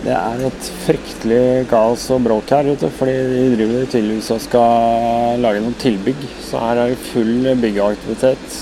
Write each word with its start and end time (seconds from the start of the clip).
Det 0.03 0.13
er 0.13 0.43
et 0.45 0.67
fryktelig 0.83 1.39
kaos 1.71 2.03
og 2.13 2.21
bråk 2.27 2.53
her, 2.53 2.69
ute, 2.69 2.91
fordi 2.93 3.15
de 3.31 3.47
driver 3.55 3.87
tydeligvis 3.89 4.29
og 4.35 4.43
skal 4.43 5.41
lage 5.41 5.63
noen 5.65 5.73
tilbygg. 5.81 6.21
Så 6.45 6.61
her 6.61 6.83
er 6.83 6.93
det 6.93 6.99
full 7.01 7.49
byggeaktivitet. 7.63 8.59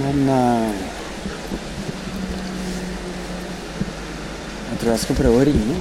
Men 0.00 0.24
eh, 0.38 0.80
Jeg 4.72 4.80
tror 4.80 4.94
jeg 4.94 5.04
skal 5.04 5.20
prøve 5.20 5.44
å 5.44 5.46
ringe. 5.52 5.78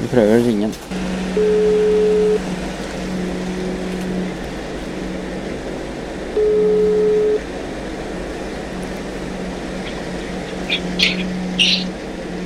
Vi 0.00 0.10
prøver 0.16 0.38
å 0.40 0.44
ringe. 0.48 0.72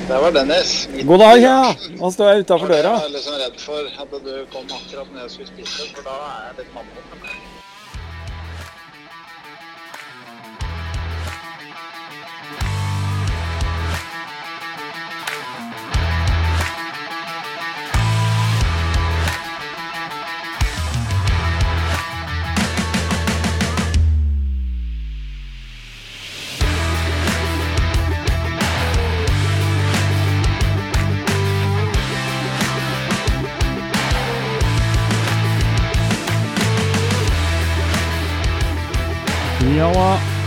Det 0.07 0.21
var 0.21 0.31
Dennis. 0.31 0.89
God 1.03 1.19
dag, 1.19 1.37
ja! 1.41 1.75
Nå 1.97 2.11
står 2.11 2.43
utafor 2.43 2.67
døra. 2.67 2.91
Jeg 2.91 3.07
var 3.07 3.13
liksom 3.15 3.39
redd 3.41 3.57
for 3.63 3.89
at 4.03 4.13
du 4.27 4.33
kom 4.53 4.69
akkurat 4.77 5.09
når 5.15 5.25
jeg 5.25 5.31
skulle 5.35 5.51
spise, 5.55 5.89
for 5.95 6.05
da 6.11 6.19
er 6.27 6.47
jeg 6.51 6.61
litt 6.61 6.75
mamma. 6.75 7.33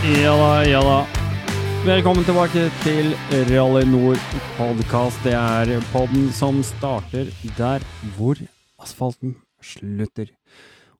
Ja 0.07 0.35
da, 0.39 0.51
ja 0.63 0.79
da. 0.79 0.97
Velkommen 1.83 2.23
tilbake 2.23 2.69
til 2.79 3.09
Rally 3.49 3.83
Nord 3.89 4.21
podkast. 4.55 5.19
Det 5.25 5.33
er 5.35 5.81
podden 5.91 6.29
som 6.35 6.61
starter 6.63 7.27
der 7.57 7.83
hvor 8.15 8.39
asfalten 8.79 9.33
slutter. 9.59 10.29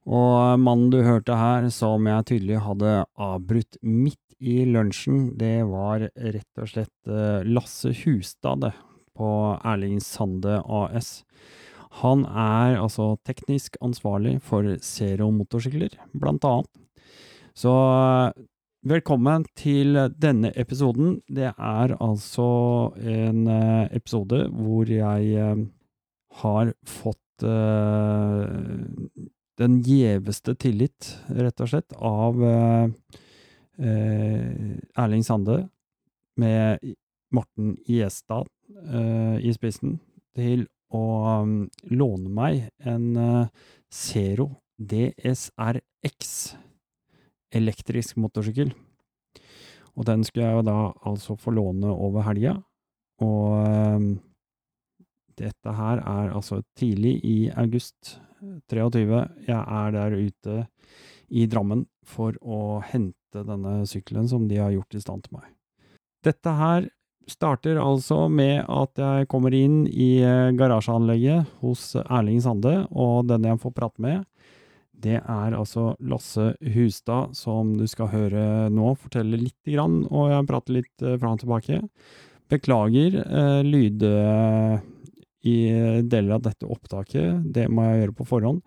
Og 0.03 0.59
mannen 0.59 0.89
du 0.91 0.99
hørte 1.05 1.37
her, 1.39 1.69
som 1.71 2.07
jeg 2.09 2.25
tydelig 2.27 2.59
hadde 2.65 2.97
avbrutt 3.15 3.79
midt 3.81 4.35
i 4.43 4.65
lunsjen, 4.67 5.31
det 5.39 5.63
var 5.69 6.09
rett 6.11 6.59
og 6.59 6.67
slett 6.73 7.07
eh, 7.07 7.47
Lasse 7.47 7.93
Hustad 8.03 8.67
på 9.15 9.31
Erling 9.63 10.03
Sande 10.03 10.59
AS. 10.67 11.21
Han 12.03 12.27
er 12.27 12.75
altså 12.81 13.13
teknisk 13.23 13.79
ansvarlig 13.79 14.41
for 14.43 14.67
Zero 14.83 15.31
motorsykler, 15.31 15.95
blant 16.11 16.43
annet. 16.43 16.71
Så 17.57 17.71
velkommen 18.85 19.45
til 19.57 19.97
denne 20.21 20.51
episoden. 20.55 21.21
Det 21.27 21.49
er 21.51 21.93
altså 22.03 22.93
en 23.01 23.47
eh, 23.49 23.87
episode 23.95 24.47
hvor 24.53 24.89
jeg 24.89 25.31
eh, 25.33 25.63
har 26.41 26.73
fått 26.85 27.43
eh, 27.43 28.45
den 29.57 29.79
gjeveste 29.81 30.53
tillit, 30.61 31.15
rett 31.33 31.61
og 31.63 31.71
slett, 31.71 31.95
av 31.97 32.37
Erling 33.77 35.25
Sande 35.25 35.57
med 36.37 36.85
Morten 37.33 37.75
Gjesdal 37.89 38.45
eh, 38.93 39.37
i 39.41 39.53
spissen 39.53 39.97
til 40.37 40.67
å 40.93 41.41
um, 41.41 41.57
låne 41.89 42.29
meg 42.29 42.69
en 42.85 43.09
Zero 43.89 44.51
DSRX 44.77 46.29
elektrisk 47.57 48.19
motorsykkel. 48.21 48.71
Og 49.97 50.05
den 50.05 50.23
skulle 50.25 50.45
jeg 50.45 50.59
jo 50.59 50.65
da 50.67 50.77
altså 51.09 51.35
få 51.41 51.53
låne 51.57 51.89
over 51.89 52.25
helga. 52.27 52.55
Og 53.25 53.65
ehm, 53.65 54.09
dette 55.37 55.73
her 55.79 56.01
er 56.03 56.33
altså 56.37 56.61
tidlig 56.77 57.17
i 57.25 57.37
august 57.57 58.19
23. 58.69 59.23
Jeg 59.47 59.57
er 59.57 59.95
der 59.95 60.17
ute 60.17 60.57
i 61.27 61.47
Drammen 61.49 61.85
for 62.07 62.37
å 62.41 62.79
hente 62.85 63.43
denne 63.45 63.81
sykkelen 63.89 64.29
som 64.29 64.45
de 64.49 64.61
har 64.61 64.73
gjort 64.75 64.95
i 64.97 65.01
stand 65.01 65.25
til 65.25 65.39
meg. 65.39 65.49
Dette 66.25 66.53
her 66.59 66.87
starter 67.27 67.79
altså 67.81 68.27
med 68.31 68.63
at 68.71 69.01
jeg 69.01 69.27
kommer 69.31 69.53
inn 69.55 69.81
i 69.89 70.21
eh, 70.23 70.53
garasjeanlegget 70.55 71.57
hos 71.63 71.89
Erling 72.05 72.39
Sande, 72.43 72.85
og 72.91 73.27
den 73.27 73.49
jeg 73.49 73.59
får 73.63 73.73
prate 73.75 74.03
med, 74.03 74.23
det 75.03 75.19
er 75.19 75.55
altså 75.55 75.91
Lasse 76.09 76.51
Hustad, 76.73 77.35
som 77.37 77.75
du 77.77 77.85
skal 77.89 78.11
høre 78.13 78.43
nå, 78.73 78.91
fortelle 78.97 79.39
lite 79.39 79.75
grann, 79.75 80.01
og 80.09 80.31
jeg 80.33 80.47
prater 80.49 80.77
litt 80.79 80.93
fra 80.97 81.17
fram 81.21 81.37
og 81.37 81.43
tilbake. 81.43 81.79
Beklager 82.49 83.17
eh, 83.21 83.61
lyd 83.67 84.03
eh, 84.07 84.77
i 85.47 85.57
deler 86.03 86.37
av 86.37 86.45
dette 86.47 86.69
opptaket, 86.69 87.43
det 87.53 87.67
må 87.69 87.85
jeg 87.85 88.03
gjøre 88.03 88.17
på 88.17 88.29
forhånd. 88.31 88.61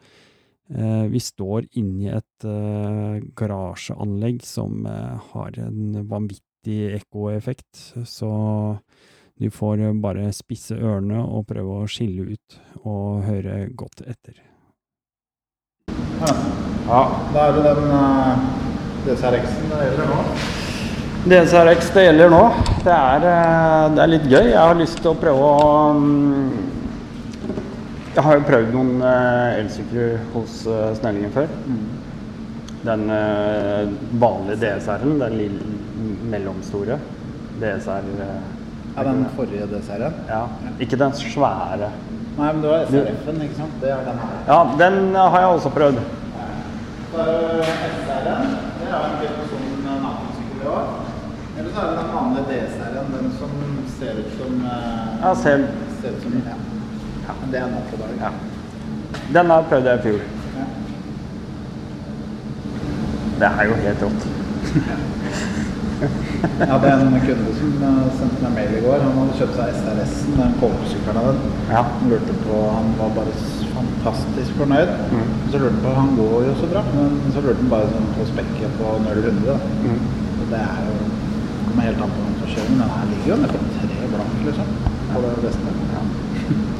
Eh, 0.71 1.05
vi 1.11 1.21
står 1.21 1.67
inni 1.81 2.07
et 2.15 2.47
eh, 2.47 3.17
garasjeanlegg 3.35 4.45
som 4.47 4.85
eh, 4.87 5.31
har 5.33 5.59
en 5.59 6.05
vanvittig 6.07 6.93
ekkoeffekt, 7.01 7.97
så 8.07 8.31
du 9.41 9.49
får 9.51 9.83
bare 10.05 10.29
spisse 10.37 10.77
ørene 10.77 11.25
og 11.25 11.49
prøve 11.49 11.81
å 11.81 11.91
skille 11.91 12.37
ut 12.37 12.61
og 12.85 13.25
høre 13.27 13.65
godt 13.75 14.05
etter. 14.05 14.50
Ja, 16.21 17.03
da 17.35 17.45
er 17.47 17.55
det 17.57 17.63
den 17.69 17.93
uh, 17.93 18.43
DSRX-en 19.07 19.71
det 19.73 19.85
gjelder 19.87 20.11
nå. 20.11 20.19
DSRX 21.31 21.93
det 21.95 22.05
gjelder 22.09 22.33
nå. 22.33 22.43
Det 22.85 22.97
er, 22.97 23.25
eh, 23.31 23.87
det 23.95 24.03
er 24.05 24.13
litt 24.15 24.27
gøy. 24.29 24.47
Jeg 24.51 24.61
har 24.61 24.79
lyst 24.79 25.01
til 25.05 25.13
å 25.13 25.19
prøve 25.21 25.49
å 25.53 25.73
um, 25.93 26.53
Jeg 28.15 28.25
har 28.25 28.39
jo 28.39 28.47
prøvd 28.49 28.73
noen 28.75 28.95
uh, 29.05 29.59
elsykler 29.61 30.17
hos 30.35 30.63
uh, 30.69 30.91
Snellingen 30.97 31.33
før. 31.35 31.51
Den 32.83 33.11
eh, 33.11 33.89
vanlige 34.21 34.57
DSR-en, 34.57 35.19
den 35.21 35.35
lille 35.37 35.61
mellomstore 36.31 36.97
DSR 37.61 38.07
eh, 38.25 38.39
Ja, 38.97 39.03
den 39.05 39.27
forrige 39.37 39.67
DSR-en. 39.69 40.17
ja. 40.29 40.47
Ikke 40.81 40.97
den 40.97 41.13
svære. 41.13 41.91
Nei, 42.39 42.53
men 42.53 42.63
du 42.63 42.71
har 42.73 42.87
SRF-en, 42.89 43.43
ikke 43.45 43.59
sant? 43.59 43.77
Det 43.83 43.93
er 43.93 44.01
den 44.07 44.23
her. 44.23 44.41
Ja, 44.49 44.61
den 44.81 45.15
har 45.15 45.39
jeg 45.41 45.59
også 45.59 45.73
prøvd. 45.77 46.01
Så 47.11 47.19
er 47.19 47.25
det 47.27 47.33
er 48.15 48.37
en 48.37 48.51
Det 48.81 48.89
er 48.89 49.07
en 49.07 49.17
litt 49.23 49.41
sånn 49.51 49.71
navnesykkel 49.87 50.69
òg. 50.71 50.93
Eller 51.59 51.71
så 51.75 51.81
er 51.83 51.89
det 51.91 51.97
den 51.99 52.13
vanlige 52.15 52.45
D-serien, 52.51 53.09
den 53.15 53.33
som 53.39 53.57
ser 53.99 54.21
ut 54.21 54.37
som 54.39 54.61
uh, 54.65 55.23
Ja, 55.23 55.35
selv. 55.43 55.67
Ser 56.03 56.15
ut 56.17 56.23
som 56.23 56.37
ja. 56.39 56.57
ja. 57.27 57.35
Men 57.41 57.53
det 57.53 57.61
er 57.61 57.73
nå 57.75 57.83
på 57.91 58.11
ja. 58.21 58.31
Den 59.35 59.51
har 59.51 59.67
prøvd 59.73 59.91
jeg 59.91 59.99
i 59.99 60.03
fjor. 60.07 60.21
Ja. 60.59 60.69
Det 63.41 63.51
er 63.57 63.65
jo 63.71 63.81
helt 63.87 64.07
rått. 64.07 65.17
Jeg 66.01 66.69
hadde 66.71 66.91
en 66.95 67.17
kunde 67.25 67.55
som 67.59 67.83
eh, 67.89 68.05
sendte 68.19 68.43
meg 68.45 68.55
mail 68.57 68.77
i 68.79 68.83
går. 68.85 69.03
Han 69.05 69.19
hadde 69.21 69.37
kjøpt 69.41 69.59
seg 69.59 69.75
SRS-en, 69.81 70.39
den 70.39 70.55
kobbersykkelen 70.63 71.21
av 71.21 71.29
den. 71.29 71.57
Ja. 71.71 71.83
Han 71.99 72.13
lurte 72.13 72.37
på, 72.45 72.61
han 72.77 72.89
var 73.01 73.13
bare 73.19 73.35
fantastisk 73.75 74.57
fornøyd. 74.61 74.95
Mm. 75.13 75.35
Så 75.53 75.63
lurte 75.63 75.75
han 75.75 75.83
på, 75.85 75.95
han 75.99 76.15
går 76.21 76.47
jo 76.49 76.57
så 76.63 76.71
bra, 76.73 76.85
men 76.95 77.19
så 77.35 77.45
lurte 77.45 77.61
han 77.61 77.73
bare 77.75 77.93
sånn 77.93 78.11
på 78.17 78.29
spekket 78.33 78.79
på 78.81 78.95
0-100. 79.07 79.45
da. 79.51 79.59
Mm. 79.85 80.01
Det 80.51 80.63
er 80.67 80.87
jo, 80.89 80.97
kommer 81.69 81.89
helt 81.91 82.05
an 82.07 82.15
på 82.17 82.25
hvem 82.25 82.39
som 82.41 82.55
kjører, 82.55 82.71
men 82.73 82.85
den 82.85 82.95
her 82.97 83.11
ligger 83.13 83.33
jo 83.35 83.41
nede 83.45 83.61
på 83.61 83.85
tre 83.85 84.13
blank, 84.15 84.39
liksom. 84.49 84.77
På 85.11 85.27
det 85.27 85.37
beste. 85.45 85.77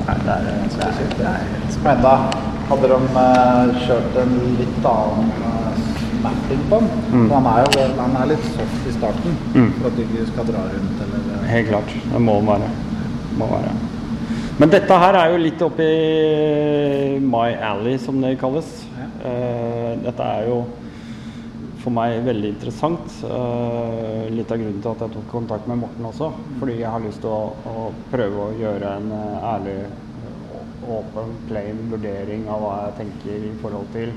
Nei, 0.01 0.15
det 0.25 0.33
er, 0.33 0.47
det 0.75 0.87
er, 0.87 1.11
det 1.19 1.27
er 1.29 1.43
Men 1.85 1.91
enda 1.93 2.15
hadde 2.71 2.89
de 2.91 2.99
eh, 3.21 3.81
kjørt 3.85 4.17
en 4.23 4.33
litt 4.59 4.87
annen 4.87 5.31
uh, 5.43 5.60
mapping 6.23 6.65
på 6.71 6.81
den. 6.81 6.91
Mm. 7.13 7.29
Så 7.29 7.35
han 7.39 7.49
er 7.51 7.63
jo 7.65 7.87
han 8.01 8.17
er 8.23 8.33
litt 8.33 8.49
soft 8.57 8.89
i 8.89 8.97
starten, 8.97 9.39
Mm. 9.55 9.71
for 9.79 9.87
at 9.91 9.97
du 9.97 10.03
ikke 10.03 10.27
skal 10.33 10.51
dra 10.51 10.65
rundt 10.73 11.07
eller 11.07 11.31
eh, 11.37 11.49
Helt 11.51 11.69
klart. 11.69 11.95
Det 12.13 12.21
må 12.21 12.35
den 12.41 12.47
være. 12.53 12.71
Må 13.39 13.47
være. 13.51 13.73
Men 14.61 14.69
dette 14.69 14.99
her 15.03 15.17
er 15.17 15.31
jo 15.33 15.41
litt 15.41 15.63
oppi 15.65 15.87
my 17.25 17.55
alley, 17.71 17.97
som 17.99 18.21
det 18.21 18.35
kalles. 18.41 18.69
Ja. 18.99 19.07
Uh, 19.25 20.03
dette 20.05 20.27
er 20.27 20.49
jo 20.51 20.59
for 21.81 21.95
meg 21.97 22.19
veldig 22.27 22.51
interessant. 22.53 23.15
Uh, 23.25 24.29
litt 24.35 24.53
av 24.53 24.61
grunnen 24.61 24.83
til 24.85 24.91
at 24.93 25.07
jeg 25.07 25.15
tok 25.15 25.31
kontakt 25.33 25.69
med 25.71 25.81
Morten 25.81 26.11
også. 26.11 26.29
Fordi 26.61 26.77
jeg 26.83 26.93
har 26.93 27.01
lyst 27.01 27.23
til 27.25 27.33
å, 27.33 27.55
å 27.73 27.87
prøve 28.13 28.51
å 28.51 28.53
gjøre 28.61 28.93
en 29.01 29.09
ærlig, 29.55 29.79
åpen, 30.91 31.33
plain 31.49 31.81
vurdering 31.91 32.45
av 32.51 32.61
hva 32.65 32.75
jeg 32.85 32.99
tenker 33.01 33.49
i 33.49 33.55
forhold 33.63 33.89
til 33.97 34.13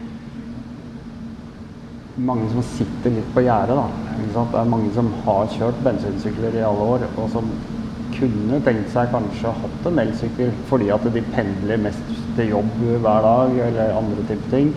mange 2.15 2.49
som 2.51 2.65
sitter 2.75 3.15
litt 3.15 3.29
på 3.33 3.41
gjerdet. 3.45 3.77
da. 3.77 3.87
Det 4.33 4.59
er 4.59 4.69
mange 4.69 4.91
som 4.93 5.09
har 5.25 5.47
kjørt 5.55 5.79
bensinsykler 5.85 6.59
i 6.59 6.65
alle 6.65 6.89
år, 6.95 7.07
og 7.17 7.29
som 7.33 7.49
kunne 8.13 8.59
tenkt 8.61 8.91
seg 8.93 9.09
kanskje 9.09 9.53
hatt 9.57 9.87
en 9.89 10.01
elsykkel 10.03 10.51
fordi 10.69 10.91
at 10.93 11.05
de 11.15 11.23
pendler 11.33 11.81
mest 11.81 12.11
til 12.37 12.51
jobb 12.51 12.75
hver 13.01 13.25
dag 13.25 13.57
eller 13.67 13.97
andre 13.97 14.25
type 14.29 14.51
ting. 14.51 14.69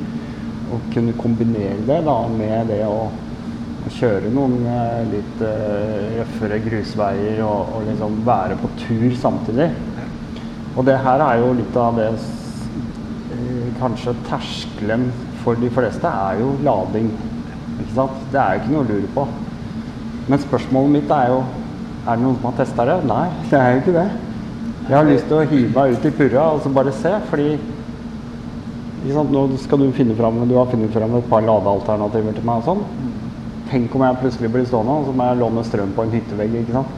Og 0.73 0.89
kunne 0.95 1.15
kombinere 1.21 1.77
det 1.87 2.01
da 2.07 2.17
med 2.33 2.73
det 2.73 2.81
å, 2.89 3.05
å 3.87 3.93
kjøre 3.99 4.33
noen 4.35 4.57
eh, 4.67 5.03
litt 5.13 5.45
eh, 5.47 6.17
røffere 6.17 6.59
grusveier 6.65 7.45
og, 7.45 7.77
og 7.77 7.87
liksom 7.91 8.19
være 8.27 8.57
på 8.63 8.73
tur 8.81 9.15
samtidig. 9.21 9.69
Og 10.77 10.89
det 10.89 10.97
her 11.05 11.23
er 11.29 11.45
jo 11.45 11.53
litt 11.61 11.79
av 11.81 12.01
det 12.01 12.11
eh, 12.17 12.25
Kanskje 13.77 14.15
terskelen 14.25 15.11
for 15.47 15.55
de 15.63 15.71
fleste 15.71 16.11
er 16.11 16.41
jo 16.43 16.51
lading. 16.67 17.07
Ikke 17.79 17.93
sant? 17.95 18.23
Det 18.33 18.41
er 18.43 18.57
jo 18.57 18.63
ikke 18.65 18.73
noe 18.75 18.83
å 18.83 18.89
lure 18.91 19.11
på. 19.15 19.27
Men 20.27 20.43
spørsmålet 20.43 20.95
mitt 20.97 21.13
er 21.15 21.31
jo 21.31 21.45
Er 22.07 22.15
det 22.19 22.23
noen 22.23 22.37
som 22.39 22.45
har 22.51 22.59
testa 22.61 22.85
det? 22.87 22.97
Nei, 23.07 23.25
det 23.51 23.59
er 23.59 23.73
jo 23.73 23.79
ikke 23.83 23.95
det. 23.97 24.07
Jeg 24.87 24.95
har 24.95 25.09
lyst 25.09 25.25
til 25.27 25.41
å 25.41 25.47
hive 25.51 25.73
meg 25.75 25.97
ut 25.97 26.05
i 26.07 26.13
purra 26.15 26.45
og 26.55 26.61
så 26.63 26.71
bare 26.71 26.93
se, 26.95 27.11
fordi 27.31 27.47
ikke 27.57 29.17
sant? 29.17 29.33
Nå 29.35 29.43
skal 29.63 29.83
du 29.83 29.89
finne 29.95 30.15
fram 30.19 30.39
Du 30.47 30.55
har 30.55 30.69
funnet 30.71 30.95
fram 30.95 31.17
et 31.19 31.27
par 31.31 31.43
ladealternativer 31.47 32.37
til 32.37 32.47
meg 32.47 32.63
og 32.63 32.69
sånn. 32.69 32.85
Tenk 33.73 33.97
om 33.99 34.05
jeg 34.07 34.21
plutselig 34.23 34.53
blir 34.55 34.69
stående 34.71 35.01
og 35.01 35.09
så 35.09 35.17
må 35.19 35.27
jeg 35.27 35.41
låne 35.43 35.67
strøm 35.67 35.97
på 35.97 36.07
en 36.07 36.15
hyttevegg. 36.15 36.55
ikke 36.63 36.77
sant? 36.79 36.95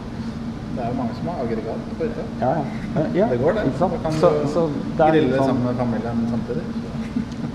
Det 0.76 0.84
er 0.84 0.92
jo 0.92 0.98
mange 1.00 1.16
som 1.16 1.32
har 1.32 1.40
aggregat 1.46 1.88
på 1.96 2.04
hytta. 2.04 2.26
Ja, 2.42 2.52
ja. 2.60 3.06
ja 3.22 3.30
Det 3.32 3.40
går, 3.40 3.56
det. 3.56 3.64
Ikke 3.70 3.80
sant? 3.80 3.96
Da 3.96 4.02
kan 4.04 4.20
du 4.20 4.52
så 4.52 4.66
det 4.68 5.06
er 5.06 5.16
grille 5.16 5.40
sånn- 5.40 5.48
sammen 5.48 5.64
med 5.70 5.80
familien 5.80 6.20
samtidig. 6.34 6.87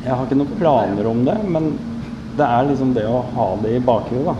Jeg 0.03 0.11
har 0.11 0.25
ikke 0.27 0.35
noen 0.35 0.57
planer 0.59 1.07
om 1.07 1.23
det, 1.23 1.37
men 1.47 1.69
det 2.35 2.43
er 2.45 2.65
liksom 2.67 2.93
det 2.95 3.05
å 3.07 3.21
ha 3.35 3.47
det 3.63 3.77
i 3.77 3.83
bakhodet, 3.87 4.33
da. 4.33 4.35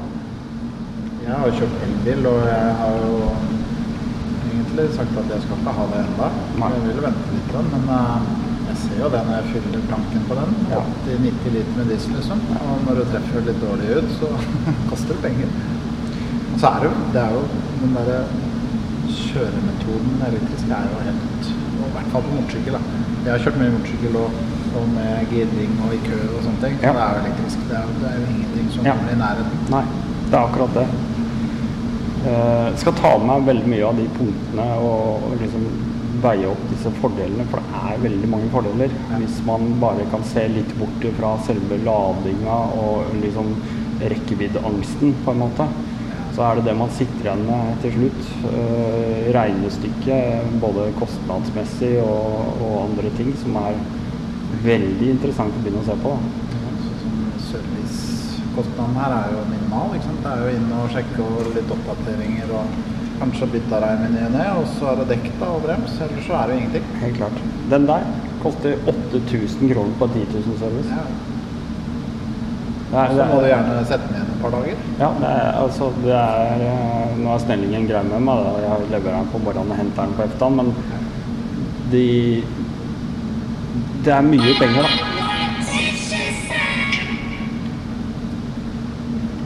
Jeg 1.24 1.38
har 1.40 1.48
jo 1.48 1.60
kjøpt 1.62 1.84
elbil, 1.88 2.26
og 2.28 2.40
jeg 2.50 2.72
har 2.80 2.98
jo 3.00 3.20
egentlig 4.50 4.88
sagt 4.98 5.20
at 5.22 5.30
jeg 5.32 5.44
skal 5.46 5.62
ikke 5.62 5.76
ha 5.78 5.86
det 5.94 6.02
ennå. 6.02 6.32
Jeg 6.64 6.82
vil 6.88 7.00
vente 7.06 7.36
litt, 7.38 7.54
da. 7.54 7.62
men 7.72 7.94
eh, 7.98 8.26
jeg 8.66 8.80
ser 8.82 9.00
jo 9.00 9.12
det 9.14 9.22
når 9.28 9.38
jeg 9.38 9.54
fyller 9.54 9.86
planken 9.92 10.26
på 10.28 10.38
den. 10.42 10.58
80-90 10.82 11.56
liter 11.56 11.78
med 11.78 11.94
diesel, 11.94 12.18
liksom. 12.18 12.44
Og 12.60 12.84
når 12.88 13.00
du 13.00 13.04
treffer 13.14 13.48
litt 13.48 13.64
dårlig 13.64 14.00
ut, 14.00 14.12
så 14.18 14.32
koster 14.90 15.14
det 15.16 15.22
penger. 15.30 15.54
Og 16.54 16.58
så 16.60 16.74
er 16.74 16.84
det 16.84 16.90
jo, 16.90 17.06
det 17.16 17.24
er 17.24 17.38
jo 17.38 17.46
den 17.84 17.96
derre 18.00 18.20
kjøremetoden 19.14 20.22
elektrisk 20.28 20.70
er 20.74 20.86
jo 20.90 21.00
helt 21.08 21.48
I 21.48 21.90
hvert 21.96 22.12
fall 22.12 22.28
på 22.28 22.36
motorsykkel. 22.36 22.78
Jeg 23.24 23.32
har 23.32 23.42
kjørt 23.46 23.60
mye 23.62 23.74
motorsykkel 23.78 24.20
og, 24.20 24.44
og 24.80 24.90
med 24.96 25.30
girring 25.32 25.74
og 25.86 25.96
i 25.96 26.02
kø 26.08 26.20
og 26.34 26.44
sånne 26.46 26.62
ting. 26.66 26.78
Ja. 26.82 26.94
Det 26.94 27.06
er 27.06 27.16
jo 27.18 27.24
elektrisk. 27.24 27.66
Det 27.70 27.80
er 27.80 27.88
jo, 27.88 27.96
det 28.02 28.12
er 28.12 28.20
jo 28.20 28.28
ingenting 28.34 28.70
som 28.76 28.86
Ja. 28.86 28.96
kommer 28.98 29.14
i 29.14 29.20
nærheten. 29.24 29.66
Nei, 29.70 29.84
det 30.30 30.38
er 30.38 30.44
akkurat 30.44 30.74
det. 30.80 30.88
Jeg 32.24 32.78
skal 32.80 32.94
ta 32.96 33.18
med 33.18 33.28
meg 33.28 33.48
veldig 33.50 33.70
mye 33.74 33.88
av 33.90 33.98
de 34.00 34.06
punktene 34.18 34.68
og, 34.80 35.26
og 35.28 35.34
liksom 35.42 35.66
veie 36.24 36.48
opp 36.48 36.62
disse 36.72 36.92
fordelene, 37.02 37.44
for 37.52 37.60
det 37.60 37.80
er 37.84 38.04
veldig 38.06 38.30
mange 38.32 38.50
fordeler. 38.54 38.94
Hvis 39.20 39.42
man 39.48 39.74
bare 39.82 40.06
kan 40.14 40.24
se 40.24 40.46
litt 40.48 40.72
bort 40.80 41.08
fra 41.18 41.34
selve 41.48 41.80
ladinga 41.84 42.60
og 42.80 43.12
liksom 43.20 43.52
rekkeviddeangsten, 44.04 45.12
på 45.26 45.34
en 45.34 45.44
måte, 45.44 45.68
så 46.34 46.48
er 46.48 46.56
det 46.58 46.66
det 46.70 46.78
man 46.80 46.94
sitter 46.96 47.28
igjen 47.28 47.44
med 47.46 47.76
til 47.84 47.92
slutt. 47.98 48.32
Uh, 48.46 49.20
Regnestykket, 49.36 50.56
både 50.64 50.88
kostnadsmessig 50.98 51.98
og, 52.04 52.64
og 52.64 52.74
andre 52.88 53.12
ting, 53.20 53.30
som 53.44 53.60
er 53.62 53.78
veldig 54.64 55.10
interessant 55.16 55.56
å 55.58 55.62
begynne 55.64 55.82
å 55.84 55.88
se 55.88 55.96
på. 56.04 56.16
Servicekostnaden 57.50 58.98
her 59.02 59.16
er 59.18 59.36
jo 59.36 59.46
minimal. 59.52 59.94
ikke 59.96 60.10
sant? 60.10 60.24
Det 60.24 60.34
er 60.34 60.44
jo 60.44 60.58
inn 60.58 60.74
og 60.78 60.92
sjekke 60.94 61.28
og 61.28 61.54
litt 61.58 61.74
oppdateringer 61.78 62.54
og 62.60 62.78
kanskje 63.20 63.50
bytte 63.54 63.82
reim 63.84 64.08
i 64.08 64.14
ny 64.14 64.24
og 64.28 64.34
ne, 64.36 64.48
og 64.60 64.66
så 64.78 64.90
er 64.92 65.02
det 65.02 65.10
dekk 65.14 65.28
da, 65.42 65.52
og 65.56 65.62
brems. 65.66 66.00
Ellers 66.06 66.26
så 66.28 66.40
er 66.40 66.48
det 66.48 66.56
jo 66.56 66.62
ingenting. 66.64 66.90
Helt 67.04 67.20
klart. 67.20 67.44
Den 67.74 67.86
der 67.90 68.08
koster 68.44 68.90
8000 68.94 69.72
kroner 69.74 69.94
på 70.00 70.10
10 70.16 70.26
000 70.34 70.58
service. 70.64 70.90
Ja. 70.92 71.06
Er, 72.94 73.10
Så 73.18 73.24
må 73.26 73.40
du 73.42 73.48
er, 73.48 73.54
gjerne 73.56 73.86
sette 73.90 74.06
den 74.06 74.20
igjen 74.20 74.34
et 74.36 74.42
par 74.44 74.52
dager. 74.54 74.82
ja, 75.00 75.08
det 75.22 75.30
er, 75.30 75.48
altså, 75.64 75.88
det 76.04 76.14
er 76.14 76.66
eh, 76.68 77.16
Nå 77.24 77.32
er 77.34 77.40
Snellingen 77.42 77.88
grei 77.90 78.04
med 78.06 78.22
meg, 78.28 78.44
jeg 78.62 78.90
leverer 78.92 79.16
den 79.18 79.32
på 79.32 79.42
morgenen 79.42 79.74
og 79.74 79.80
henter 79.80 80.04
den 80.04 80.14
på 80.18 80.26
ettermiddagen, 80.28 80.58
men 80.60 80.68
de 81.94 82.04
Det 84.04 84.12
er 84.12 84.22
mye 84.22 84.54
penger, 84.60 84.84
da. 84.84 84.90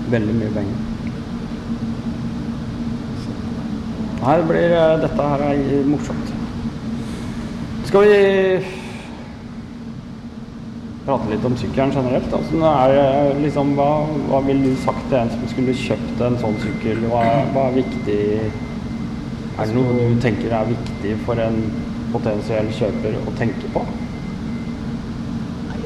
Veldig 0.09 0.33
mye 0.37 0.53
penger. 0.55 0.79
Det 4.23 4.47
blir 4.49 4.73
eh, 4.79 4.95
Dette 5.03 5.27
her 5.29 5.43
er 5.45 5.85
morsomt. 5.85 6.31
Skal 7.85 8.07
vi 8.09 8.17
prate 11.05 11.29
litt 11.35 11.45
om 11.45 11.59
sykkelen 11.61 11.93
generelt? 11.93 12.33
Altså, 12.39 12.63
er, 12.71 13.37
liksom, 13.43 13.75
hva, 13.77 13.91
hva 14.31 14.41
ville 14.49 14.73
du 14.73 14.81
sagt 14.87 15.05
til 15.11 15.19
en 15.21 15.31
som 15.35 15.45
skulle 15.53 15.77
kjøpt 15.83 16.25
en 16.31 16.41
sånn 16.41 16.57
sykkel? 16.65 17.05
Hva, 17.13 17.21
hva 17.53 17.69
er 17.69 17.77
viktig 17.77 18.19
Er 18.41 19.69
det 19.69 19.71
noe 19.77 20.01
du 20.01 20.19
tenker 20.25 20.49
er 20.63 20.67
viktig 20.73 21.13
for 21.29 21.45
en 21.45 21.61
potensiell 22.09 22.73
kjøper 22.81 23.21
å 23.21 23.37
tenke 23.37 23.69
på? 23.77 23.85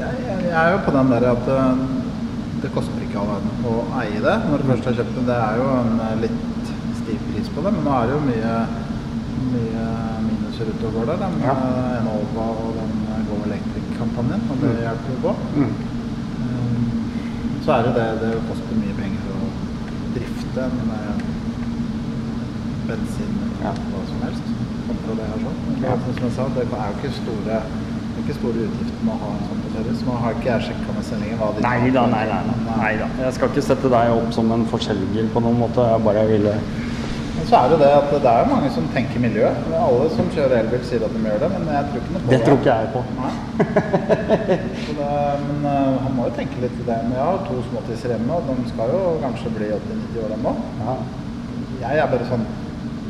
Jeg, 0.01 0.13
jeg, 0.45 0.53
er 0.61 0.69
jo 0.73 0.79
på 0.85 0.91
den 0.97 1.11
der 1.13 1.25
at 1.31 1.49
eh, 1.55 1.81
det 2.63 2.71
koster 2.75 3.01
ikke 3.05 3.19
all 3.21 3.29
verden 3.31 3.65
å 3.69 3.73
eie 4.01 4.21
det 4.23 4.35
når 4.49 4.61
du 4.63 4.69
først 4.71 4.87
har 4.89 4.97
kjøpt 4.99 5.15
det. 5.19 5.25
Det 5.29 5.37
er 5.47 5.59
jo 5.61 5.67
en 5.81 5.93
eh, 6.07 6.15
litt 6.25 6.71
stiv 7.01 7.19
pris 7.31 7.49
på 7.55 7.63
det, 7.65 7.73
men 7.77 7.85
nå 7.87 7.93
er 7.99 8.09
det 8.09 8.15
jo 8.17 8.23
mye, 8.29 8.55
mye 9.53 9.85
minuser 10.27 10.71
ute 10.73 10.89
og 10.89 10.97
går 10.99 11.11
der. 11.11 11.21
Den 11.25 11.39
Ja. 11.45 11.55
eh, 11.69 11.99
Enova 12.01 12.47
og 12.65 12.75
den 12.79 12.93
Go 13.29 13.39
Electric-kampanjen, 13.47 14.41
og 14.51 14.57
det 14.63 14.71
Mm. 14.75 14.81
hjelper 14.85 15.09
jo 15.15 15.19
på. 15.27 15.35
Mm. 15.55 15.73
Så 17.65 17.71
er 17.77 17.81
det 17.85 17.93
det, 17.99 18.05
det 18.21 18.29
koster 18.49 18.73
mye 18.81 18.95
penger 18.97 19.23
å 19.37 19.49
drifte 20.15 20.63
en 20.65 20.79
bensin 22.87 23.33
Ja. 23.61 23.69
eller 23.69 23.91
hva 23.93 24.01
som 24.09 24.21
helst. 24.25 24.47
kontra 24.87 25.13
det 25.15 25.25
her 25.31 25.39
sånn. 25.45 25.59
Men 25.71 25.83
Ja. 25.83 25.93
som 26.03 26.23
jeg 26.25 26.31
sa, 26.35 26.43
det 26.55 26.63
er 26.63 26.87
jo 26.89 26.95
ikke 26.97 27.11
store, 27.21 27.43
det 27.45 27.53
er 27.53 28.21
ikke 28.25 28.33
store 28.39 28.63
å 29.11 29.17
ha 29.21 29.29
en 29.37 29.43
sånn 29.47 29.60
på. 29.73 29.83
Nå 30.07 30.19
har 30.23 30.37
ikke 30.37 30.49
jeg 30.51 30.67
sjekka 30.69 30.95
med 30.97 31.05
sendingen 31.07 31.37
hva 31.41 31.49
de 31.55 31.63
Nei 31.65 31.91
da, 31.95 32.05
nei, 32.11 32.23
nei, 32.67 32.93
da. 33.01 33.09
Jeg 33.25 33.33
skal 33.37 33.51
ikke 33.51 33.63
sette 33.71 33.91
deg 33.93 34.13
opp 34.15 34.31
som 34.37 34.51
en 34.55 34.65
forselger 34.71 35.29
på 35.33 35.43
noen 35.45 35.59
måte. 35.63 35.85
Jeg 35.93 36.03
bare 36.07 36.23
ville 36.29 36.55
Men 37.35 37.47
så 37.49 37.61
er 37.63 37.69
det 37.71 37.77
det 37.81 37.91
at 37.97 38.11
det 38.11 38.31
er 38.31 38.49
mange 38.51 38.69
som 38.75 38.87
tenker 38.93 39.19
miljø. 39.23 39.47
Alle 39.79 40.09
som 40.15 40.27
kjører 40.35 40.57
elbil 40.61 40.83
sier 40.85 41.05
at 41.07 41.13
de 41.15 41.21
gjør 41.25 41.39
det, 41.45 41.49
men 41.55 41.69
jeg 41.73 41.87
tror 41.89 42.01
ikke 42.03 42.13
noe 42.13 42.21
på 42.21 42.29
Det 42.29 42.37
Det 42.37 42.45
tror 42.45 42.57
ikke 42.59 42.75
jeg 42.75 42.87
på. 42.95 43.01
Det, 44.99 45.09
men 45.47 45.65
eh, 45.71 45.95
han 46.03 46.15
må 46.17 46.27
jo 46.27 46.33
tenke 46.37 46.61
litt 46.61 46.77
i 46.77 46.85
det. 46.87 46.99
Men 47.07 47.15
jeg 47.17 47.25
har 47.25 47.41
to 47.47 47.57
småtisser 47.69 48.13
hjemme, 48.15 48.37
og 48.37 48.51
de 48.51 48.69
skal 48.73 48.93
jo 48.93 49.01
kanskje 49.23 49.53
bli 49.57 49.71
80-90 49.77 50.23
år 50.25 50.35
ennå. 50.37 50.53
Ja. 50.85 50.95
Jeg 51.81 51.97
er 52.03 52.11
bare 52.11 52.27
sånn 52.29 52.43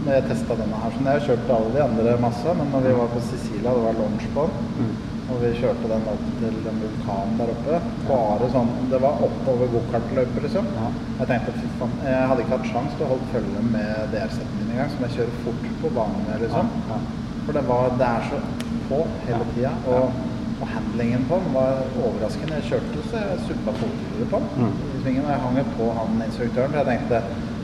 Når 0.06 0.16
jeg 0.16 0.24
testa 0.32 0.56
denne 0.58 0.78
her 0.82 0.94
sånn, 0.96 1.08
Jeg 1.10 1.18
har 1.20 1.26
kjørt 1.28 1.50
alle 1.54 1.72
de 1.76 1.82
andre 1.84 2.14
masse, 2.24 2.54
men 2.58 2.72
når 2.74 2.86
vi 2.88 2.94
var 2.98 3.10
på 3.12 3.20
Sicilia, 3.28 3.74
det 3.76 3.84
var 3.86 3.98
launch 4.00 4.24
på 4.34 4.46
den, 4.48 4.70
Mm. 4.82 4.94
Og 5.32 5.38
vi 5.42 5.52
kjørte 5.62 5.88
den 5.90 6.08
opp 6.12 6.24
til 6.42 6.56
den 6.66 6.80
vulkanen 6.84 7.38
der 7.40 7.52
oppe. 7.54 7.78
Bare 8.10 8.50
sånn 8.54 8.72
Det 8.92 9.00
var 9.04 9.22
oppover 9.28 9.70
gokartløyper, 9.76 10.44
liksom. 10.46 10.68
Ja. 10.78 10.90
Jeg 11.22 11.30
tenkte 11.32 11.54
fy 11.60 11.70
faen, 11.80 11.94
jeg 12.06 12.28
hadde 12.32 12.44
ikke 12.46 12.58
hatt 12.58 12.72
sjanse 12.74 12.98
til 13.00 13.06
å 13.08 13.12
holde 13.14 13.30
følge 13.36 13.64
med 13.72 14.12
DR-setten 14.16 14.58
min 14.60 14.74
engang, 14.76 14.92
som 14.96 15.06
jeg 15.08 15.16
kjører 15.18 15.38
fort 15.46 15.70
på 15.84 15.92
banen 15.98 16.26
med, 16.28 16.44
liksom. 16.46 16.74
Ja. 16.92 17.00
For 17.46 17.58
det, 17.58 17.64
var, 17.70 17.96
det 18.02 18.08
er 18.10 18.28
så 18.30 18.42
på 18.90 19.00
hele 19.28 19.46
tida. 19.56 19.72
Og, 19.94 20.20
og 20.62 20.68
handlingen 20.76 21.24
på 21.30 21.40
den 21.42 21.56
var 21.56 21.80
overraskende. 22.06 22.60
Jeg 22.60 22.68
kjørte 22.74 23.06
så 23.10 23.22
jeg 23.24 23.46
suppa 23.48 23.74
fotgivere 23.80 24.28
på 24.34 24.42
den 24.44 24.50
Mm. 24.62 24.76
i 24.98 25.00
svingen. 25.06 25.24
Og 25.26 25.32
jeg 25.34 25.42
hang 25.46 25.58
jo 25.62 25.64
på 25.78 25.88
han 26.00 26.22
instruktøren, 26.28 26.74
for 26.76 26.82
jeg 26.82 26.90
tenkte 26.92 27.22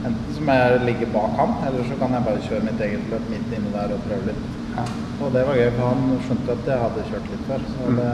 enten 0.08 0.34
så 0.38 0.46
må 0.48 0.56
jeg 0.56 0.80
ligge 0.88 1.08
bak 1.14 1.36
han, 1.42 1.54
eller 1.68 1.84
så 1.90 1.98
kan 2.00 2.16
jeg 2.16 2.26
bare 2.30 2.46
kjøre 2.48 2.66
mitt 2.70 2.82
eget 2.88 3.12
løp 3.12 3.30
midt 3.34 3.54
inne 3.58 3.74
der 3.76 3.94
og 3.98 4.02
prøve 4.08 4.32
litt. 4.32 4.48
Ja. 4.78 4.86
Og 5.26 5.32
det 5.34 5.44
var 5.48 5.56
gøy, 5.58 5.70
for 5.78 5.88
han 5.94 6.20
skjønte 6.28 6.54
at 6.56 6.68
jeg 6.72 6.80
hadde 6.86 7.06
kjørt 7.10 7.30
litt 7.34 7.46
før. 7.50 7.62
Så 7.74 7.90
Mm. 7.90 7.96
det, 8.00 8.12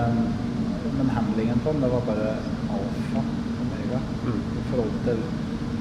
men 0.97 1.09
handlingen 1.17 1.59
på 1.63 1.71
den, 1.73 1.81
det 1.83 1.91
var 1.91 2.03
bare 2.09 2.29
alfa 2.75 3.19
omega 3.63 3.99
Mm. 4.25 4.41
i 4.59 4.63
forhold 4.69 4.93
til 5.05 5.17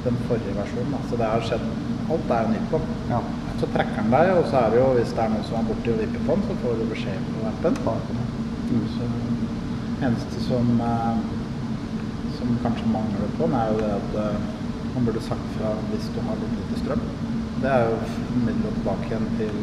den 0.04 0.16
forrige 0.28 0.54
versjonen. 0.58 0.92
Da. 0.92 0.98
Så 1.08 1.16
det 1.16 1.26
har 1.32 1.40
skjedd 1.40 1.66
Alt 2.12 2.30
er 2.34 2.40
jo 2.42 2.48
nytt 2.52 2.70
på 2.70 2.78
den. 2.82 2.88
Ja. 3.10 3.18
Så 3.60 3.66
trekker 3.72 4.02
den 4.02 4.10
deg, 4.10 4.26
og 4.36 4.44
så 4.50 4.56
er 4.58 4.70
det 4.70 4.78
jo, 4.80 4.86
hvis 4.98 5.12
det 5.16 5.22
er 5.22 5.28
noen 5.32 5.44
som 5.48 5.54
er 5.60 5.68
borti 5.70 5.88
og 5.92 6.00
vipper 6.02 6.22
på 6.26 6.32
den, 6.34 6.42
så 6.48 6.54
får 6.62 6.72
du 6.80 6.84
beskjed 6.92 7.20
på 7.30 7.38
appen. 7.50 7.74
Mm. 8.72 8.86
Så 8.94 9.04
eneste 10.06 10.38
som, 10.48 10.66
eh, 10.80 11.16
som 12.38 12.48
kanskje 12.64 12.86
mangler 12.96 13.30
på 13.38 13.46
den, 13.46 13.54
er 13.54 13.66
jo 13.70 13.78
det 13.84 13.92
at 14.00 14.10
eh, 14.24 14.38
man 14.94 15.04
burde 15.06 15.22
sagt 15.22 15.46
fra 15.56 15.68
hvis 15.90 16.10
du 16.14 16.20
har 16.26 16.36
litt 16.42 16.54
lite 16.58 16.76
strøm. 16.82 17.02
Det 17.62 17.70
er 17.70 17.80
jo 17.86 17.94
midler 18.46 18.72
tilbake 18.76 19.06
igjen 19.08 19.28
til, 19.38 19.54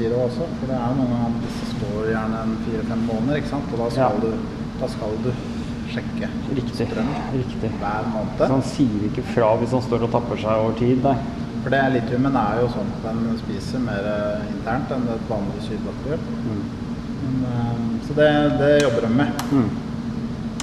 eh, 0.00 0.24
også, 0.26 0.46
for 0.58 0.66
det 0.70 0.76
er 0.76 0.86
jo 0.90 0.96
noen 1.00 1.12
ganger 1.14 1.40
disse 1.46 1.66
står 1.74 2.08
gjerne 2.10 2.40
en 2.44 2.54
fire-fem 2.66 3.02
måneder, 3.10 3.36
ikke 3.40 3.52
sant? 3.54 3.72
Og 3.72 3.78
da 3.84 3.90
skal, 3.90 4.02
Ja. 4.02 4.20
du, 4.20 4.30
da 4.80 4.88
skal 4.88 5.14
du 5.24 5.30
sjekke 5.94 6.28
Riktig. 6.58 6.88
strøm 6.90 7.10
Riktig. 7.34 7.70
hver 7.80 8.08
måned. 8.14 8.38
Så 8.38 8.50
han 8.52 8.62
sier 8.62 9.04
ikke 9.10 9.22
fra 9.34 9.54
hvis 9.60 9.70
han 9.76 9.82
står 9.82 10.02
og 10.08 10.10
tapper 10.16 10.36
seg 10.36 10.62
over 10.64 10.74
tid, 10.78 11.02
nei. 11.04 11.16
For 11.64 11.70
det 11.72 11.82
litiumen 11.94 12.34
er 12.36 12.58
jo 12.60 12.66
sånn 12.74 12.90
at 12.92 13.04
den 13.08 13.38
spiser 13.40 13.78
mer 13.80 14.04
eh, 14.04 14.42
internt 14.52 14.90
enn 14.92 15.06
et 15.14 15.28
vanlig 15.30 15.62
sydbatteri. 15.64 16.18
Mm. 16.44 16.64
Eh, 17.48 17.82
Så 18.06 18.12
det, 18.18 18.28
det 18.60 18.82
jobber 18.82 19.00
de 19.06 19.10
med. 19.16 19.30
Mm. 19.52 19.68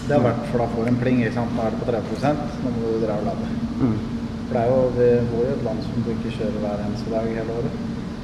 Det 0.07 0.13
har 0.17 0.21
vært 0.25 0.43
for 0.51 0.57
da 0.61 0.67
får 0.75 0.83
du 0.85 0.89
en 0.91 0.99
pling, 1.01 1.21
ikke 1.23 1.33
sant. 1.39 1.55
Da 1.57 1.63
er 1.67 1.71
det 1.71 2.03
på 2.09 2.17
30 2.21 2.35
nå 2.65 2.69
må 2.75 2.91
du 2.91 3.05
dra 3.05 3.15
og 3.17 3.25
lade. 3.31 3.47
Mm. 3.81 3.95
For 4.47 4.53
det 4.57 4.61
er 4.61 4.69
jo, 4.69 4.79
vi 4.97 5.07
bor 5.31 5.45
i 5.47 5.53
et 5.55 5.63
land 5.65 5.81
som 5.87 6.03
du 6.05 6.09
ikke 6.11 6.33
kjører 6.37 6.59
hver 6.65 6.83
eneste 6.85 7.09
dag 7.13 7.29
hele 7.31 7.55
året. 7.57 7.79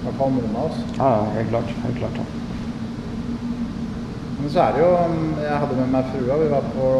Hvert 0.07 0.19
fall 0.21 0.29
noen 0.31 0.53
av 0.55 0.69
oss. 0.69 0.83
Ja, 0.95 1.07
ja, 1.11 1.23
helt 1.35 1.49
klart. 1.51 1.71
Helt 1.83 1.97
klart. 1.99 2.19
Ja. 2.21 2.25
Men 4.37 4.51
så 4.53 4.59
er 4.63 4.75
det 4.75 4.83
jo 4.85 4.91
Jeg 5.43 5.57
hadde 5.61 5.79
med 5.79 5.89
meg 5.91 6.11
frua. 6.13 6.37
Vi 6.39 6.51
var 6.53 6.67
på, 6.75 6.91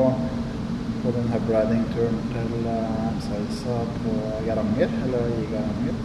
på 1.04 1.14
den 1.16 1.30
hubriding-turen 1.32 2.18
til 2.34 2.50
uh, 2.68 3.86
på 4.02 4.16
Geiranger, 4.44 4.92
eller 5.06 5.30
i 5.38 5.46
Geiranger. 5.54 6.02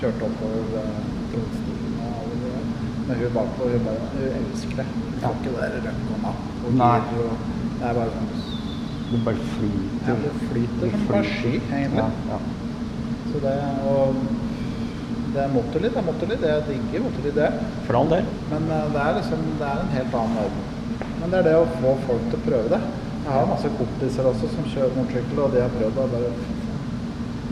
Kjørte 0.00 0.26
oppover 0.26 0.64
uh, 0.80 1.04
Trollstigen 1.30 2.00
og 2.02 2.16
alle 2.22 2.40
de 2.40 2.50
der. 2.56 2.64
Men 3.06 3.20
hun 3.20 3.36
bakpå, 3.36 3.68
hun 3.74 3.86
bare 3.86 4.08
Hun 4.16 4.40
elsker 4.40 4.80
det. 4.80 4.86
Hun 4.96 5.20
får 5.22 5.38
ikke 5.38 5.52
det 5.52 5.68
der 5.76 5.86
røkk 5.86 6.10
og 6.16 6.24
napp 6.24 6.66
og 6.66 6.74
Nei. 6.80 6.96
gir 7.12 7.22
og 7.28 7.46
Det 7.76 7.86
er 7.86 8.00
bare 8.00 8.16
sånn 8.16 8.32
Det 9.12 9.22
bare 9.28 9.46
flyter. 9.52 10.10
Ja, 10.10 10.18
det 10.24 10.34
flyter 10.42 10.90
som 10.96 11.06
bare 11.12 11.30
sky, 11.30 11.54
egentlig. 11.54 12.02
Ja, 12.02 12.10
ja. 12.32 12.40
Så 13.30 13.44
det 13.46 13.54
Og 13.94 14.20
det 15.36 15.42
er 15.44 15.52
Motorly, 15.54 15.88
det 15.92 16.00
er 16.00 16.06
Motorly. 16.08 16.36
Det 16.42 16.50
er 16.54 16.64
digger 16.70 17.04
Motorly, 17.06 17.32
det. 17.36 17.50
For 17.86 17.98
all 18.00 18.08
del. 18.12 18.24
Men 18.52 18.70
eh, 18.72 18.86
det 18.96 19.02
er 19.04 19.18
liksom 19.20 19.44
Det 19.60 19.68
er 19.72 19.82
en 19.84 19.94
helt 19.96 20.16
annen 20.22 20.40
verden. 20.40 20.72
Men 21.20 21.30
det 21.32 21.38
er 21.42 21.46
det 21.50 21.54
å 21.60 21.68
få 21.80 21.92
folk 22.08 22.26
til 22.32 22.40
å 22.40 22.44
prøve 22.48 22.72
det. 22.74 22.80
Jeg 23.26 23.32
har 23.34 23.48
masse 23.50 23.70
kompiser 23.78 24.26
også 24.30 24.48
som 24.52 24.66
kjører 24.72 24.92
motorsykkel, 24.96 25.40
og 25.42 25.54
de 25.54 25.62
har 25.64 25.72
prøvd 25.76 25.96
det. 26.00 26.10
Bare 26.12 26.34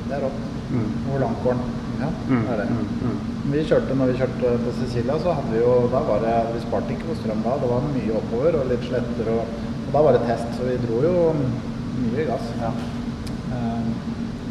Det 0.09 0.15
er 0.19 0.23
rått. 0.27 0.43
Mm. 0.75 0.91
Hvor 1.09 1.25
den? 1.25 1.65
Ja, 2.01 2.09
Mm. 2.29 2.41
det 2.45 2.53
er 2.53 2.57
det. 2.61 2.67
Mm. 2.71 2.87
Mm. 3.09 3.19
Vi 3.53 3.63
kjørte, 3.69 3.95
når 3.99 4.07
vi 4.11 4.17
kjørte 4.19 4.51
på 4.65 4.71
Sicilia, 4.79 5.19
så 5.23 5.33
hadde 5.37 5.53
vi 5.53 5.61
jo 5.63 5.75
Da 5.93 6.01
var 6.09 6.19
det 6.25 6.35
Vi 6.55 6.61
sparte 6.65 6.91
ikke 6.95 7.09
på 7.11 7.17
strøm 7.21 7.43
da. 7.45 7.53
Det 7.63 7.69
var 7.71 7.85
mye 7.95 8.17
oppover 8.21 8.59
og 8.61 8.67
litt 8.71 8.85
sletter. 8.89 9.31
Og, 9.35 9.45
og 9.87 9.93
da 9.95 10.03
var 10.07 10.13
det 10.17 10.23
test, 10.29 10.49
så 10.57 10.67
vi 10.69 10.77
dro 10.87 11.01
jo 11.05 11.15
mye 11.35 12.27
gass. 12.31 12.47
Ja. 12.61 12.73
Eh, 13.55 13.85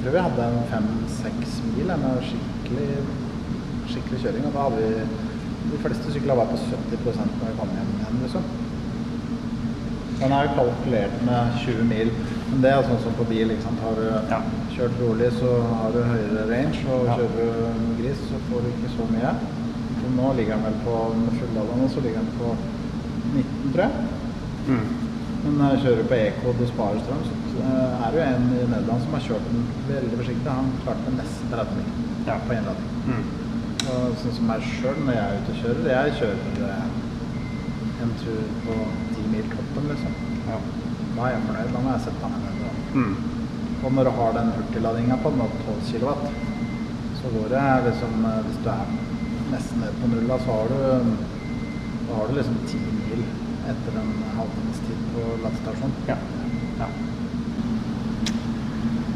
Jeg 0.03 0.11
tror 0.11 0.15
vi 0.17 0.23
hadde 0.27 0.45
fem-seks 0.71 1.51
mil 1.77 1.87
med 1.87 2.23
skikkelig, 2.27 2.87
skikkelig 3.93 4.19
kjøring. 4.25 4.45
Og 4.49 4.53
da 4.57 4.67
hadde 4.67 4.83
vi 4.83 5.31
De 5.73 5.77
fleste 5.79 6.11
sykler 6.11 6.35
var 6.35 6.49
på 6.51 6.57
70 6.59 7.17
når 7.17 7.47
vi 7.47 7.53
kom 7.57 7.69
hjem 7.73 7.91
igjen, 7.97 8.17
liksom. 8.23 8.43
Den 10.19 10.31
er 10.35 10.43
jo 10.45 10.51
kalkulert 10.57 11.15
med 11.27 11.55
20 11.63 11.85
mil, 11.89 12.11
men 12.51 12.61
det 12.63 12.69
er 12.71 12.83
sånn 12.87 12.99
som 13.03 13.15
på 13.17 13.25
bil. 13.29 13.49
sant? 13.63 13.79
Har 13.83 13.95
du 13.95 14.05
Ja. 14.33 14.39
kjørt 14.75 14.99
rolig, 15.01 15.29
så 15.39 15.49
har 15.79 15.91
du 15.95 15.99
høyere 16.03 16.43
range, 16.51 16.79
og 16.93 17.05
Ja. 17.07 17.15
kjører 17.15 17.33
du 17.39 18.03
gris, 18.03 18.19
så 18.29 18.35
får 18.49 18.61
du 18.63 18.67
ikke 18.73 18.91
så 18.97 19.03
mye. 19.13 19.31
Så 19.99 20.05
nå 20.19 20.33
ligger 20.37 20.53
den 20.55 20.63
vel 20.67 20.77
på 20.85 20.95
med 21.21 21.31
fullalder 21.39 21.75
nå, 21.81 21.87
så 21.89 21.99
ligger 22.03 22.19
den 22.19 22.31
på 22.39 22.47
19, 23.33 23.73
tror 23.73 23.83
jeg. 23.83 23.91
Mm. 24.67 24.87
Men 25.43 25.77
kjører 25.81 25.97
du 25.97 26.03
på 26.11 26.15
Eco 26.27 26.49
og 26.49 26.67
sparer 26.67 26.99
strøm, 27.03 27.23
så 27.27 27.59
eh, 27.63 28.03
er 28.03 28.11
det 28.11 28.17
jo 28.19 28.25
en 28.35 28.45
i 28.59 28.65
Nederland 28.73 29.01
som 29.03 29.13
har 29.13 29.23
kjørt 29.27 29.47
den 29.51 29.63
veldig 29.89 30.17
forsiktig. 30.21 30.47
Han 30.51 30.71
klarte 30.83 31.15
nesten 31.19 31.47
30 31.51 31.73
mil 31.77 31.89
Ja. 32.27 32.35
på 32.47 32.51
innladning. 32.53 32.89
Mm. 33.07 33.23
Og 33.83 34.13
sånn 34.21 34.35
som 34.37 34.47
meg 34.47 34.63
sjøl 34.63 34.99
når 35.03 35.17
jeg 35.17 35.23
er 35.23 35.39
ute 35.41 35.53
og 35.53 35.59
kjører, 35.61 35.87
jeg 35.91 36.13
kjører 36.19 36.61
eh, 36.69 38.03
en 38.03 38.13
tur 38.21 38.41
på 38.65 38.77
10 39.17 39.25
mil 39.33 39.45
toppen, 39.51 39.89
liksom. 39.91 40.13
Ja. 40.47 40.57
Da 41.17 41.25
er 41.27 41.33
jeg 41.35 41.43
fornøyd. 41.47 41.71
Da 41.75 41.81
må 41.83 41.91
jeg 41.93 42.03
sette 42.07 42.29
meg 42.29 42.39
ned. 42.43 42.65
og- 42.69 42.79
Mm. 42.93 43.15
Og 43.83 43.91
når 43.93 44.03
du 44.03 44.09
har 44.15 44.31
den 44.33 44.51
hurtigladinga 44.55 45.15
på 45.23 45.29
den, 45.31 45.39
12 45.65 45.81
kW, 45.91 46.29
så 47.19 47.25
går 47.33 47.47
det 47.53 47.63
liksom 47.87 48.25
eh, 48.25 48.41
Hvis 48.47 48.59
du 48.63 48.69
er 48.69 48.85
nesten 49.51 49.79
ned 49.81 49.93
på 50.01 50.07
nulla, 50.13 50.37
så 50.39 50.51
har 50.57 50.67
du, 50.67 51.15
da 52.07 52.15
har 52.15 52.27
du 52.27 52.33
liksom 52.35 52.55
10 52.67 52.77
mil 53.09 53.23
etter 53.71 53.99
en 53.99 54.13
halvtimes 54.37 54.79
tid 54.87 54.99
på 55.13 55.21
ladestasjonen. 55.43 55.93
Ja. 56.07 56.15
ja. 56.79 56.87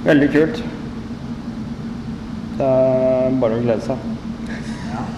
Veldig 0.04 0.30
kult. 0.32 0.64
Det 2.58 2.66
er 2.66 3.40
bare 3.42 3.58
å 3.58 3.62
glede 3.64 3.82
seg. 3.86 3.98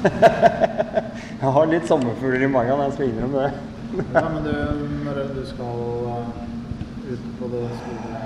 Jeg 1.39 1.51
har 1.55 1.69
litt 1.71 1.87
sommerfugler 1.87 2.43
i 2.45 2.51
magen, 2.51 2.81
jeg 2.83 2.95
skal 2.95 3.09
innrømme 3.09 3.45
det. 3.45 3.51
ja, 4.13 4.25
men 4.33 4.43
du, 4.43 4.51
når 5.05 5.19
du 5.35 5.39
skal 5.47 5.79
eh, 6.11 7.13
ut 7.13 7.29
på 7.39 7.49
det 7.53 7.63
store? 7.79 8.23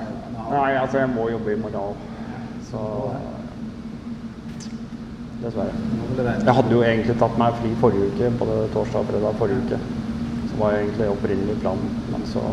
Nei, 0.50 0.72
altså 0.82 1.00
jeg 1.04 1.12
må 1.14 1.28
jobbe 1.30 1.54
i 1.54 1.60
morgen. 1.62 2.02
Så 2.70 2.82
Dessverre. 5.44 5.74
Jeg 6.46 6.56
hadde 6.56 6.72
jo 6.72 6.82
egentlig 6.88 7.16
tatt 7.20 7.38
meg 7.42 7.56
fri 7.60 7.74
forrige 7.82 8.10
uke, 8.14 8.30
både 8.40 8.58
torsdag 8.74 9.02
og 9.02 9.10
fredag 9.10 9.38
forrige 9.40 9.64
uke. 9.66 9.80
Så 10.50 10.60
var 10.60 10.72
jeg 10.76 10.86
egentlig 10.86 11.10
opprinnelig 11.12 11.58
planen, 11.64 11.90
men 12.14 12.24
så 12.30 12.44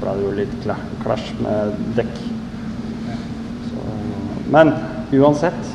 ble 0.00 0.14
det 0.18 0.26
jo 0.26 0.34
litt 0.38 0.52
kla- 0.62 0.82
clash 1.02 1.32
med 1.42 1.74
dekk. 1.98 2.20
Så, 3.70 3.82
men 4.54 4.72
uansett, 5.16 5.72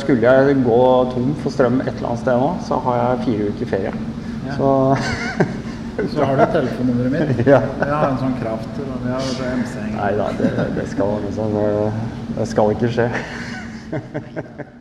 skulle 0.00 0.20
jeg 0.32 0.58
gå 0.66 0.80
tom 1.14 1.30
for 1.40 1.54
strøm 1.54 1.80
et 1.84 1.94
eller 1.94 2.10
annet 2.10 2.22
sted 2.24 2.42
nå, 2.42 2.50
så 2.66 2.80
har 2.84 3.00
jeg 3.00 3.24
fire 3.24 3.48
uker 3.54 3.72
ferie. 3.74 3.92
Ja. 4.46 4.58
Så 4.58 4.68
Så 6.08 6.24
har 6.24 6.36
du 6.36 6.44
telefonnummeret 6.52 7.12
mitt. 7.12 7.46
Ja. 7.46 7.58
Jeg 7.60 7.92
har 7.92 8.06
en 8.08 8.18
sånn 8.20 8.36
kraft 8.40 8.78
har. 9.04 9.90
Nei 9.98 10.12
da, 10.16 10.30
det, 10.38 10.50
det 10.78 10.86
skal 10.88 11.18
liksom 11.26 11.56
eh, 11.60 11.98
Det 12.38 12.46
skal 12.48 12.72
ikke 12.76 12.92
skje. 12.94 13.08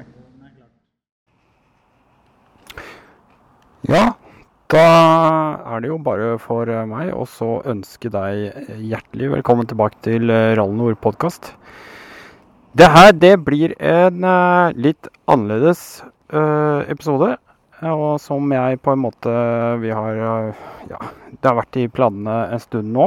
Ja, 3.89 4.11
da 4.69 4.81
er 5.71 5.81
det 5.81 5.89
jo 5.89 5.95
bare 6.03 6.33
for 6.43 6.69
meg 6.91 7.09
å 7.15 7.23
så 7.25 7.61
ønske 7.71 8.11
deg 8.13 8.75
hjertelig 8.77 9.31
velkommen 9.31 9.65
tilbake 9.71 9.97
til 10.05 10.29
Rallnord 10.29 10.91
Rally 10.91 10.99
podkast. 11.07 11.53
Det 12.77 12.85
her 12.85 13.13
det 13.17 13.33
blir 13.41 13.73
en 13.81 14.21
uh, 14.21 14.69
litt 14.77 15.07
annerledes 15.25 16.03
uh, 16.29 16.85
episode. 16.85 17.33
Og 17.89 18.19
som 18.21 18.51
jeg 18.51 18.81
på 18.83 18.91
en 18.91 18.99
måte 18.99 19.31
Vi 19.79 19.91
har 19.95 20.17
eh, 20.19 20.63
Ja, 20.89 20.97
det 21.31 21.47
har 21.47 21.55
vært 21.61 21.77
i 21.79 21.85
planene 21.87 22.33
en 22.51 22.59
stund 22.59 22.91
nå. 22.91 23.05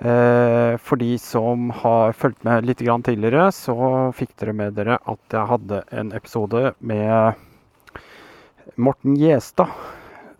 Eh, 0.00 0.78
for 0.80 0.96
de 0.96 1.10
som 1.20 1.68
har 1.82 2.16
fulgt 2.16 2.42
med 2.48 2.64
litt 2.64 2.80
tidligere, 2.80 3.52
så 3.52 4.10
fikk 4.16 4.32
dere 4.40 4.54
med 4.56 4.72
dere 4.74 4.96
at 5.04 5.20
jeg 5.36 5.50
hadde 5.50 5.82
en 5.92 6.12
episode 6.16 6.72
med 6.80 7.36
Morten 8.76 9.14
Gjestad 9.20 9.68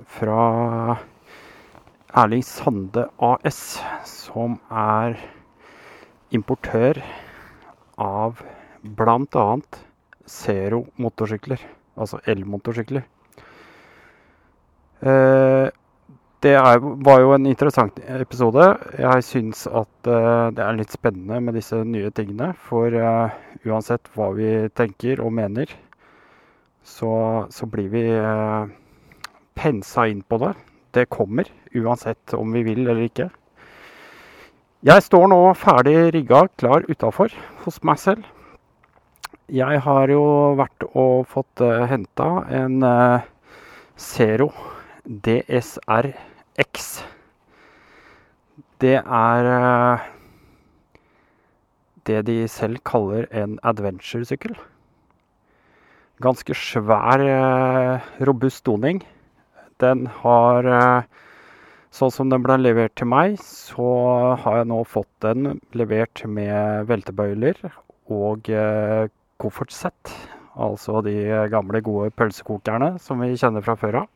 fra 0.09 0.97
Erling 2.17 2.43
Sande 2.43 3.07
AS, 3.21 3.79
som 4.09 4.59
er 4.71 5.21
importør 6.33 6.97
av 8.01 8.43
bl.a. 8.83 9.47
Zero 10.33 10.85
motorsykler, 11.03 11.61
altså 11.99 12.21
elmotorsykler. 12.31 13.03
Eh, 15.03 15.69
det 16.43 16.53
er, 16.59 16.81
var 17.07 17.21
jo 17.23 17.35
en 17.37 17.47
interessant 17.47 17.99
episode. 18.11 18.65
Jeg 18.99 19.27
syns 19.27 19.61
at 19.71 20.09
uh, 20.11 20.51
det 20.51 20.65
er 20.65 20.79
litt 20.79 20.91
spennende 20.91 21.39
med 21.39 21.55
disse 21.55 21.79
nye 21.87 22.11
tingene. 22.11 22.49
For 22.67 22.91
uh, 22.91 23.31
uansett 23.63 24.11
hva 24.17 24.33
vi 24.35 24.49
tenker 24.75 25.23
og 25.23 25.31
mener, 25.39 25.71
så, 26.83 27.13
så 27.47 27.69
blir 27.71 27.93
vi 27.93 28.03
pensa 29.55 30.09
inn 30.11 30.25
på 30.27 30.41
det. 30.43 30.51
Det 30.99 31.07
kommer, 31.15 31.47
uansett 31.79 32.35
om 32.35 32.51
vi 32.59 32.65
vil 32.67 32.83
eller 32.89 33.07
ikke. 33.07 33.29
Jeg 34.83 34.99
står 35.07 35.29
nå 35.31 35.37
ferdig 35.55 36.09
rigga, 36.11 36.41
klar 36.59 36.83
utafor 36.91 37.31
hos 37.63 37.77
meg 37.87 38.01
selv. 38.03 38.25
Jeg 39.47 39.79
har 39.85 40.11
jo 40.11 40.25
vært 40.59 40.83
og 40.99 41.29
fått 41.31 41.63
uh, 41.63 41.85
henta 41.87 42.27
en 42.51 42.83
uh, 42.83 43.23
Zero 43.95 44.49
DSR 45.07 46.11
X. 46.67 46.91
Det 48.83 48.99
er 48.99 49.53
uh, 49.55 50.03
det 52.11 52.25
de 52.27 52.41
selv 52.51 52.83
kaller 52.83 53.31
en 53.31 53.61
adventure-sykkel. 53.63 54.59
Ganske 56.27 56.59
svær, 56.59 57.23
uh, 57.23 58.15
robust 58.27 58.67
doning. 58.67 59.05
Den 59.79 60.09
har 60.25 60.67
uh, 60.67 61.29
Sånn 61.93 62.13
som 62.15 62.31
den 62.33 62.41
ble 62.45 62.57
levert 62.57 62.95
til 62.97 63.09
meg, 63.13 63.37
så 63.45 63.89
har 64.41 64.63
jeg 64.63 64.69
nå 64.71 64.79
fått 64.89 65.11
den 65.25 65.59
levert 65.77 66.23
med 66.25 66.87
veltebøyler 66.89 67.59
og 68.13 68.49
koffertsett. 69.43 70.13
Altså 70.53 71.01
de 71.05 71.17
gamle, 71.53 71.81
gode 71.85 72.11
pølsekokerne 72.17 72.99
som 73.01 73.21
vi 73.25 73.37
kjenner 73.41 73.63
fra 73.65 73.75
før 73.81 73.95
av. 74.03 74.09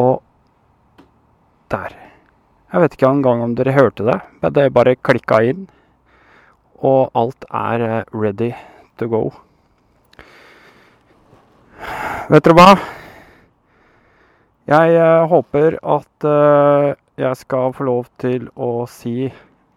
Og 0.03 0.23
der. 1.73 1.95
Jeg 2.73 2.81
vet 2.83 2.97
ikke 2.97 3.13
engang 3.13 3.45
om 3.45 3.55
dere 3.57 3.77
hørte 3.77 4.05
det, 4.09 4.19
det 4.57 4.73
bare 4.73 4.97
klikka 4.97 5.43
inn. 5.45 5.67
Og 6.83 7.13
alt 7.15 7.45
er 7.53 7.85
eh, 7.87 8.05
ready 8.17 8.51
to 8.99 9.07
go. 9.07 9.23
Vet 12.33 12.45
dere 12.47 12.55
hva? 12.57 12.73
Jeg 14.71 14.95
uh, 14.95 15.25
håper 15.27 15.75
at 15.83 16.25
uh, 16.29 16.93
jeg 17.19 17.39
skal 17.41 17.75
få 17.75 17.87
lov 17.89 18.07
til 18.23 18.47
å 18.55 18.87
si 18.91 19.27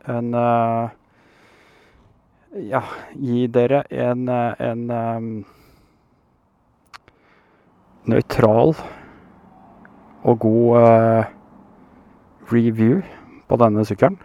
en 0.05 0.29
uh, 0.37 0.93
Ja, 2.55 2.83
gi 3.19 3.47
dere 3.51 3.81
en, 3.91 4.29
en 4.29 4.83
um, 4.87 5.25
nøytral 8.07 8.71
og 10.23 10.39
god 10.45 11.27
review 12.53 13.01
på 13.49 13.59
denne 13.59 13.83
sykkelen. 13.89 14.15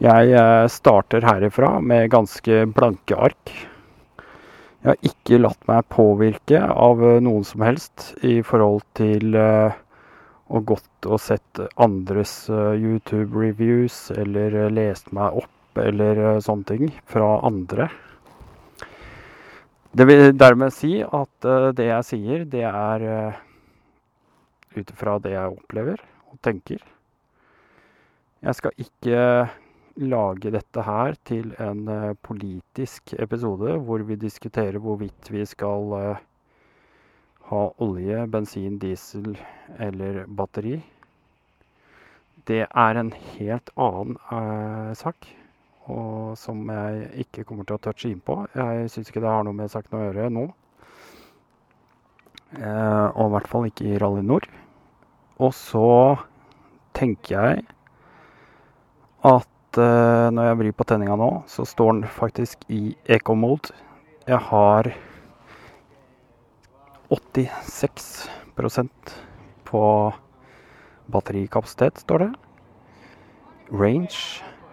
Jeg 0.00 0.40
starter 0.72 1.28
herifra 1.28 1.76
med 1.84 2.08
ganske 2.16 2.64
blanke 2.72 3.20
ark. 3.28 3.52
Jeg 4.86 4.92
har 4.92 5.08
ikke 5.08 5.38
latt 5.40 5.64
meg 5.66 5.86
påvirke 5.90 6.60
av 6.62 7.00
eh, 7.02 7.16
noen 7.18 7.42
som 7.42 7.64
helst 7.66 8.12
i 8.22 8.36
forhold 8.46 8.84
til 8.94 9.34
uh, 9.34 9.74
å 10.46 10.60
gått 10.62 11.08
og 11.10 11.18
sett 11.18 11.58
andres 11.82 12.34
uh, 12.46 12.70
YouTube-reviews 12.78 14.12
eller 14.14 14.54
lest 14.70 15.10
meg 15.10 15.40
opp 15.42 15.80
eller 15.82 16.38
sånne 16.38 16.68
ting 16.70 16.94
fra 17.10 17.32
andre. 17.50 17.88
Det 19.90 20.06
vil 20.06 20.30
dermed 20.38 20.70
si 20.78 21.00
at 21.02 21.50
det 21.74 21.90
jeg 21.90 22.06
sier, 22.06 22.46
det 22.46 22.62
er 22.70 23.08
ut 24.70 24.94
ifra 24.94 25.18
det 25.18 25.34
jeg 25.34 25.58
opplever 25.58 25.98
og 26.30 26.38
tenker. 26.46 26.78
Jeg 28.38 28.60
skal 28.62 28.86
ikke 28.86 29.20
lage 29.96 30.50
dette 30.52 30.82
her 30.84 31.16
til 31.24 31.54
en 31.62 31.86
uh, 31.88 32.16
politisk 32.22 33.14
episode 33.18 33.78
hvor 33.86 34.02
vi 34.04 34.18
diskuterer 34.20 34.78
hvorvidt 34.78 35.30
vi 35.32 35.44
skal 35.48 35.92
uh, 35.92 36.18
ha 37.48 37.62
olje, 37.80 38.26
bensin, 38.28 38.78
diesel 38.82 39.38
eller 39.78 40.24
batteri. 40.26 40.80
Det 42.46 42.66
er 42.66 43.00
en 43.00 43.12
helt 43.38 43.72
annen 43.76 44.18
uh, 44.30 44.92
sak, 44.94 45.28
og 45.86 46.36
som 46.38 46.68
jeg 46.70 47.24
ikke 47.26 47.46
kommer 47.48 47.64
til 47.64 47.78
å 47.78 47.82
touche 47.82 48.10
inn 48.10 48.20
på. 48.20 48.42
Jeg 48.54 48.90
syns 48.92 49.10
ikke 49.10 49.22
det 49.24 49.32
har 49.32 49.46
noe 49.46 49.56
med 49.56 49.72
saken 49.72 49.96
å 49.98 50.04
gjøre 50.04 50.30
nå. 50.34 50.46
og 52.56 53.24
i 53.26 53.32
hvert 53.34 53.48
fall 53.50 53.66
ikke 53.68 53.86
i 53.86 53.98
Rally 54.02 54.22
Nord. 54.26 54.48
Og 55.38 55.54
så 55.54 56.16
tenker 56.96 57.36
jeg 57.36 57.64
at 59.26 59.55
uh, 59.80 60.28
når 60.34 60.48
jeg 60.48 60.58
vrir 60.60 60.76
på 60.76 60.86
tenninga 60.88 61.16
nå, 61.18 61.30
så 61.50 61.66
står 61.68 61.92
den 61.92 62.04
faktisk 62.10 62.64
i 62.72 62.96
eco-mode. 63.16 63.74
Jeg 64.26 64.40
har 64.48 64.90
86% 67.12 69.14
på 69.66 69.84
batterikapasitet, 71.12 72.02
står 72.02 72.24
det. 72.24 72.32
Range 73.70 74.18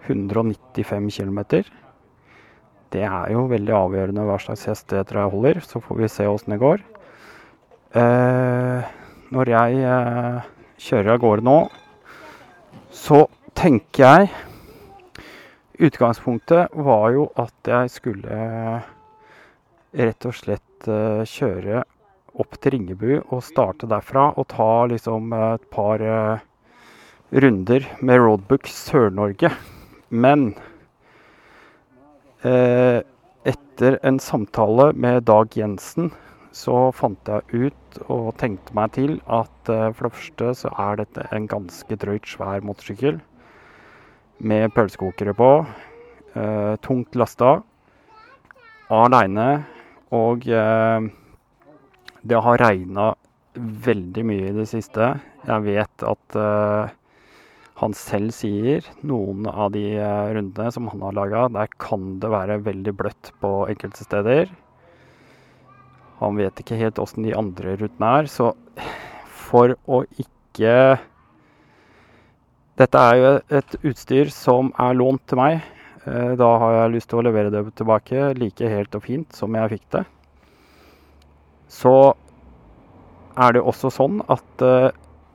195 0.06 1.10
km. 1.10 1.40
Det 2.94 3.02
er 3.02 3.32
jo 3.34 3.46
veldig 3.50 3.74
avgjørende 3.74 4.26
hva 4.28 4.38
slags 4.42 4.66
hesteheter 4.70 5.18
jeg 5.18 5.32
holder, 5.32 5.62
så 5.66 5.80
får 5.82 6.02
vi 6.02 6.10
se 6.10 6.26
åssen 6.30 6.54
det 6.54 6.62
går. 6.62 6.82
Uh, 7.94 8.82
når 9.34 9.50
jeg 9.50 9.86
uh, 9.86 10.42
kjører 10.82 11.14
av 11.14 11.22
gårde 11.22 11.46
nå, 11.46 11.58
så 12.94 13.24
tenker 13.54 14.04
jeg 14.04 14.30
Utgangspunktet 15.78 16.70
var 16.72 17.08
jo 17.10 17.24
at 17.40 17.66
jeg 17.66 17.90
skulle 17.90 18.36
rett 19.94 20.26
og 20.28 20.36
slett 20.38 20.86
uh, 20.86 21.26
kjøre 21.26 21.82
opp 22.38 22.58
til 22.62 22.76
Ringebu 22.76 23.10
og 23.18 23.42
starte 23.46 23.88
derfra 23.90 24.28
og 24.38 24.46
ta 24.50 24.86
liksom 24.90 25.34
et 25.34 25.66
par 25.74 26.02
runder 27.30 27.86
med 28.02 28.22
Roadbook 28.22 28.66
Sør-Norge. 28.70 29.52
Men 30.10 30.48
etter 32.42 33.98
en 34.02 34.18
samtale 34.18 34.88
med 34.98 35.28
Dag 35.30 35.54
Jensen 35.54 36.10
så 36.50 36.90
fant 36.90 37.30
jeg 37.30 37.70
ut 37.70 38.02
og 38.08 38.32
tenkte 38.42 38.74
meg 38.74 38.96
til 38.98 39.14
at 39.30 39.70
for 39.70 40.08
det 40.08 40.14
første 40.18 40.50
så 40.64 40.74
er 40.88 41.04
dette 41.04 41.28
en 41.30 41.46
ganske 41.54 42.02
drøyt 42.02 42.26
svær 42.34 42.66
motorsykkel 42.66 43.22
med 44.38 44.72
pølsekokere 44.74 45.34
på. 45.36 45.50
Eh, 46.34 46.74
tungt 46.82 47.14
lasta. 47.18 47.60
Aleine. 48.92 49.64
Og 50.14 50.48
eh, 50.48 51.06
det 52.24 52.42
har 52.46 52.60
regna 52.62 53.12
veldig 53.54 54.26
mye 54.26 54.50
i 54.50 54.56
det 54.56 54.66
siste. 54.70 55.14
Jeg 55.46 55.66
vet 55.66 56.06
at 56.08 56.38
eh, 56.40 56.92
han 57.80 57.96
selv 57.98 58.34
sier 58.34 58.86
noen 59.06 59.46
av 59.50 59.72
de 59.74 59.86
rundene 59.98 60.70
som 60.74 60.86
han 60.92 61.02
har 61.02 61.16
laga, 61.16 61.46
der 61.52 61.72
kan 61.82 62.20
det 62.22 62.30
være 62.30 62.60
veldig 62.66 62.94
bløtt 62.96 63.32
på 63.42 63.50
enkelte 63.70 64.06
steder. 64.06 64.52
Han 66.20 66.38
vet 66.38 66.62
ikke 66.62 66.78
helt 66.78 67.00
åssen 67.02 67.26
de 67.26 67.34
andre 67.36 67.74
rutene 67.80 68.12
er, 68.20 68.30
så 68.30 68.52
for 69.26 69.74
å 69.90 70.04
ikke 70.22 70.76
dette 72.80 72.98
er 72.98 73.20
jo 73.20 73.30
et 73.54 73.76
utstyr 73.86 74.30
som 74.34 74.72
er 74.82 74.96
lånt 74.98 75.22
til 75.30 75.38
meg. 75.38 75.62
Eh, 76.04 76.34
da 76.36 76.48
har 76.58 76.74
jeg 76.78 76.94
lyst 76.96 77.10
til 77.12 77.20
å 77.20 77.24
levere 77.24 77.52
det 77.54 77.62
tilbake 77.78 78.32
like 78.38 78.70
helt 78.70 78.96
og 78.98 79.04
fint 79.06 79.36
som 79.36 79.54
jeg 79.54 79.76
fikk 79.76 79.86
det. 79.94 80.02
Så 81.70 81.94
er 83.38 83.54
det 83.54 83.62
også 83.66 83.90
sånn 83.90 84.20
at 84.30 84.62
uh, 84.62 84.90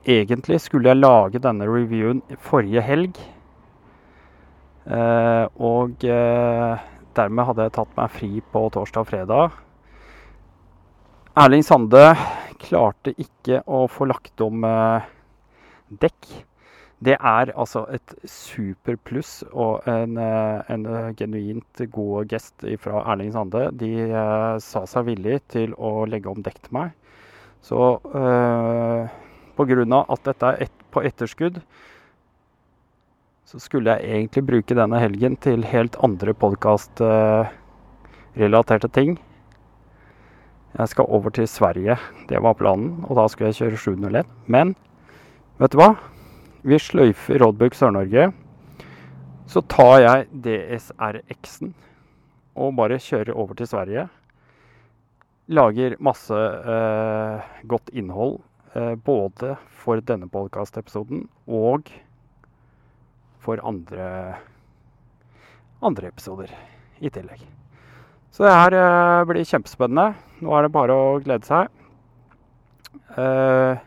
egentlig 0.08 0.60
skulle 0.64 0.88
jeg 0.88 1.02
lage 1.02 1.42
denne 1.42 1.66
reviewen 1.68 2.22
forrige 2.40 2.80
helg. 2.86 3.18
Uh, 4.88 5.44
og 5.60 6.06
uh, 6.08 6.80
dermed 7.18 7.48
hadde 7.50 7.66
jeg 7.66 7.74
tatt 7.76 7.98
meg 7.98 8.14
fri 8.14 8.30
på 8.40 8.62
torsdag 8.72 9.04
og 9.04 9.10
fredag. 9.10 9.58
Erling 11.40 11.66
Sande 11.66 12.06
klarte 12.62 13.12
ikke 13.20 13.60
å 13.68 13.84
få 13.90 14.08
lagt 14.08 14.40
om 14.44 14.64
dekk. 16.00 16.32
Det 17.00 17.14
er 17.16 17.48
altså 17.56 17.86
et 17.88 18.12
superpluss 18.28 19.40
og 19.52 19.86
en, 19.88 20.18
eh, 20.20 20.60
en 20.68 20.84
eh, 20.84 21.14
genuint 21.16 21.80
god 21.94 22.28
gest 22.28 22.60
fra 22.82 23.00
Erling 23.08 23.32
Sande. 23.32 23.70
De 23.72 24.04
eh, 24.04 24.58
sa 24.60 24.84
seg 24.84 25.06
villig 25.08 25.40
til 25.48 25.72
å 25.80 26.04
legge 26.04 26.28
om 26.28 26.42
dekk 26.44 26.60
til 26.66 26.72
meg. 26.76 26.92
Så 27.64 28.04
eh, 28.12 29.08
pga. 29.56 30.04
at 30.08 30.24
dette 30.28 30.46
er 30.46 30.56
et, 30.66 30.72
på 30.92 31.00
etterskudd, 31.00 31.60
så 33.48 33.58
skulle 33.58 33.96
jeg 33.96 34.04
egentlig 34.04 34.46
bruke 34.46 34.74
denne 34.76 34.98
helgen 35.00 35.36
til 35.36 35.64
helt 35.64 35.96
andre 36.04 36.34
podkastrelaterte 36.34 38.88
ting. 38.92 39.18
Jeg 40.78 40.88
skal 40.88 41.04
over 41.08 41.30
til 41.30 41.48
Sverige, 41.48 41.96
det 42.28 42.42
var 42.42 42.54
planen, 42.54 43.04
og 43.08 43.16
da 43.16 43.28
skulle 43.28 43.46
jeg 43.48 43.54
kjøre 43.58 43.76
701. 43.76 44.26
Men 44.46 44.76
vet 45.58 45.72
du 45.72 45.76
hva? 45.80 45.94
Vi 46.60 46.76
sløyfer 46.76 47.40
Roadbook 47.40 47.72
Sør-Norge. 47.72 48.26
Så 49.48 49.62
tar 49.64 49.94
jeg 50.02 50.26
DSRX-en 50.44 51.72
og 52.60 52.74
bare 52.76 52.98
kjører 53.00 53.32
over 53.32 53.56
til 53.56 53.70
Sverige. 53.70 54.04
Lager 55.48 55.96
masse 56.04 56.36
eh, 56.36 57.48
godt 57.64 57.88
innhold 57.96 58.42
eh, 58.76 58.92
både 58.92 59.56
for 59.80 60.04
denne 60.04 60.28
podkastepisoden 60.28 61.24
og 61.48 61.88
for 63.40 63.64
andre, 63.64 64.36
andre 65.80 66.12
episoder 66.12 66.52
i 67.00 67.08
tillegg. 67.08 67.40
Så 68.36 68.44
det 68.44 68.52
her 68.52 68.76
eh, 68.84 69.26
blir 69.32 69.48
kjempespennende. 69.48 70.12
Nå 70.44 70.52
er 70.58 70.68
det 70.68 70.76
bare 70.76 70.92
å 70.92 71.20
glede 71.24 71.48
seg. 71.48 71.72
Eh, 73.16 73.80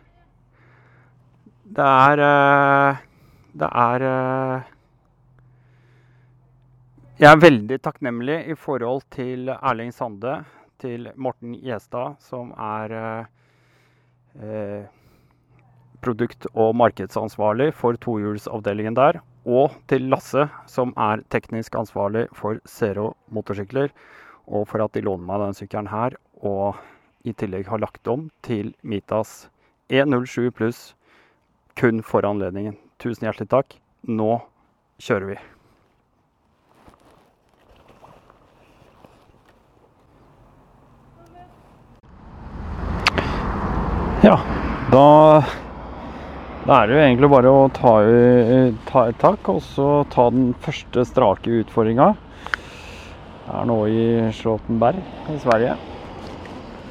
det 1.73 1.86
er 1.89 2.21
eh, 2.21 2.97
Det 3.57 3.69
er 3.69 4.03
eh, 4.05 4.71
Jeg 7.21 7.29
er 7.31 7.41
veldig 7.41 7.77
takknemlig 7.81 8.36
i 8.51 8.55
forhold 8.57 9.01
til 9.13 9.49
Erling 9.53 9.93
Sande, 9.93 10.43
til 10.81 11.07
Morten 11.15 11.53
Gjestad, 11.55 12.17
som 12.19 12.51
er 12.57 12.93
eh, 14.36 14.86
produkt- 16.03 16.49
og 16.53 16.73
markedsansvarlig 16.75 17.71
for 17.73 17.95
tohjulsavdelingen 17.95 18.97
der. 18.97 19.21
Og 19.45 19.77
til 19.88 20.09
Lasse, 20.09 20.49
som 20.67 20.93
er 20.97 21.23
teknisk 21.29 21.75
ansvarlig 21.79 22.27
for 22.33 22.59
Zero 22.67 23.13
motorsykler. 23.29 23.93
Og 24.47 24.67
for 24.67 24.83
at 24.83 24.93
de 24.93 25.05
låner 25.05 25.25
meg 25.25 25.39
denne 25.45 25.57
sykkelen 25.57 25.93
her, 25.93 26.17
og 26.41 26.75
i 27.23 27.31
tillegg 27.31 27.69
har 27.71 27.79
lagt 27.79 28.07
om 28.07 28.27
til 28.43 28.73
Mitas 28.83 29.47
107 29.89 30.51
pluss 30.51 30.91
kun 31.79 32.03
for 32.05 32.25
anledningen. 32.25 32.77
Tusen 33.01 33.27
hjertelig 33.27 33.49
takk. 33.51 33.75
Nå 34.07 34.38
kjører 35.01 35.33
vi. 35.33 35.39
Ja, 44.23 44.38
da 44.93 45.07
da 46.63 46.77
er 46.79 46.88
det 46.88 46.93
jo 46.95 46.99
egentlig 47.03 47.27
bare 47.27 47.51
å 47.51 47.63
ta, 47.75 47.91
ta 48.88 49.01
et 49.12 49.17
tak 49.19 49.49
og 49.51 49.57
så 49.65 49.88
ta 50.13 50.29
den 50.31 50.53
første 50.63 51.03
strake 51.09 51.57
utfordringa. 51.59 52.13
Jeg 53.43 53.55
er 53.59 53.67
nå 53.67 53.75
i 53.91 54.05
Slåttenberg 54.38 55.01
i 55.33 55.36
Sverige. 55.43 55.73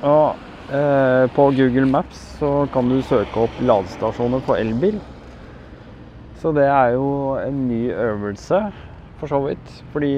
Og 0.05 0.52
på 0.67 1.45
Google 1.57 1.89
Maps 1.91 2.21
så 2.39 2.67
kan 2.73 2.89
du 2.89 3.01
søke 3.03 3.43
opp 3.43 3.59
ladestasjoner 3.61 4.45
for 4.47 4.61
elbil. 4.61 5.01
Så 6.39 6.53
det 6.57 6.69
er 6.71 6.95
jo 6.97 7.35
en 7.39 7.67
ny 7.69 7.85
øvelse, 7.93 8.61
for 9.19 9.31
så 9.31 9.39
vidt. 9.45 9.75
Fordi 9.93 10.15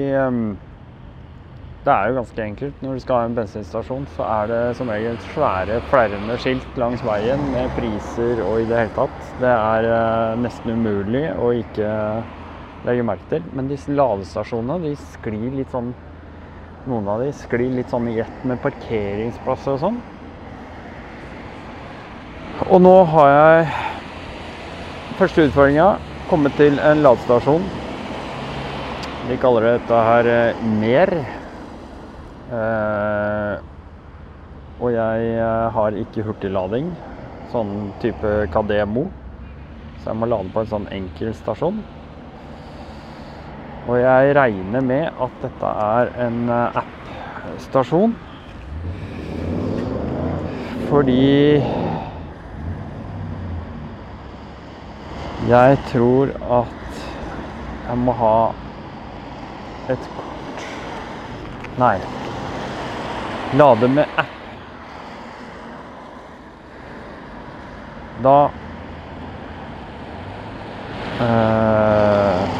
det 1.85 1.93
er 1.93 2.07
jo 2.09 2.15
ganske 2.17 2.41
enkelt. 2.41 2.79
Når 2.81 2.95
du 2.97 3.01
skal 3.03 3.19
ha 3.19 3.25
en 3.27 3.35
bensinstasjon, 3.37 4.07
så 4.09 4.25
er 4.25 4.47
det 4.49 4.61
som 4.77 4.89
regel 4.89 5.19
svære, 5.21 5.83
flerrende 5.85 6.37
skilt 6.41 6.79
langs 6.81 7.03
veien 7.05 7.43
med 7.53 7.75
priser 7.77 8.41
og 8.41 8.63
i 8.63 8.65
det 8.65 8.79
hele 8.79 8.95
tatt. 8.95 9.27
Det 9.37 9.51
er 9.51 9.89
eh, 9.91 10.31
nesten 10.41 10.73
umulig 10.73 11.27
å 11.37 11.51
ikke 11.53 11.91
legge 12.89 13.05
merke 13.05 13.29
til. 13.35 13.45
Men 13.53 13.69
disse 13.69 13.93
ladestasjonene 13.93 14.81
de 14.87 14.95
sklir 14.97 15.53
litt 15.59 15.73
sånn 15.75 15.93
Noen 16.85 17.07
av 17.09 17.23
de 17.23 17.31
sklir 17.33 17.71
litt 17.73 17.89
sånn 17.89 18.05
i 18.11 18.19
ett 18.21 18.43
med 18.45 18.59
parkeringsplasser 18.61 19.73
og 19.73 19.79
sånn. 19.81 19.95
Og 22.65 22.79
nå 22.81 22.93
har 23.05 23.27
jeg 23.29 23.65
første 25.19 25.43
utfordringa 25.45 25.99
kommet 26.31 26.55
til 26.57 26.79
en 26.81 27.03
ladestasjon. 27.05 27.67
De 29.29 29.37
kaller 29.37 29.67
dette 29.67 29.99
her 30.07 30.29
eh, 30.31 30.63
Mer. 30.81 31.11
Eh, 32.49 33.53
og 34.81 34.89
jeg 34.95 35.29
eh, 35.35 35.67
har 35.77 35.99
ikke 36.01 36.25
hurtiglading, 36.25 36.89
sånn 37.53 37.93
type 38.01 38.33
Kademo. 38.53 39.05
Så 40.01 40.09
jeg 40.09 40.19
må 40.23 40.31
lade 40.33 40.49
på 40.49 40.65
en 40.65 40.73
sånn 40.73 40.89
enkel 40.97 41.37
stasjon. 41.37 41.77
Og 43.85 43.95
jeg 44.01 44.33
regner 44.41 44.81
med 44.81 45.21
at 45.21 45.41
dette 45.45 45.77
er 45.85 46.15
en 46.25 46.41
eh, 46.49 46.81
app-stasjon. 46.81 48.17
Fordi 50.89 51.21
jeg 55.49 55.77
tror 55.91 56.31
at 56.59 57.01
jeg 57.87 57.97
må 58.01 58.13
ha 58.17 58.37
et 59.93 60.07
kort 60.15 60.63
Nei. 61.75 61.99
Lade 63.59 63.87
med 63.87 64.05
app. 64.15 64.31
Da 68.23 68.35
eh, 71.19 72.55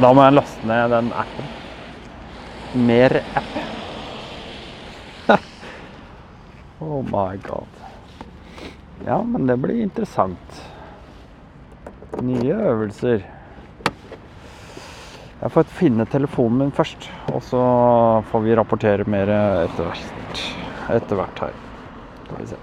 Da 0.00 0.12
må 0.12 0.28
jeg 0.28 0.36
laste 0.36 0.68
ned 0.68 0.92
den 0.92 1.12
appen. 1.24 1.50
Mer 2.90 3.16
app. 3.40 3.58
oh 6.84 7.00
my 7.04 7.36
god. 7.48 7.79
Ja, 9.10 9.22
men 9.22 9.46
det 9.46 9.56
blir 9.56 9.82
interessant. 9.82 10.60
Nye 12.22 12.54
øvelser. 12.54 13.24
Jeg 15.40 15.50
får 15.50 15.72
finne 15.74 16.06
telefonen 16.06 16.60
min 16.60 16.70
først, 16.70 17.08
og 17.34 17.42
så 17.42 17.62
får 18.30 18.44
vi 18.44 18.54
rapportere 18.54 19.06
mer 19.10 19.32
etter 19.34 19.88
hvert. 19.88 20.42
Etter 20.94 21.18
hvert 21.18 21.42
her. 21.42 21.56
Skal 22.22 22.38
vi 22.38 22.46
se. 22.52 22.60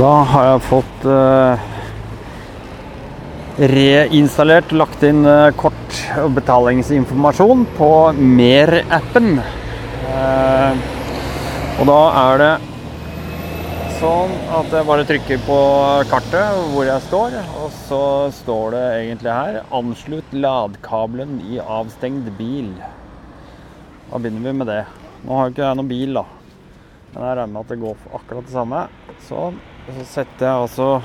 Da 0.00 0.14
har 0.32 0.52
jeg 0.54 0.66
fått 0.70 1.10
eh, 1.12 1.68
reinstallert, 3.58 4.70
lagt 4.72 5.02
inn 5.02 5.24
eh, 5.26 5.50
kort- 5.58 6.02
og 6.22 6.30
betalingsinformasjon 6.36 7.64
på 7.74 7.90
Mer-appen. 8.14 9.38
Eh, 10.08 10.84
og 11.78 11.88
da 11.90 12.00
er 12.22 12.42
det 12.42 12.52
sånn 13.98 14.30
at 14.54 14.70
jeg 14.70 14.86
bare 14.86 15.06
trykker 15.08 15.40
på 15.42 15.58
kartet 16.10 16.60
hvor 16.70 16.86
jeg 16.86 17.02
står, 17.08 17.34
og 17.58 17.72
så 17.88 18.02
står 18.36 18.76
det 18.76 18.84
egentlig 19.00 19.34
her 19.34 19.60
'Anslutt 19.74 20.30
ladkabelen 20.32 21.40
i 21.50 21.58
avstengt 21.58 22.30
bil'. 22.38 22.78
Da 24.10 24.18
begynner 24.18 24.52
vi 24.52 24.52
med 24.52 24.66
det. 24.70 24.84
Nå 25.24 25.34
har 25.34 25.48
jo 25.48 25.54
ikke 25.54 25.66
jeg 25.66 25.76
noen 25.76 25.88
bil, 25.88 26.14
da. 26.14 26.24
Men 27.12 27.24
jeg 27.24 27.36
regner 27.36 27.52
med 27.52 27.60
at 27.60 27.68
det 27.68 27.80
går 27.80 27.96
akkurat 28.14 28.46
det 28.46 28.54
samme. 28.54 28.88
Sånn. 29.26 29.58
Så 29.88 30.04
setter 30.04 30.46
jeg 30.46 30.62
altså 30.62 31.02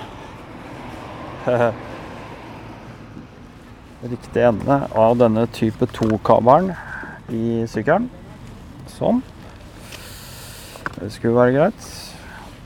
riktig 4.09 4.43
ende 4.43 4.79
av 4.99 5.17
denne 5.19 5.45
type 5.55 5.87
2-kabelen 5.95 6.73
i 7.31 7.63
sykkelen. 7.71 8.09
Sånn. 8.91 9.21
Det 10.97 11.11
skulle 11.13 11.37
være 11.37 11.55
greit. 11.55 11.89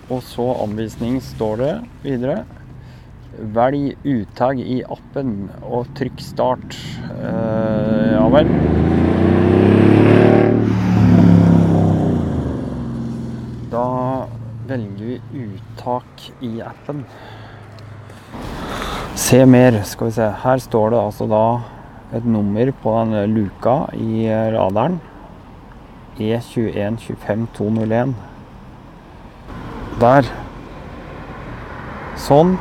Og 0.09 0.21
så 0.23 0.45
anvisning 0.63 1.19
står 1.23 1.61
det 1.61 1.73
videre. 2.05 2.37
Velg 3.37 4.07
uttak 4.07 4.61
i 4.63 4.79
appen 4.81 5.49
og 5.61 5.89
trykk 5.97 6.23
start. 6.25 6.77
Eh, 7.11 8.15
ja 8.15 8.25
vel. 8.33 8.49
Da 13.73 13.87
velger 14.67 15.11
vi 15.11 15.19
uttak 15.43 16.29
i 16.41 16.55
appen. 16.65 17.05
Se 19.17 19.39
mer, 19.49 19.79
skal 19.81 20.11
vi 20.11 20.13
se. 20.13 20.25
Her 20.43 20.59
står 20.61 20.91
det 20.93 20.97
altså 21.01 21.25
da 21.25 21.45
et 22.13 22.25
nummer 22.25 22.69
på 22.83 22.91
den 22.99 23.31
luka 23.33 23.73
i 23.97 24.27
radaren. 24.53 24.99
E2125201. 26.21 28.13
Der. 30.03 30.29
Sånn. 32.27 32.53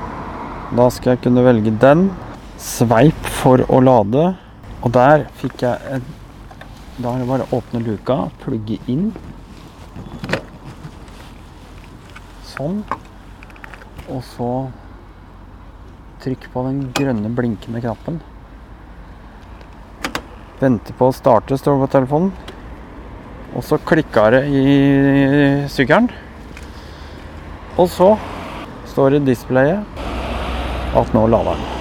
Da 0.80 0.86
skal 0.96 1.12
jeg 1.12 1.22
kunne 1.26 1.44
velge 1.44 1.74
den. 1.84 2.06
Sveip 2.56 3.28
for 3.42 3.60
å 3.68 3.82
lade. 3.84 4.24
Og 4.80 4.94
der 4.96 5.26
fikk 5.42 5.60
jeg 5.66 5.98
en 5.98 6.08
Da 6.96 7.10
er 7.12 7.20
det 7.20 7.28
bare 7.28 7.44
å 7.44 7.58
åpne 7.58 7.82
luka, 7.84 8.14
plugge 8.40 8.80
inn. 8.88 9.10
Sånn. 12.48 12.80
Og 14.08 14.22
så 14.24 14.50
trykk 16.22 16.48
på 16.52 16.64
den 16.66 16.80
grønne 16.96 17.30
blinkende 17.36 17.82
knappen. 17.84 18.20
Vente 20.60 20.94
på 20.96 21.10
å 21.10 21.14
starte, 21.14 21.58
står 21.58 21.76
det 21.76 21.84
på 21.84 21.92
telefonen. 21.94 22.32
Og 23.56 23.64
så 23.64 23.78
klikka 23.80 24.28
det 24.34 24.42
i 24.48 24.64
sykkelen. 25.72 26.10
Og 27.76 27.88
så 27.92 28.14
står 28.88 29.16
det 29.16 29.22
i 29.22 29.30
displayet 29.30 30.04
at 30.96 31.16
nå 31.16 31.26
lader 31.28 31.56
den. 31.56 31.72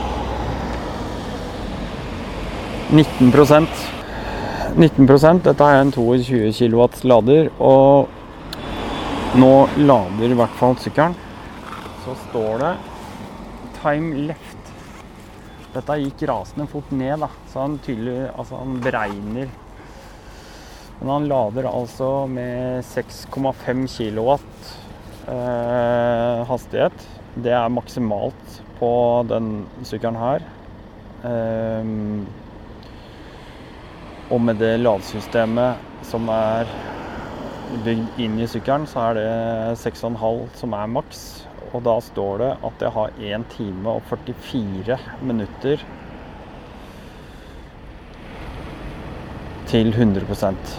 19% 2.95 3.85
19 4.75 5.39
Dette 5.39 5.63
er 5.63 5.79
en 5.79 5.91
22 5.91 6.51
kW 6.51 7.07
lader, 7.07 7.47
og 7.63 8.09
nå 9.39 9.53
lader 9.77 10.27
i 10.27 10.35
hvert 10.35 10.57
fall 10.59 10.75
sykkelen. 10.83 11.15
Så 12.03 12.15
står 12.25 12.59
det 12.59 12.73
'time 13.85 14.27
left'. 14.27 14.71
Dette 15.75 15.97
gikk 15.99 16.23
rasende 16.29 16.65
fort 16.71 16.89
ned, 16.91 17.19
da. 17.21 17.29
så 17.51 17.65
han 17.65 17.77
tydelig 17.85 18.31
Altså, 18.31 18.57
han 18.57 18.79
beregner 18.81 19.49
Men 20.99 21.09
han 21.11 21.27
lader 21.27 21.67
altså 21.69 22.25
med 22.31 22.81
6,5 22.87 23.83
kW 23.91 24.29
eh, 25.27 26.45
hastighet. 26.47 27.05
Det 27.35 27.51
er 27.51 27.69
maksimalt 27.69 28.61
på 28.79 28.91
den 29.27 29.67
sykkelen 29.83 30.15
her. 30.15 30.45
Eh, 31.27 31.83
og 34.31 34.41
med 34.41 34.55
det 34.63 34.79
ladesystemet 34.79 36.07
som 36.07 36.31
er 36.31 36.71
bygd 37.83 38.23
inn 38.23 38.39
i 38.39 38.47
sykkelen, 38.47 38.87
så 38.87 39.09
er 39.09 39.19
det 39.19 39.27
6,5 39.83 40.47
som 40.55 40.79
er 40.79 40.95
maks. 40.95 41.25
Og 41.73 41.83
da 41.85 41.95
står 42.03 42.41
det 42.41 42.49
at 42.69 42.83
jeg 42.85 42.93
har 42.95 43.21
1 43.39 43.45
time 43.55 43.95
og 43.97 44.01
44 44.09 44.97
minutter 45.25 45.85
til 49.65 49.91
100% 49.91 50.75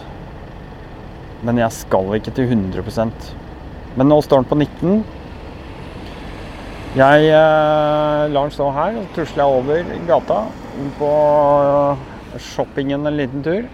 Men 1.44 1.58
jeg 1.60 1.74
skal 1.74 2.14
ikke 2.16 2.34
til 2.36 2.54
100% 2.54 3.30
Men 3.96 4.12
nå 4.12 4.20
står 4.24 4.44
den 4.44 4.50
på 4.50 4.58
19. 4.62 5.04
Jeg 6.96 7.26
eh, 7.28 8.22
lar 8.32 8.46
den 8.46 8.52
stå 8.54 8.70
her, 8.72 8.94
og 8.96 9.08
tusler 9.12 9.42
jeg 9.42 9.56
over 9.58 10.04
gata 10.08 10.38
på 10.96 11.10
shoppingen 12.40 13.04
en 13.08 13.16
liten 13.18 13.44
tur. 13.44 13.66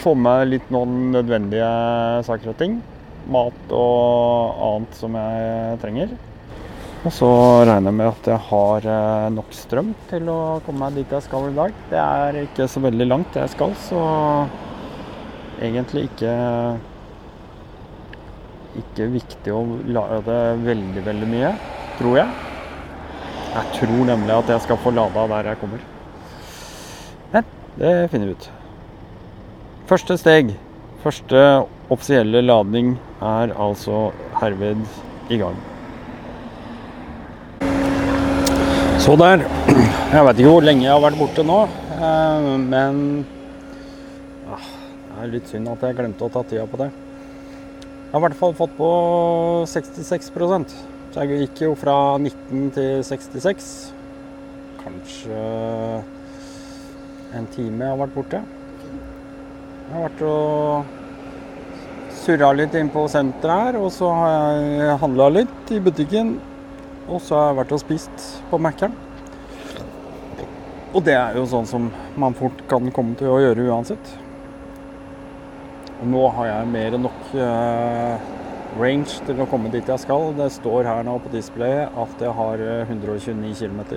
Få 0.00 0.12
med 0.16 0.50
litt 0.50 0.68
noen 0.72 1.10
nødvendige 1.14 1.68
saker 2.28 2.52
og 2.52 2.58
ting. 2.60 2.78
Mat 3.28 3.72
og 3.76 4.62
annet 4.68 4.98
som 4.98 5.16
jeg 5.18 5.78
trenger. 5.82 6.16
Og 7.06 7.12
så 7.14 7.28
regner 7.68 7.92
jeg 7.92 7.96
med 8.00 8.08
at 8.10 8.28
jeg 8.32 8.42
har 8.48 8.86
eh, 8.90 9.26
nok 9.30 9.52
strøm 9.54 9.92
til 10.10 10.30
å 10.32 10.38
komme 10.66 10.86
meg 10.88 10.98
dit 10.98 11.12
jeg 11.14 11.26
skal 11.28 11.46
i 11.46 11.56
dag. 11.56 11.76
Det 11.92 12.00
er 12.02 12.40
ikke 12.42 12.66
så 12.70 12.82
veldig 12.82 13.06
langt 13.06 13.38
jeg 13.38 13.52
skal, 13.52 13.76
så 13.86 14.02
egentlig 15.62 16.08
ikke 16.08 16.32
ikke 18.78 19.08
viktig 19.14 19.54
å 19.54 19.62
lade 19.90 20.36
veldig, 20.62 21.02
veldig 21.06 21.28
mye, 21.30 21.54
tror 21.98 22.18
jeg. 22.20 22.44
Jeg 23.48 23.72
tror 23.78 24.04
nemlig 24.10 24.34
at 24.34 24.52
jeg 24.52 24.64
skal 24.66 24.78
få 24.82 24.92
lada 24.94 25.24
der 25.32 25.52
jeg 25.52 25.60
kommer. 25.62 25.86
Men 27.32 27.48
Det 27.78 28.10
finner 28.10 28.26
vi 28.26 28.34
ut. 28.34 28.50
Første 29.86 30.18
steg, 30.18 30.52
første 31.02 31.42
offisielle 31.88 32.42
lading, 32.44 32.94
er 33.24 33.54
altså 33.56 34.08
herved 34.40 34.84
i 35.32 35.38
gang. 35.40 35.56
Så 38.98 39.16
der. 39.16 39.44
Jeg 40.08 40.24
vet 40.24 40.38
ikke 40.40 40.52
hvor 40.52 40.64
lenge 40.64 40.86
jeg 40.86 40.92
har 40.92 41.02
vært 41.04 41.18
borte 41.20 41.44
nå, 41.44 41.58
eh, 41.96 42.46
men 42.64 43.00
ah, 44.48 44.68
det 45.08 45.18
er 45.22 45.32
litt 45.34 45.50
synd 45.52 45.68
at 45.68 45.84
jeg 45.84 45.96
glemte 45.98 46.24
å 46.24 46.32
ta 46.32 46.42
tida 46.48 46.64
på 46.68 46.80
det. 46.80 46.88
Jeg 46.88 48.14
har 48.14 48.22
i 48.22 48.24
hvert 48.24 48.38
fall 48.40 48.56
fått 48.56 48.72
på 48.78 48.88
66 49.68 50.30
så 51.12 51.24
jeg 51.24 51.42
gikk 51.42 51.60
jo 51.66 51.74
fra 51.76 51.96
19 52.20 52.70
til 52.76 53.02
66. 53.04 53.68
Kanskje 54.80 55.40
en 57.36 57.48
time 57.52 57.84
jeg 57.84 57.92
har 57.92 58.00
vært 58.00 58.16
borte. 58.16 58.40
Jeg 58.44 59.94
har 59.94 60.04
vært 60.08 60.24
og 60.28 60.97
surra 62.28 62.50
litt 62.52 62.74
inn 62.76 62.90
på 62.92 63.06
senteret 63.08 63.70
her, 63.70 63.76
og 63.80 63.88
så 63.94 64.08
har 64.12 64.58
jeg 64.60 64.96
handla 65.00 65.28
litt 65.32 65.70
i 65.72 65.80
butikken. 65.80 66.34
Og 67.08 67.22
så 67.24 67.38
har 67.38 67.46
jeg 67.50 67.58
vært 67.62 67.70
og 67.72 67.80
spist 67.80 68.24
på 68.50 68.58
Mækkern. 68.60 68.96
Og 70.92 71.04
det 71.06 71.14
er 71.16 71.38
jo 71.38 71.46
sånn 71.48 71.68
som 71.68 71.86
man 72.20 72.36
fort 72.36 72.60
kan 72.68 72.90
komme 72.92 73.16
til 73.16 73.30
å 73.32 73.38
gjøre 73.40 73.64
uansett. 73.70 74.12
Og 76.02 76.04
nå 76.12 76.26
har 76.36 76.50
jeg 76.50 76.68
mer 76.74 76.98
enn 76.98 77.06
nok 77.08 77.32
uh, 77.32 78.28
range 78.76 79.24
til 79.24 79.40
å 79.40 79.48
komme 79.48 79.72
dit 79.72 79.88
jeg 79.88 80.04
skal. 80.04 80.28
Det 80.36 80.50
står 80.52 80.88
her 80.90 81.08
nå 81.08 81.16
på 81.24 81.32
displayet 81.32 81.96
at 82.04 82.28
jeg 82.28 82.36
har 82.42 82.66
129 82.90 83.56
km. 83.56 83.96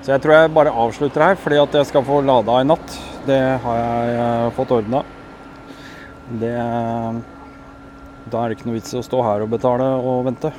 Så 0.00 0.14
jeg 0.14 0.24
tror 0.24 0.38
jeg 0.38 0.56
bare 0.56 0.72
avslutter 0.72 1.26
her, 1.28 1.36
fordi 1.36 1.60
at 1.60 1.76
jeg 1.76 1.92
skal 1.92 2.08
få 2.08 2.22
lada 2.24 2.56
i 2.62 2.68
natt. 2.72 2.98
Det 3.28 3.40
har 3.60 3.80
jeg 3.82 4.18
eh, 4.24 4.50
fått 4.56 4.76
ordna. 4.80 5.04
Det 6.28 6.54
Da 8.28 8.40
er 8.42 8.50
det 8.50 8.58
ikke 8.58 8.68
noe 8.68 8.76
vits 8.76 8.92
i 8.92 8.98
å 9.00 9.04
stå 9.04 9.22
her 9.24 9.44
og 9.44 9.52
betale 9.54 9.86
og 9.96 10.26
vente. 10.26 10.50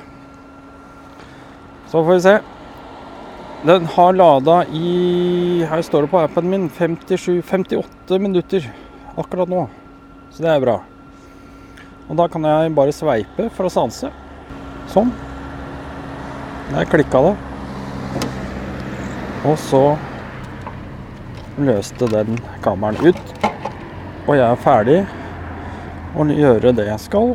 Så 1.90 2.02
får 2.02 2.10
vi 2.16 2.22
se. 2.26 2.40
Den 3.70 3.86
har 3.94 4.14
lada 4.16 4.64
i 4.74 5.66
Her 5.70 5.82
står 5.86 6.06
det 6.06 6.12
på 6.14 6.22
appen 6.24 6.50
min 6.50 6.70
57-58 6.74 8.20
minutter 8.20 8.66
akkurat 9.20 9.50
nå. 9.52 9.68
Så 10.32 10.46
det 10.46 10.54
er 10.54 10.64
bra. 10.64 10.80
Og 12.10 12.18
da 12.18 12.26
kan 12.32 12.46
jeg 12.50 12.74
bare 12.74 12.96
sveipe 12.96 13.50
for 13.54 13.70
å 13.70 13.74
sanse. 13.74 14.10
Sånn. 14.90 15.12
Der 16.72 16.90
klikka 16.90 17.22
det. 17.28 17.36
Og 19.46 19.56
så 19.62 19.84
løste 21.62 22.10
den 22.10 22.42
kammeren 22.66 22.98
ut. 23.06 23.22
Og 24.26 24.34
jeg 24.38 24.46
er 24.46 24.62
ferdig 24.64 25.00
å 26.18 26.26
gjøre 26.26 26.74
det 26.78 26.88
jeg 26.90 27.04
skal. 27.04 27.34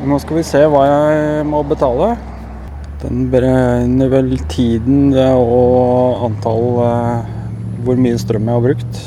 Og 0.00 0.08
nå 0.08 0.18
skal 0.22 0.38
vi 0.38 0.46
se 0.46 0.62
hva 0.70 0.84
jeg 0.86 1.46
må 1.48 1.62
betale. 1.66 2.14
Den 3.00 3.26
beregner 3.32 4.10
vel 4.12 4.34
tiden 4.52 5.14
og 5.16 6.26
antall 6.26 6.66
eh, 6.84 7.30
hvor 7.84 8.00
mye 8.00 8.18
strøm 8.20 8.48
jeg 8.48 8.58
har 8.58 8.66
brukt. 8.66 9.00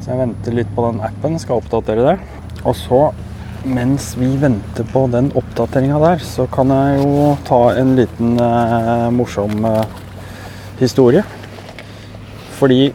Så 0.00 0.12
jeg 0.12 0.20
venter 0.20 0.58
litt 0.58 0.74
på 0.76 0.84
den 0.86 1.00
appen, 1.04 1.38
skal 1.40 1.62
oppdatere 1.62 2.04
det. 2.04 2.16
Og 2.64 2.76
så 2.78 3.00
mens 3.66 4.12
vi 4.20 4.28
venter 4.38 4.86
på 4.92 5.06
den 5.10 5.32
oppdateringa 5.34 5.98
der, 5.98 6.20
så 6.22 6.46
kan 6.52 6.70
jeg 6.70 7.00
jo 7.00 7.32
ta 7.48 7.60
en 7.80 7.96
liten 7.98 8.36
eh, 8.38 9.08
morsom 9.14 9.64
eh, 9.66 9.96
historie. 10.78 11.24
Fordi 12.60 12.92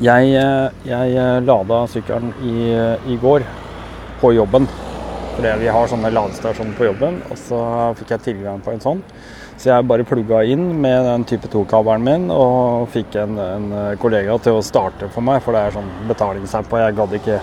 jeg, 0.00 0.30
eh, 0.36 0.86
jeg 0.88 1.16
eh, 1.20 1.40
lada 1.44 1.82
sykkelen 1.92 2.32
i, 2.42 2.54
i, 3.12 3.16
går 3.20 3.44
på 4.20 4.32
jobben. 4.32 4.68
Fordi 5.36 5.52
vi 5.60 5.68
har 5.72 5.90
sånne 5.90 6.12
ladestasjoner 6.12 6.76
på 6.76 6.88
jobben, 6.88 7.20
og 7.30 7.38
så 7.38 7.60
fikk 7.98 8.14
jeg 8.16 8.24
tilgang 8.30 8.62
på 8.64 8.74
en 8.74 8.82
sånn. 8.82 9.02
Så 9.60 9.68
jeg 9.68 9.86
bare 9.88 10.06
plugga 10.08 10.40
inn 10.48 10.70
med 10.80 11.04
den 11.04 11.26
type 11.28 11.48
2-kabelen 11.52 12.04
min 12.04 12.30
og 12.32 12.86
fikk 12.94 13.18
en, 13.20 13.36
en, 13.36 13.66
kollega 14.00 14.38
til 14.40 14.56
å 14.56 14.64
starte 14.64 15.10
for 15.12 15.24
meg, 15.24 15.42
for 15.44 15.52
det 15.52 15.66
er 15.66 15.76
sånn 15.76 15.90
betalingsapp, 16.08 16.72
og 16.72 16.80
jeg 16.80 16.96
gadd 16.96 17.16
ikke, 17.18 17.36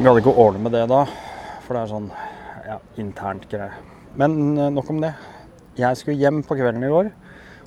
gadd 0.00 0.22
ikke 0.22 0.34
ordne 0.40 0.64
med 0.64 0.72
det 0.76 0.86
da. 0.88 1.02
For 1.66 1.76
det 1.76 1.82
er 1.82 1.92
sånn 1.92 2.08
ja, 2.66 2.78
internt 3.02 3.44
greie. 3.52 3.76
Men 4.16 4.56
eh, 4.56 4.72
nok 4.72 4.88
om 4.94 5.04
det. 5.04 5.12
Jeg 5.76 6.00
skulle 6.00 6.16
hjem 6.16 6.40
på 6.46 6.56
kvelden 6.56 6.86
i 6.86 6.92
går 6.92 7.12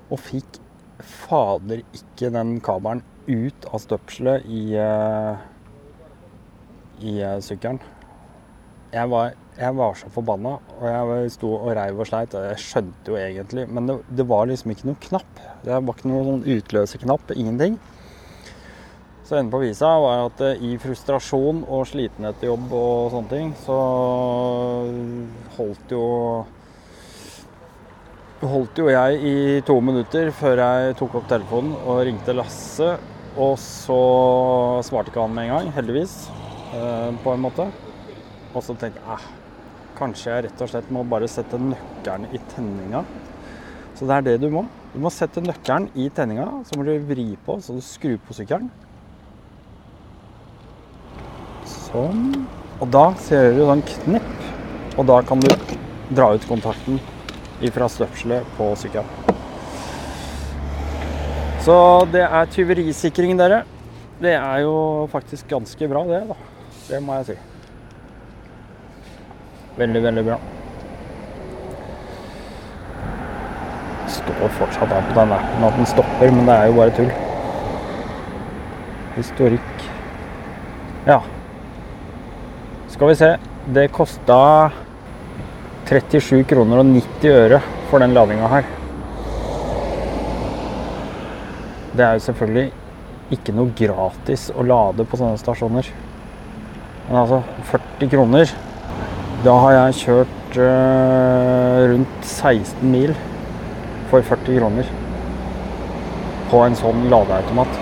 og 0.10 0.22
fikk 0.26 0.58
fader 1.06 1.84
ikke 1.94 2.32
den 2.34 2.58
kabelen 2.66 3.04
ut 3.30 3.70
av 3.70 3.84
støpselet 3.84 4.50
i, 4.50 4.64
uh, 4.76 5.38
i 7.06 7.20
uh, 7.22 7.38
sykkelen. 7.46 7.80
jeg 8.94 9.10
var, 9.10 9.36
jeg 9.60 9.76
var 9.78 9.94
så 10.00 10.10
forbanna, 10.10 10.58
og 10.80 10.88
jeg 10.90 11.32
sto 11.36 11.54
og 11.60 11.72
reiv 11.78 12.02
og 12.02 12.10
sleit, 12.10 12.34
og 12.34 12.48
jeg 12.50 12.64
skjønte 12.64 13.12
jo 13.12 13.20
egentlig 13.20 13.68
Men 13.70 13.88
det, 13.88 14.00
det 14.10 14.26
var 14.28 14.50
liksom 14.50 14.72
ikke 14.74 14.90
noen 14.90 15.02
knapp. 15.04 15.42
Det 15.64 15.72
var 15.76 15.96
ikke 15.96 16.10
noen 16.10 16.30
sånn 16.30 16.46
utløserknapp, 16.58 17.34
ingenting. 17.36 17.78
Så 19.30 19.36
enden 19.38 19.52
på 19.54 19.60
visa 19.62 19.86
var 20.02 20.24
at 20.26 20.40
eh, 20.42 20.62
i 20.66 20.78
frustrasjon 20.82 21.60
og 21.70 21.84
slitenhet 21.86 22.42
i 22.42 22.48
jobb 22.50 22.72
og 22.74 23.12
sånne 23.14 23.30
ting, 23.30 23.52
så 23.62 23.76
holdt 25.60 25.94
jo 25.94 26.06
holdt 28.40 28.80
jo 28.80 28.88
jeg 28.90 29.20
i 29.20 29.38
to 29.68 29.76
minutter 29.84 30.32
før 30.34 30.64
jeg 30.64 30.98
tok 30.98 31.20
opp 31.20 31.30
telefonen 31.30 31.76
og 31.84 32.02
ringte 32.08 32.34
Lasse. 32.34 32.94
Og 33.40 33.56
så 33.62 34.00
svarte 34.84 35.14
ikke 35.14 35.24
han 35.24 35.36
med 35.36 35.48
en 35.48 35.54
gang, 35.54 35.70
heldigvis, 35.78 36.16
eh, 36.76 37.12
på 37.24 37.34
en 37.34 37.46
måte. 37.46 37.70
Og 38.52 38.66
så 38.66 38.76
tenkte 38.76 39.00
jeg 39.00 39.16
eh, 39.16 39.28
kanskje 40.00 40.34
jeg 40.34 40.46
rett 40.48 40.64
og 40.64 40.72
slett 40.72 40.92
må 40.92 41.06
bare 41.08 41.30
sette 41.32 41.60
nøkkelen 41.60 42.28
i 42.36 42.42
tenninga. 42.52 43.06
Så 43.96 44.08
det 44.10 44.18
er 44.18 44.28
det 44.28 44.36
du 44.44 44.50
må. 44.52 44.66
Du 44.92 45.00
må 45.04 45.12
sette 45.14 45.44
nøkkelen 45.44 45.88
i 45.96 46.10
tenninga, 46.12 46.50
så 46.68 46.76
må 46.76 46.88
du 46.88 46.94
vri 47.08 47.30
på 47.46 47.60
så 47.64 47.78
du 47.78 47.82
skrur 47.86 48.20
på 48.28 48.36
sykkelen. 48.36 48.68
Sånn. 51.70 52.32
Og 52.80 52.88
da 52.92 53.10
ser 53.24 53.54
du 53.56 53.64
sånn 53.68 53.84
knepp, 53.88 54.32
og 54.98 55.08
da 55.08 55.22
kan 55.28 55.44
du 55.44 55.52
dra 56.16 56.34
ut 56.36 56.48
kontakten 56.48 57.00
fra 57.76 57.92
støpselet 57.92 58.56
på 58.60 58.72
sykkelen. 58.80 59.39
Så 61.60 61.76
det 62.14 62.24
er 62.24 62.52
tyverisikring, 62.54 63.36
dere. 63.40 63.64
Det 64.20 64.32
er 64.36 64.62
jo 64.64 65.08
faktisk 65.12 65.48
ganske 65.52 65.88
bra, 65.92 66.04
det, 66.08 66.22
da. 66.30 66.36
Det 66.88 67.02
må 67.04 67.18
jeg 67.20 67.26
si. 67.30 67.36
Veldig, 69.80 70.02
veldig 70.04 70.24
bra. 70.28 70.38
Det 74.06 74.16
står 74.16 74.56
fortsatt 74.58 74.96
her 74.96 75.12
på 75.12 75.20
den 75.20 75.36
appen 75.36 75.68
at 75.68 75.78
den 75.80 75.92
stopper, 75.92 76.34
men 76.36 76.48
det 76.48 76.56
er 76.56 76.72
jo 76.72 76.80
bare 76.80 76.96
tull. 76.98 77.12
Historikk. 79.20 79.86
Ja. 81.08 81.22
Skal 82.90 83.12
vi 83.12 83.20
se. 83.20 83.34
Det 83.76 83.90
kosta 83.94 84.42
37 85.92 86.44
kroner 86.50 86.82
og 86.82 86.92
90 86.96 87.40
øre 87.46 87.64
for 87.92 88.04
den 88.04 88.16
ladinga 88.16 88.50
her. 88.52 88.79
Det 91.94 92.06
er 92.06 92.18
jo 92.18 92.26
selvfølgelig 92.28 92.70
ikke 93.34 93.54
noe 93.58 93.74
gratis 93.78 94.50
å 94.54 94.66
lade 94.66 95.06
på 95.06 95.18
sånne 95.18 95.40
stasjoner. 95.42 95.90
Men 97.10 97.22
altså, 97.24 97.42
40 97.72 98.12
kroner 98.14 98.54
da 99.46 99.54
har 99.64 99.76
jeg 99.76 100.00
kjørt 100.02 100.58
uh, 100.60 101.86
rundt 101.94 102.26
16 102.28 102.84
mil 102.92 103.14
for 104.10 104.26
40 104.26 104.58
kroner 104.58 104.90
på 106.50 106.62
en 106.66 106.76
sånn 106.78 107.06
ladeautomat. 107.14 107.80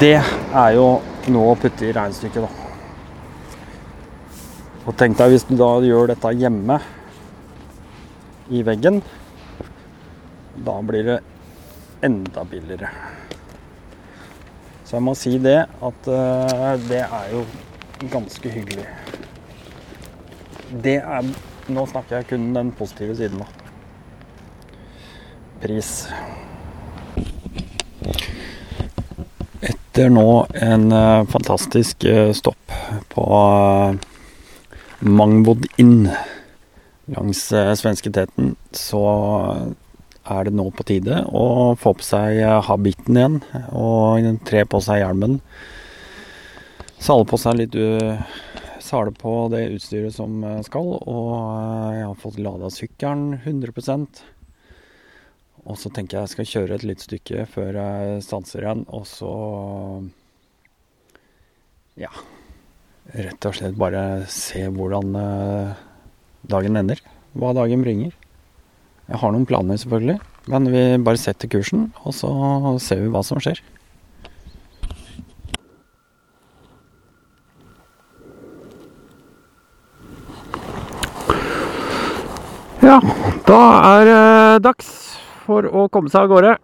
Det 0.00 0.16
er 0.20 0.76
jo 0.76 0.86
noe 1.34 1.52
å 1.52 1.58
putte 1.58 1.88
i 1.88 1.92
regnestykket, 1.96 2.44
da. 2.44 2.50
Og 4.84 4.96
tenk 5.00 5.16
deg 5.18 5.32
hvis 5.32 5.46
du 5.48 5.54
da 5.56 5.70
gjør 5.82 6.12
dette 6.12 6.32
hjemme 6.36 6.78
i 8.52 8.60
veggen. 8.66 9.00
Da 10.64 10.76
blir 10.84 11.08
det 11.08 11.20
enda 12.04 12.44
billigere. 12.48 12.90
Så 14.84 14.98
jeg 14.98 15.06
må 15.06 15.16
si 15.18 15.38
det 15.42 15.58
at 15.64 16.10
uh, 16.12 16.74
det 16.88 17.02
er 17.06 17.32
jo 17.32 17.44
ganske 18.12 18.50
hyggelig 18.52 18.86
det 20.82 20.96
er 21.00 21.34
Nå 21.72 21.86
snakker 21.88 22.18
jeg 22.18 22.26
kun 22.28 22.50
den 22.52 22.70
positive 22.76 23.14
siden, 23.16 23.40
da. 23.40 23.46
Pris. 25.62 25.90
Etter 29.64 30.12
nå 30.12 30.26
en 30.60 30.84
uh, 30.92 31.24
fantastisk 31.32 32.04
uh, 32.04 32.34
stopp 32.36 32.74
på 33.14 33.24
Mangwood 35.00 35.64
Inn 35.80 36.10
langs 37.16 37.46
svensketeten, 37.80 38.52
så 38.76 39.00
er 40.24 40.48
det 40.48 40.54
nå 40.56 40.70
på 40.72 40.86
tide 40.88 41.22
å 41.28 41.74
få 41.76 41.92
på 41.98 42.06
seg 42.06 42.40
habitten 42.68 43.18
igjen 43.20 43.40
og 43.76 44.28
tre 44.48 44.64
på 44.64 44.80
seg 44.84 45.02
hjelmen. 45.02 45.38
Sale 47.04 47.26
på 47.28 47.36
seg 47.40 47.58
litt 47.60 47.76
sale 48.84 49.12
på 49.16 49.32
det 49.52 49.64
utstyret 49.74 50.14
som 50.14 50.42
eh, 50.44 50.60
skal, 50.66 50.90
og 51.00 51.32
eh, 51.34 51.98
jeg 51.98 52.08
har 52.08 52.20
fått 52.20 52.40
lada 52.42 52.70
sykkelen 52.72 53.38
100% 53.40 54.20
Og 55.64 55.78
så 55.80 55.90
tenker 55.94 56.18
jeg 56.18 56.26
jeg 56.26 56.32
skal 56.34 56.50
kjøre 56.50 56.76
et 56.76 56.86
lite 56.90 57.06
stykke 57.06 57.46
før 57.50 57.80
jeg 57.80 58.20
stanser 58.26 58.66
igjen, 58.66 58.84
og 58.92 59.08
så 59.08 59.32
Ja. 62.00 62.12
Rett 63.14 63.46
og 63.46 63.54
slett 63.56 63.76
bare 63.78 64.24
se 64.32 64.64
hvordan 64.72 65.16
eh, 65.20 65.82
dagen 66.50 66.80
ender. 66.80 67.00
Hva 67.36 67.52
dagen 67.56 67.84
bringer. 67.84 68.14
Jeg 69.04 69.20
har 69.20 69.32
noen 69.34 69.44
planer, 69.44 69.76
selvfølgelig, 69.76 70.18
men 70.48 70.68
vi 70.72 70.82
bare 71.04 71.20
setter 71.20 71.50
kursen, 71.52 71.90
og 72.08 72.14
så 72.16 72.30
ser 72.80 73.02
vi 73.04 73.10
hva 73.12 73.20
som 73.26 73.40
skjer. 73.42 73.60
Ja, 82.84 82.98
da 83.48 83.60
er 83.94 84.08
det 84.08 84.64
dags 84.64 84.88
for 85.44 85.68
å 85.68 85.86
komme 85.92 86.12
seg 86.12 86.24
av 86.24 86.32
gårde. 86.32 86.56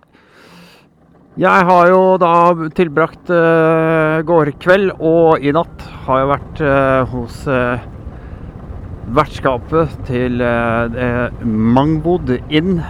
Jeg 1.40 1.64
har 1.68 1.88
jo 1.88 2.00
da 2.20 2.34
tilbrakt 2.76 3.30
uh, 3.32 4.20
går 4.28 4.50
og 4.98 5.40
i 5.40 5.52
natt 5.56 5.86
har 6.04 6.20
jeg 6.20 6.30
vært 6.32 6.60
uh, 6.60 7.12
hos 7.12 7.38
uh, 7.48 7.80
vertskapet 9.16 9.92
til 10.08 10.42
uh, 10.42 11.42
Mangbod 11.44 12.32
Inn, 12.48 12.80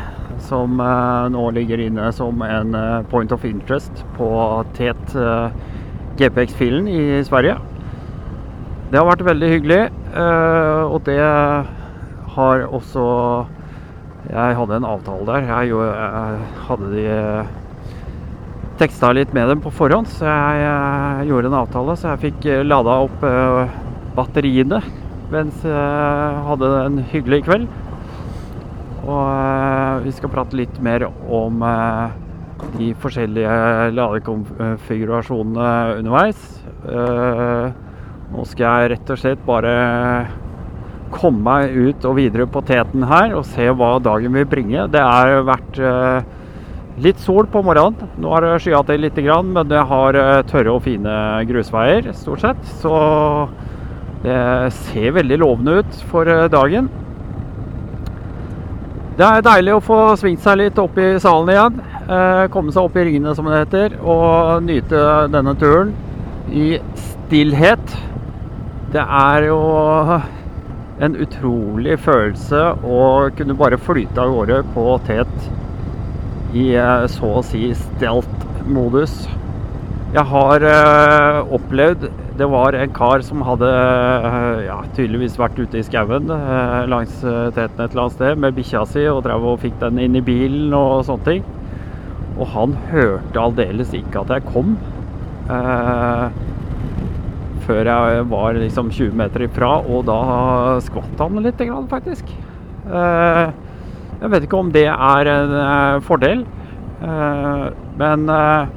som 0.40 0.80
nå 0.80 1.42
ligger 1.52 1.82
inne 1.84 2.06
som 2.16 2.40
en 2.42 2.72
point 3.10 3.32
of 3.34 3.42
interest 3.44 4.00
på 4.16 4.28
Tet 4.74 5.12
GPX-filen 6.16 6.88
i 6.88 7.02
Sverige. 7.28 7.58
Det 8.88 8.98
har 8.98 9.06
vært 9.10 9.26
veldig 9.28 9.50
hyggelig, 9.52 9.82
og 10.16 10.96
det 11.06 11.20
har 12.34 12.66
også 12.68 13.04
Jeg 14.30 14.56
hadde 14.56 14.76
en 14.76 14.86
avtale 14.86 15.26
der. 15.26 15.46
Jeg, 15.48 15.74
hadde 16.68 16.88
de 16.92 17.04
eh, 17.10 17.46
teksta 18.78 19.10
litt 19.16 19.32
med 19.34 19.48
dem 19.50 19.62
på 19.64 19.72
forhånd, 19.74 20.06
så 20.12 20.28
jeg, 20.28 21.26
gjorde 21.30 21.50
en 21.50 21.56
avtale. 21.62 21.96
Så 21.98 22.12
jeg 22.12 22.22
fikk 22.26 22.46
eh, 22.46 22.60
lada 22.66 22.98
opp 23.08 23.24
batteriene 24.14 24.82
mens 25.32 25.62
jeg 25.66 26.42
hadde 26.48 26.72
en 26.80 26.98
hyggelig 27.12 27.44
kveld. 27.46 27.68
Og 29.00 29.22
uh, 29.24 30.02
vi 30.04 30.12
skal 30.14 30.32
prate 30.32 30.58
litt 30.58 30.76
mer 30.84 31.06
om 31.08 31.64
uh, 31.64 32.10
de 32.76 32.92
forskjellige 33.00 33.54
ladekonfigurasjonene 33.96 35.70
underveis. 36.00 36.42
nå 38.30 38.44
skal 38.46 38.64
jeg 38.82 38.90
rett 38.92 39.10
og 39.10 39.18
slett 39.20 39.40
bare 39.46 39.72
komme 41.10 41.42
meg 41.44 41.74
ut 41.74 42.04
og 42.06 42.16
videre 42.18 42.46
på 42.50 42.62
teten 42.66 43.04
her 43.10 43.34
og 43.36 43.46
se 43.48 43.66
hva 43.74 43.96
dagen 44.02 44.34
vil 44.36 44.46
bringe. 44.48 44.86
Det 44.92 45.02
har 45.02 45.42
vært 45.46 45.80
eh, 45.82 46.28
litt 47.02 47.20
sol 47.22 47.48
på 47.50 47.62
morgenen. 47.66 48.10
Nå 48.20 48.32
har 48.34 48.46
det 48.46 48.60
skya 48.64 48.82
til 48.86 49.02
litt, 49.04 49.18
men 49.18 49.68
det 49.70 49.82
har 49.92 50.18
eh, 50.18 50.42
tørre 50.50 50.76
og 50.76 50.84
fine 50.86 51.16
grusveier 51.50 52.12
stort 52.16 52.44
sett. 52.46 52.62
Så 52.82 52.94
det 54.20 54.40
ser 54.84 55.14
veldig 55.16 55.38
lovende 55.40 55.78
ut 55.80 56.02
for 56.10 56.28
eh, 56.28 56.48
dagen. 56.52 56.90
Det 59.16 59.26
er 59.26 59.44
deilig 59.44 59.76
å 59.76 59.84
få 59.84 59.98
svingt 60.20 60.44
seg 60.44 60.60
litt 60.60 60.78
opp 60.80 60.96
i 61.00 61.14
salen 61.20 61.52
igjen. 61.52 61.80
komme 62.50 62.72
seg 62.72 62.86
opp 62.86 62.96
i 62.96 63.04
ringene, 63.04 63.34
som 63.36 63.46
det 63.46 63.58
heter, 63.60 63.96
og 64.00 64.64
nyte 64.64 65.00
denne 65.30 65.52
turen 65.60 65.92
i 66.48 66.78
stillhet. 66.96 67.96
Det 68.94 69.02
er 69.04 69.46
jo 69.50 69.58
en 71.04 71.18
utrolig 71.20 71.98
følelse 72.00 72.62
å 72.84 73.02
kunne 73.36 73.56
bare 73.56 73.78
flyte 73.80 74.20
av 74.20 74.32
gårde 74.34 74.62
på 74.74 74.86
tet 75.06 76.56
i 76.56 76.72
eh, 76.74 77.04
så 77.12 77.36
å 77.38 77.44
si 77.46 77.68
stelt-modus. 77.76 79.22
Jeg 80.10 80.26
har 80.32 80.64
opplevd 81.54 82.08
Det 82.40 82.48
var 82.48 82.72
en 82.72 82.92
kar 82.96 83.20
som 83.26 83.42
hadde 83.44 83.68
uh, 83.68 84.62
ja, 84.64 84.78
tydeligvis 84.96 85.36
vært 85.36 85.58
ute 85.60 85.80
i 85.80 85.84
skauen 85.84 86.30
uh, 86.32 86.86
langs 86.88 87.18
teten 87.20 87.82
et 87.82 87.90
eller 87.90 88.06
annet 88.06 88.16
sted 88.16 88.40
med 88.40 88.56
bikkja 88.56 88.86
si 88.88 89.04
og 89.10 89.22
drev 89.26 89.44
og 89.52 89.60
fikk 89.60 89.76
den 89.82 90.00
inn 90.00 90.16
i 90.16 90.24
bilen 90.24 90.72
og 90.76 91.04
sånne 91.08 91.26
ting. 91.28 91.44
Og 92.40 92.48
han 92.54 92.78
hørte 92.88 93.42
aldeles 93.42 93.92
ikke 93.96 94.22
at 94.24 94.32
jeg 94.38 94.48
kom. 94.48 94.78
før 97.66 97.86
jeg 97.86 98.22
var 98.30 98.56
liksom 98.56 98.88
20 98.90 99.16
meter 99.20 99.44
ifra, 99.44 99.74
og 99.84 100.06
da 100.08 100.20
skvatt 100.82 101.20
han 101.20 101.42
litt, 101.44 101.60
faktisk. 101.90 102.30
Eh, 102.88 103.50
jeg 104.20 104.32
vet 104.32 104.44
ikke 104.46 104.60
om 104.60 104.70
det 104.74 104.86
er 104.90 105.30
en 105.32 105.54
eh, 105.56 106.02
fordel, 106.04 106.42
eh, 107.04 107.66
men 108.00 108.26
eh, 108.34 108.72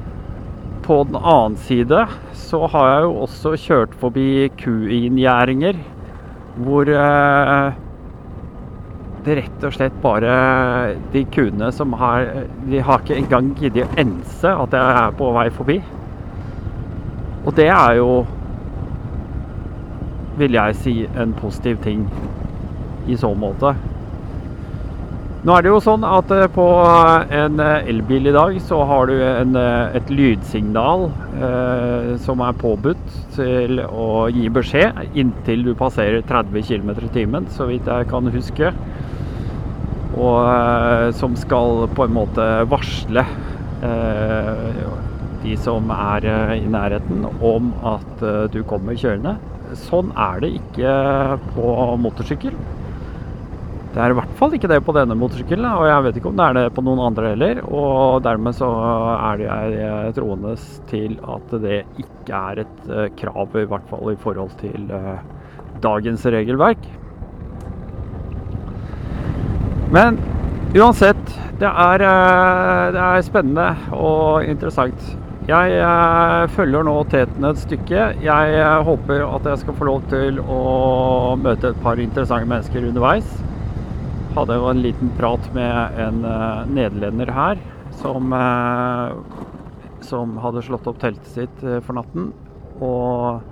på 0.84 1.00
den 1.08 1.16
annen 1.16 1.56
side 1.56 2.04
så 2.36 2.66
har 2.70 2.90
jeg 2.90 3.06
jo 3.06 3.14
også 3.24 3.54
kjørt 3.60 3.96
forbi 4.00 4.28
kuinngjerdinger 4.60 5.78
hvor 6.64 6.88
eh, 6.92 7.72
det 9.24 9.36
rett 9.38 9.64
og 9.64 9.72
slett 9.72 9.94
bare 10.02 10.34
De 11.14 11.24
kuene 11.32 11.70
som 11.72 11.94
har 11.96 12.26
De 12.68 12.82
har 12.84 13.00
ikke 13.00 13.16
engang 13.16 13.52
giddet 13.58 13.88
å 13.88 14.00
ense 14.02 14.52
at 14.52 14.76
jeg 14.76 14.98
er 15.00 15.16
på 15.16 15.30
vei 15.34 15.46
forbi. 15.54 15.78
Og 17.44 17.56
det 17.56 17.70
er 17.72 17.96
jo 17.98 18.10
Vil 20.38 20.58
jeg 20.58 20.76
si 20.82 20.94
en 21.16 21.32
positiv 21.38 21.80
ting 21.84 22.04
i 23.08 23.16
så 23.20 23.34
måte. 23.36 23.74
Nå 25.44 25.52
er 25.52 25.60
det 25.60 25.68
jo 25.74 25.80
sånn 25.84 26.04
at 26.08 26.30
eh, 26.32 26.46
på 26.48 26.64
en 27.36 27.58
eh, 27.60 27.88
elbil 27.92 28.30
i 28.30 28.32
dag 28.32 28.54
så 28.64 28.78
har 28.88 29.10
du 29.10 29.18
en, 29.20 29.50
eh, 29.60 29.96
et 29.98 30.08
lydsignal 30.08 31.02
eh, 31.36 32.06
som 32.24 32.40
er 32.40 32.54
påbudt 32.56 33.02
til 33.34 33.82
å 33.84 34.06
gi 34.32 34.46
beskjed 34.48 35.18
inntil 35.20 35.66
du 35.66 35.74
passerer 35.76 36.24
30 36.24 36.64
km 36.64 36.94
i 36.96 37.10
timen, 37.12 37.48
så 37.52 37.66
vidt 37.68 37.90
jeg 37.92 38.08
kan 38.08 38.32
huske. 38.32 38.70
Og 40.16 40.38
eh, 40.48 41.10
som 41.20 41.36
skal 41.36 41.90
på 41.92 42.06
en 42.06 42.16
måte 42.16 42.46
varsle 42.72 43.26
eh, 43.84 44.78
de 45.44 45.58
som 45.60 45.92
er 45.92 46.24
i 46.56 46.64
nærheten 46.72 47.26
om 47.44 47.68
at 47.84 48.24
du 48.48 48.62
kommer 48.64 48.96
kjørende. 48.96 49.36
Sånn 49.76 50.08
er 50.16 50.40
det 50.40 50.54
ikke 50.56 50.96
på 51.52 51.74
motorsykkel. 52.00 52.56
Det 53.94 54.02
er 54.02 54.10
i 54.10 54.14
hvert 54.18 54.30
fall 54.40 54.54
ikke 54.56 54.66
det 54.66 54.80
på 54.82 54.92
denne 54.96 55.14
motorsykkelen, 55.14 55.68
og 55.70 55.84
jeg 55.86 56.02
vet 56.02 56.16
ikke 56.18 56.30
om 56.32 56.38
det 56.38 56.46
er 56.48 56.56
det 56.56 56.62
på 56.74 56.82
noen 56.82 57.02
andre 57.04 57.28
heller. 57.30 57.60
Og 57.68 58.24
dermed 58.26 58.56
så 58.58 58.66
er 59.14 59.44
jeg 59.44 60.16
troende 60.16 60.56
til 60.90 61.14
at 61.22 61.54
det 61.62 61.76
ikke 62.02 62.40
er 62.40 62.64
et 62.64 62.80
uh, 62.90 63.04
krav, 63.20 63.54
i 63.54 63.68
hvert 63.70 63.86
fall 63.92 64.10
i 64.10 64.18
forhold 64.18 64.50
til 64.58 64.90
uh, 64.90 65.22
dagens 65.84 66.26
regelverk. 66.26 66.90
Men 69.94 70.18
uansett, 70.74 71.22
det 71.62 71.70
er, 71.70 72.02
uh, 72.02 72.90
det 72.98 73.06
er 73.06 73.24
spennende 73.30 73.70
og 73.94 74.42
interessant. 74.42 75.06
Jeg 75.46 76.50
følger 76.56 76.86
nå 76.88 76.98
teten 77.12 77.46
et 77.46 77.62
stykke. 77.62 78.10
Jeg 78.26 78.68
håper 78.90 79.26
at 79.28 79.50
jeg 79.52 79.62
skal 79.62 79.78
få 79.78 79.92
lov 79.92 80.06
til 80.10 80.40
å 80.40 80.62
møte 81.38 81.70
et 81.70 81.82
par 81.84 82.00
interessante 82.00 82.48
mennesker 82.48 82.88
underveis 82.88 83.28
hadde 84.34 84.56
jo 84.58 84.66
en 84.70 84.82
liten 84.82 85.10
prat 85.18 85.44
med 85.54 85.98
en 86.02 86.24
uh, 86.26 86.64
nederlender 86.66 87.30
her 87.34 87.60
som, 88.00 88.32
uh, 88.34 89.14
som 90.02 90.36
hadde 90.42 90.64
slått 90.66 90.88
opp 90.90 90.98
teltet 91.02 91.30
sitt 91.30 91.62
uh, 91.62 91.78
for 91.84 91.94
natten. 92.00 92.32
Og 92.82 93.42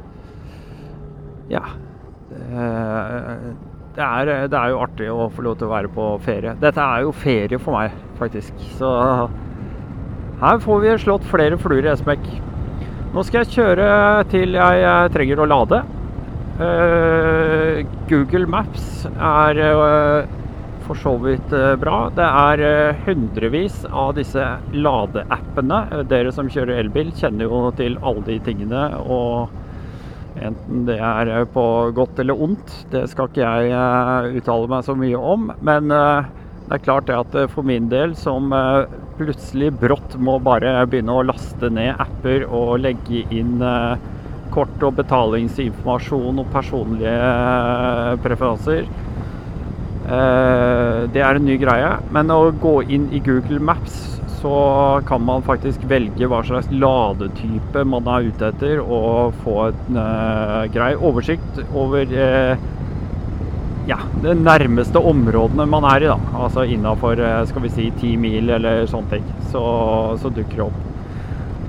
ja 1.53 1.63
det 2.33 4.01
er, 4.01 4.29
det 4.49 4.57
er, 4.57 4.69
jo 4.73 4.79
artig 4.81 5.09
å 5.13 5.27
få 5.35 5.43
lov 5.45 5.59
til 5.61 5.69
å 5.69 5.73
være 5.75 5.91
på 5.93 6.07
ferie. 6.25 6.55
Dette 6.63 6.81
er 6.81 7.03
jo 7.05 7.13
ferie 7.13 7.59
for 7.61 7.77
meg, 7.77 7.93
faktisk. 8.17 8.57
Så 8.79 8.89
her 10.41 10.63
får 10.65 10.81
vi 10.81 10.95
slått 11.03 11.29
flere 11.29 11.59
fluer 11.61 11.85
i 11.85 11.91
en. 11.93 12.31
Nå 13.13 13.21
skal 13.29 13.43
jeg 13.43 13.53
kjøre 13.59 13.91
til 14.33 14.57
jeg 14.57 15.13
trenger 15.13 15.45
å 15.45 15.51
lade. 15.51 15.83
Google 18.09 18.49
Maps 18.49 19.05
er 19.13 19.61
for 20.87 20.99
så 20.99 21.17
vidt 21.23 21.53
eh, 21.53 21.75
bra. 21.81 22.07
Det 22.15 22.27
er 22.27 22.63
eh, 22.67 23.01
hundrevis 23.07 23.83
av 23.89 24.15
disse 24.19 24.45
ladeappene. 24.75 25.81
Eh, 25.93 26.05
dere 26.11 26.33
som 26.35 26.51
kjører 26.51 26.83
elbil, 26.83 27.13
kjenner 27.19 27.49
jo 27.49 27.65
til 27.79 27.99
alle 28.03 28.25
de 28.29 28.39
tingene. 28.51 28.87
og 29.03 29.59
Enten 30.43 30.87
det 30.89 30.97
er 30.97 31.29
på 31.53 31.63
godt 31.95 32.23
eller 32.23 32.41
ondt, 32.41 32.71
det 32.91 33.03
skal 33.13 33.29
ikke 33.29 33.51
jeg 33.69 34.39
uttale 34.41 34.71
meg 34.73 34.87
så 34.87 34.95
mye 34.97 35.19
om. 35.19 35.51
Men 35.61 35.93
det 35.93 36.73
er 36.73 36.81
klart 36.87 37.11
det 37.11 37.19
at 37.19 37.37
for 37.53 37.69
min 37.69 37.91
del, 37.93 38.15
som 38.17 38.49
plutselig 39.19 39.69
brått 39.77 40.17
må 40.17 40.39
bare 40.43 40.73
begynne 40.89 41.19
å 41.21 41.27
laste 41.29 41.69
ned 41.77 42.01
apper 42.01 42.47
og 42.49 42.81
legge 42.81 43.27
inn 43.29 43.61
kort- 44.57 44.89
og 44.89 44.97
betalingsinformasjon 45.03 46.41
og 46.41 46.51
personlige 46.57 47.15
preferanser, 48.25 48.89
det 50.03 51.23
er 51.23 51.39
en 51.39 51.47
ny 51.47 51.59
greie. 51.63 51.93
Men 52.15 52.33
å 52.35 52.51
gå 52.63 52.81
inn 52.91 53.07
i 53.15 53.21
Google 53.23 53.61
Maps, 53.63 54.01
så 54.43 55.01
kan 55.07 55.23
man 55.23 55.45
faktisk 55.47 55.85
velge 55.91 56.27
hva 56.27 56.41
slags 56.47 56.71
ladetype 56.75 57.85
man 57.87 58.09
er 58.11 58.29
ute 58.33 58.49
etter, 58.51 58.81
og 58.83 59.37
få 59.45 59.59
en 59.69 59.99
uh, 59.99 60.63
grei 60.75 60.93
oversikt 60.99 61.61
over 61.71 62.11
uh, 62.11 62.57
ja, 63.87 64.01
de 64.23 64.35
nærmeste 64.39 64.99
områdene 64.99 65.67
man 65.71 65.87
er 65.93 66.07
i. 66.07 66.11
da, 66.11 66.19
Altså 66.43 66.67
innafor 66.67 67.23
skal 67.51 67.71
si 67.71 67.91
ti 68.01 68.17
mil 68.19 68.51
eller 68.59 68.87
sånne 68.91 69.17
ting. 69.17 69.31
Så, 69.55 69.63
så 70.23 70.31
dukker 70.35 70.59
det 70.59 70.67
opp. 70.71 70.92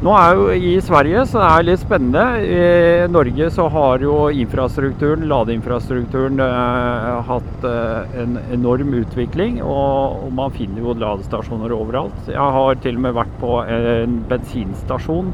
Nå 0.03 0.11
er 0.19 0.33
jo 0.35 0.47
i 0.51 0.71
Sverige, 0.83 1.21
så 1.31 1.39
det 1.39 1.45
er 1.47 1.63
litt 1.63 1.79
spennende. 1.79 2.23
I 2.43 2.63
Norge 3.07 3.45
så 3.55 3.69
har 3.71 4.01
jo 4.03 4.25
infrastrukturen, 4.35 5.23
ladeinfrastrukturen 5.31 6.43
eh, 6.43 7.21
hatt 7.29 7.67
eh, 7.69 8.17
en 8.25 8.35
enorm 8.51 8.91
utvikling. 8.99 9.61
Og, 9.63 10.25
og, 10.25 10.27
man 10.35 10.51
finner 10.57 10.83
jo 10.83 10.97
ladestasjoner 10.99 11.71
overalt. 11.71 12.19
Jeg 12.27 12.57
har 12.57 12.83
til 12.83 12.99
og 12.99 13.05
med 13.07 13.15
vært 13.15 13.39
på 13.39 13.55
en 13.63 14.19
bensinstasjon 14.27 15.31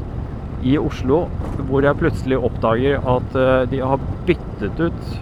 i 0.62 0.78
Oslo 0.78 1.24
hvor 1.66 1.82
jeg 1.82 1.98
plutselig 1.98 2.38
oppdager 2.38 3.02
at 3.10 3.38
eh, 3.42 3.66
de 3.74 3.82
har 3.82 4.08
byttet 4.28 4.86
ut 4.86 5.14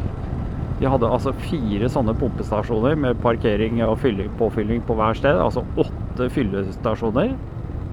de 0.78 0.86
hadde 0.86 1.08
altså 1.10 1.32
fire 1.40 1.88
sånne 1.90 2.12
pumpestasjoner 2.20 3.00
med 3.00 3.16
parkering 3.24 3.80
og 3.86 4.04
påfylling 4.38 4.84
på 4.86 4.94
hver 4.98 5.16
sted. 5.16 5.40
Altså 5.40 5.64
åtte 5.80 6.28
fyllestasjoner 6.36 7.32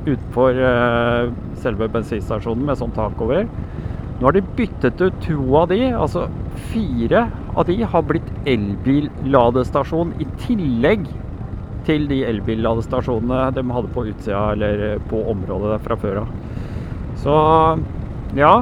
utenfor 0.06 0.60
uh, 0.62 1.34
selve 1.62 1.90
bensinstasjonen 1.92 2.66
med 2.70 2.80
sånn 2.80 2.94
tak 2.96 3.20
over. 3.24 3.48
Nå 4.16 4.30
har 4.30 4.38
de 4.38 4.44
byttet 4.56 5.02
ut 5.02 5.18
to 5.26 5.38
av 5.60 5.68
de, 5.74 5.82
altså 5.92 6.28
fire 6.72 7.26
av 7.56 7.66
de 7.68 7.82
har 7.84 8.06
blitt 8.08 8.30
elbilladestasjon 8.48 10.14
i 10.24 10.28
tillegg 10.46 11.04
til 11.86 12.08
de 12.10 12.22
elbilladestasjonene 12.30 13.52
de 13.58 13.66
hadde 13.76 13.92
på 13.94 14.06
utsida 14.10 14.46
eller 14.56 15.04
på 15.12 15.20
området 15.34 15.82
fra 15.86 16.00
før 16.00 16.24
av. 16.24 16.34
Så 17.22 17.36
ja. 18.38 18.56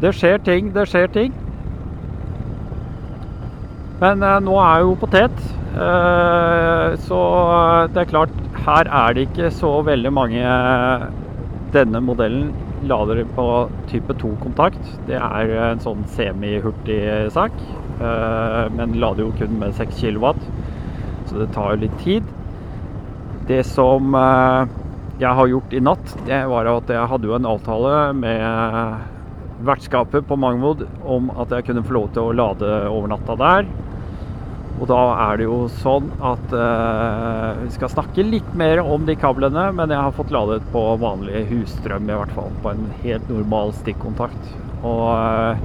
Det 0.00 0.12
skjer 0.12 0.42
ting, 0.44 0.68
det 0.74 0.84
skjer 0.90 1.08
ting. 1.08 1.32
Men 4.00 4.20
eh, 4.20 4.40
nå 4.44 4.58
er 4.60 4.82
jo 4.84 4.96
potet, 5.00 5.38
så 5.76 7.20
det 7.92 8.00
er 8.00 8.08
klart 8.08 8.36
her 8.64 8.88
er 8.88 9.16
det 9.16 9.26
ikke 9.26 9.50
så 9.52 9.74
veldig 9.84 10.12
mange 10.16 10.44
Denne 11.74 12.00
modellen 12.00 12.54
lader 12.86 13.24
på 13.36 13.46
type 13.90 14.14
2-kontakt. 14.20 14.80
Det 15.08 15.18
er 15.18 15.52
en 15.72 15.82
sånn 15.82 16.04
semi-hurtig 16.14 17.00
sak, 17.34 17.54
eh, 17.98 18.62
men 18.76 18.96
lader 19.00 19.26
jo 19.26 19.34
kun 19.38 19.58
med 19.60 19.74
6 19.76 20.00
kW, 20.00 20.32
så 21.26 21.40
det 21.40 21.50
tar 21.54 21.74
jo 21.74 21.82
litt 21.86 21.98
tid. 22.04 22.28
Det 23.48 23.62
som 23.66 24.14
eh, 24.14 24.76
jeg 25.22 25.32
har 25.38 25.52
gjort 25.52 25.74
i 25.74 25.82
natt, 25.82 26.16
det 26.28 26.42
var 26.50 26.70
at 26.70 26.92
jeg 26.92 27.10
hadde 27.12 27.30
jo 27.30 27.36
en 27.36 27.50
avtale 27.50 27.94
med 28.16 29.12
vertskapet 29.66 30.26
på 30.28 30.36
Mangvold 30.36 30.84
om 31.08 31.30
at 31.40 31.54
jeg 31.54 31.70
kunne 31.70 31.84
få 31.86 31.96
lov 31.96 32.10
til 32.12 32.26
å 32.26 32.36
lade 32.36 32.72
over 32.90 33.08
natta 33.14 33.38
der. 33.40 33.70
Og 34.76 34.84
da 34.90 34.98
er 35.30 35.38
det 35.40 35.46
jo 35.46 35.62
sånn 35.78 36.10
at 36.24 36.52
eh, 36.52 37.62
vi 37.62 37.70
skal 37.78 37.92
snakke 37.94 38.26
litt 38.26 38.50
mer 38.58 38.82
om 38.82 39.06
de 39.08 39.16
kablene, 39.16 39.70
men 39.76 39.92
jeg 39.92 40.02
har 40.04 40.12
fått 40.16 40.34
ladet 40.34 40.60
på 40.74 40.82
vanlig 41.00 41.46
husstrøm, 41.48 42.10
i 42.10 42.18
hvert 42.18 42.34
fall. 42.36 42.52
På 42.64 42.74
en 42.74 42.84
helt 43.00 43.32
normal 43.32 43.72
stikkontakt. 43.78 44.52
Og 44.84 45.08
eh, 45.14 45.64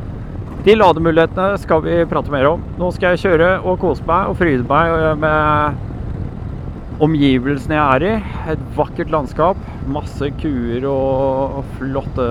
de 0.63 0.77
lademulighetene 0.77 1.59
skal 1.59 1.83
vi 1.83 1.99
prate 2.07 2.31
mer 2.31 2.53
om. 2.53 2.63
Nå 2.79 2.91
skal 2.95 3.15
jeg 3.17 3.25
kjøre 3.25 3.53
og 3.65 3.81
kose 3.83 4.05
meg 4.07 4.31
og 4.31 4.39
fryde 4.39 4.67
meg 4.71 4.95
eh, 4.95 5.15
med 5.25 5.87
omgivelsene 7.01 7.75
jeg 7.75 7.83
er 7.83 8.07
i. 8.07 8.17
Et 8.55 8.67
vakkert 8.77 9.11
landskap. 9.11 9.59
Masse 9.91 10.29
kuer 10.39 10.85
og 10.87 11.65
flotte 11.79 12.27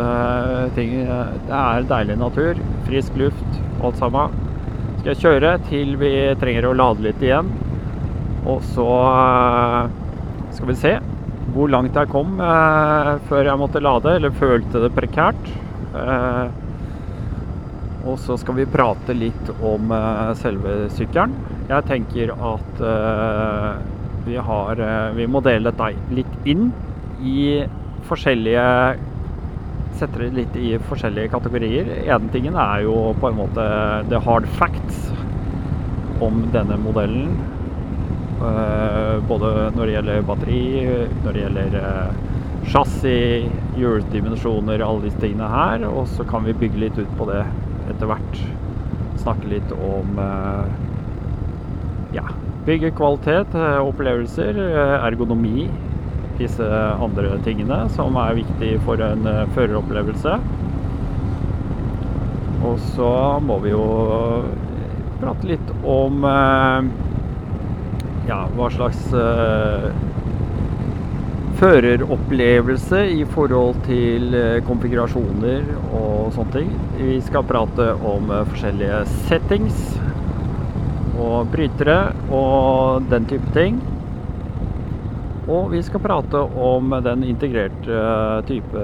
ting. 0.79 1.03
Det 1.05 1.59
er 1.61 1.91
deilig 1.91 2.23
natur. 2.23 2.63
Frisk 2.89 3.21
luft, 3.21 3.61
alt 3.83 4.01
sammen 4.01 4.50
skal 5.01 5.15
jeg 5.15 5.21
kjøre 5.23 5.51
til 5.71 5.95
vi 5.97 6.11
trenger 6.37 6.67
å 6.69 6.75
lade 6.77 7.01
litt 7.07 7.23
igjen. 7.25 7.47
Og 8.51 8.61
så 8.75 8.85
eh, 9.09 9.95
skal 10.53 10.69
vi 10.69 10.77
se 10.77 10.93
hvor 11.55 11.71
langt 11.73 11.97
jeg 11.97 12.11
kom 12.13 12.37
eh, 12.45 13.15
før 13.31 13.49
jeg 13.49 13.61
måtte 13.63 13.81
lade, 13.81 14.13
eller 14.19 14.35
følte 14.37 14.83
det 14.85 14.93
prekært. 14.97 15.49
Eh, 15.97 16.59
Og 18.11 18.17
så 18.21 18.37
skal 18.41 18.57
vi 18.57 18.69
prate 18.69 19.13
litt 19.13 19.51
om 19.61 19.91
selve 20.41 20.87
sykkelen. 20.97 21.35
Jeg 21.69 21.85
tenker 21.85 22.31
at 22.33 22.79
vi 24.25 24.39
har 24.41 24.81
Vi 25.13 25.27
må 25.29 25.43
dele 25.45 25.69
dette 25.69 25.91
litt 26.17 26.49
inn 26.49 26.71
i 27.21 27.61
forskjellige 28.09 28.65
Sette 29.99 30.21
det 30.23 30.31
litt 30.37 30.55
i 30.57 30.75
forskjellige 30.89 31.33
kategorier. 31.33 31.89
Ene 32.07 32.31
tingen 32.33 32.57
er 32.61 32.85
jo 32.87 33.11
på 33.21 33.31
en 33.31 33.41
måte 33.41 33.65
the 34.09 34.21
hard 34.23 34.47
facts 34.59 35.09
om 36.25 36.45
denne 36.55 36.79
modellen. 36.81 37.35
Eh, 38.41 39.17
både 39.29 39.49
når 39.77 39.83
det 39.85 39.95
gjelder 39.97 40.23
batteri, 40.29 40.63
når 41.25 41.35
det 41.37 41.43
gjelder 41.43 41.75
eh, 41.81 42.21
chassis, 42.71 43.51
hjuldimensjoner, 43.81 44.85
alle 44.85 45.05
disse 45.09 45.21
tingene 45.21 45.51
her. 45.53 45.85
Og 45.91 46.09
så 46.15 46.25
kan 46.29 46.47
vi 46.47 46.57
bygge 46.57 46.85
litt 46.87 47.01
ut 47.01 47.13
på 47.19 47.29
det 47.29 47.43
etter 47.93 48.09
hvert. 48.09 48.41
Snakke 49.21 49.51
litt 49.53 49.75
om 49.77 50.17
eh, 50.25 50.73
ja, 52.17 52.25
byggekvalitet, 52.65 53.57
opplevelser, 53.85 54.57
ergonomi. 55.05 55.69
Disse 56.41 56.67
andre 57.05 57.37
tingene 57.45 57.83
som 57.93 58.17
er 58.17 58.39
viktig 58.41 58.73
for 58.87 59.03
en 59.05 59.27
eh, 59.29 59.47
føreropplevelse. 59.57 60.39
Og 62.65 62.81
så 62.95 63.13
må 63.45 63.59
vi 63.65 63.75
jo 63.75 63.85
prate 65.21 65.51
litt 65.53 65.73
om 65.85 66.25
eh, 66.25 66.89
ja, 68.31 68.45
hva 68.57 68.71
slags 68.73 69.13
eh, 69.17 69.91
føreropplevelse 71.61 73.03
i 73.21 73.25
forhold 73.35 73.83
til 73.85 74.37
eh, 74.37 74.61
konfigurasjoner 74.65 75.67
og 75.93 76.31
sånne 76.37 76.55
ting. 76.55 76.71
Vi 76.97 77.19
skal 77.27 77.45
prate 77.49 77.91
om 78.07 78.31
eh, 78.33 78.47
forskjellige 78.49 79.03
settings 79.29 79.83
og 81.21 81.51
brytere 81.53 81.99
og 82.33 83.11
den 83.13 83.29
type 83.29 83.53
ting. 83.57 83.81
Og 85.51 85.73
vi 85.73 85.81
skal 85.83 86.03
prate 86.05 86.41
om 86.63 86.93
den 87.03 87.25
integrerte 87.27 87.91
eh, 87.91 88.43
type 88.47 88.83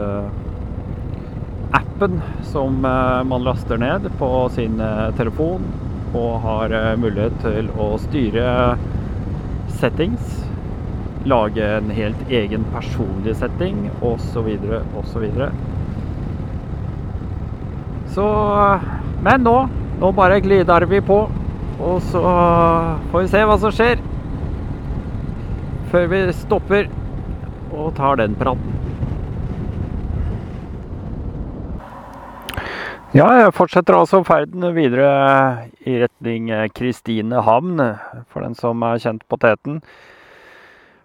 appen 1.77 2.17
som 2.49 2.81
eh, 2.85 3.21
man 3.31 3.45
laster 3.47 3.79
ned 3.79 4.09
på 4.19 4.31
sin 4.55 4.81
eh, 4.83 5.12
telefon 5.19 5.69
og 6.17 6.41
har 6.43 6.73
mulighet 6.99 7.35
til 7.43 7.69
å 7.83 7.91
styre 8.01 8.49
settings, 9.77 10.41
lage 11.29 11.67
en 11.77 11.91
helt 11.93 12.31
egen 12.33 12.64
personlig 12.73 13.35
setting 13.37 13.91
osv. 14.01 14.49
osv. 14.97 15.27
Så 18.17 18.27
Men 19.27 19.45
nå, 19.45 19.57
nå 20.01 20.12
bare 20.17 20.41
glider 20.41 20.87
vi 20.89 21.03
på, 21.05 21.19
og 21.77 22.03
så 22.09 22.23
får 23.11 23.27
vi 23.27 23.33
se 23.35 23.45
hva 23.45 23.59
som 23.61 23.75
skjer. 23.75 24.01
Før 25.93 26.09
vi 26.11 26.20
stopper 26.34 26.89
og 27.70 27.93
tar 27.99 28.18
den 28.18 28.34
praten. 28.39 28.74
Ja, 33.16 33.28
jeg 33.39 33.55
fortsetter 33.57 33.97
altså 33.97 34.18
ferden 34.26 34.66
videre 34.76 35.09
i 35.87 35.95
retning 36.03 36.51
Kristine 36.51 36.68
Kristinehamn, 36.74 37.80
for 38.28 38.45
den 38.45 38.59
som 38.59 38.82
er 38.84 39.01
kjent 39.01 39.22
på 39.30 39.39
teten. 39.41 39.78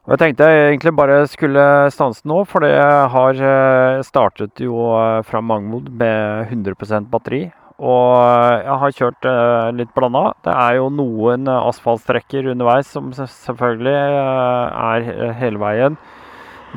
Og 0.01 0.15
jeg 0.15 0.21
tenkte 0.23 0.49
jeg 0.49 0.65
egentlig 0.71 0.95
bare 0.97 1.21
skulle 1.29 1.63
stanse 1.93 2.25
nå, 2.27 2.41
for 2.49 2.65
det 2.65 2.73
har 3.13 3.37
eh, 3.37 4.01
startet 4.03 4.59
jo 4.65 4.89
eh, 4.97 5.21
fra 5.23 5.43
Mangmod 5.45 5.91
med 5.93 6.49
100% 6.49 7.05
batteri. 7.13 7.45
Og 7.81 8.13
jeg 8.61 8.77
har 8.83 8.93
kjørt 8.93 9.27
litt 9.73 9.89
blanda. 9.97 10.35
Det 10.45 10.53
er 10.53 10.75
jo 10.77 10.89
noen 10.93 11.49
asfaltstrekker 11.49 12.51
underveis 12.51 12.91
som 12.93 13.07
selvfølgelig 13.17 13.95
er 13.97 15.07
hele 15.39 15.61
veien. 15.61 15.97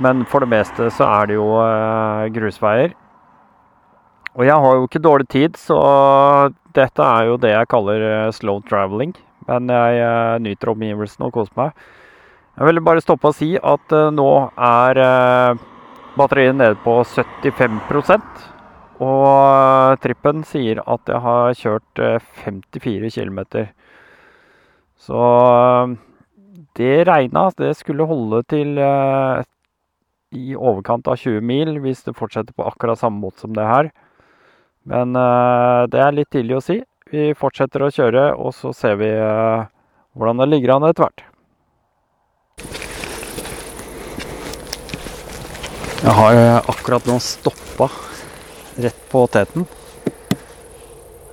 Men 0.01 0.25
for 0.27 0.41
det 0.41 0.49
meste 0.55 0.89
så 0.97 1.05
er 1.21 1.29
det 1.29 1.37
jo 1.37 1.49
grusveier. 2.39 2.97
Og 4.35 4.43
jeg 4.49 4.57
har 4.65 4.79
jo 4.79 4.89
ikke 4.89 5.05
dårlig 5.05 5.29
tid, 5.31 5.61
så 5.61 5.77
dette 6.75 7.05
er 7.05 7.29
jo 7.29 7.37
det 7.39 7.53
jeg 7.53 7.71
kaller 7.71 8.33
slow 8.35 8.65
traveling. 8.67 9.13
Men 9.47 9.69
jeg 9.69 10.41
nyter 10.43 10.73
omgivelsene 10.73 11.29
og 11.29 11.37
koser 11.37 11.53
meg. 11.61 11.77
Jeg 12.57 12.71
vil 12.71 12.81
bare 12.87 13.05
stoppe 13.05 13.29
og 13.29 13.37
si 13.37 13.53
at 13.61 13.95
nå 14.17 14.31
er 14.57 15.05
batteriet 16.17 16.57
nede 16.57 16.81
på 16.81 16.97
75 17.05 18.54
og 19.05 20.01
trippen 20.01 20.41
sier 20.49 20.81
at 20.89 21.11
jeg 21.11 21.21
har 21.25 21.57
kjørt 21.61 22.01
54 22.45 23.11
km. 23.13 23.41
Så 24.97 25.21
det 26.79 27.05
regna. 27.09 27.51
Det 27.59 27.75
skulle 27.77 28.09
holde 28.09 28.41
til 28.49 28.79
i 30.35 30.57
overkant 30.57 31.07
av 31.13 31.21
20 31.21 31.45
mil 31.45 31.77
hvis 31.85 32.03
det 32.07 32.17
fortsetter 32.19 32.57
på 32.57 32.67
akkurat 32.67 32.99
samme 32.99 33.21
måte 33.23 33.45
som 33.45 33.53
det 33.55 33.69
her. 33.69 33.93
Men 34.89 35.13
det 35.15 36.01
er 36.01 36.17
litt 36.17 36.33
tidlig 36.35 36.59
å 36.59 36.65
si. 36.65 36.81
Vi 37.13 37.31
fortsetter 37.39 37.85
å 37.85 37.93
kjøre, 37.95 38.25
og 38.41 38.57
så 38.57 38.73
ser 38.75 38.97
vi 38.99 39.13
hvordan 40.17 40.41
det 40.43 40.49
ligger 40.51 40.75
an 40.75 40.89
etter 40.89 41.05
hvert. 41.07 41.23
Jeg 46.05 46.17
har 46.19 46.67
akkurat 46.69 47.07
nå 47.09 47.21
stoppa 47.23 47.87
rett 48.81 49.01
på 49.13 49.27
teten 49.31 49.67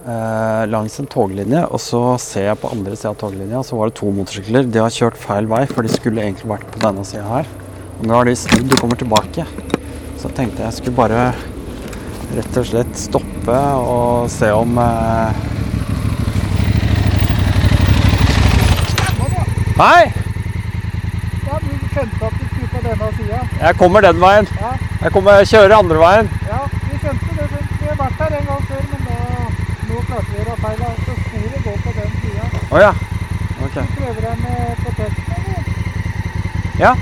eh, 0.05 0.63
langs 0.69 0.99
en 1.01 1.07
toglinje. 1.09 1.63
Og 1.73 1.79
så 1.81 2.01
ser 2.21 2.47
jeg 2.51 2.59
på 2.61 2.71
andre 2.73 2.95
sida 2.97 3.13
av 3.13 3.19
toglinja, 3.21 3.63
så 3.65 3.77
var 3.79 3.89
det 3.91 3.97
to 4.01 4.11
motorsykler. 4.13 4.67
De 4.71 4.81
har 4.83 4.93
kjørt 4.93 5.17
feil 5.21 5.49
vei, 5.51 5.63
for 5.69 5.81
de 5.85 5.93
skulle 5.93 6.21
egentlig 6.25 6.49
vært 6.51 6.67
på 6.73 6.81
denne 6.83 7.05
sida 7.07 7.25
her. 7.29 7.49
Og 7.99 8.05
nå 8.09 8.17
har 8.17 8.25
de 8.29 8.35
snudd 8.37 8.71
og 8.73 8.81
kommer 8.81 8.97
tilbake. 9.01 9.45
Så 10.21 10.29
tenkte 10.37 10.63
jeg 10.67 10.77
skulle 10.79 10.97
bare 10.97 11.31
rett 12.35 12.57
og 12.61 12.65
slett 12.69 12.93
stoppe 12.97 13.57
og 13.81 14.29
se 14.31 14.51
om 14.55 14.77
eh... 14.79 15.47
Hei! 19.81 20.03
Ja, 21.47 21.57
du 21.57 21.69
skjønte 21.89 22.27
at 22.27 22.35
du 22.37 22.43
skulle 22.45 22.67
på 22.69 22.81
denne 22.85 23.07
sida. 23.17 23.39
Jeg 23.63 23.77
kommer 23.79 24.05
den 24.05 24.19
veien. 24.21 24.49
Ja, 24.61 24.71
Jeg 25.01 25.13
kommer 25.15 25.45
kjører 25.49 25.73
andre 25.79 25.97
veien. 26.03 26.29
ja, 26.51 26.59
vi 26.69 26.99
skjønte 27.01 27.31
det. 27.37 27.47
skjønte. 27.49 27.79
Vi 27.81 27.87
har 27.89 27.97
vært 28.03 28.20
her 28.31 28.39
en 28.39 28.45
gang 28.45 28.63
før, 28.67 28.83
men 28.91 29.01
nå, 29.07 29.15
nå 29.89 30.01
klarte 30.07 30.29
vi 30.31 30.37
å 30.37 30.43
gjøre 30.43 30.57
feil. 30.61 30.83
Så 31.05 31.15
sporet 31.21 31.65
går 31.65 31.79
på 31.85 31.93
den 31.97 32.13
sida. 32.21 32.43
Oh, 32.71 32.79
ja. 32.81 32.91
Ok. 33.65 33.75
Vi 33.75 34.13
prøver 34.19 34.35
testen, 34.99 35.33
eller? 35.37 35.63
Ja. 36.79 36.93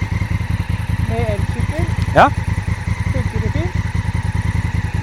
Med 1.09 1.29
elsykkel? 1.35 1.85
Ja. 2.15 2.25
Funker 3.13 3.45
det 3.45 3.51
fint? 3.57 3.77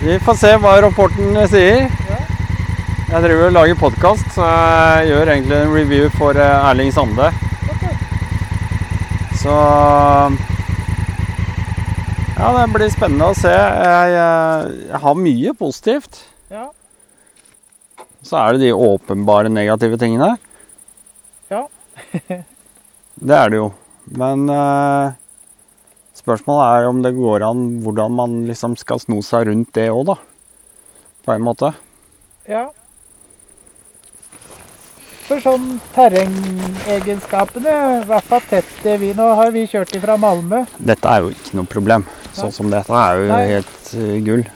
Vi 0.03 0.19
får 0.27 0.41
se 0.43 0.53
hva 0.63 0.75
rapporten 0.85 1.39
sier. 1.51 1.87
Ja. 2.11 2.21
Jeg 3.07 3.23
driver 3.23 3.47
og 3.47 3.55
lager 3.55 3.79
podkast, 3.81 4.27
så 4.35 4.51
jeg 4.51 5.13
gjør 5.13 5.33
egentlig 5.37 5.61
en 5.61 5.75
review 5.75 6.11
for 6.19 6.43
eh, 6.43 6.71
Erling 6.71 6.93
Sande. 6.95 7.31
Ok. 7.71 7.85
Så 9.39 9.55
Ja, 12.37 12.51
det 12.53 12.67
blir 12.69 12.91
spennende 12.93 13.31
å 13.33 13.37
se. 13.37 13.49
Jeg, 13.49 14.11
jeg, 14.13 14.73
jeg 14.91 14.99
har 15.01 15.15
mye 15.17 15.53
positivt. 15.57 16.19
Ja. 16.53 16.67
Så 18.21 18.37
er 18.37 18.57
det 18.57 18.67
de 18.67 18.75
åpenbare 18.77 19.49
negative 19.49 19.97
tingene. 20.01 20.35
Ja. 21.49 21.65
Det 23.17 23.33
er 23.33 23.49
det 23.49 23.57
jo. 23.57 23.71
Men 24.21 24.43
eh, 24.53 25.15
spørsmålet 26.19 26.67
er 26.67 26.89
om 26.91 26.99
det 27.01 27.15
går 27.17 27.47
an 27.47 27.63
hvordan 27.81 28.13
man 28.13 28.35
liksom 28.45 28.75
skal 28.77 29.01
sno 29.01 29.23
seg 29.25 29.47
rundt 29.49 29.73
det 29.79 29.87
òg, 29.89 30.11
da. 30.11 30.19
På 31.25 31.33
en 31.33 31.47
måte. 31.47 31.71
Ja. 32.45 32.67
For 35.27 35.41
sånn 35.43 35.81
terrengegenskapene, 35.97 37.73
i 38.03 38.07
hvert 38.13 38.29
fall 38.29 38.45
tett 38.53 38.77
det 38.85 39.01
vi 39.01 39.15
nå 39.17 39.33
har 39.41 39.57
vi 39.57 39.65
kjørt 39.73 39.97
ifra 39.97 40.21
Malmö. 40.21 40.67
Dette 40.77 41.17
er 41.17 41.25
jo 41.25 41.33
ikke 41.33 41.57
noe 41.57 41.73
problem. 41.73 42.05
Sånn 42.37 42.55
som 42.55 42.73
dette 42.73 42.93
er 42.93 43.21
jo 43.21 43.29
Nei. 43.33 43.43
helt 43.55 43.93
uh, 43.97 44.17
gull. 44.27 44.47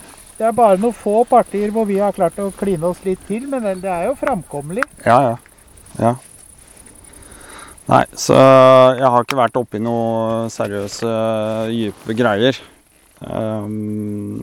Det 0.41 0.49
er 0.49 0.57
bare 0.57 0.81
noen 0.81 0.97
få 0.97 1.23
partier 1.29 1.73
hvor 1.75 1.85
vi 1.89 1.99
har 2.01 2.17
klart 2.17 2.39
å 2.41 2.49
kline 2.57 2.89
oss 2.89 3.03
litt 3.05 3.21
til, 3.29 3.45
men 3.51 3.67
det 3.83 3.91
er 3.93 4.07
jo 4.09 4.17
framkommelig. 4.21 4.87
Ja, 5.05 5.19
ja. 5.27 5.35
ja. 6.01 6.15
Nei, 7.91 8.05
så 8.15 8.37
jeg 8.39 9.11
har 9.11 9.27
ikke 9.27 9.41
vært 9.41 9.59
oppi 9.59 9.81
noe 9.83 10.47
seriøse, 10.53 11.11
dype 11.73 12.17
greier. 12.17 12.57
Um, 13.21 14.41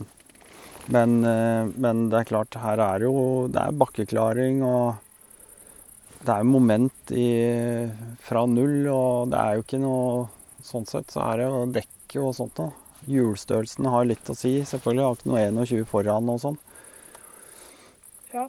men, 0.94 1.18
eh, 1.26 1.66
men 1.76 2.08
det 2.12 2.22
er 2.22 2.30
klart, 2.30 2.56
her 2.62 2.80
er 2.80 3.04
jo 3.04 3.48
Det 3.52 3.60
er 3.60 3.76
bakkeklaring 3.76 4.62
og 4.64 5.02
det 6.28 6.34
er 6.34 6.48
moment 6.48 7.12
i, 7.14 7.28
fra 8.26 8.46
null, 8.50 8.88
og 8.92 9.32
det 9.32 9.40
er 9.42 9.58
jo 9.58 9.66
ikke 9.66 9.80
noe 9.82 10.28
Sånn 10.68 10.88
sett 10.90 11.14
så 11.14 11.22
er 11.24 11.40
det 11.40 11.48
jo 11.48 11.60
dekk 11.72 12.16
og 12.20 12.34
sånt 12.36 12.58
noe. 12.60 12.74
Hjulstørrelsen 13.08 13.88
har 13.92 14.08
litt 14.10 14.30
å 14.30 14.36
si, 14.36 14.54
selvfølgelig. 14.68 15.02
Jeg 15.02 15.08
har 15.08 15.20
ikke 15.20 15.32
noe 15.32 15.66
21 15.66 15.86
foran 15.92 16.32
og 16.34 16.40
sånn. 16.44 16.58
Ja. 18.34 18.48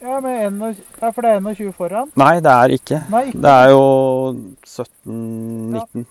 Ja, 0.00 0.16
men 0.24 0.32
en 0.32 0.60
ja, 0.70 1.10
for 1.12 1.20
det 1.20 1.34
er 1.36 1.42
21 1.44 1.74
foran? 1.76 2.10
Nei, 2.18 2.32
det 2.40 2.52
er 2.52 2.72
ikke. 2.72 3.02
Nei, 3.12 3.26
ikke 3.28 3.42
Det 3.44 3.52
er 3.52 3.72
jo 3.74 3.82
17-19. 4.64 6.06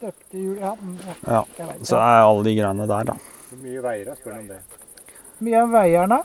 støpte 0.00 0.40
hjul. 0.40 0.56
Ja, 0.58 0.72
mm, 0.74 0.96
ja, 1.06 1.44
Ja. 1.58 1.68
Så 1.84 2.00
er 2.00 2.24
alle 2.24 2.44
de 2.48 2.54
greiene 2.56 2.88
der, 2.90 3.04
da. 3.12 3.16
Hvor 3.50 3.62
mye 3.62 3.84
veier 3.84 4.10
da, 4.10 4.16
Spør 4.18 4.38
om 4.38 4.48
det. 4.48 4.58
Hvor 4.66 5.46
Mye 5.46 5.62
veier 5.72 6.06
den, 6.06 6.16
da? 6.16 6.22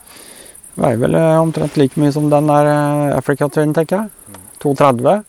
Veier 0.76 1.00
vel 1.00 1.14
eh, 1.14 1.38
omtrent 1.40 1.78
like 1.80 2.00
mye 2.00 2.12
som 2.12 2.28
den 2.30 2.50
der 2.50 2.68
eh, 2.72 3.16
Africa 3.16 3.48
Twin, 3.48 3.72
tenker 3.76 4.02
jeg. 4.02 4.40
230. 4.60 5.24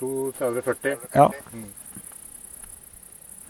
230-40. 0.00 1.08
Ja. 1.14 1.30
Mm. 1.54 1.70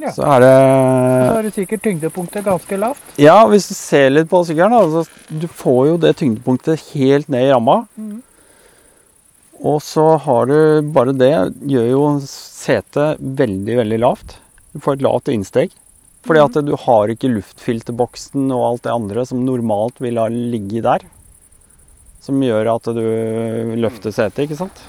Ja. 0.02 0.10
Så 0.12 0.24
er 0.26 0.42
Så 0.42 1.42
det 1.46 1.54
sikkert 1.54 1.82
tyngdepunktet 1.84 2.44
ganske 2.44 2.78
lavt. 2.80 3.02
Ja, 3.20 3.36
hvis 3.46 3.68
du 3.70 3.74
ser 3.78 4.10
litt 4.10 4.30
på 4.30 4.42
sykkelen, 4.46 4.74
altså, 4.74 5.04
du 5.30 5.46
får 5.46 5.82
jo 5.92 5.98
det 6.02 6.16
tyngdepunktet 6.18 6.82
helt 6.94 7.30
ned 7.30 7.46
i 7.46 7.52
ramma. 7.52 7.84
Mm. 7.96 8.22
Og 9.64 9.78
så 9.86 10.16
har 10.20 10.50
du 10.50 10.90
bare 10.92 11.14
det 11.16 11.32
gjør 11.70 11.86
jo 11.92 12.02
setet 12.26 13.22
veldig, 13.22 13.78
veldig 13.84 14.00
lavt. 14.02 14.36
Du 14.74 14.82
får 14.82 14.98
et 14.98 15.06
lavt 15.06 15.30
innsteg. 15.32 15.72
Fordi 16.24 16.40
at 16.40 16.56
du 16.64 16.72
har 16.80 17.12
ikke 17.12 17.30
luftfilterboksen 17.30 18.48
og 18.48 18.64
alt 18.64 18.86
det 18.86 18.94
andre 18.94 19.24
som 19.28 19.44
normalt 19.44 20.00
vil 20.00 20.18
ha 20.20 20.26
ligget 20.32 20.86
der. 20.86 21.04
Som 22.24 22.40
gjør 22.40 22.74
at 22.74 22.88
du 22.96 23.04
løfter 23.76 24.14
setet, 24.14 24.46
ikke 24.46 24.58
sant. 24.62 24.84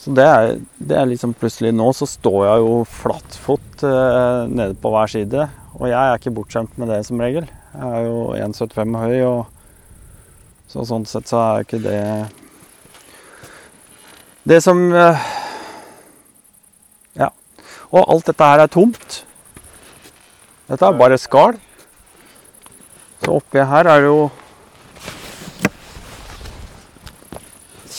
Så 0.00 0.14
det 0.16 0.24
er, 0.24 0.54
det 0.80 0.96
er 0.96 1.08
liksom 1.10 1.34
plutselig 1.36 1.74
Nå 1.76 1.90
så 1.92 2.06
står 2.08 2.44
jeg 2.46 2.62
jo 2.64 2.76
flattfot 2.88 3.82
eh, 3.84 4.46
nede 4.48 4.76
på 4.80 4.92
hver 4.94 5.10
side. 5.12 5.48
Og 5.76 5.90
jeg 5.90 6.00
er 6.00 6.16
ikke 6.16 6.32
bortskjemt 6.38 6.78
med 6.80 6.88
det 6.88 7.02
som 7.04 7.20
regel. 7.20 7.48
Jeg 7.74 7.98
er 7.98 8.06
jo 8.06 8.22
1,75 8.32 8.96
høy, 8.96 9.18
og 9.28 10.70
så 10.72 10.86
sånn 10.88 11.04
sett 11.08 11.28
så 11.28 11.42
er 11.42 11.66
ikke 11.66 11.82
det 11.84 12.00
Det 14.48 14.62
som 14.64 14.80
eh, 14.88 15.28
Ja. 17.20 17.28
Og 17.92 18.00
alt 18.06 18.32
dette 18.32 18.52
her 18.54 18.64
er 18.64 18.72
tomt. 18.72 19.22
Dette 20.70 20.86
er 20.86 20.96
bare 20.96 21.20
skall. 21.20 21.60
Så 23.20 23.36
oppi 23.36 23.60
her 23.60 23.84
er 23.84 24.00
det 24.00 24.08
jo 24.08 24.30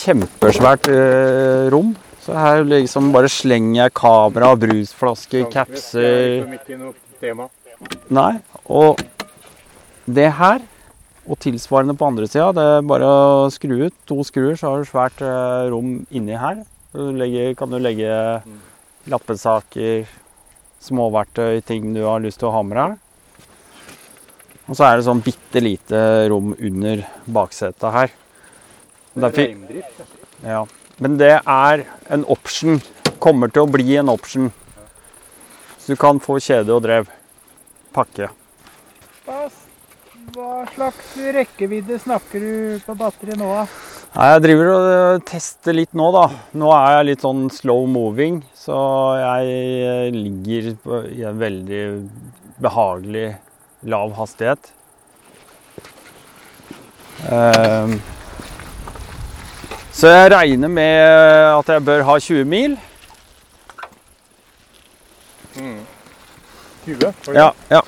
kjempesvært 0.01 0.89
eh, 0.91 1.69
rom. 1.73 1.93
Så 2.21 2.35
her 2.37 2.61
liksom 2.67 3.09
bare 3.13 3.29
slenger 3.31 3.83
jeg 3.87 3.93
kamera, 3.97 4.51
brusflasker, 4.61 5.45
er 5.47 5.51
capser. 5.53 6.43
Nei. 8.13 8.33
Og 8.69 9.01
det 10.05 10.27
her, 10.37 10.61
og 11.25 11.39
tilsvarende 11.41 11.95
på 11.97 12.07
andre 12.11 12.27
sida, 12.29 12.51
det 12.57 12.65
er 12.77 12.85
bare 12.89 13.09
å 13.09 13.49
skru 13.53 13.73
ut 13.87 13.95
to 14.09 14.21
skruer, 14.27 14.57
så 14.57 14.69
har 14.73 14.81
du 14.83 14.89
svært 14.89 15.21
eh, 15.25 15.69
rom 15.73 15.95
inni 16.13 16.37
her. 16.37 16.61
Du 16.93 17.09
legger, 17.15 17.53
kan 17.57 17.71
du 17.71 17.79
legge 17.81 18.11
lappesaker, 19.09 20.05
småverktøy, 20.81 21.61
ting 21.65 21.93
du 21.95 22.03
har 22.05 22.21
lyst 22.21 22.41
til 22.41 22.49
å 22.49 22.55
ha 22.57 22.61
med 22.65 22.77
deg. 22.77 22.97
Og 24.69 24.77
så 24.77 24.85
er 24.87 24.97
det 24.99 25.05
sånn 25.07 25.21
bitte 25.25 25.61
lite 25.61 26.01
rom 26.31 26.53
under 26.53 27.01
baksetet 27.25 27.91
her. 27.95 28.11
Det 28.11 28.11
er 28.11 28.11
Derfor- 28.11 28.11
reindrift. 28.11 29.00
Ja. 29.15 29.31
ja. 30.45 30.61
Men 31.01 31.17
det 31.19 31.33
er 31.39 31.85
en 32.13 32.25
option. 32.29 32.79
Kommer 33.21 33.51
til 33.53 33.65
å 33.65 33.71
bli 33.71 33.97
en 33.99 34.09
option. 34.11 34.51
Så 35.81 35.93
du 35.93 35.99
kan 35.99 36.21
få 36.21 36.37
kjede 36.41 36.73
og 36.75 36.83
drev. 36.85 37.09
Pakke. 37.91 38.29
Hva, 39.25 39.49
slags 40.71 41.15
rekkevidde 41.35 41.97
snakker 41.99 42.43
du 42.43 42.83
på 42.85 42.95
batteri 42.97 43.35
nå, 43.35 43.49
da? 43.51 43.65
Nei, 44.11 44.27
Jeg 44.33 44.43
driver 44.43 44.69
og 44.71 44.87
øh, 44.91 45.21
tester 45.27 45.75
litt 45.75 45.93
nå, 45.97 46.07
da. 46.15 46.25
Nå 46.59 46.71
er 46.75 46.97
jeg 46.97 47.07
litt 47.09 47.25
sånn 47.25 47.45
slow 47.51 47.85
moving, 47.89 48.41
så 48.55 48.77
jeg 49.19 49.55
øh, 49.87 50.07
ligger 50.15 50.71
i 51.11 51.25
en 51.27 51.41
veldig 51.41 51.83
behagelig 52.61 53.27
lav 53.91 54.13
hastighet. 54.19 54.71
Ehm, 57.29 57.99
så 59.91 60.07
jeg 60.11 60.31
regner 60.31 60.71
med 60.71 61.01
at 61.59 61.69
jeg 61.75 61.85
bør 61.85 62.05
ha 62.07 62.19
20 62.19 62.45
mil. 62.47 62.77
20? 66.85 67.13
Ja, 67.35 67.51
ja. 67.69 67.81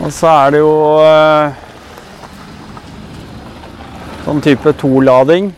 Og 0.00 0.12
så 0.16 0.30
er 0.32 0.54
det 0.54 0.60
jo 0.62 0.74
eh, 1.04 1.58
sånn 4.24 4.40
type 4.44 4.72
tolading 4.80 5.50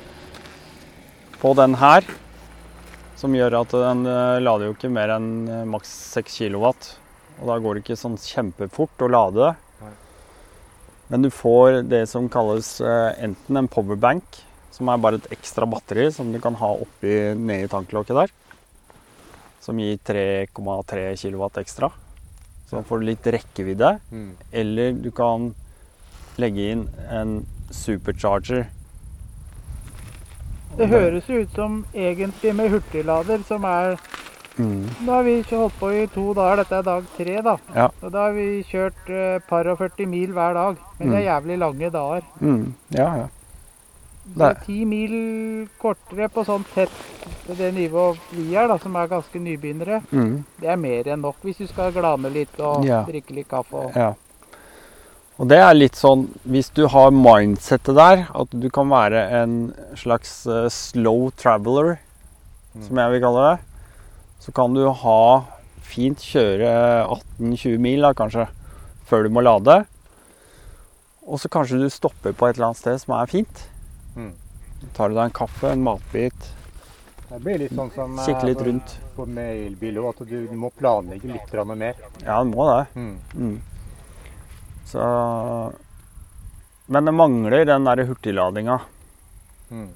på 1.39 1.53
den 1.59 1.77
her. 1.79 2.07
Som 3.21 3.37
gjør 3.39 3.61
at 3.61 3.75
den 3.77 4.03
eh, 4.09 4.41
lader 4.43 4.67
jo 4.67 4.75
ikke 4.75 4.91
mer 4.91 5.15
enn 5.15 5.29
eh, 5.47 5.63
maks 5.69 5.93
6 6.17 6.41
kW. 6.41 6.73
Og 7.39 7.53
da 7.53 7.59
går 7.63 7.79
det 7.79 7.85
ikke 7.85 8.01
sånn 8.01 8.19
kjempefort 8.19 9.07
å 9.07 9.11
lade. 9.13 9.53
Nei. 9.53 9.72
Men 11.09 11.25
du 11.27 11.31
får 11.35 11.83
det 11.91 12.07
som 12.11 12.29
kalles 12.33 12.81
eh, 12.81 13.25
enten 13.25 13.59
en 13.59 13.69
powerbank, 13.69 14.39
som 14.73 14.89
er 14.89 15.03
bare 15.03 15.19
et 15.21 15.33
ekstra 15.35 15.67
batteri 15.69 16.07
som 16.15 16.31
du 16.33 16.41
kan 16.41 16.55
ha 16.61 16.71
oppi 16.85 17.17
nedi 17.37 17.69
tanklokket 17.73 18.23
der 18.23 18.33
som 19.63 19.79
gir 19.79 19.97
3,3 19.97 21.17
kW 21.23 21.61
ekstra. 21.61 21.91
Så 22.67 22.77
da 22.77 22.83
får 22.83 22.99
du 22.99 23.07
litt 23.07 23.27
rekkevidde. 23.27 23.99
Mm. 24.11 24.31
Eller 24.51 24.93
du 24.93 25.11
kan 25.15 25.53
legge 26.41 26.71
inn 26.75 26.87
en 27.11 27.43
supercharger. 27.71 28.67
Det 30.79 30.89
høres 30.89 31.29
jo 31.29 31.43
ut 31.45 31.55
som 31.55 31.83
egentlig 31.93 32.55
med 32.57 32.73
hurtiglader, 32.73 33.45
som 33.47 33.67
er 33.69 33.99
Mm. 34.59 34.89
Da 35.07 35.13
har 35.19 35.23
vi 35.25 35.37
holdt 35.51 35.79
på 35.81 35.91
i 35.97 36.07
to 36.13 36.33
dager, 36.37 36.57
dette 36.63 36.79
er 36.79 36.83
dag 36.89 37.05
tre, 37.17 37.37
da. 37.43 37.55
Ja. 37.75 37.87
Og 38.03 38.13
da 38.13 38.27
har 38.27 38.33
vi 38.37 38.49
kjørt 38.69 39.09
eh, 39.11 39.39
par 39.49 39.69
og 39.73 39.79
40 39.81 40.07
mil 40.13 40.33
hver 40.37 40.55
dag. 40.59 40.77
Men 40.99 41.11
det 41.15 41.21
er 41.23 41.29
jævlig 41.31 41.59
lange 41.63 41.91
dager. 41.95 42.27
Mm. 42.41 42.75
Ja, 42.97 43.09
ja. 43.23 43.29
Så 44.37 44.49
ti 44.65 44.85
mil 44.87 45.15
kortere 45.83 46.29
på 46.31 46.45
sånn 46.47 46.63
tett 46.75 46.93
på 47.47 47.57
det 47.59 47.73
nivået 47.75 48.21
vi 48.31 48.53
er, 48.55 48.69
da, 48.71 48.77
som 48.79 48.95
er 48.97 49.09
ganske 49.11 49.41
nybegynnere, 49.43 50.03
Mm. 50.13 50.45
det 50.61 50.69
er 50.71 50.77
mer 50.79 51.09
enn 51.11 51.21
nok 51.25 51.41
hvis 51.43 51.59
du 51.59 51.67
skal 51.67 51.91
glane 51.93 52.31
litt 52.31 52.61
og 52.61 52.85
Ja. 52.87 53.03
drikke 53.09 53.35
litt 53.35 53.49
kaffe. 53.51 53.75
Og... 53.75 53.97
ja. 53.97 54.13
Og 55.41 55.49
det 55.49 55.59
er 55.59 55.75
litt 55.75 55.97
sånn 55.97 56.29
Hvis 56.47 56.69
du 56.71 56.87
har 56.87 57.11
mindsettet 57.11 57.97
der, 57.97 58.27
at 58.35 58.49
du 58.53 58.69
kan 58.71 58.89
være 58.93 59.25
en 59.43 59.75
slags 59.97 60.47
eh, 60.47 60.69
slow 60.71 61.31
traveler, 61.37 61.99
som 62.87 62.97
jeg 62.97 63.11
vil 63.11 63.21
kalle 63.25 63.43
det, 63.51 63.59
så 64.43 64.53
kan 64.53 64.75
du 64.75 64.89
ha 64.91 65.23
fint 65.87 66.19
kjøre 66.19 66.71
18-20 67.39 67.79
mil, 67.83 68.03
da, 68.03 68.11
kanskje, 68.17 68.49
før 69.07 69.27
du 69.27 69.35
må 69.35 69.45
lade. 69.45 69.83
Og 71.23 71.39
så 71.39 71.51
kanskje 71.53 71.79
du 71.79 71.87
stopper 71.93 72.35
på 72.35 72.49
et 72.49 72.57
eller 72.57 72.73
annet 72.73 72.81
sted 72.81 72.99
som 73.05 73.15
er 73.15 73.31
fint. 73.31 73.63
Mm. 74.17 74.33
Tar 74.97 75.13
du 75.13 75.15
deg 75.15 75.29
en 75.29 75.37
kaffe, 75.37 75.71
en 75.71 75.85
matbit, 75.87 76.49
Det 77.29 77.39
blir 77.41 77.63
litt 77.63 77.73
sånn 77.73 77.93
som 77.95 78.19
eh, 78.19 78.25
kikker 78.27 78.49
litt 78.51 78.63
rundt. 78.67 78.97
på 79.17 79.25
med 79.25 79.61
elbil 79.69 80.01
òg, 80.03 80.09
at 80.11 80.27
du, 80.29 80.35
du 80.51 80.57
må 80.59 80.73
planlegge 80.75 81.31
litt 81.31 81.55
mer. 81.71 81.95
Ja, 82.27 82.43
du 82.43 82.51
må 82.51 82.67
det. 82.69 82.83
Mm. 82.99 83.15
Mm. 83.35 83.55
Så 84.91 85.05
Men 86.93 87.05
det 87.09 87.15
mangler 87.15 87.65
den 87.65 87.87
derre 87.89 88.05
hurtigladinga. 88.11 88.81
Mm. 89.71 89.89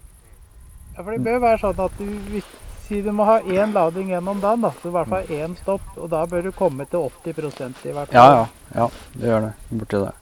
Ja, 0.95 1.03
for 1.03 1.11
det 1.13 1.21
bør 1.27 1.43
være 1.43 1.61
sånn 1.61 1.83
at 1.85 1.99
du 1.99 2.07
hvis, 2.31 2.49
si 2.89 3.01
du 3.03 3.11
må 3.13 3.25
ha 3.29 3.41
én 3.41 3.73
lading 3.75 4.11
gjennom 4.15 4.41
dagen, 4.41 4.63
da, 4.67 4.71
så 4.83 4.89
i 4.91 4.95
hvert 4.95 5.11
fall 5.11 5.33
én 5.37 5.57
stopp. 5.59 5.89
Og 5.97 6.09
da 6.13 6.23
bør 6.31 6.47
du 6.47 6.53
komme 6.57 6.87
til 6.91 7.09
80% 7.11 7.85
i 7.91 7.93
hvert 7.97 8.13
fall. 8.13 8.15
Ja, 8.15 8.25
ja. 8.31 8.47
ja, 8.85 8.89
det 9.21 9.29
gjør 9.33 9.45
det. 9.49 9.53
Borti 9.71 10.01
det. 10.05 10.15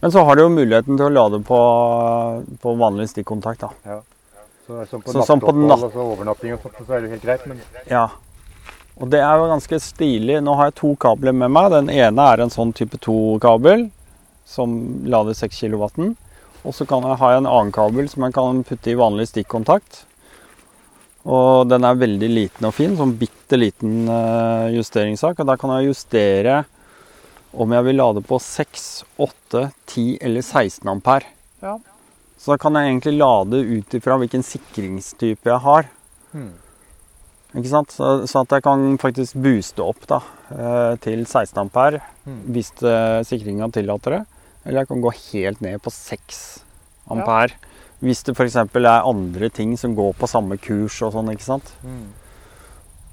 Men 0.00 0.12
så 0.14 0.22
har 0.24 0.36
du 0.38 0.44
jo 0.44 0.52
muligheten 0.54 0.96
til 0.96 1.08
å 1.08 1.10
lade 1.10 1.40
på, 1.42 1.58
på 2.62 2.74
vanlig 2.78 3.08
stikkontakt, 3.10 3.64
da. 3.66 3.98
Så 4.66 4.76
det 4.76 4.84
er 4.84 4.90
sånn 4.92 5.02
på 5.02 5.12
Så 5.16 5.24
sånn 5.26 5.42
på 5.42 5.54
natt- 5.58 5.84
og 5.88 5.94
så 5.96 6.04
overnatting 6.12 6.54
og 6.54 6.62
sånt, 6.62 6.80
så 6.86 6.94
er 6.94 7.00
det 7.00 7.08
jo 7.08 7.14
helt 7.16 7.24
greit. 7.26 7.46
Men 7.48 7.62
Ja. 7.90 8.06
Og 8.98 9.10
det 9.10 9.20
er 9.22 9.38
jo 9.38 9.46
ganske 9.48 9.78
stilig. 9.80 10.40
Nå 10.42 10.54
har 10.58 10.70
jeg 10.70 10.78
to 10.80 10.94
kabler 10.98 11.32
med 11.32 11.50
meg. 11.54 11.70
Den 11.70 11.88
ene 11.90 12.24
er 12.32 12.42
en 12.42 12.50
sånn 12.50 12.72
type 12.74 12.98
2-kabel 12.98 13.88
som 14.44 14.74
lader 15.06 15.36
6 15.38 15.60
kW. 15.62 16.14
Og 16.66 16.74
så 16.74 16.86
kan 16.86 17.06
jeg 17.06 17.18
ha 17.20 17.30
en 17.36 17.46
annen 17.46 17.70
kabel 17.72 18.08
som 18.10 18.26
jeg 18.26 18.34
kan 18.34 18.64
putte 18.66 18.90
i 18.90 18.98
vanlig 18.98 19.28
stikkontakt. 19.30 20.04
Og 21.28 21.68
den 21.68 21.84
er 21.84 22.00
veldig 22.00 22.28
liten 22.32 22.68
og 22.68 22.74
fin, 22.76 22.94
sånn 22.96 23.16
bitte 23.20 23.58
liten 23.58 24.08
eh, 24.08 24.76
justeringssak. 24.78 25.42
Og 25.42 25.48
der 25.50 25.60
kan 25.60 25.74
jeg 25.76 25.90
justere 25.90 26.62
om 27.52 27.72
jeg 27.72 27.86
vil 27.88 27.98
lade 28.00 28.22
på 28.24 28.38
6, 28.40 28.86
8, 29.20 29.66
10 29.88 30.06
eller 30.24 30.44
16 30.44 30.88
ampere. 30.88 31.28
Ja. 31.60 31.76
Så 32.38 32.54
da 32.54 32.58
kan 32.60 32.76
jeg 32.78 32.92
egentlig 32.92 33.18
lade 33.18 33.60
ut 33.60 33.98
ifra 33.98 34.16
hvilken 34.20 34.44
sikringstype 34.46 35.50
jeg 35.50 35.64
har. 35.64 35.88
Hmm. 36.32 36.54
Ikke 37.56 37.70
sant? 37.72 37.92
Så, 37.92 38.10
så 38.28 38.44
at 38.44 38.52
jeg 38.56 38.64
kan 38.64 38.84
faktisk 39.00 39.38
booste 39.42 39.84
opp 39.84 40.04
da, 40.08 40.20
eh, 40.54 40.94
til 41.04 41.24
16 41.24 41.56
ampere 41.64 42.02
hmm. 42.24 42.42
hvis 42.54 42.70
eh, 42.84 43.20
sikringa 43.26 43.70
tillater 43.74 44.18
det. 44.18 44.24
Eller 44.64 44.82
jeg 44.82 44.90
kan 44.92 45.02
gå 45.04 45.12
helt 45.16 45.64
ned 45.64 45.80
på 45.82 45.92
6 45.92 46.42
ampere. 47.12 47.56
Hvis 48.00 48.22
det 48.24 48.36
f.eks. 48.36 48.56
er 48.56 49.02
andre 49.02 49.48
ting 49.50 49.76
som 49.78 49.94
går 49.96 50.12
på 50.14 50.28
samme 50.30 50.56
kurs 50.62 51.00
og 51.02 51.12
sånn, 51.16 51.32
ikke 51.34 51.42
sant. 51.42 51.72
Mm. 51.82 52.06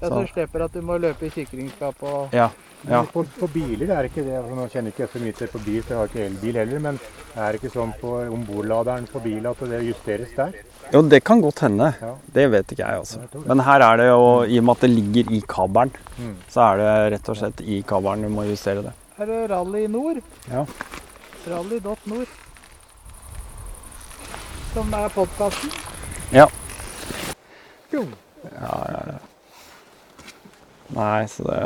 Ja, 0.00 0.08
Så- 0.08 0.14
så 0.26 0.32
slipper 0.34 0.64
at 0.64 0.72
du 0.72 0.82
må 0.82 0.98
løpe 1.00 1.26
i 1.26 1.30
sikringsskap 1.30 2.02
og 2.02 2.28
Ja. 2.32 2.50
Ja. 2.86 3.02
På, 3.02 3.24
på 3.40 3.48
biler 3.50 3.88
er 3.90 4.02
det 4.02 4.12
ikke 4.12 4.22
det. 4.24 4.36
altså, 4.36 4.54
Nå 4.54 4.66
kjenner 4.70 4.92
ikke 4.92 5.00
jeg 5.00 5.08
så 5.08 5.18
mye 5.24 5.32
til 5.34 5.48
på 5.48 5.58
bil, 5.64 5.82
for 5.82 5.94
jeg 5.94 5.98
har 5.98 6.06
ikke 6.08 6.26
elbil 6.26 6.54
heller. 6.60 6.78
Men 6.78 7.00
er 7.34 7.52
det 7.52 7.60
ikke 7.62 7.72
sånn 7.72 7.94
på 7.98 8.12
ombordladeren 8.30 9.08
på 9.10 9.22
bil 9.24 9.46
at 9.46 9.58
det 9.58 9.80
justeres 9.82 10.34
der? 10.36 10.52
Jo, 10.92 11.00
det 11.08 11.24
kan 11.24 11.40
godt 11.42 11.58
hende. 11.60 11.88
Ja. 12.00 12.14
Det 12.32 12.50
vet 12.52 12.66
ikke 12.76 12.84
jeg, 12.86 12.98
altså. 13.00 13.18
Jeg. 13.32 13.46
Men 13.46 13.58
her 13.60 13.80
er 13.80 13.96
det 13.96 14.06
jo, 14.06 14.42
i 14.44 14.58
og 14.58 14.64
med 14.64 14.76
at 14.76 14.80
det 14.80 14.90
ligger 14.90 15.32
i 15.32 15.40
kabelen, 15.48 15.90
Mm. 16.20 16.36
så 16.48 16.60
er 16.60 16.76
det 16.76 17.12
rett 17.18 17.28
og 17.28 17.36
slett 17.36 17.60
i 17.66 17.82
kabelen 17.82 18.22
du 18.22 18.28
må 18.28 18.44
justere 18.46 18.82
det. 18.84 18.92
Her 19.18 19.26
er 19.30 19.48
Rally 19.48 19.86
Nord. 19.88 20.22
Ja. 20.52 20.64
Rally.nord. 21.48 22.28
Som 24.76 24.92
er 24.92 25.08
podkasten. 25.08 25.70
Ja. 26.36 26.44
Jo. 27.88 28.02
Ja, 28.44 28.80
ja, 28.92 28.98
ja. 29.08 29.14
Nei, 30.92 31.22
så 31.32 31.46
det 31.46 31.60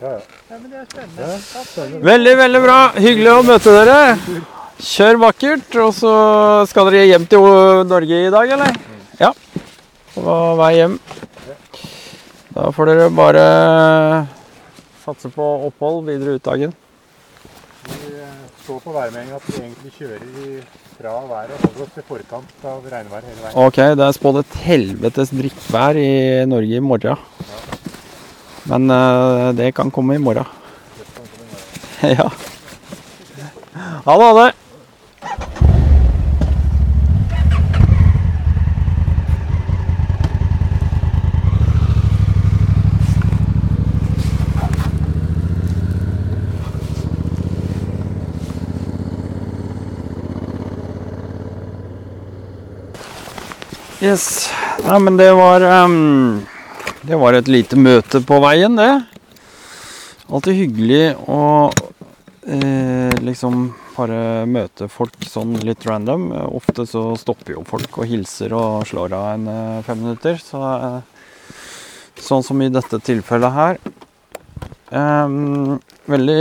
Ja, 0.00 0.12
ja. 0.14 0.20
Ja, 0.48 0.56
men 0.56 0.70
det 0.70 0.78
er 0.78 0.86
spennende. 0.88 1.26
Ja, 1.26 1.64
spennende. 1.66 2.00
Veldig, 2.08 2.32
veldig 2.40 2.62
bra. 2.64 2.78
Hyggelig 2.96 3.34
å 3.34 3.44
møte 3.50 3.74
dere. 3.76 3.98
Kjør 4.80 5.20
vakkert. 5.26 5.76
Og 5.84 5.92
så 5.98 6.14
skal 6.72 6.88
dere 6.88 7.04
hjem 7.10 7.28
til 7.28 7.44
Norge 7.92 8.22
i 8.24 8.32
dag, 8.32 8.56
eller? 8.56 8.80
Ja. 9.20 9.34
På 10.16 10.40
vei 10.62 10.72
hjem. 10.78 10.98
Da 12.56 12.72
får 12.72 12.94
dere 12.94 13.12
bare 13.20 13.46
satse 15.04 15.28
på 15.36 15.52
opphold 15.68 16.06
videre 16.08 16.40
ut 16.40 16.48
dagen. 16.48 16.72
Vi 17.92 18.16
eh, 18.16 18.44
står 18.64 18.80
på 18.88 18.96
værmeldinga 18.96 19.36
at 19.36 19.52
vi 19.52 19.58
egentlig 19.66 19.98
kjører 20.00 20.24
i, 20.48 20.60
fra 20.98 21.14
været 21.30 21.52
og 21.54 21.60
holder 21.62 21.82
oss 21.84 21.94
til 21.94 22.04
forkant 22.08 22.64
av 22.66 22.86
regnvær 22.90 23.22
hele 23.22 23.38
veien. 23.44 23.58
Ok, 23.62 23.76
det 23.94 24.02
er 24.02 24.16
spådd 24.16 24.40
et 24.40 24.56
helvetes 24.64 25.30
drittvær 25.30 26.00
i 26.02 26.10
Norge 26.50 26.80
i 26.80 26.82
morgen. 26.82 27.22
Ja. 27.46 27.58
Men 28.72 28.90
det 29.56 29.70
kan 29.78 29.92
komme 29.94 30.18
i 30.18 30.22
morgen. 30.22 30.46
det 30.98 31.06
kan 31.14 31.28
komme 31.30 31.38
i 31.38 31.50
morgen. 31.54 32.16
ja. 32.18 32.28
Ha 34.08 34.18
det, 34.18 34.26
ha 34.26 34.32
det. 34.42 35.77
Yes. 53.98 54.46
Nei, 54.84 54.98
men 55.02 55.16
det 55.18 55.32
var 55.34 55.64
um, 55.84 56.46
Det 57.02 57.16
var 57.18 57.34
et 57.34 57.48
lite 57.50 57.74
møte 57.74 58.20
på 58.22 58.36
veien, 58.44 58.76
det. 58.78 58.92
Alltid 60.28 60.54
hyggelig 60.54 61.16
å 61.26 61.40
eh, 62.46 63.14
liksom 63.24 63.72
bare 63.96 64.44
møte 64.46 64.86
folk 64.92 65.16
sånn 65.26 65.56
litt 65.66 65.86
random. 65.88 66.28
Ofte 66.54 66.84
så 66.86 67.02
stopper 67.18 67.56
jo 67.56 67.64
folk 67.66 67.98
og 67.98 68.06
hilser 68.10 68.54
og 68.54 68.84
slår 68.86 69.16
av 69.18 69.26
en 69.32 69.48
eh, 69.50 69.80
fem 69.88 70.04
minutter. 70.04 70.38
Så 70.38 70.60
eh, 70.62 71.00
sånn 72.22 72.46
som 72.46 72.62
i 72.62 72.70
dette 72.70 73.00
tilfellet 73.02 73.56
her. 73.56 73.82
Ehm, 74.94 75.74
veldig 76.06 76.38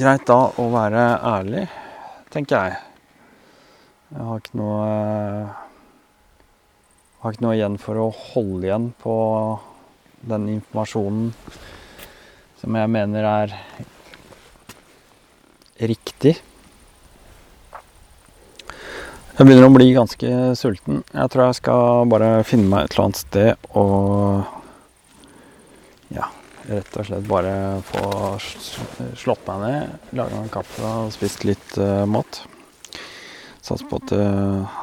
greit 0.00 0.24
da 0.30 0.40
å 0.48 0.70
være 0.72 1.06
ærlig, 1.34 1.68
tenker 2.32 2.56
jeg. 2.56 2.93
Jeg 4.14 4.22
har 4.22 4.38
ikke 4.38 4.58
noe 4.60 4.82
eh, 4.86 5.62
Har 7.24 7.34
ikke 7.34 7.44
noe 7.46 7.56
igjen 7.56 7.78
for 7.82 7.98
å 7.98 8.12
holde 8.14 8.68
igjen 8.68 8.88
på 9.00 9.14
den 10.24 10.46
informasjonen 10.52 11.32
som 12.60 12.76
jeg 12.78 12.88
mener 12.88 13.26
er 13.28 13.50
riktig. 15.84 16.32
Jeg 19.34 19.44
begynner 19.44 19.66
å 19.66 19.74
bli 19.74 19.90
ganske 19.92 20.30
sulten. 20.56 21.02
Jeg 21.10 21.32
tror 21.32 21.50
jeg 21.50 21.58
skal 21.58 22.08
bare 22.08 22.30
finne 22.48 22.70
meg 22.70 22.86
et 22.86 22.94
eller 22.94 23.04
annet 23.04 23.20
sted 23.20 23.68
og 23.76 24.46
ja, 26.14 26.30
rett 26.70 26.96
og 27.02 27.10
slett 27.10 27.28
bare 27.28 27.54
få 27.90 28.04
slått 29.18 29.44
meg 29.50 29.64
ned, 29.66 30.00
laga 30.16 30.40
en 30.40 30.52
kaffe 30.54 30.96
og 31.02 31.12
spist 31.18 31.44
litt 31.44 31.76
uh, 31.76 32.06
mat. 32.08 32.44
Satser 33.64 33.88
på 33.88 33.96
at 34.02 34.12
eh, 34.12 34.80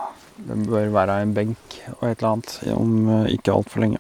det 0.48 0.56
bør 0.66 0.88
være 0.90 1.20
en 1.22 1.34
benk 1.38 1.76
og 2.00 2.08
et 2.08 2.16
eller 2.16 2.32
annet 2.32 2.54
om 2.74 2.94
eh, 3.14 3.34
ikke 3.36 3.54
altfor 3.54 3.84
lenge. 3.84 4.00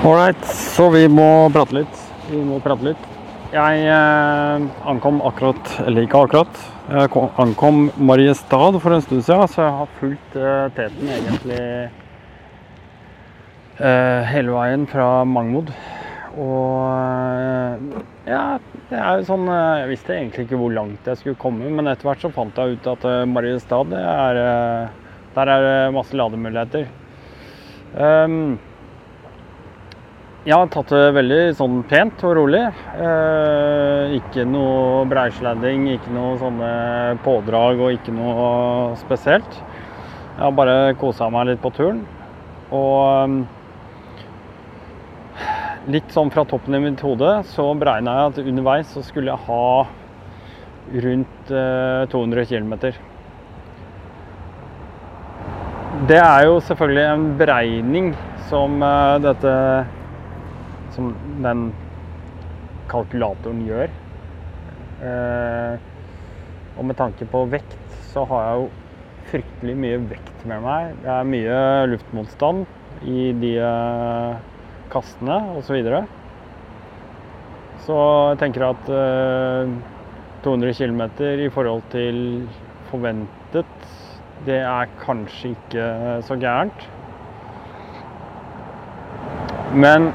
Ålreit, 0.00 0.46
så 0.48 0.86
vi 0.94 1.04
må 1.12 1.28
prate 1.52 1.76
litt. 1.82 2.04
Vi 2.30 2.40
må 2.40 2.62
prate 2.64 2.86
litt. 2.86 3.08
Jeg 3.52 3.84
eh, 3.92 4.68
ankom 4.88 5.20
akkurat, 5.26 5.74
eller 5.84 6.06
ikke 6.06 6.22
akkurat, 6.24 6.60
jeg 6.88 7.10
kom, 7.12 7.28
ankom 7.42 7.80
Mariestad 7.98 8.78
for 8.80 8.96
en 8.96 9.02
stund 9.04 9.24
siden, 9.26 9.48
så 9.50 9.66
jeg 9.66 9.76
har 9.82 9.96
fulgt 9.98 10.36
eh, 10.38 10.66
teten 10.78 11.10
egentlig 11.12 11.60
eh, 13.76 14.30
hele 14.32 14.54
veien 14.54 14.86
fra 14.88 15.10
Mangmod. 15.28 15.74
Og 16.40 16.88
eh, 16.94 18.00
ja, 18.30 18.44
sånn 18.90 19.46
eh, 19.46 19.80
Jeg 19.82 19.90
visste 19.92 20.16
egentlig 20.16 20.46
ikke 20.46 20.58
hvor 20.58 20.72
langt 20.74 21.06
jeg 21.06 21.20
skulle 21.20 21.38
komme, 21.38 21.68
men 21.70 21.90
etter 21.90 22.08
hvert 22.08 22.24
så 22.24 22.30
fant 22.34 22.56
jeg 22.58 22.78
ut 22.78 22.88
at 22.90 23.04
eh, 23.06 23.28
Mariestad, 23.28 23.92
er 23.94 24.40
eh, 24.40 24.88
Der 25.36 25.46
er 25.46 25.62
det 25.62 25.94
masse 25.94 26.16
lademuligheter. 26.16 26.88
Um, 27.94 28.58
jeg 30.42 30.56
har 30.56 30.70
tatt 30.72 30.90
det 30.90 31.14
veldig 31.14 31.38
sånn 31.54 31.82
pent 31.86 32.22
og 32.26 32.34
rolig. 32.38 32.64
Uh, 32.96 34.10
ikke 34.16 34.42
noe 34.48 35.04
breisledding, 35.10 35.86
ikke 35.94 36.10
noe 36.14 36.34
sånne 36.40 36.70
pådrag 37.22 37.78
og 37.78 37.94
ikke 37.94 38.14
noe 38.16 38.96
spesielt. 38.98 39.60
Jeg 40.34 40.42
har 40.42 40.56
bare 40.56 40.96
kosa 40.98 41.30
meg 41.30 41.52
litt 41.52 41.62
på 41.62 41.70
turen. 41.76 42.02
Og 42.74 43.30
um, 43.30 43.40
litt 45.88 46.12
sånn 46.12 46.30
fra 46.32 46.44
toppen 46.44 46.76
i 46.76 46.82
mitt 46.82 47.00
hode 47.04 47.38
så 47.48 47.70
beregna 47.78 48.16
jeg 48.16 48.30
at 48.30 48.40
underveis 48.50 48.90
så 48.92 49.02
skulle 49.04 49.32
jeg 49.32 49.46
ha 49.46 49.86
rundt 51.04 51.52
eh, 51.54 52.02
200 52.12 52.44
km. 52.50 52.74
Det 56.10 56.18
er 56.18 56.44
jo 56.48 56.58
selvfølgelig 56.64 57.06
en 57.06 57.24
beregning 57.40 58.12
som 58.50 58.82
eh, 58.82 59.16
dette 59.22 59.54
Som 60.90 61.12
den 61.44 61.68
kalkulatoren 62.90 63.60
gjør. 63.62 63.92
Eh, 65.06 65.74
og 66.74 66.84
med 66.88 66.98
tanke 66.98 67.28
på 67.30 67.44
vekt 67.52 67.76
så 68.10 68.24
har 68.26 68.42
jeg 68.48 68.58
jo 68.58 68.66
fryktelig 69.30 69.76
mye 69.84 70.00
vekt 70.10 70.46
med 70.50 70.64
meg. 70.64 70.96
Det 71.04 71.12
er 71.14 71.30
mye 71.30 71.60
luftmotstand 71.92 72.66
i 73.06 73.30
de 73.38 73.52
eh, 73.62 74.49
kastene 74.92 75.38
osv. 75.54 75.66
Så, 75.66 75.76
videre. 75.78 76.04
så 77.86 77.98
jeg 78.32 78.40
tenker 78.42 78.68
at 78.70 78.92
eh, 78.94 79.74
200 80.44 80.74
km 80.78 81.02
i 81.46 81.50
forhold 81.52 81.84
til 81.92 82.48
forventet, 82.90 83.76
det 84.46 84.62
er 84.64 84.88
kanskje 85.02 85.52
ikke 85.52 85.84
så 86.26 86.36
gærent. 86.40 86.88
Men 89.70 90.08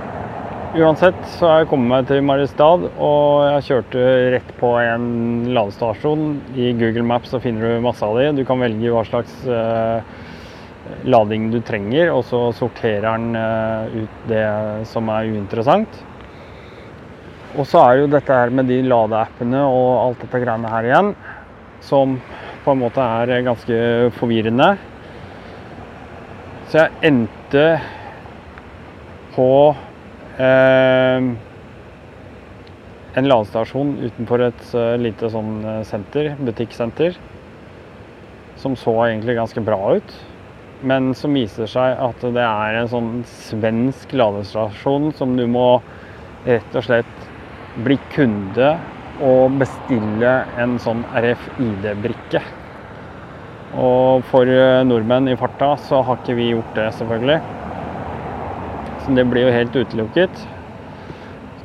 uansett 0.75 1.19
så 1.37 1.47
har 1.47 1.61
jeg 1.61 1.69
kommet 1.71 1.91
meg 1.91 2.07
til 2.09 2.25
Mariestad, 2.25 2.89
og 2.99 3.45
jeg 3.45 3.67
kjørte 3.69 4.01
rett 4.33 4.49
på 4.59 4.73
en 4.81 5.05
ladestasjon. 5.55 6.25
I 6.59 6.73
Google 6.75 7.05
Maps 7.07 7.31
så 7.31 7.39
finner 7.43 7.77
du 7.77 7.85
masse 7.85 8.03
av 8.03 8.17
de. 8.19 8.33
Du 8.35 8.43
kan 8.47 8.59
velge 8.59 8.91
hva 8.91 9.05
slags 9.07 9.37
eh, 9.47 10.24
lading 11.05 11.49
du 11.53 11.59
trenger, 11.65 12.11
og 12.13 12.23
så 12.27 12.47
sorterer 12.57 13.07
den 13.07 13.37
eh, 13.39 14.03
ut 14.03 14.27
det 14.29 14.45
som 14.89 15.09
er 15.13 15.31
uinteressant. 15.33 16.01
Og 17.55 17.63
så 17.69 17.81
er 17.85 18.01
jo 18.01 18.11
dette 18.11 18.35
her 18.35 18.51
med 18.51 18.67
de 18.69 18.81
ladeappene 18.83 19.61
og 19.63 19.89
alt 20.01 20.25
dette 20.25 20.41
greiene 20.43 20.71
her 20.71 20.89
igjen, 20.89 21.13
som 21.85 22.17
på 22.65 22.73
en 22.73 22.81
måte 22.81 23.03
er 23.21 23.45
ganske 23.45 23.77
forvirrende. 24.17 24.73
Så 26.69 26.81
jeg 26.81 27.11
endte 27.11 27.65
på 29.35 29.49
eh, 30.41 31.27
en 33.15 33.29
ladestasjon 33.31 33.95
utenfor 34.03 34.43
et 34.49 34.63
eh, 34.75 34.95
lite 34.99 35.29
sånn 35.31 35.59
eh, 35.63 35.81
senter, 35.87 36.33
butikksenter, 36.41 37.15
som 38.59 38.75
så 38.79 38.95
egentlig 39.05 39.37
ganske 39.37 39.63
bra 39.63 39.79
ut. 39.99 40.15
Men 40.81 41.13
som 41.15 41.35
viser 41.37 41.69
seg 41.69 41.99
at 42.01 42.25
det 42.35 42.43
er 42.43 42.79
en 42.79 42.89
sånn 42.91 43.13
svensk 43.29 44.13
ladestasjon 44.17 45.11
som 45.15 45.37
du 45.37 45.45
må 45.47 45.79
rett 46.45 46.75
og 46.75 46.85
slett 46.85 47.25
bli 47.85 47.97
kunde 48.13 48.75
og 49.23 49.55
bestille 49.59 50.33
en 50.59 50.75
sånn 50.81 51.03
RFID-brikke. 51.15 52.41
Og 53.75 54.23
for 54.29 54.47
eh, 54.47 54.83
nordmenn 54.87 55.31
i 55.31 55.37
farta 55.39 55.73
så 55.87 56.01
har 56.05 56.19
ikke 56.21 56.37
vi 56.37 56.51
gjort 56.51 56.75
det, 56.77 56.89
selvfølgelig. 56.99 57.39
Så 59.03 59.15
det 59.17 59.25
blir 59.31 59.47
jo 59.47 59.55
helt 59.55 59.75
utelukket. 59.75 60.45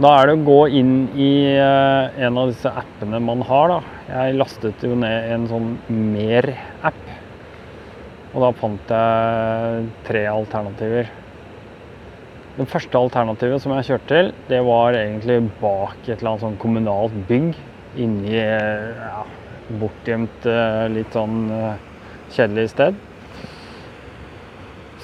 Da 0.01 0.15
er 0.17 0.31
det 0.31 0.39
å 0.39 0.45
gå 0.47 0.61
inn 0.81 0.95
i 1.13 1.31
eh, 1.53 2.21
en 2.25 2.39
av 2.41 2.51
disse 2.51 2.71
appene 2.73 3.21
man 3.23 3.45
har, 3.47 3.75
da. 3.75 3.81
Jeg 4.11 4.39
lastet 4.41 4.87
jo 4.87 4.97
ned 4.99 5.31
en 5.35 5.47
sånn 5.51 5.75
Mer-app. 5.91 7.10
Og 8.31 8.45
da 8.45 8.51
fant 8.55 8.93
jeg 8.95 9.87
tre 10.07 10.23
alternativer. 10.31 11.09
Det 12.55 12.67
første 12.71 12.99
alternativet 12.99 13.63
som 13.63 13.75
jeg 13.75 13.89
kjørte 13.89 14.09
til, 14.11 14.31
det 14.51 14.61
var 14.67 14.95
egentlig 14.99 15.41
bak 15.63 15.97
et 16.05 16.21
eller 16.21 16.33
annet 16.35 16.45
sånn 16.45 16.59
kommunalt 16.63 17.17
bygg. 17.27 17.59
Inni 17.99 18.37
ja, 18.37 19.25
bortgjemt, 19.81 20.47
eh, 20.47 20.85
litt 20.95 21.17
sånn 21.17 21.51
eh, 21.57 21.81
kjedelig 22.37 22.69
sted. 22.71 22.99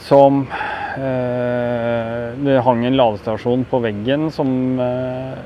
Som 0.07 0.45
eh, 0.47 2.35
Det 2.47 2.61
hang 2.63 2.85
en 2.87 2.99
ladestasjon 3.01 3.65
på 3.67 3.81
veggen 3.83 4.29
som 4.31 4.51
eh, 4.79 5.39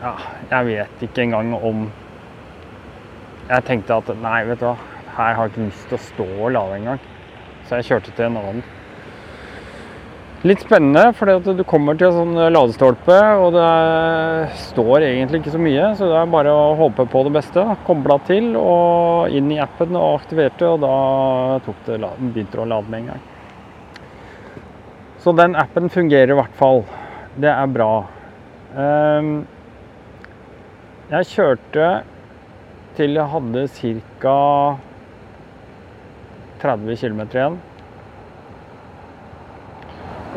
Ja, 0.00 0.14
jeg 0.50 0.66
vet 0.66 1.04
ikke 1.06 1.28
engang 1.28 1.52
om 1.54 1.84
Jeg 3.52 3.66
tenkte 3.68 4.00
at 4.00 4.10
nei, 4.18 4.40
vet 4.48 4.64
du 4.64 4.72
hva 4.72 4.89
her 5.16 5.34
har 5.36 5.48
jeg 5.48 5.54
ikke 5.54 5.68
lyst 5.68 5.88
til 5.88 5.98
å 5.98 6.04
stå 6.08 6.28
og 6.36 6.52
lade 6.56 6.76
engang. 6.80 7.00
Så 7.66 7.78
jeg 7.78 7.88
kjørte 7.90 8.14
til 8.16 8.28
en 8.28 8.38
annen. 8.40 8.62
Litt 10.40 10.62
spennende, 10.64 11.10
for 11.18 11.28
du 11.52 11.60
kommer 11.68 11.98
til 12.00 12.08
en 12.08 12.16
sånn 12.16 12.52
ladestolpe, 12.54 13.16
og 13.42 13.50
det 13.52 14.54
står 14.70 15.04
egentlig 15.04 15.42
ikke 15.42 15.52
så 15.52 15.60
mye. 15.60 15.90
Så 15.98 16.08
det 16.08 16.16
er 16.16 16.30
bare 16.32 16.54
å 16.56 16.70
håpe 16.78 17.04
på 17.12 17.24
det 17.26 17.34
beste. 17.34 17.64
Kobla 17.84 18.16
til 18.24 18.54
og 18.56 19.36
inn 19.36 19.52
i 19.52 19.60
appen 19.60 19.92
og 20.00 20.22
aktiverte, 20.22 20.64
og 20.64 20.80
da 20.80 20.94
det, 21.66 22.00
begynte 22.32 22.56
det 22.56 22.64
å 22.64 22.70
lade 22.72 22.88
med 22.88 23.02
en 23.02 23.12
gang. 23.12 23.26
Så 25.20 25.36
den 25.36 25.58
appen 25.60 25.92
fungerer 25.92 26.32
i 26.32 26.40
hvert 26.40 26.56
fall. 26.56 26.86
Det 27.36 27.52
er 27.52 27.74
bra. 27.76 27.92
Ehm, 28.80 29.34
jeg 31.10 31.28
kjørte 31.34 31.90
til 32.96 33.20
jeg 33.20 33.32
hadde 33.34 33.66
ca. 34.22 34.38
30 36.62 36.96
km 37.00 37.22
igjen. 37.26 37.60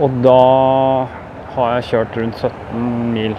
Og 0.02 0.22
da 0.26 0.40
har 1.54 1.76
jeg 1.76 1.90
kjørt 1.92 2.16
rundt 2.18 2.40
17 2.40 3.12
mil 3.14 3.36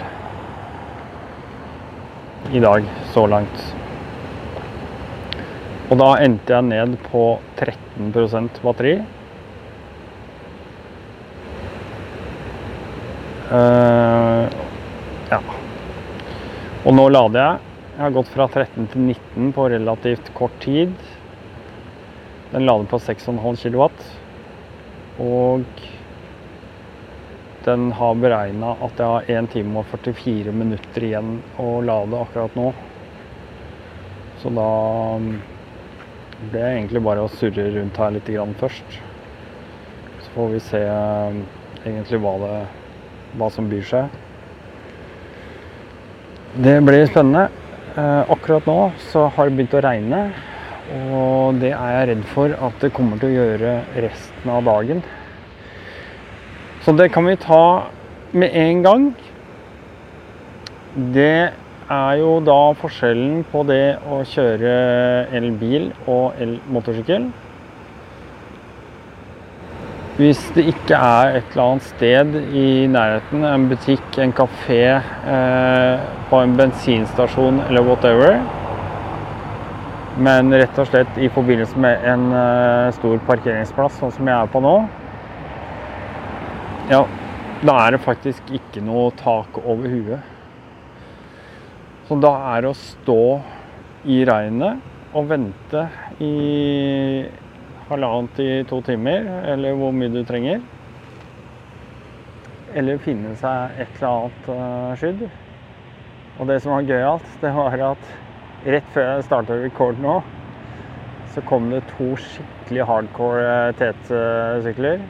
i 2.55 2.61
dag, 2.63 2.85
så 3.11 3.25
langt. 3.27 3.65
Og 5.89 5.99
da 5.99 6.13
endte 6.23 6.55
jeg 6.55 6.67
ned 6.69 6.95
på 7.09 7.25
13% 7.59 8.61
batteri. 8.63 8.95
Uh, 13.45 14.47
ja. 15.29 15.41
Og 16.85 16.95
nå 16.97 17.05
lader 17.11 17.41
jeg. 17.41 17.73
Jeg 17.95 18.03
har 18.03 18.15
gått 18.15 18.31
fra 18.33 18.47
13 18.49 18.89
til 18.91 19.05
19 19.13 19.51
på 19.55 19.67
relativt 19.71 20.31
kort 20.35 20.57
tid. 20.63 20.95
Den 22.55 22.65
lader 22.65 22.85
på 22.87 22.97
6,5 23.03 23.55
kW. 23.63 23.89
Og 25.19 25.63
den 27.65 27.89
har 27.91 28.13
beregna 28.15 28.69
at 28.85 29.01
jeg 29.01 29.11
har 29.11 29.27
1 29.41 29.49
time 29.51 29.81
og 29.81 29.89
44 29.91 30.53
minutter 30.55 31.03
igjen 31.03 31.33
å 31.59 31.81
lade 31.83 32.21
akkurat 32.23 32.55
nå. 32.55 32.69
Så 34.39 34.53
da 34.55 34.69
ble 36.45 36.63
jeg 36.63 36.77
egentlig 36.77 37.03
bare 37.03 37.27
å 37.27 37.33
surre 37.35 37.67
rundt 37.75 37.99
her 37.99 38.15
litt 38.15 38.31
først. 38.63 38.97
Så 40.23 40.33
får 40.39 40.49
vi 40.55 40.63
se 40.71 40.83
eh, 40.87 41.43
egentlig 41.83 42.23
hva, 42.23 42.37
det, 42.39 42.55
hva 43.35 43.51
som 43.51 43.67
byr 43.67 43.83
seg. 43.91 44.19
Det 46.55 46.79
blir 46.87 47.03
spennende. 47.11 47.49
Eh, 47.99 48.31
akkurat 48.31 48.63
nå 48.71 48.79
så 49.11 49.27
har 49.27 49.49
det 49.49 49.59
begynt 49.59 49.75
å 49.75 49.87
regne. 49.91 50.27
Og 50.93 51.57
det 51.61 51.71
er 51.73 51.93
jeg 51.95 52.09
redd 52.11 52.25
for 52.29 52.53
at 52.67 52.81
det 52.83 52.93
kommer 52.93 53.17
til 53.17 53.31
å 53.31 53.37
gjøre 53.39 53.77
resten 54.05 54.51
av 54.53 54.65
dagen. 54.67 54.99
Så 56.85 56.93
det 56.93 57.09
kan 57.13 57.25
vi 57.25 57.37
ta 57.41 57.89
med 58.37 58.53
en 58.53 58.83
gang. 58.85 59.07
Det 61.15 61.49
er 61.89 62.19
jo 62.19 62.37
da 62.45 62.59
forskjellen 62.77 63.41
på 63.49 63.63
det 63.65 63.97
å 64.05 64.21
kjøre 64.29 64.75
elbil 65.33 65.89
og 66.05 66.37
elmotorsykkel. 66.41 67.25
Hvis 70.15 70.39
det 70.55 70.63
ikke 70.71 70.95
er 70.95 71.39
et 71.41 71.49
eller 71.51 71.63
annet 71.65 71.87
sted 71.89 72.37
i 72.55 72.67
nærheten, 72.87 73.41
en 73.43 73.65
butikk, 73.67 74.05
en 74.21 74.31
kafé, 74.31 74.83
eh, 74.95 76.05
på 76.29 76.39
en 76.39 76.55
bensinstasjon 76.55 77.59
eller 77.65 77.83
whatever, 77.83 78.37
men 80.15 80.53
rett 80.53 80.77
og 80.79 80.87
slett 80.87 81.17
i 81.19 81.27
forbindelse 81.33 81.79
med 81.81 82.05
en 82.07 82.29
uh, 82.31 82.93
stor 82.95 83.19
parkeringsplass, 83.27 83.97
sånn 83.99 84.13
som 84.15 84.29
jeg 84.29 84.35
er 84.35 84.51
på 84.51 84.61
nå, 84.63 84.75
ja, 86.91 87.01
da 87.65 87.75
er 87.81 87.95
det 87.95 88.03
faktisk 88.05 88.51
ikke 88.53 88.83
noe 88.85 89.09
tak 89.19 89.57
over 89.63 89.89
huet. 89.89 90.33
Så 92.05 92.17
da 92.21 92.31
er 92.53 92.61
det 92.61 92.69
å 92.69 92.77
stå 92.77 93.21
i 94.13 94.19
regnet 94.29 95.15
og 95.17 95.31
vente 95.31 95.87
i 96.21 96.33
halvannen 97.89 98.29
til 98.37 98.67
to 98.69 98.81
timer, 98.85 99.25
eller 99.55 99.73
hvor 99.79 99.95
mye 99.95 100.13
du 100.13 100.21
trenger. 100.27 100.61
Eller 102.75 103.01
finne 103.01 103.33
seg 103.39 103.81
et 103.81 103.97
eller 103.97 104.11
annet 104.11 104.51
uh, 104.51 104.93
skydd. 104.99 105.25
Og 106.35 106.47
det 106.51 106.59
som 106.61 106.75
var 106.75 106.85
gøyalt, 106.85 107.33
det 107.41 107.55
var 107.55 107.81
at 107.89 108.13
rett 108.65 108.87
før 108.93 109.05
jeg 109.09 109.25
starta 109.27 109.57
record 109.59 109.99
nå, 110.01 110.15
så 111.33 111.43
kom 111.45 111.69
det 111.71 111.83
to 111.91 112.13
skikkelig 112.19 112.87
hardcore 112.89 113.43
eh, 113.45 113.73
TT-sykler. 113.79 115.03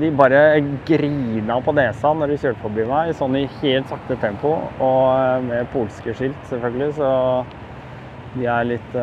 De 0.00 0.10
bare 0.16 0.42
grina 0.88 1.58
på 1.64 1.74
nesa 1.76 2.12
når 2.16 2.32
de 2.32 2.38
kjørte 2.40 2.62
forbi 2.62 2.84
meg, 2.88 3.10
sånn 3.18 3.36
i 3.40 3.46
helt 3.60 3.90
sakte 3.90 4.16
tempo. 4.22 4.52
Og 4.78 5.02
eh, 5.14 5.48
med 5.48 5.72
polske 5.74 6.14
skilt, 6.16 6.38
selvfølgelig, 6.50 6.92
så 7.00 7.10
de 8.36 8.46
er 8.46 8.68
litt 8.68 8.92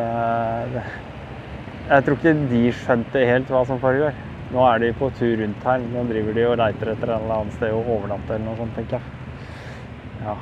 Jeg 1.88 2.04
tror 2.04 2.16
ikke 2.16 2.34
de 2.48 2.62
skjønte 2.72 3.28
helt 3.28 3.52
hva 3.52 3.62
som 3.68 3.80
foregår. 3.80 4.16
Nå 4.52 4.64
er 4.64 4.80
de 4.80 4.92
på 4.96 5.10
tur 5.16 5.34
rundt 5.40 5.64
her. 5.68 5.82
Nå 5.92 6.04
driver 6.08 6.36
de 6.36 6.44
og 6.48 6.60
leiter 6.60 6.92
etter 6.94 7.12
en 7.12 7.24
eller 7.24 7.42
annet 7.42 7.56
sted 7.56 7.72
å 7.72 7.82
overnatte 7.84 8.36
eller 8.36 8.46
noe 8.48 8.60
sånt, 8.60 8.76
tenker 8.76 9.00
jeg. 9.00 9.04
Ja. 10.24 10.36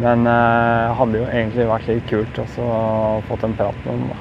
Men 0.00 0.24
det 0.26 0.32
eh, 0.32 0.94
hadde 0.98 1.20
jo 1.20 1.26
egentlig 1.28 1.68
vært 1.68 1.90
litt 1.90 2.08
kult 2.10 2.40
også 2.44 2.64
å 2.64 2.80
fått 3.28 3.44
en 3.46 3.56
prat 3.58 3.84
med 3.84 3.92
dem. 3.92 4.08
Da. 4.08 4.16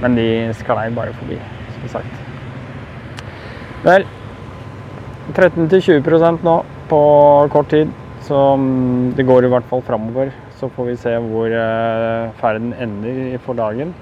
Men 0.00 0.16
de 0.18 0.26
sklei 0.58 0.88
bare 0.96 1.14
forbi, 1.20 1.38
som 1.76 1.94
sagt. 1.98 2.14
Vel 3.84 4.04
13-20% 5.36 6.44
nå 6.44 6.56
på 6.90 7.00
kort 7.54 7.70
tid. 7.72 7.92
Så 8.26 8.36
det 9.16 9.26
går 9.26 9.46
i 9.46 9.50
hvert 9.52 9.68
fall 9.70 9.82
framover. 9.86 10.32
Så 10.60 10.68
får 10.74 10.90
vi 10.90 10.98
se 11.00 11.14
hvor 11.24 11.48
eh, 11.48 12.30
ferden 12.42 12.74
ender 12.76 13.38
for 13.46 13.56
dagen. 13.56 13.94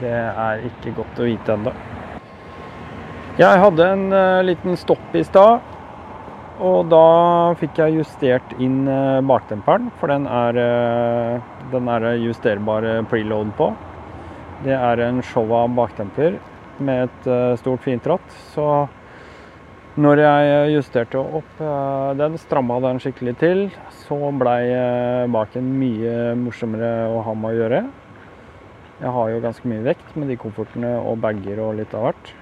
Det 0.00 0.16
er 0.16 0.64
ikke 0.66 0.96
godt 0.96 1.20
å 1.20 1.28
vite 1.28 1.54
ennå. 1.54 1.72
Jeg 3.38 3.60
hadde 3.62 3.84
en 3.86 4.08
uh, 4.12 4.40
liten 4.44 4.74
stopp 4.76 5.14
i 5.16 5.22
stad. 5.24 5.69
Og 6.60 6.90
da 6.92 7.54
fikk 7.56 7.78
jeg 7.80 8.02
justert 8.02 8.50
inn 8.60 8.84
eh, 8.84 9.22
bakdemperen, 9.24 9.88
for 9.96 10.12
den 10.12 10.26
er, 10.28 10.58
eh, 10.60 11.52
den 11.72 11.86
er 11.88 12.10
justerbar 12.20 12.84
preload 13.08 13.54
på. 13.56 13.70
Det 14.66 14.74
er 14.76 15.00
en 15.06 15.22
Showa 15.24 15.62
bakdemper 15.72 16.36
med 16.84 17.06
et 17.06 17.28
eh, 17.32 17.54
stort, 17.62 17.80
fint 17.86 18.04
ratt. 18.12 18.36
Så 18.52 18.66
når 20.00 20.20
jeg 20.20 20.74
justerte 20.74 21.22
opp 21.40 21.64
den, 22.20 22.36
stramma 22.40 22.76
den 22.84 23.00
skikkelig 23.02 23.34
til, 23.40 23.64
så 24.04 24.18
blei 24.38 24.62
baken 25.32 25.72
mye 25.80 26.36
morsommere 26.38 27.08
å 27.10 27.24
ha 27.26 27.34
med 27.36 27.50
å 27.50 27.58
gjøre. 27.58 27.80
Jeg 29.00 29.16
har 29.16 29.32
jo 29.32 29.42
ganske 29.42 29.72
mye 29.72 29.88
vekt 29.88 30.14
med 30.14 30.30
de 30.30 30.38
komfortene 30.40 30.92
og 31.00 31.18
bager 31.24 31.64
og 31.64 31.74
litt 31.80 31.96
av 31.96 32.06
hvert. 32.06 32.32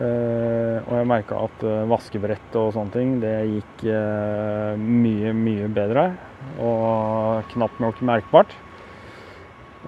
Uh, 0.00 0.80
og 0.86 0.94
jeg 0.96 1.08
merka 1.10 1.42
at 1.44 1.62
uh, 1.66 1.82
vaskebrett 1.90 2.54
og 2.56 2.70
sånne 2.72 2.94
ting, 2.94 3.18
det 3.20 3.34
gikk 3.50 3.84
uh, 3.92 4.80
mye, 4.80 5.34
mye 5.36 5.68
bedre. 5.76 6.06
Og 6.64 7.44
knapt 7.52 7.82
nok 7.84 8.00
merkbart. 8.08 8.56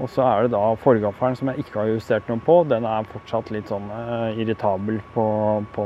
Og 0.01 0.09
så 0.09 0.25
er 0.25 0.47
det 0.47 0.55
da 0.55 0.63
forgaffelen 0.81 1.37
som 1.37 1.51
jeg 1.51 1.67
ikke 1.67 1.83
har 1.83 1.91
justert 1.91 2.29
noe 2.31 2.41
på. 2.41 2.63
Den 2.69 2.87
er 2.89 3.09
fortsatt 3.13 3.51
litt 3.53 3.69
sånn 3.69 3.91
eh, 3.93 4.41
irritabel 4.41 5.03
på, 5.13 5.27
på 5.77 5.85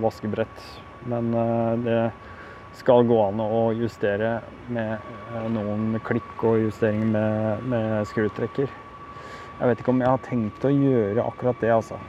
vaskebrett. 0.00 0.62
Men 1.10 1.28
eh, 1.36 1.74
det 1.84 1.98
skal 2.78 3.04
gå 3.04 3.18
an 3.26 3.42
å 3.44 3.66
justere 3.76 4.38
med 4.72 4.94
eh, 4.96 5.44
noen 5.52 6.00
klikk 6.06 6.46
og 6.48 6.62
justering 6.64 7.04
med, 7.12 7.68
med 7.68 8.08
skrutrekker. 8.08 8.72
Jeg 9.60 9.68
vet 9.68 9.82
ikke 9.82 9.92
om 9.92 10.00
jeg 10.00 10.14
har 10.14 10.24
tenkt 10.24 10.64
å 10.64 10.72
gjøre 10.72 11.28
akkurat 11.28 11.60
det, 11.60 11.74
altså. 11.76 12.00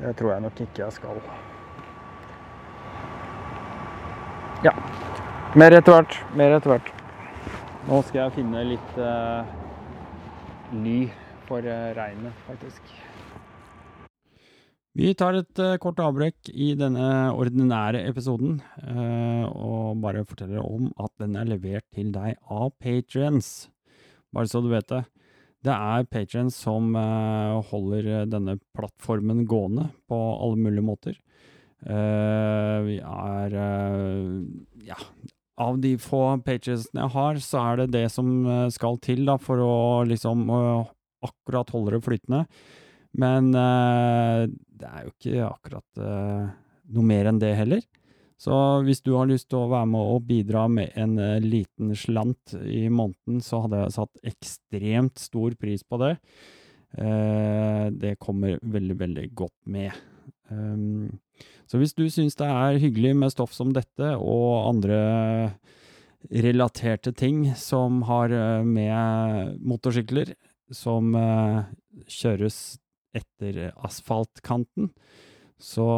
Det 0.00 0.14
tror 0.16 0.32
jeg 0.32 0.44
nok 0.46 0.60
ikke 0.64 0.84
jeg 0.84 0.96
skal. 0.96 1.18
Ja. 4.64 4.72
Mer 5.58 5.74
etter 5.76 5.98
hvert. 5.98 6.16
Mer 6.38 6.56
etter 6.56 6.72
hvert. 6.72 6.90
Nå 7.88 7.98
skal 8.06 8.20
jeg 8.22 8.34
finne 8.38 8.62
litt 8.64 8.98
uh, 9.02 9.42
ly 10.84 10.98
for 11.48 11.66
uh, 11.66 11.90
regnet, 11.98 12.44
faktisk. 12.46 12.92
Vi 14.96 15.12
tar 15.18 15.40
et 15.40 15.60
uh, 15.60 15.74
kort 15.82 16.00
avbrekk 16.04 16.52
i 16.54 16.72
denne 16.78 17.08
ordinære 17.34 18.04
episoden, 18.06 18.60
og 19.52 20.00
bare 20.04 20.24
forteller 20.28 20.62
om 20.62 20.90
at 21.00 21.12
den 21.20 21.36
er 21.36 21.48
levert 21.52 21.88
til 21.96 22.12
deg 22.14 22.38
av 22.48 22.70
patrients. 22.80 23.66
Bare 24.32 24.48
så 24.48 24.62
du 24.64 24.70
vet 24.72 24.88
det. 24.88 25.02
Det 25.62 25.74
er 25.74 26.08
patrions 26.10 26.56
som 26.58 26.94
holder 27.68 28.26
denne 28.26 28.56
plattformen 28.74 29.44
gående 29.46 29.86
på 30.10 30.18
alle 30.18 30.58
mulige 30.58 30.82
måter. 30.82 31.20
vi 31.82 32.96
er 32.98 33.54
ja, 34.88 34.98
av 35.62 35.78
de 35.82 35.92
få 36.02 36.24
pagesene 36.42 37.04
jeg 37.04 37.14
har, 37.14 37.40
så 37.44 37.62
er 37.62 37.82
det 37.82 37.88
det 37.94 38.04
som 38.14 38.30
eh, 38.46 38.68
skal 38.74 38.98
til 39.02 39.24
da, 39.28 39.38
for 39.38 39.62
å 39.62 39.74
liksom 40.08 40.50
akkurat 40.50 41.70
holde 41.70 41.94
det 41.96 42.04
flytende. 42.08 42.44
Men 43.22 43.52
det 43.52 44.88
er 44.88 45.02
jo 45.04 45.10
ikke 45.12 45.42
akkurat 45.44 46.00
noe 46.00 47.04
mer 47.04 47.28
enn 47.28 47.40
det 47.42 47.50
heller. 47.58 47.82
Så 48.42 48.54
hvis 48.82 49.04
du 49.06 49.12
har 49.14 49.28
lyst 49.30 49.48
til 49.52 49.60
å 49.60 49.70
være 49.70 49.86
med 49.92 50.14
og 50.16 50.24
bidra 50.26 50.64
med 50.70 50.96
en 50.98 51.14
uh, 51.20 51.38
liten 51.42 51.92
slant 51.98 52.56
i 52.58 52.88
måneden, 52.90 53.42
så 53.44 53.62
hadde 53.64 53.84
jeg 53.84 53.96
satt 53.98 54.32
ekstremt 54.32 55.22
stor 55.22 55.54
pris 55.60 55.86
på 55.86 56.00
det. 56.02 56.16
det 56.92 58.18
kommer 58.20 58.58
veldig, 58.60 58.96
veldig 59.00 59.22
godt 59.32 59.54
med. 59.64 59.94
Um, 60.52 61.20
så 61.64 61.78
hvis 61.80 61.94
du 61.96 62.04
syns 62.12 62.36
det 62.36 62.44
er 62.44 62.80
hyggelig 62.82 63.14
med 63.16 63.32
stoff 63.32 63.54
som 63.56 63.70
dette, 63.72 64.10
og 64.20 64.66
andre 64.68 64.98
relaterte 66.28 67.14
ting 67.16 67.46
som 67.56 68.02
har 68.10 68.34
eh, 68.36 68.60
med 68.60 69.56
motorsykler, 69.64 70.34
som 70.72 71.12
kjøres 72.08 72.58
etter 73.16 73.72
asfaltkanten, 73.84 74.92
så 75.60 75.88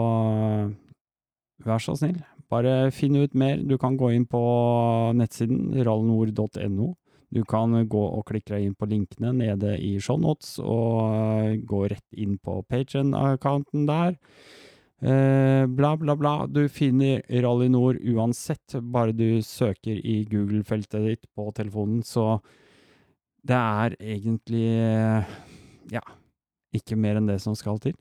vær 1.65 1.83
så 1.83 1.95
snill, 1.99 2.19
bare 2.55 2.75
finn 2.95 3.19
ut 3.19 3.35
mer. 3.35 3.63
Du 3.67 3.77
kan 3.81 3.99
gå 3.99 4.13
inn 4.15 4.27
på 4.31 4.43
nettsiden 5.19 5.73
rallnord.no. 5.85 6.93
Du 7.35 7.43
kan 7.51 7.75
gå 7.91 8.03
og 8.15 8.29
klikke 8.29 8.55
deg 8.55 8.69
inn 8.69 8.77
på 8.79 8.87
linkene 8.87 9.33
nede 9.35 9.75
i 9.83 9.97
shownotes, 9.99 10.61
og 10.63 11.01
uh, 11.03 11.55
gå 11.67 11.89
rett 11.91 12.21
inn 12.21 12.37
på 12.39 12.61
Pagen-accounten 12.71 13.89
der. 13.91 14.15
Eh, 15.05 15.67
bla, 15.67 15.97
bla, 15.97 16.15
bla. 16.17 16.47
Du 16.47 16.69
finner 16.69 17.23
Rally 17.29 17.69
Nord 17.69 17.99
uansett, 18.01 18.77
bare 18.81 19.13
du 19.13 19.43
søker 19.43 19.99
i 19.99 20.23
Google-feltet 20.31 21.05
ditt 21.05 21.27
på 21.35 21.51
telefonen, 21.53 22.01
så 22.07 22.39
det 23.45 23.59
er 23.59 23.97
egentlig 24.01 24.65
ja, 25.93 26.01
ikke 26.73 26.97
mer 26.97 27.21
enn 27.21 27.29
det 27.29 27.41
som 27.45 27.57
skal 27.59 27.83
til. 27.85 27.99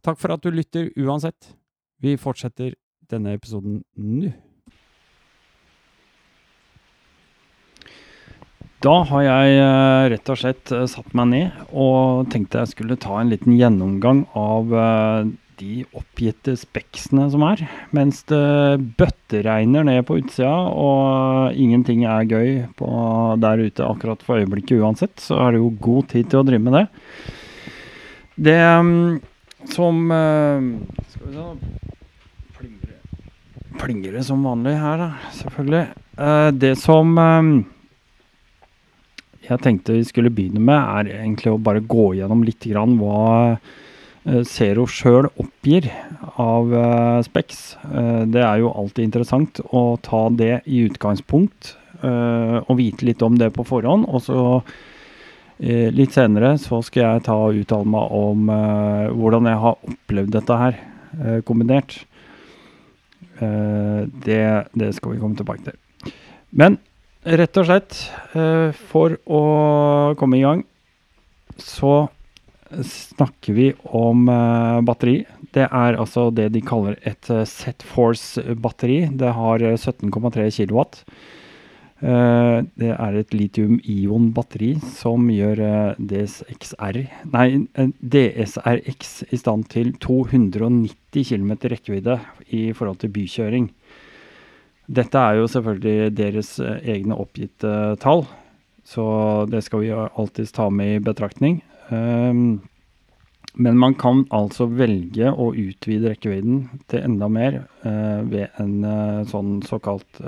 Takk 0.00 0.16
for 0.16 0.32
at 0.32 0.40
du 0.40 0.48
lytter 0.54 0.88
uansett. 0.96 1.52
Vi 2.00 2.16
fortsetter 2.16 2.72
denne 3.12 3.34
episoden 3.36 3.82
nå. 3.96 4.32
Da 8.80 9.02
har 9.10 9.24
jeg 9.26 9.56
eh, 9.60 10.06
rett 10.14 10.30
og 10.32 10.38
slett 10.40 10.70
eh, 10.72 10.86
satt 10.88 11.12
meg 11.18 11.26
ned 11.34 11.72
og 11.76 12.30
tenkte 12.32 12.62
jeg 12.62 12.72
skulle 12.72 12.96
ta 13.00 13.18
en 13.20 13.28
liten 13.28 13.52
gjennomgang 13.58 14.22
av 14.32 14.72
eh, 14.72 15.28
de 15.60 15.82
oppgitte 15.92 16.54
speksene 16.56 17.26
som 17.28 17.44
er. 17.44 17.66
Mens 17.92 18.22
det 18.32 18.80
bøtteregner 18.96 19.84
ned 19.84 20.00
på 20.08 20.16
utsida, 20.22 20.54
og 20.72 21.52
ingenting 21.52 22.06
er 22.08 22.24
gøy 22.24 22.48
der 23.44 23.64
ute 23.66 23.84
akkurat 23.84 24.24
for 24.24 24.40
øyeblikket 24.40 24.80
uansett, 24.80 25.20
så 25.20 25.36
er 25.44 25.52
det 25.52 25.60
jo 25.60 25.74
god 25.84 26.08
tid 26.14 26.32
til 26.32 26.40
å 26.40 26.46
drive 26.48 26.64
med 26.64 26.78
det. 26.78 26.86
Det 28.48 28.56
um, 28.80 29.20
som 29.68 30.00
Skal 30.08 31.26
vi 31.28 31.36
se 31.36 31.99
Plinger 33.78 34.16
det 34.18 34.24
som 34.26 34.42
vanlig 34.44 34.74
her, 34.80 34.98
da, 34.98 35.10
selvfølgelig. 35.36 35.84
Uh, 36.18 36.48
det 36.56 36.72
som 36.80 37.14
um, 37.18 37.52
jeg 39.46 39.62
tenkte 39.62 39.94
vi 39.94 40.08
skulle 40.08 40.32
begynne 40.34 40.62
med, 40.62 40.80
er 40.80 41.22
egentlig 41.22 41.54
å 41.54 41.60
bare 41.60 41.84
gå 41.84 42.14
gjennom 42.18 42.42
litt 42.46 42.66
grann 42.66 42.98
hva 42.98 43.60
Eh, 44.28 44.42
Zero 44.44 44.84
sjøl 44.90 45.30
oppgir 45.40 45.88
av 46.40 46.72
Specs. 47.24 47.60
Det 48.30 48.42
er 48.44 48.60
jo 48.60 48.72
alltid 48.72 49.06
interessant 49.06 49.60
å 49.72 49.96
ta 50.04 50.26
det 50.32 50.60
i 50.68 50.84
utgangspunkt 50.88 51.74
og 52.00 52.70
vite 52.78 53.04
litt 53.04 53.20
om 53.20 53.34
det 53.36 53.50
på 53.52 53.64
forhånd. 53.68 54.06
Og 54.08 54.22
så 54.24 54.42
litt 55.92 56.14
senere 56.16 56.54
så 56.60 56.78
skal 56.84 57.02
jeg 57.02 57.24
ta 57.26 57.36
og 57.36 57.58
uttale 57.60 57.88
meg 57.92 58.14
om 58.16 58.52
hvordan 59.18 59.48
jeg 59.50 59.60
har 59.64 59.90
opplevd 59.92 60.32
dette 60.36 60.60
her 60.62 60.78
kombinert. 61.44 61.98
Det, 63.40 64.42
det, 64.76 64.90
skal 64.96 65.14
vi 65.14 65.20
komme 65.20 65.38
tilbake 65.38 65.64
til. 65.64 66.12
Men 66.52 66.76
rett 67.24 67.56
og 67.60 67.68
slett, 67.68 67.96
for 68.90 69.16
å 69.24 69.42
komme 70.20 70.38
i 70.38 70.44
gang, 70.44 70.64
så 71.56 72.08
snakker 72.86 73.56
vi 73.56 73.72
om 73.82 74.28
uh, 74.30 74.80
batteri. 74.86 75.24
Det 75.54 75.66
er 75.66 75.98
altså 75.98 76.28
det 76.34 76.50
de 76.54 76.62
kaller 76.62 76.98
et 77.06 77.26
Set 77.48 77.82
Force-batteri. 77.82 79.02
Det 79.18 79.32
har 79.34 79.64
17,3 79.72 80.44
eh, 80.44 80.52
kW. 80.54 80.84
Uh, 82.00 82.64
det 82.80 82.94
er 82.94 83.16
et 83.18 83.34
litium-ion-batteri 83.36 84.70
som 84.96 85.26
gjør 85.28 85.60
DSXR 86.00 86.98
Nei, 87.28 87.48
DSRX 88.00 89.10
i 89.28 89.40
stand 89.40 89.66
til 89.68 89.92
290 90.00 91.28
km 91.28 91.52
rekkevidde 91.68 92.16
i 92.56 92.62
forhold 92.72 93.02
til 93.02 93.12
bykjøring. 93.12 93.68
Dette 94.88 95.20
er 95.20 95.42
jo 95.42 95.52
selvfølgelig 95.52 96.16
deres 96.16 96.56
egne 96.64 97.20
oppgitte 97.20 97.76
tall, 98.00 98.24
så 98.82 99.04
det 99.52 99.60
skal 99.68 99.84
vi 99.84 99.92
alltids 99.92 100.56
ta 100.56 100.70
med 100.72 100.96
i 100.96 101.04
betraktning. 101.04 101.60
Um, 101.92 102.62
men 103.60 103.76
man 103.76 103.92
kan 103.98 104.24
altså 104.32 104.70
velge 104.72 105.28
å 105.28 105.52
utvide 105.52 106.14
rekkevidden 106.14 106.68
til 106.88 107.04
enda 107.04 107.28
mer 107.28 107.64
ved 107.82 108.60
en 108.62 109.26
sånn 109.26 109.58
såkalt 109.66 110.20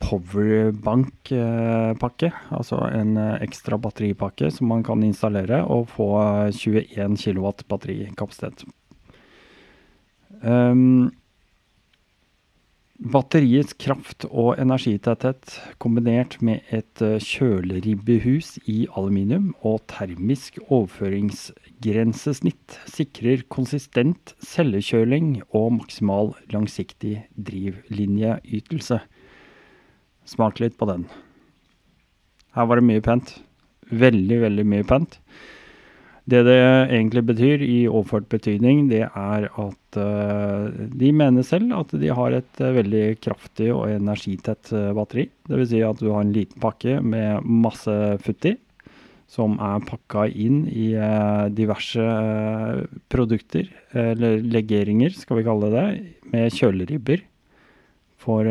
powerbank-pakke. 0.00 2.32
altså 2.50 2.76
en 2.88 3.16
ekstra 3.16 3.76
batteripakke 3.76 4.50
som 4.50 4.68
man 4.72 4.82
kan 4.86 5.02
installere 5.02 5.64
og 5.64 5.88
få 5.92 6.08
21 6.52 7.16
kW 7.20 7.50
batterikapasitet. 7.68 8.64
Um, 10.42 11.10
Batteriets 12.96 13.74
kraft 13.76 14.24
og 14.30 14.54
energitetthet 14.56 15.60
kombinert 15.82 16.38
med 16.40 16.62
et 16.72 17.02
eh, 17.04 17.20
kjøleribbehus 17.20 18.54
i 18.64 18.88
aluminium 18.96 19.52
og 19.60 19.84
termisk 19.92 20.56
overføringsgrensesnitt 20.70 22.78
sikrer 22.88 23.44
konsistent 23.52 24.32
cellekjøling 24.40 25.44
og 25.50 25.76
maksimal 25.76 26.32
langsiktig 26.54 27.28
drivlinjeytelse. 27.36 29.00
Smak 30.26 30.60
litt 30.62 30.76
på 30.78 30.88
den. 30.90 31.06
Her 32.56 32.66
var 32.66 32.80
det 32.80 32.88
mye 32.88 33.04
pent. 33.04 33.36
Veldig, 33.92 34.40
veldig 34.42 34.64
mye 34.66 34.86
pent. 34.86 35.20
Det 36.26 36.40
det 36.42 36.58
egentlig 36.58 37.22
betyr 37.28 37.62
i 37.62 37.76
overført 37.86 38.26
betydning, 38.32 38.88
det 38.90 39.04
er 39.06 39.44
at 39.46 39.98
uh, 40.00 40.66
de 40.74 41.12
mener 41.14 41.46
selv 41.46 41.70
at 41.76 41.94
de 41.94 42.10
har 42.10 42.34
et 42.34 42.62
uh, 42.62 42.72
veldig 42.74 43.04
kraftig 43.22 43.68
og 43.70 43.92
energitett 43.92 44.72
uh, 44.74 44.90
batteri. 44.96 45.28
Dvs. 45.46 45.68
Si 45.70 45.84
at 45.86 46.02
du 46.02 46.10
har 46.10 46.24
en 46.24 46.34
liten 46.34 46.58
pakke 46.62 46.98
med 46.98 47.46
masse 47.46 47.94
futt 48.26 48.48
i, 48.50 48.56
som 49.30 49.54
er 49.62 49.86
pakka 49.86 50.26
inn 50.30 50.64
i 50.70 50.88
diverse 51.54 52.02
produkter, 53.10 53.66
eller 53.90 54.38
legeringer 54.38 55.14
skal 55.18 55.40
vi 55.40 55.46
kalle 55.46 55.70
det, 55.72 55.86
med 56.30 56.54
kjøleribber. 56.54 57.24
For 58.26 58.42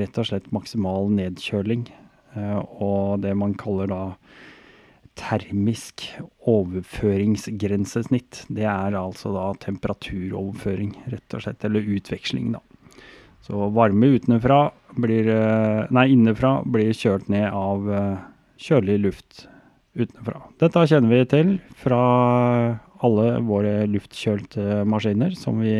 rett 0.00 0.16
og 0.16 0.26
slett 0.30 0.48
maksimal 0.54 1.10
nedkjøling 1.12 1.84
eh, 1.92 2.60
og 2.80 3.20
det 3.20 3.34
man 3.36 3.52
kaller 3.60 3.90
da 3.90 4.02
termisk 5.20 6.06
overføringsgrensesnitt. 6.48 8.46
Det 8.48 8.64
er 8.64 8.96
altså 8.96 9.32
da 9.34 9.52
temperaturoverføring, 9.60 10.94
rett 11.12 11.34
og 11.36 11.42
slett, 11.44 11.64
eller 11.68 11.90
utveksling, 11.96 12.52
da. 12.56 12.60
Så 13.44 13.68
varme 13.74 14.06
utenfra 14.16 14.70
blir, 15.00 15.28
eh, 15.28 15.86
nei, 15.90 16.06
innenfra 16.14 16.62
blir 16.64 16.92
kjørt 16.96 17.28
ned 17.32 17.48
av 17.52 17.90
eh, 17.90 18.18
kjølig 18.60 18.98
luft 19.00 19.48
utenfra. 19.96 20.40
Dette 20.60 20.86
kjenner 20.86 21.10
vi 21.12 21.24
til 21.28 21.60
fra 21.80 22.00
alle 23.00 23.40
våre 23.48 23.86
luftkjølte 23.88 24.84
maskiner 24.88 25.34
som 25.36 25.60
vi 25.64 25.76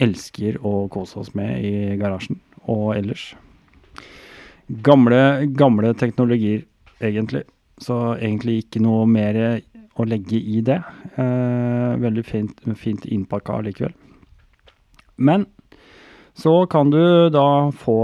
elsker 0.00 0.58
å 0.66 0.88
kose 0.92 1.20
oss 1.20 1.32
med 1.38 1.64
i 1.64 1.96
garasjen 2.00 2.40
og 2.70 2.94
ellers. 2.96 3.32
Gamle, 4.84 5.46
gamle 5.58 5.94
teknologier, 5.98 6.64
egentlig. 7.02 7.44
Så 7.80 7.96
egentlig 8.18 8.60
ikke 8.64 8.82
noe 8.84 9.06
mer 9.08 9.38
å 9.98 10.06
legge 10.06 10.38
i 10.38 10.60
det. 10.64 10.78
Eh, 11.18 11.96
veldig 12.00 12.24
fint, 12.26 12.60
fint 12.78 13.06
innpakka 13.08 13.60
likevel. 13.66 13.96
Men 15.16 15.46
så 16.38 16.66
kan 16.70 16.92
du 16.92 17.02
da 17.32 17.48
få 17.74 17.98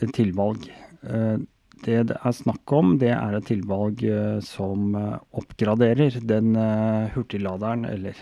et 0.00 0.12
tilvalg. 0.16 0.68
Eh, 1.02 1.40
det 1.82 2.02
det 2.12 2.16
er 2.22 2.34
snakk 2.36 2.72
om, 2.76 2.96
det 2.98 3.10
er 3.14 3.36
et 3.36 3.48
tilvalg 3.48 4.02
eh, 4.06 4.38
som 4.46 4.94
eh, 4.98 5.16
oppgraderer 5.38 6.18
den 6.28 6.54
eh, 6.58 7.10
hurtigladeren, 7.14 7.84
eller 7.88 8.18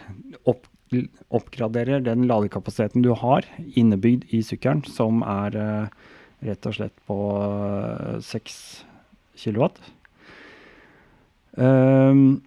opp, 0.49 0.64
oppgraderer 1.30 2.03
den 2.05 2.26
ladekapasiteten 2.30 3.05
du 3.05 3.12
har 3.18 3.47
innebygd 3.78 4.26
i 4.34 4.43
sykkelen, 4.47 4.82
som 4.88 5.22
er 5.26 5.57
eh, 5.59 6.12
rett 6.49 6.66
og 6.66 6.76
slett 6.76 6.97
på 7.09 7.18
6 8.26 8.61
kW. 9.41 9.68
Ehm, 11.61 12.41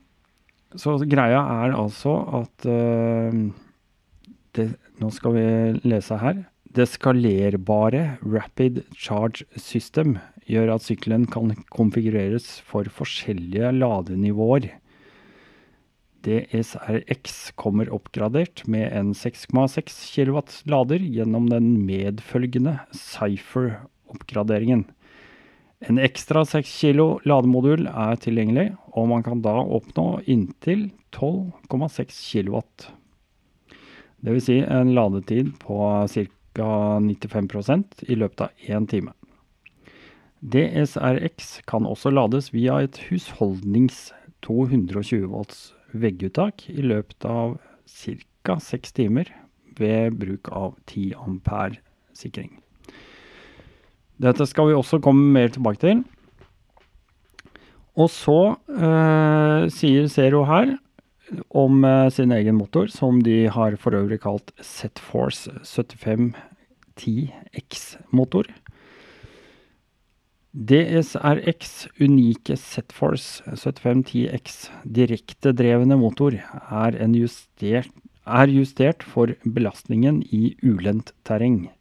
så 0.73 0.95
greia 1.05 1.41
er 1.63 1.75
altså 1.77 2.15
at 2.41 2.67
ehm, 2.69 3.51
det, 4.57 4.73
Nå 5.01 5.09
skal 5.11 5.33
vi 5.35 5.45
lese 5.89 6.15
her. 6.21 6.43
Det 6.73 6.85
skalerbare 6.87 8.19
Rapid 8.21 8.83
Charge 8.93 9.43
System 9.57 10.15
gjør 10.47 10.75
at 10.75 10.85
sykkelen 10.85 11.25
kan 11.33 11.51
konfigureres 11.73 12.59
for 12.69 12.87
forskjellige 12.93 13.71
ladenivåer. 13.73 14.69
DSRX 16.23 17.51
kommer 17.59 17.89
oppgradert 17.93 18.63
med 18.67 18.87
en 18.95 19.11
6,6 19.13 19.97
kW 20.15 20.39
lader 20.71 21.03
gjennom 21.03 21.49
den 21.51 21.85
medfølgende 21.85 22.77
Cypher-oppgraderingen. 22.95 24.85
En 25.83 25.99
ekstra 25.99 26.45
6 26.47 26.69
kg 26.79 27.19
lademodul 27.27 27.89
er 27.91 28.15
tilgjengelig, 28.23 28.69
og 28.95 29.09
man 29.11 29.25
kan 29.25 29.43
da 29.43 29.57
oppnå 29.59 30.21
inntil 30.31 30.91
12,6 31.11 32.21
kW. 32.31 32.61
Dvs. 34.23 34.45
Si 34.47 34.61
en 34.63 34.93
ladetid 34.95 35.51
på 35.59 35.81
ca. 36.07 36.71
95% 37.03 38.03
i 38.13 38.15
løpet 38.15 38.45
av 38.45 38.67
én 38.69 38.85
time. 38.87 39.11
DSRX 40.39 41.63
kan 41.65 41.87
også 41.89 42.11
lades 42.13 42.51
via 42.53 42.77
et 42.85 42.99
husholdnings 43.09 44.11
220 44.45 45.25
volts 45.31 45.71
vegguttak 45.93 46.69
i 46.69 46.81
løpet 46.81 47.25
av 47.25 47.57
ca. 47.87 48.59
seks 48.59 48.91
timer 48.95 49.29
ved 49.77 50.17
bruk 50.19 50.49
av 50.51 50.75
10 50.87 51.13
ampere 51.23 51.79
sikring. 52.17 52.51
Dette 54.21 54.45
skal 54.47 54.67
vi 54.69 54.73
også 54.77 54.99
komme 55.03 55.31
mer 55.33 55.49
tilbake 55.53 55.79
til. 55.81 56.03
Og 57.93 58.09
så 58.09 58.55
eh, 58.73 59.69
sier 59.73 60.07
Zero 60.09 60.43
her 60.49 60.77
om 61.53 61.83
eh, 61.85 62.09
sin 62.13 62.31
egen 62.33 62.55
motor, 62.57 62.87
som 62.89 63.21
de 63.25 63.49
har 63.53 63.75
for 63.81 63.93
øvrig 63.97 64.19
kalt 64.23 64.51
Setforce 64.61 65.51
7510X-motor. 65.61 68.43
DSRX 70.53 71.87
unike 71.99 72.53
Setforce 72.57 73.41
7510X 73.57 74.67
direktedrevne 74.85 75.97
motor 75.97 76.35
er, 76.37 76.97
justert, 77.17 77.89
er 78.21 78.53
justert 78.53 79.01
for 79.01 79.33
belastningen 79.41 80.21
i 80.29 80.53
ulendt 80.61 81.15
terreng. 81.25 81.71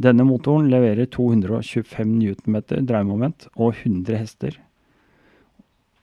Denne 0.00 0.24
motoren 0.24 0.70
leverer 0.72 1.04
225 1.12 2.16
Nm 2.16 2.56
dreiemoment 2.88 3.50
og 3.52 3.76
100 3.84 4.16
hester, 4.16 4.56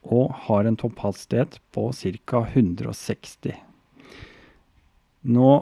og 0.06 0.30
har 0.46 0.70
en 0.70 0.78
topphastighet 0.78 1.58
på 1.74 1.90
ca. 1.90 2.46
160. 2.46 3.58
Nå 5.34 5.52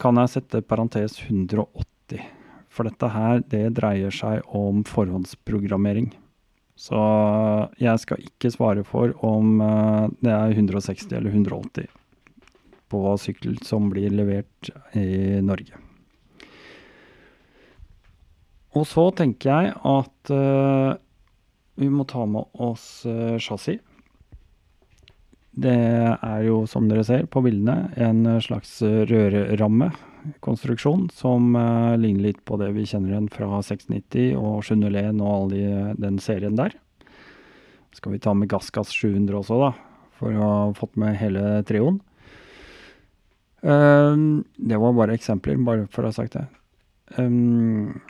kan 0.00 0.16
jeg 0.16 0.32
sette 0.32 0.64
parentes 0.64 1.20
180. 1.28 2.39
For 2.70 2.86
dette 2.86 3.10
her, 3.10 3.42
det 3.50 3.74
dreier 3.78 4.14
seg 4.14 4.46
om 4.54 4.84
forhåndsprogrammering. 4.86 6.12
Så 6.80 7.00
jeg 7.82 8.00
skal 8.00 8.22
ikke 8.24 8.52
svare 8.54 8.84
for 8.88 9.12
om 9.26 9.58
eh, 9.60 10.06
det 10.24 10.32
er 10.32 10.54
160 10.54 11.10
eller 11.18 11.34
180 11.34 11.90
på 12.90 13.02
sykkel 13.22 13.58
som 13.66 13.90
blir 13.92 14.10
levert 14.14 14.70
i 14.98 15.38
Norge. 15.44 15.76
Og 18.74 18.86
så 18.86 19.04
tenker 19.18 19.50
jeg 19.50 19.74
at 19.74 20.30
uh, 20.30 20.94
vi 21.78 21.88
må 21.90 22.06
ta 22.06 22.22
med 22.26 22.50
oss 22.62 23.04
uh, 23.06 23.38
chassis. 23.42 23.78
Det 25.50 25.74
er 25.74 26.44
jo, 26.46 26.62
som 26.70 26.86
dere 26.90 27.02
ser 27.06 27.26
på 27.30 27.42
bildene, 27.44 27.90
en 27.98 28.38
slags 28.42 28.78
rørramme 29.10 29.90
konstruksjon 30.44 31.08
som 31.14 31.54
uh, 31.56 31.96
ligner 32.00 32.30
litt 32.30 32.44
på 32.48 32.58
det 32.60 32.70
vi 32.76 32.86
kjenner 32.88 33.14
igjen 33.14 33.30
fra 33.32 33.60
690 33.66 34.36
og 34.38 34.62
701 34.66 35.20
og 35.20 35.30
all 35.30 35.50
de, 35.52 35.64
den 36.00 36.20
serien 36.22 36.58
der. 36.58 36.76
Skal 37.96 38.14
vi 38.14 38.22
ta 38.22 38.34
med 38.36 38.50
Gassgass 38.50 38.92
700 38.94 39.40
også, 39.40 39.58
da, 39.62 39.72
for 40.20 40.36
å 40.36 40.50
ha 40.52 40.70
fått 40.78 40.98
med 41.00 41.18
hele 41.18 41.60
trioen. 41.68 41.98
Um, 43.60 44.46
det 44.56 44.78
var 44.80 44.96
bare 44.96 45.16
eksempler, 45.18 45.58
bare 45.66 45.88
for 45.92 46.06
å 46.06 46.12
ha 46.12 46.16
sagt 46.16 46.38
det. 46.38 46.46
Um, 47.18 48.00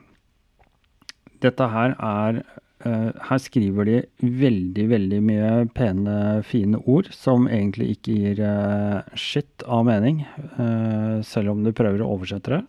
dette 1.40 1.70
her 1.72 1.96
er 1.96 2.42
her 2.80 3.38
skriver 3.42 3.84
de 3.84 3.96
veldig, 4.40 4.88
veldig 4.88 5.20
mye 5.24 5.66
pene, 5.76 6.40
fine 6.48 6.78
ord 6.88 7.10
som 7.12 7.48
egentlig 7.50 7.90
ikke 7.94 8.12
gir 8.16 8.40
uh, 8.40 9.02
shit 9.12 9.62
av 9.68 9.84
mening, 9.88 10.24
uh, 10.56 11.20
selv 11.26 11.50
om 11.52 11.64
du 11.64 11.72
prøver 11.76 12.00
å 12.00 12.12
oversette 12.16 12.50
det. 12.54 12.62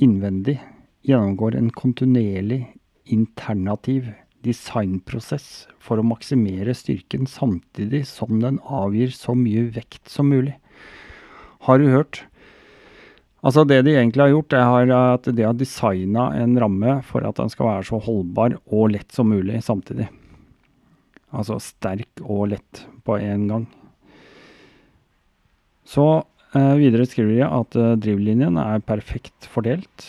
innvendig 0.00 0.56
gjennomgår 1.06 1.56
en 1.56 1.70
kontinuerlig 1.70 2.64
internativ 3.06 4.10
designprosess 4.46 5.66
for 5.82 5.98
å 5.98 6.06
maksimere 6.06 6.74
styrken 6.76 7.26
samtidig 7.30 8.04
som 8.10 8.40
den 8.42 8.58
avgir 8.62 9.14
så 9.14 9.34
mye 9.38 9.66
vekt 9.74 10.10
som 10.10 10.30
mulig. 10.30 10.56
Har 11.66 11.80
du 11.82 11.88
hørt? 11.90 12.24
Altså 13.46 13.64
Det 13.64 13.82
de 13.86 13.94
egentlig 13.94 14.24
har 14.24 14.32
gjort, 14.34 14.54
er 14.58 14.92
at 14.96 15.28
de 15.30 15.44
har 15.46 15.54
designa 15.54 16.32
en 16.34 16.58
ramme 16.58 17.00
for 17.06 17.26
at 17.26 17.38
den 17.38 17.50
skal 17.52 17.68
være 17.70 17.88
så 17.90 18.00
holdbar 18.02 18.58
og 18.66 18.90
lett 18.96 19.12
som 19.14 19.30
mulig 19.30 19.62
samtidig. 19.62 20.08
Altså 21.30 21.60
sterk 21.62 22.22
og 22.24 22.48
lett 22.54 22.86
på 23.06 23.18
én 23.20 23.46
gang. 23.50 23.66
Så 25.86 26.06
eh, 26.56 26.74
videre 26.80 27.06
skriver 27.06 27.36
de 27.36 27.42
at 27.46 27.78
eh, 27.78 27.96
drivlinjen 28.02 28.58
er 28.58 28.82
perfekt 28.82 29.46
fordelt. 29.52 30.08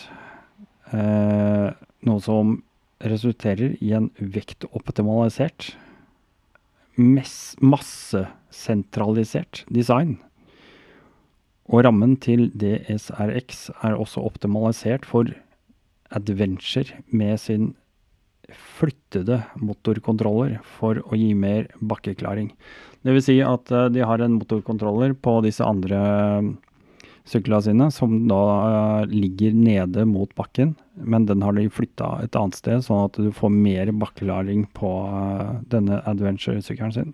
Eh, 0.92 1.72
noe 2.08 2.20
som 2.24 2.62
resulterer 3.04 3.76
i 3.84 3.92
en 3.94 4.10
vektoptimalisert, 4.18 5.76
massesentralisert 6.98 9.64
design. 9.70 10.18
Og 11.68 11.84
rammen 11.84 12.16
til 12.24 12.50
DSRX 12.56 13.70
er 13.84 13.94
også 13.94 14.20
optimalisert 14.24 15.04
for 15.06 15.24
adventure 16.10 16.84
med 17.12 17.38
sin 17.42 17.74
flyttede 18.78 19.42
motorkontroller 19.60 20.58
for 20.78 20.94
å 21.04 21.14
gi 21.18 21.34
mer 21.36 21.66
bakkeklaring. 21.84 22.48
Dvs. 23.04 23.24
Si 23.28 23.36
at 23.44 23.72
uh, 23.74 23.92
de 23.92 24.00
har 24.08 24.18
en 24.24 24.38
motorkontroller 24.38 25.12
på 25.20 25.40
disse 25.44 25.64
andre 25.64 25.98
syklene 27.28 27.60
sine, 27.64 27.86
som 27.94 28.28
da 28.30 28.42
eh, 28.68 29.10
ligger 29.12 29.52
nede 29.56 30.04
mot 30.08 30.30
bakken. 30.38 30.74
Men 30.98 31.26
den 31.28 31.42
har 31.44 31.52
de 31.56 31.68
flytta 31.72 32.08
et 32.24 32.36
annet 32.38 32.56
sted, 32.58 32.78
sånn 32.86 33.06
at 33.06 33.14
du 33.20 33.30
får 33.34 33.50
mer 33.54 33.86
bakkelaring 34.00 34.62
på 34.76 34.90
eh, 35.06 35.48
denne 35.72 35.96
adventure-sykkelen 36.08 36.94
sin. 36.96 37.10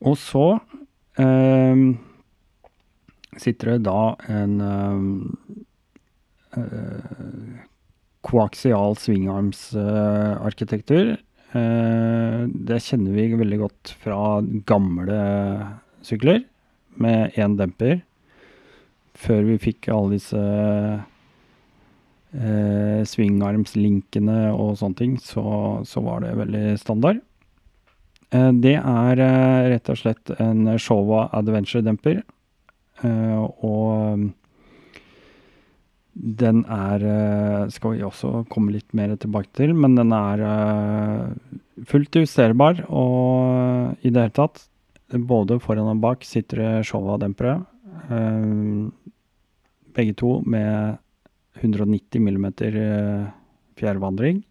Og 0.00 0.16
så 0.20 0.46
eh, 1.20 1.76
sitter 3.40 3.66
det 3.74 3.80
da 3.88 4.00
en 4.32 4.52
eh, 4.68 4.98
eh 6.60 7.02
koaksial 8.20 8.92
svingarmsarkitektur. 9.00 11.06
Eh, 11.56 12.40
det 12.68 12.84
kjenner 12.84 13.12
vi 13.16 13.38
veldig 13.40 13.60
godt 13.62 13.84
fra 14.02 14.18
gamle 14.68 15.20
sykler 16.04 16.40
med 16.96 17.36
én 17.38 17.56
demper. 17.58 18.00
Før 19.20 19.42
vi 19.48 19.58
fikk 19.60 19.88
alle 19.92 20.16
disse 20.16 20.40
eh, 22.32 23.00
svingarmslinkene 23.06 24.52
og 24.54 24.78
sånne 24.80 24.98
ting, 24.98 25.16
så, 25.20 25.44
så 25.86 26.02
var 26.04 26.24
det 26.24 26.38
veldig 26.38 26.78
standard. 26.80 27.20
Eh, 28.30 28.50
det 28.62 28.76
er 28.78 29.24
eh, 29.26 29.70
rett 29.74 29.90
og 29.92 29.98
slett 30.00 30.34
en 30.38 30.66
Showa 30.80 31.28
Adventure-demper. 31.36 32.22
Eh, 33.04 33.40
og 33.66 34.30
den 36.20 36.64
er 36.68 37.04
eh, 37.06 37.68
Skal 37.72 37.94
vi 37.96 38.02
også 38.04 38.44
komme 38.50 38.74
litt 38.74 38.92
mer 38.96 39.14
tilbake 39.16 39.52
til, 39.56 39.74
men 39.74 39.96
den 39.98 40.12
er 40.16 40.42
eh, 40.44 41.54
fullt 41.88 42.20
justerbar 42.20 42.84
og 42.88 43.96
i 44.04 44.10
det 44.10 44.26
hele 44.26 44.36
tatt. 44.36 44.66
Både 45.10 45.58
foran 45.62 45.90
og 45.90 46.02
bak 46.02 46.24
sitter 46.24 46.62
det 46.62 46.86
Showa-dempere. 46.86 47.56
Eh, 48.14 48.90
begge 49.96 50.14
to 50.14 50.40
med 50.46 50.98
190 51.60 52.20
mm 52.20 52.46
fjærvandring. 53.80 54.44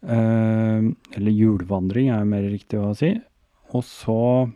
eller 0.00 1.32
hjulvandring 1.34 2.08
er 2.14 2.24
mer 2.24 2.42
riktig 2.42 2.78
å 2.78 2.94
si. 2.94 3.16
Og 3.74 3.82
så 3.82 4.48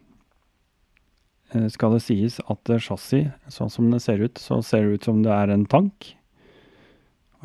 Eh, 1.53 1.69
skal 1.69 1.97
det 1.97 2.03
sies 2.07 2.39
at 2.51 2.73
chassis, 2.81 3.29
sånn 3.53 3.71
som 3.73 3.91
det 3.93 4.01
ser 4.05 4.23
ut, 4.25 4.41
så 4.41 4.63
ser 4.65 4.87
det 4.87 4.99
ut 5.01 5.09
som 5.09 5.23
det 5.25 5.33
er 5.35 5.53
en 5.53 5.67
tank. 5.69 6.15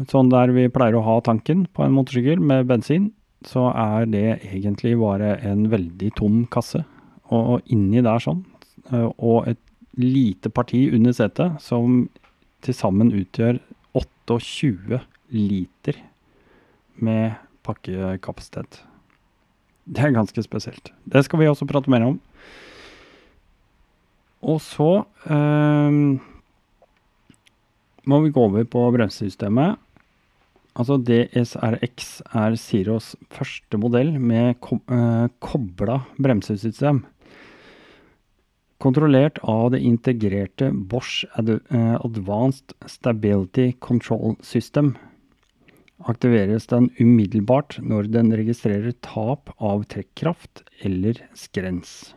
Sånn 0.08 0.30
der 0.32 0.54
vi 0.56 0.68
pleier 0.72 0.96
å 1.00 1.04
ha 1.04 1.18
tanken 1.26 1.66
på 1.74 1.84
en 1.84 1.96
motorsykkel 1.96 2.40
med 2.40 2.68
bensin, 2.70 3.12
så 3.46 3.68
er 3.74 4.08
det 4.10 4.40
egentlig 4.50 4.96
bare 5.00 5.36
en 5.46 5.68
veldig 5.72 6.12
tom 6.18 6.46
kasse. 6.52 6.84
Og 7.34 7.62
inni 7.74 8.02
der 8.02 8.22
sånn, 8.24 8.44
eh, 8.92 9.10
og 9.18 9.50
et 9.52 9.62
lite 9.98 10.50
parti 10.54 10.88
under 10.94 11.14
setet 11.16 11.62
som 11.62 12.06
til 12.66 12.76
sammen 12.76 13.12
utgjør 13.14 13.60
28 13.98 15.02
liter 15.36 16.00
med 17.04 17.36
pakkekapasitet. 17.68 18.82
Det 19.88 20.04
er 20.04 20.16
ganske 20.16 20.44
spesielt. 20.44 20.92
Det 21.06 21.24
skal 21.26 21.40
vi 21.40 21.50
også 21.50 21.68
prate 21.68 21.92
mer 21.92 22.06
om. 22.08 22.18
Og 24.48 24.60
så 24.62 24.92
eh, 25.28 26.00
må 28.08 28.20
vi 28.24 28.32
gå 28.32 28.44
over 28.50 28.68
på 28.70 28.84
bremsesystemet. 28.96 29.80
Altså 30.78 31.00
DSRX 31.02 32.10
er 32.38 32.56
Ziros 32.62 33.16
første 33.34 33.80
modell 33.82 34.14
med 34.22 34.60
ko 34.62 34.78
uh, 34.92 35.26
kobla 35.42 36.04
bremsesystem. 36.22 37.02
Kontrollert 38.78 39.40
av 39.42 39.72
det 39.74 39.82
integrerte 39.82 40.70
Bosch 40.70 41.26
uh, 41.34 41.98
Advanced 41.98 42.76
Stability 42.86 43.72
Control 43.82 44.38
System 44.46 44.94
aktiveres 46.06 46.70
den 46.70 46.92
umiddelbart 47.02 47.80
når 47.82 48.12
den 48.14 48.30
registrerer 48.38 48.94
tap 49.02 49.50
av 49.58 49.82
trekkraft 49.90 50.62
eller 50.86 51.24
skrens. 51.34 52.14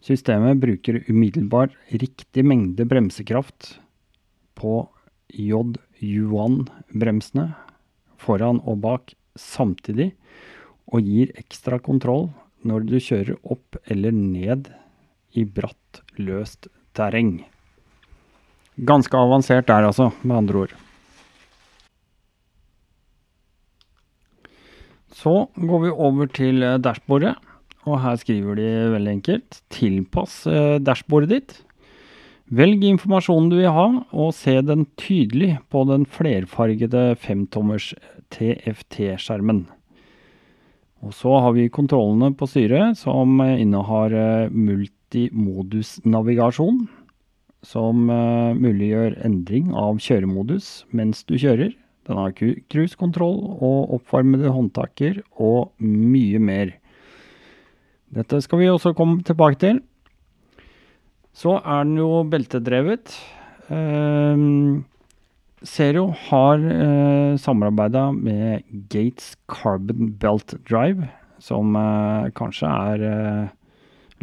Systemet 0.00 0.62
bruker 0.62 1.02
umiddelbart 1.10 1.76
riktig 1.92 2.46
mengde 2.46 2.86
bremsekraft 2.88 3.74
på 4.56 4.86
JU1-bremsene 6.02 7.50
foran 8.20 8.60
og 8.64 8.80
bak 8.84 9.14
samtidig, 9.36 10.12
og 10.86 11.04
gir 11.04 11.32
ekstra 11.38 11.78
kontroll 11.82 12.30
når 12.66 12.86
du 12.88 12.96
kjører 13.02 13.36
opp 13.44 13.78
eller 13.90 14.14
ned 14.14 14.70
i 15.36 15.44
bratt, 15.44 16.02
løst 16.18 16.70
terreng. 16.96 17.38
Ganske 18.76 19.16
avansert 19.16 19.68
der, 19.68 19.88
altså, 19.88 20.10
med 20.22 20.36
andre 20.36 20.66
ord. 20.66 20.74
Så 25.16 25.46
går 25.56 25.84
vi 25.86 25.92
over 25.92 26.28
til 26.28 26.64
dashbordet. 26.84 27.36
Og 27.86 28.00
her 28.02 28.18
skriver 28.18 28.58
de 28.58 28.66
veldig 28.96 29.12
enkelt 29.14 29.60
tilpass 29.72 30.40
eh, 30.50 30.76
dashbordet 30.82 31.30
ditt. 31.30 31.54
Velg 32.46 32.84
informasjonen 32.86 33.48
du 33.50 33.56
vil 33.58 33.72
ha, 33.74 33.88
og 34.14 34.28
se 34.36 34.60
den 34.62 34.84
tydelig 35.00 35.56
på 35.72 35.80
den 35.88 36.04
flerfargede 36.06 37.16
femtommers 37.18 37.94
TFT-skjermen. 38.30 39.66
Og 41.02 41.14
så 41.14 41.38
har 41.42 41.52
vi 41.56 41.68
kontrollene 41.72 42.34
på 42.38 42.46
styret, 42.46 42.98
som 43.02 43.40
innehar 43.42 44.12
eh, 44.14 44.50
multimodusnavigasjon. 44.50 46.88
Som 47.66 48.10
uh, 48.12 48.54
muliggjør 48.54 49.16
endring 49.26 49.74
av 49.74 49.98
kjøremodus 49.98 50.86
mens 50.94 51.24
du 51.26 51.34
kjører. 51.34 51.74
Den 52.06 52.14
har 52.20 52.30
cruisekontroll 52.70 53.56
og 53.56 53.90
oppvarmede 53.96 54.52
håndtaker 54.54 55.18
og 55.42 55.72
mye 55.82 56.38
mer. 56.38 56.78
Dette 58.14 58.38
skal 58.44 58.58
vi 58.62 58.70
også 58.70 58.94
komme 58.94 59.18
tilbake 59.26 59.58
til. 59.64 59.82
Så 61.36 61.58
er 61.60 61.84
den 61.84 61.98
jo 62.00 62.22
beltedrevet. 62.32 63.12
Uh, 63.68 64.80
Zero 65.66 66.10
har 66.28 66.62
uh, 66.62 66.72
eh, 66.76 67.36
samarbeida 67.40 68.10
med 68.12 68.64
Gates 68.92 69.34
Carbon 69.50 70.12
Belt 70.20 70.54
Drive, 70.68 71.08
som 71.42 71.74
uh, 71.76 72.28
kanskje 72.36 72.70
er 72.70 73.04
uh, 73.04 73.54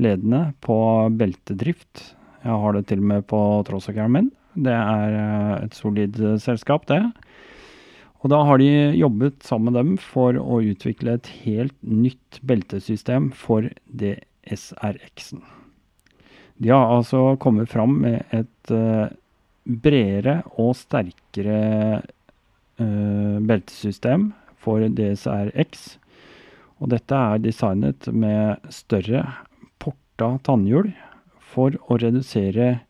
ledende 0.02 0.54
på 0.64 0.78
beltedrift. 1.20 2.14
Jeg 2.46 2.62
har 2.64 2.78
det 2.78 2.86
til 2.90 3.04
og 3.04 3.10
med 3.12 3.28
på 3.30 3.42
trådsykkelen 3.68 4.14
min. 4.14 4.30
Det 4.54 4.74
er 4.74 5.18
et 5.64 5.74
solid 5.74 6.20
selskap, 6.42 6.86
det. 6.90 7.02
Og 8.22 8.30
da 8.32 8.44
har 8.46 8.62
de 8.62 8.94
jobbet 8.96 9.42
sammen 9.44 9.74
med 9.74 9.80
dem 9.80 9.98
for 10.00 10.38
å 10.38 10.62
utvikle 10.64 11.18
et 11.18 11.32
helt 11.44 11.76
nytt 11.82 12.40
beltesystem 12.46 13.32
for 13.36 13.68
DSRX-en. 13.90 15.44
De 16.62 16.70
har 16.70 16.92
altså 16.98 17.36
kommet 17.42 17.72
fram 17.72 17.98
med 18.04 18.22
et 18.36 18.72
uh, 18.72 19.10
bredere 19.64 20.42
og 20.60 20.76
sterkere 20.78 22.02
uh, 22.80 23.38
beltesystem 23.42 24.32
for 24.64 24.86
DSRX. 24.88 25.98
Og 26.80 26.92
dette 26.94 27.16
er 27.16 27.42
designet 27.44 28.08
med 28.12 28.64
større 28.74 29.26
porta 29.82 30.36
tannhjul 30.46 30.92
for 31.54 31.76
å 31.88 32.00
redusere 32.02 32.84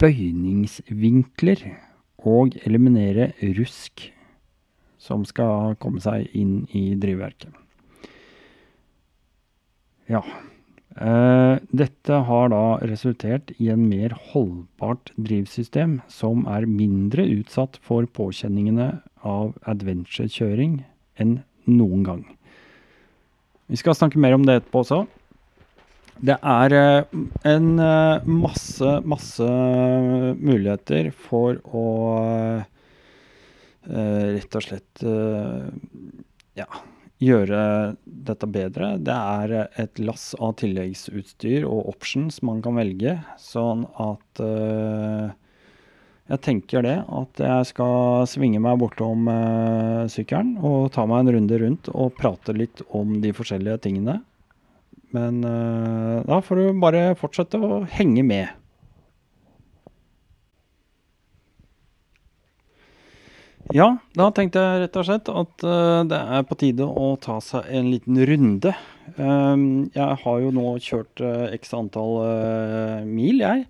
bøyningsvinkler 0.00 1.62
og 2.28 2.56
eliminere 2.66 3.30
rusk 3.56 4.10
som 5.00 5.24
skal 5.24 5.76
komme 5.80 6.02
seg 6.04 6.28
inn 6.36 6.64
i 6.76 6.90
drivverket. 7.00 7.52
Ja. 10.10 10.20
Uh, 10.98 11.62
dette 11.70 12.16
har 12.26 12.50
da 12.50 12.64
resultert 12.82 13.52
i 13.62 13.68
en 13.70 13.84
mer 13.88 14.16
holdbart 14.32 15.12
drivsystem 15.14 16.00
som 16.10 16.42
er 16.50 16.66
mindre 16.66 17.28
utsatt 17.30 17.78
for 17.86 18.08
påkjenningene 18.10 18.90
av 19.22 19.54
adventure-kjøring 19.70 20.80
enn 21.22 21.38
noen 21.70 22.02
gang. 22.06 22.26
Vi 23.70 23.78
skal 23.78 23.94
snakke 23.94 24.18
mer 24.18 24.34
om 24.34 24.42
det 24.46 24.58
etterpå 24.58 24.82
også. 24.82 25.04
Det 26.20 26.36
er 26.36 26.74
eh, 26.76 27.20
en 27.48 27.68
eh, 27.80 28.26
masse, 28.28 28.96
masse 29.08 29.46
muligheter 30.36 31.08
for 31.16 31.56
å 31.64 31.84
eh, 32.60 34.26
rett 34.36 34.58
og 34.58 34.66
slett 34.66 35.04
ja, 36.60 36.66
gjøre 37.24 37.62
dette 38.26 38.48
bedre. 38.50 38.94
Det 39.02 39.16
er 39.16 39.54
et 39.80 40.00
lass 40.02 40.32
av 40.38 40.56
tilleggsutstyr 40.60 41.66
og 41.68 41.92
options 41.94 42.40
man 42.46 42.62
kan 42.64 42.78
velge, 42.78 43.16
sånn 43.40 43.86
at 44.00 44.42
jeg 46.30 46.42
tenker 46.46 46.84
det, 46.86 46.96
at 47.02 47.42
jeg 47.42 47.68
skal 47.72 48.26
svinge 48.30 48.60
meg 48.62 48.78
bortom 48.78 49.26
sykkelen 50.12 50.56
og 50.62 50.92
ta 50.94 51.06
meg 51.10 51.24
en 51.24 51.34
runde 51.36 51.58
rundt 51.64 51.90
og 51.90 52.14
prate 52.20 52.54
litt 52.54 52.84
om 52.94 53.16
de 53.24 53.32
forskjellige 53.34 53.80
tingene 53.88 54.20
Men 55.16 55.42
uh, 55.42 56.22
da 56.26 56.38
får 56.44 56.60
du 56.60 56.80
bare 56.82 57.02
fortsette 57.18 57.58
å 57.58 57.82
henge 57.90 58.22
med. 58.26 58.59
Ja, 63.70 63.86
da 64.18 64.26
tenkte 64.34 64.58
jeg 64.58 64.78
rett 64.82 64.96
og 64.98 65.04
slett 65.06 65.28
at 65.30 65.62
eh, 65.62 66.00
det 66.10 66.18
er 66.18 66.46
på 66.46 66.56
tide 66.58 66.86
å 66.86 67.12
ta 67.22 67.36
seg 67.44 67.68
en 67.70 67.90
liten 67.92 68.16
runde. 68.26 68.72
Um, 69.14 69.90
jeg 69.94 70.16
har 70.24 70.40
jo 70.42 70.50
nå 70.54 70.72
kjørt 70.82 71.22
uh, 71.22 71.46
x 71.54 71.70
antall 71.78 72.16
uh, 72.18 73.06
mil, 73.06 73.38
jeg. 73.38 73.68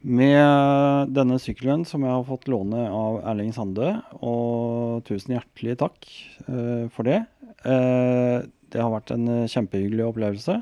Med 0.00 1.10
denne 1.16 1.40
sykkelen 1.42 1.82
som 1.88 2.06
jeg 2.06 2.14
har 2.14 2.28
fått 2.28 2.46
låne 2.48 2.86
av 2.86 3.18
Erling 3.32 3.50
Sande. 3.56 3.96
Og 4.22 5.02
tusen 5.10 5.34
hjertelig 5.36 5.76
takk 5.82 6.08
for 6.94 7.04
det. 7.04 7.18
det 7.60 8.80
har 8.80 8.94
vært 8.94 9.12
en 9.12 9.44
kjempehyggelig 9.44 10.06
opplevelse. 10.06 10.56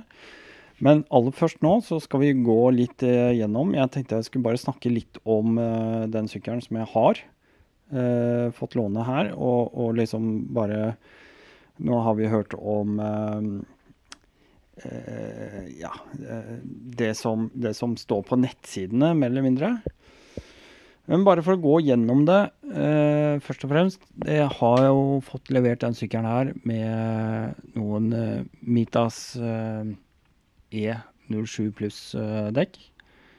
Men 0.82 1.04
aller 1.14 1.36
først 1.38 1.62
nå 1.62 1.76
så 1.86 2.00
skal 2.02 2.24
vi 2.24 2.34
gå 2.34 2.58
litt 2.74 3.06
gjennom. 3.06 3.76
Jeg 3.78 3.94
tenkte 3.94 4.18
jeg 4.18 4.26
skulle 4.26 4.48
bare 4.48 4.58
snakke 4.58 4.90
litt 4.90 5.22
om 5.22 5.54
den 6.10 6.26
sykkelen 6.34 6.64
som 6.66 6.82
jeg 6.82 6.90
har 6.96 7.22
eh, 7.92 8.50
fått 8.56 8.74
låne 8.78 9.04
her, 9.06 9.32
og, 9.34 9.74
og, 9.74 9.96
liksom 9.98 10.54
bare 10.54 10.96
Nå 11.78 11.94
har 12.02 12.16
vi 12.18 12.26
hørt 12.26 12.56
om 12.58 12.98
eh, 12.98 13.38
eh 14.82 15.68
ja, 15.78 15.92
eh, 16.18 16.56
det 16.98 17.14
som, 17.14 17.46
det 17.54 17.70
som, 17.78 17.94
står 17.96 18.22
på 18.26 18.34
nettsidene, 18.42 19.14
mer 19.14 19.30
eller 19.30 19.46
mindre. 19.46 19.70
Men 21.06 21.22
bare 21.22 21.38
for 21.46 21.54
å 21.54 21.62
gå 21.62 21.78
gjennom 21.86 22.26
det, 22.26 22.50
eh, 22.66 23.38
først 23.46 23.62
og 23.62 23.70
fremst. 23.70 24.02
Jeg 24.26 24.50
har 24.58 24.82
jo 24.88 25.22
fått 25.22 25.54
levert 25.54 25.86
den 25.86 25.94
sykkelen 25.94 26.26
her 26.26 26.50
med 26.66 27.54
noen 27.78 28.10
eh, 28.12 28.42
Mitas 28.60 29.38
E07 29.38 31.70
pluss-dekk. 31.78 32.74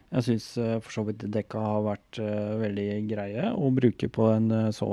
Jeg 0.10 0.26
syns 0.26 0.46
uh, 0.58 0.80
for 0.82 0.90
så 0.94 1.04
vidt 1.06 1.22
dekka 1.30 1.60
har 1.62 1.84
vært 1.86 2.20
uh, 2.24 2.58
veldig 2.64 3.08
greie 3.12 3.52
å 3.54 3.70
bruke 3.74 4.08
på 4.10 4.26
en 4.34 4.50
uh, 4.50 4.72
så 4.74 4.88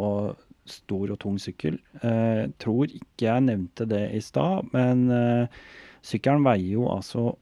stor 0.66 1.10
og 1.14 1.18
tung 1.22 1.38
sykkel. 1.38 1.78
Jeg 2.02 2.50
tror 2.58 2.90
ikke 2.90 3.28
jeg 3.28 3.44
nevnte 3.46 3.86
det 3.86 4.10
i 4.16 4.18
stad, 4.18 4.66
men 4.72 5.06
sykkelen 6.02 6.42
veier 6.42 6.72
jo 6.72 6.88
altså 6.90 7.38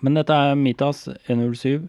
Men 0.00 0.14
dette 0.18 0.34
er 0.34 0.58
Mitas 0.58 1.06
107. 1.26 1.88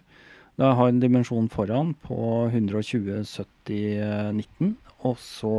Det 0.59 0.69
har 0.75 0.89
en 0.89 0.99
dimensjon 0.99 1.47
foran 1.51 1.93
på 2.03 2.49
120 2.49 3.21
70 3.23 4.33
19. 4.35 4.73
Og 5.07 5.15
så 5.23 5.53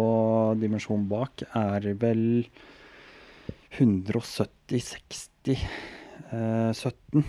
dimensjonen 0.60 1.06
bak 1.08 1.46
er 1.56 1.86
vel 2.02 2.44
170 3.78 4.82
60 4.90 5.54
eh, 5.54 6.72
17. 6.74 7.24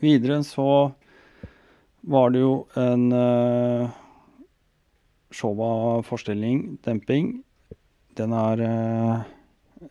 Videre 0.00 0.40
så 0.48 0.66
var 2.10 2.32
det 2.32 2.40
jo 2.40 2.54
en 2.80 3.12
eh, 3.12 3.98
Showa-forstilling, 5.30 6.80
demping, 6.82 7.44
den 8.20 8.34
har 8.36 8.60
uh, 8.60 9.22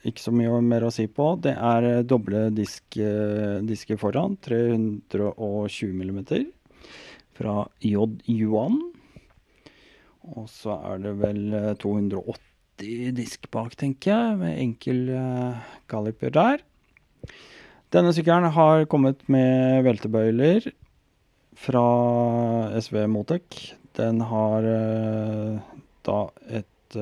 ikke 0.06 0.22
så 0.22 0.34
mye 0.36 0.60
mer 0.66 0.86
å 0.86 0.94
si 0.94 1.08
på. 1.10 1.32
Det 1.42 1.56
er 1.56 1.88
uh, 1.88 2.06
doble 2.08 2.48
disk, 2.56 2.86
uh, 3.02 3.60
disker 3.66 4.00
foran, 4.02 4.38
320 4.46 5.96
mm 5.98 6.22
fra 7.40 7.64
J. 7.86 8.06
Yuan. 8.28 8.78
Og 10.36 10.50
så 10.52 10.76
er 10.92 11.02
det 11.06 11.16
vel 11.22 11.44
280 11.82 13.16
disk 13.16 13.48
bak, 13.52 13.74
tenker 13.80 14.12
jeg, 14.12 14.36
med 14.42 14.60
enkel 14.60 15.00
kaliper 15.90 16.34
der. 16.36 16.62
Denne 17.96 18.12
sykkelen 18.14 18.52
har 18.54 18.86
kommet 18.92 19.24
med 19.32 19.82
veltebøyler 19.88 20.68
fra 21.60 21.86
SV 22.78 23.02
Motec. 23.12 23.64
Den 23.98 24.22
har 24.30 24.68
da 26.06 26.20
et 26.60 27.00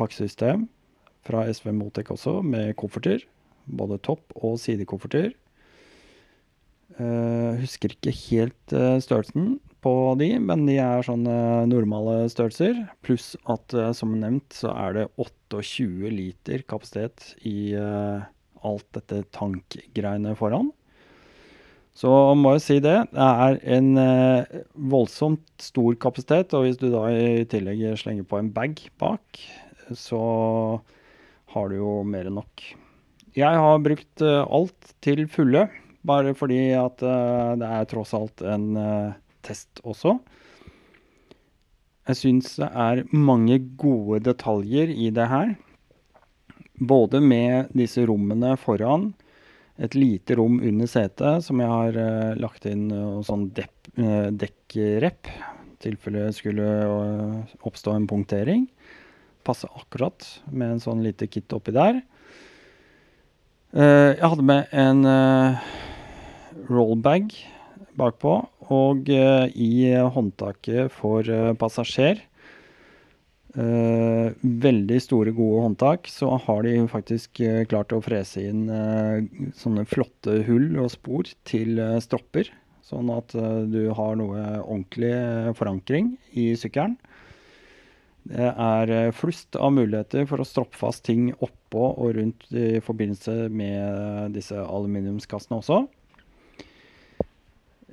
pakkesystem 0.00 0.66
fra 1.26 1.44
SV 1.52 1.72
Motec 1.76 2.10
også, 2.12 2.40
med 2.42 2.74
kofferter. 2.80 3.22
Både 3.70 4.00
topp- 4.02 4.34
og 4.40 4.58
sidekofferter. 4.60 5.34
Uh, 7.00 7.56
husker 7.60 7.94
ikke 7.94 8.12
helt 8.26 8.72
uh, 8.74 8.98
størrelsen 9.00 9.54
på 9.80 9.92
de, 10.20 10.34
men 10.42 10.66
de 10.66 10.74
er 10.82 11.06
sånne 11.06 11.36
normale 11.70 12.26
størrelser. 12.32 12.82
Pluss 13.06 13.32
at, 13.48 13.72
uh, 13.76 13.92
som 13.96 14.16
nevnt, 14.20 14.50
så 14.58 14.74
er 14.74 14.98
det 14.98 15.06
28 15.20 16.10
liter 16.12 16.66
kapasitet 16.68 17.32
i 17.46 17.72
alt 18.60 18.84
dette 18.92 19.22
tankgreiene 19.32 20.34
foran. 20.36 20.68
Så 21.96 22.10
må 22.38 22.52
jeg 22.56 22.64
si 22.64 22.76
det. 22.84 22.98
Det 23.12 23.30
er 23.48 23.56
en 23.76 23.88
voldsomt 24.92 25.42
stor 25.60 25.96
kapasitet, 26.00 26.54
og 26.54 26.66
hvis 26.66 26.78
du 26.80 26.86
da 26.92 27.06
i 27.10 27.42
tillegg 27.50 27.82
slenger 27.98 28.28
på 28.28 28.38
en 28.38 28.52
bag 28.54 28.78
bak, 29.00 29.40
så 29.98 30.22
har 31.54 31.70
du 31.70 31.80
jo 31.80 32.00
mer 32.06 32.28
enn 32.28 32.38
nok. 32.38 32.64
Jeg 33.38 33.62
har 33.62 33.82
brukt 33.82 34.24
uh, 34.24 34.42
alt 34.50 34.92
til 35.04 35.24
fulle, 35.30 35.68
bare 36.06 36.34
fordi 36.34 36.72
at 36.74 37.02
uh, 37.04 37.54
det 37.60 37.68
er 37.68 37.88
tross 37.90 38.14
alt 38.16 38.42
en 38.42 38.68
uh, 38.74 39.16
test 39.46 39.82
også. 39.86 40.16
Jeg 42.10 42.18
syns 42.18 42.56
det 42.58 42.70
er 42.74 43.04
mange 43.14 43.60
gode 43.78 44.22
detaljer 44.26 44.90
i 44.90 45.10
det 45.14 45.28
her. 45.30 45.54
Både 46.80 47.20
med 47.22 47.70
disse 47.76 48.02
rommene 48.08 48.56
foran, 48.58 49.12
et 49.80 49.94
lite 49.94 50.34
rom 50.36 50.58
under 50.58 50.88
setet 50.90 51.44
som 51.46 51.60
jeg 51.62 51.70
har 51.70 52.36
lagt 52.40 52.66
inn 52.68 52.88
uh, 52.90 53.22
sånn 53.26 53.46
dekkrep, 53.54 55.30
i 55.30 55.86
tilfelle 55.86 56.26
skulle 56.36 56.66
skulle 56.68 57.44
oppstå 57.64 57.94
en 57.96 58.08
punktering 58.10 58.66
passer 59.46 59.70
akkurat 59.76 60.26
med 60.50 60.76
en 60.76 60.82
sånn 60.82 61.04
lite 61.04 61.28
kit 61.30 61.52
oppi 61.56 61.74
der. 61.74 62.02
Uh, 63.70 64.16
jeg 64.18 64.26
hadde 64.26 64.46
med 64.46 64.72
en 64.74 65.04
uh, 65.06 65.60
rollbag 66.66 67.30
bakpå, 67.98 68.32
og 68.70 69.10
uh, 69.14 69.46
i 69.54 69.92
håndtaket 70.14 70.90
for 70.94 71.26
passasjer 71.60 72.26
veldig 73.50 74.96
store, 75.02 75.32
gode 75.34 75.64
håndtak, 75.64 76.04
så 76.06 76.36
har 76.44 76.60
de 76.62 76.84
faktisk 76.86 77.40
klart 77.66 77.90
å 77.90 77.98
frese 77.98 78.44
inn 78.46 78.60
sånne 79.58 79.82
flotte 79.90 80.36
hull 80.46 80.68
og 80.78 80.92
spor 80.92 81.26
til 81.50 81.80
stropper. 81.98 82.46
Sånn 82.86 83.10
at 83.10 83.34
du 83.34 83.80
har 83.98 84.14
noe 84.22 84.44
ordentlig 84.60 85.10
forankring 85.58 86.12
i 86.30 86.52
sykkelen. 86.54 86.94
Det 88.28 88.50
er 88.50 88.92
eh, 88.92 89.14
flust 89.16 89.56
av 89.56 89.72
muligheter 89.74 90.26
for 90.28 90.42
å 90.42 90.46
stroppe 90.46 90.78
fast 90.78 91.06
ting 91.08 91.30
oppå 91.40 91.86
og 91.94 92.14
rundt 92.18 92.46
i 92.52 92.82
forbindelse 92.84 93.48
med 93.48 94.36
disse 94.36 94.58
aluminiumskassene 94.60 95.60
også. 95.60 95.82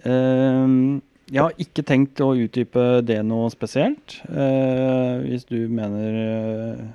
Uh, 0.08 1.00
jeg 1.28 1.42
har 1.42 1.58
ikke 1.60 1.84
tenkt 1.84 2.22
å 2.24 2.30
utdype 2.38 3.02
det 3.04 3.18
noe 3.26 3.50
spesielt. 3.52 4.20
Uh, 4.30 5.24
hvis 5.26 5.48
du 5.50 5.58
mener 5.74 6.20
uh, 6.22 6.86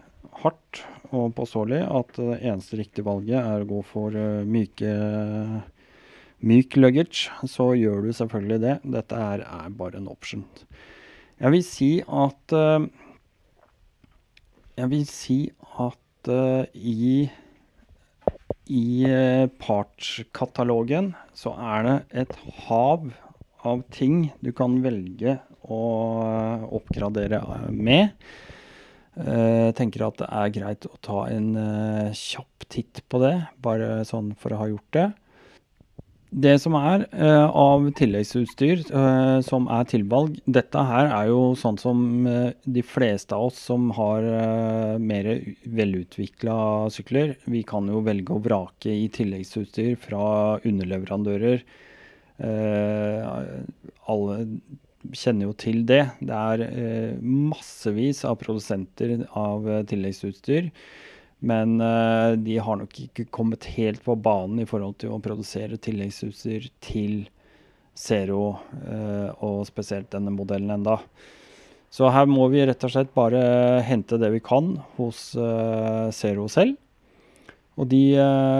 hardt 0.45 0.85
og 1.13 1.35
påståelig 1.37 1.83
at 1.85 2.15
det 2.17 2.39
eneste 2.41 2.79
riktige 2.79 3.05
valget 3.05 3.43
er 3.43 3.65
å 3.65 3.69
gå 3.69 3.83
for 3.85 4.17
myke 4.49 4.93
myk 6.43 6.75
luggage, 6.79 7.29
så 7.47 7.69
gjør 7.79 8.07
du 8.07 8.15
selvfølgelig 8.17 8.61
det. 8.63 8.79
Dette 8.95 9.19
er, 9.21 9.45
bare 9.77 10.01
en 10.01 10.09
option. 10.11 10.47
Jeg 11.39 11.53
vil 11.55 11.63
si 11.67 11.91
at 12.03 12.55
jeg 14.79 14.91
vil 14.93 15.05
si 15.09 15.39
at 15.83 16.31
uh, 16.33 16.65
i 16.73 17.29
i 18.73 18.85
uh, 19.05 19.51
partskatalogen 19.61 21.13
så 21.37 21.53
er 21.59 21.87
det 21.87 21.97
et 22.23 22.37
hav 22.67 23.11
av 23.69 23.83
ting 23.95 24.31
du 24.41 24.53
kan 24.57 24.79
velge 24.85 25.37
å 25.63 25.83
uh, 26.23 26.65
oppgradere 26.75 27.43
med. 27.71 28.17
Jeg 29.13 29.75
tenker 29.77 30.07
at 30.07 30.23
det 30.23 30.27
er 30.33 30.53
greit 30.55 30.87
å 30.89 30.97
ta 31.05 31.27
en 31.29 31.51
kjapp 32.17 32.65
titt 32.73 33.03
på 33.13 33.19
det, 33.21 33.35
bare 33.61 34.07
sånn 34.09 34.31
for 34.41 34.55
å 34.55 34.61
ha 34.63 34.69
gjort 34.71 34.97
det. 34.97 35.05
Det 36.33 36.55
som 36.63 36.73
er 36.79 37.05
uh, 37.13 37.49
av 37.49 37.91
tilleggsutstyr 37.99 38.87
uh, 38.89 39.39
som 39.45 39.67
er 39.73 39.89
tilvalg 39.91 40.39
Dette 40.49 40.81
her 40.89 41.11
er 41.13 41.29
jo 41.29 41.53
sånn 41.59 41.77
som 41.81 41.99
uh, 42.25 42.55
de 42.65 42.85
fleste 42.87 43.37
av 43.37 43.51
oss 43.51 43.59
som 43.69 43.91
har 43.97 44.25
mer 45.03 45.29
velutvikla 45.69 46.57
sykler. 46.93 47.35
Vi 47.45 47.63
kan 47.69 47.89
jo 47.91 48.01
velge 48.07 48.33
å 48.35 48.43
vrake 48.43 48.93
i 48.93 49.09
tilleggsutstyr 49.13 49.97
fra 50.01 50.25
underleverandører. 50.69 51.63
Alle 54.13 54.37
kjenner 55.13 55.49
jo 55.49 55.55
til 55.59 55.83
det. 55.89 56.03
Det 56.21 56.41
er 56.57 57.19
massevis 57.21 58.25
av 58.29 58.39
produsenter 58.43 59.27
av 59.39 59.69
tilleggsutstyr. 59.91 60.71
Men 61.43 61.81
uh, 61.83 62.39
de 62.39 62.59
har 62.63 62.79
nok 62.79 62.99
ikke 63.09 63.27
kommet 63.35 63.67
helt 63.75 64.03
på 64.05 64.15
banen 64.23 64.63
i 64.63 64.67
forhold 64.69 65.01
til 65.03 65.15
å 65.15 65.23
produsere 65.23 65.81
tilleggsutstyr 65.83 66.69
til 66.85 67.25
Zero, 67.99 68.55
uh, 68.87 69.29
og 69.43 69.67
spesielt 69.69 70.13
denne 70.15 70.33
modellen 70.35 70.71
enda. 70.79 71.01
Så 71.93 72.09
her 72.15 72.31
må 72.31 72.47
vi 72.53 72.63
rett 72.65 72.87
og 72.87 72.95
slett 72.95 73.11
bare 73.17 73.43
hente 73.85 74.21
det 74.23 74.31
vi 74.33 74.41
kan 74.45 74.77
hos 74.97 75.33
uh, 75.37 76.09
Zero 76.15 76.47
selv. 76.53 76.79
Og 77.73 77.89
de 77.89 78.03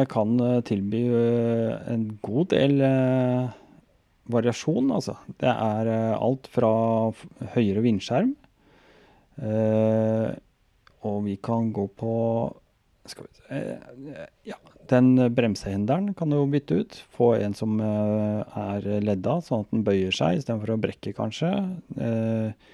kan 0.09 0.39
tilby 0.65 1.03
en 1.93 2.05
god 2.25 2.47
del 2.55 2.79
variasjon, 4.33 4.87
altså. 4.97 5.19
Det 5.37 5.53
er 5.53 5.91
alt 6.17 6.49
fra 6.49 6.71
høyere 7.53 7.83
vindskjerm 7.85 8.31
og 11.09 11.25
vi 11.27 11.37
kan 11.43 11.73
gå 11.75 11.87
på 11.99 12.15
skal 13.11 13.27
vi 13.27 13.35
se 13.35 13.59
eh, 13.59 14.27
Ja, 14.47 14.59
den 14.91 15.17
bremsehinderen 15.35 16.13
kan 16.19 16.31
du 16.31 16.39
bytte 16.51 16.83
ut. 16.83 16.99
Få 17.15 17.33
en 17.39 17.55
som 17.59 17.81
eh, 17.83 18.59
er 18.63 18.87
ledda, 19.03 19.41
sånn 19.43 19.67
at 19.67 19.75
den 19.75 19.85
bøyer 19.87 20.15
seg 20.15 20.39
istedenfor 20.39 20.75
å 20.75 20.81
brekke, 20.83 21.15
kanskje. 21.17 21.51
Eh, 21.99 22.73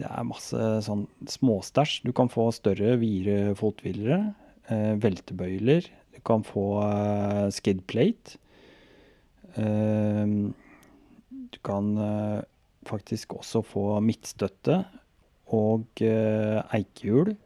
det 0.00 0.08
er 0.08 0.26
masse 0.26 0.70
sånn 0.84 1.06
småstæsj. 1.30 2.02
Du 2.04 2.12
kan 2.16 2.28
få 2.32 2.48
større, 2.54 2.96
videre 3.00 3.54
fothvilere. 3.58 4.34
Veltebøyler. 4.98 5.86
Du 6.16 6.20
kan 6.24 6.42
få 6.42 6.80
skidplate. 7.52 8.38
Du 11.54 11.58
kan 11.68 11.92
faktisk 12.88 13.36
også 13.36 13.60
få 13.68 13.84
midtstøtte 14.02 14.80
og 15.54 16.00
eikehjul. 16.00 17.36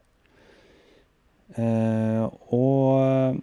Eh, 1.57 2.25
og 2.53 3.39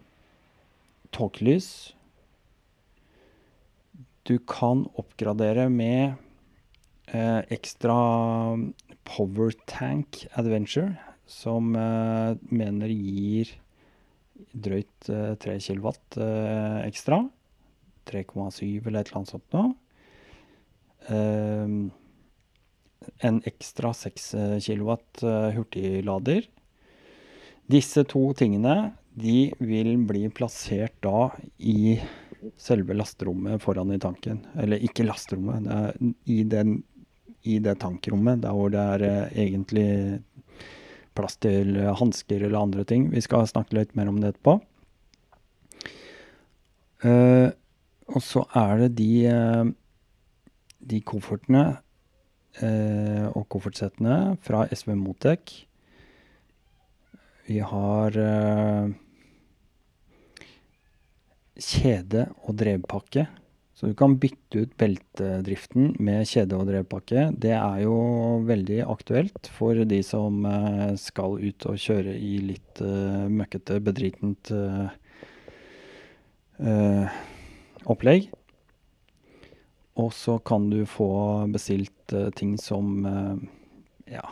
tåkelys 1.11 1.91
Du 4.23 4.37
kan 4.47 4.85
oppgradere 4.95 5.65
med 5.73 6.15
eh, 7.11 7.43
ekstra 7.51 7.97
Power 9.07 9.55
Tank 9.67 10.23
Adventure, 10.39 10.95
som 11.27 11.75
eh, 11.79 12.39
mener 12.51 12.91
gir 12.95 13.51
drøyt 14.53 15.07
3 15.07 15.59
kW 15.63 15.91
ekstra. 16.87 17.21
3,7 18.07 18.87
eller 18.87 19.01
et 19.01 19.09
eller 19.11 19.19
annet 19.19 19.33
sånt 19.33 19.55
noe. 19.57 19.73
en 23.27 23.39
ekstra 23.51 23.93
6 23.95 24.29
kW 24.67 24.91
hurtiglader 25.57 26.47
disse 27.71 28.05
to 28.09 28.29
tingene 28.39 28.77
de 29.17 29.49
vil 29.65 29.95
bli 30.07 30.29
plassert 30.35 30.99
da 31.05 31.31
i 31.59 31.97
selve 32.61 32.95
lasterommet 32.95 33.63
foran 33.63 33.95
i 33.95 34.01
tanken. 34.01 34.43
Eller 34.61 34.83
ikke 34.85 35.07
lasterommet, 35.07 35.65
det 35.65 35.77
er 35.77 36.13
i, 36.29 36.43
den, 36.45 36.77
i 37.49 37.59
det 37.65 37.79
tankrommet, 37.83 38.43
der 38.45 38.55
hvor 38.55 38.73
det 38.73 38.83
er 38.83 39.07
eh, 39.09 39.39
egentlig 39.47 39.89
plass 41.17 41.39
til 41.41 41.79
hansker 41.97 42.45
eller 42.45 42.61
andre 42.61 42.85
ting. 42.85 43.09
Vi 43.15 43.25
skal 43.25 43.49
snakke 43.49 43.79
litt 43.79 43.97
mer 43.97 44.13
om 44.13 44.21
det 44.21 44.35
etterpå. 44.35 44.59
Uh, 47.07 47.53
og 48.09 48.23
så 48.25 48.43
er 48.57 48.81
det 48.81 48.95
de, 48.99 49.11
de 50.93 51.01
koffertene 51.05 51.65
uh, 52.63 53.27
og 53.37 53.45
koffertsettene 53.53 54.37
fra 54.45 54.65
SV 54.73 54.95
Motec 54.97 55.66
vi 57.47 57.61
har 57.63 58.17
uh, 58.19 58.91
kjede 61.55 62.27
og 62.43 62.57
drevpakke. 62.59 63.27
Så 63.77 63.91
du 63.91 63.95
kan 63.99 64.17
bytte 64.19 64.65
ut 64.65 64.73
beltedriften 64.81 65.93
med 66.03 66.27
kjede 66.27 66.57
og 66.57 66.67
drevpakke. 66.71 67.29
Det 67.37 67.53
er 67.55 67.83
jo 67.85 67.97
veldig 68.49 68.81
aktuelt 68.89 69.51
for 69.53 69.79
de 69.85 70.01
som 70.07 70.41
uh, 70.49 70.95
skal 70.99 71.39
ut 71.43 71.69
og 71.69 71.79
kjøre 71.81 72.17
i 72.17 72.39
litt 72.53 72.83
uh, 72.83 73.27
møkkete, 73.31 73.79
bedritent 73.85 74.53
opplegg. 77.85 78.31
Og 80.01 80.09
så 80.17 80.39
kan 80.41 80.71
du 80.73 80.81
få 80.89 81.11
bestilt 81.53 82.15
ting 82.37 82.55
som 82.61 83.05
ja, 84.09 84.25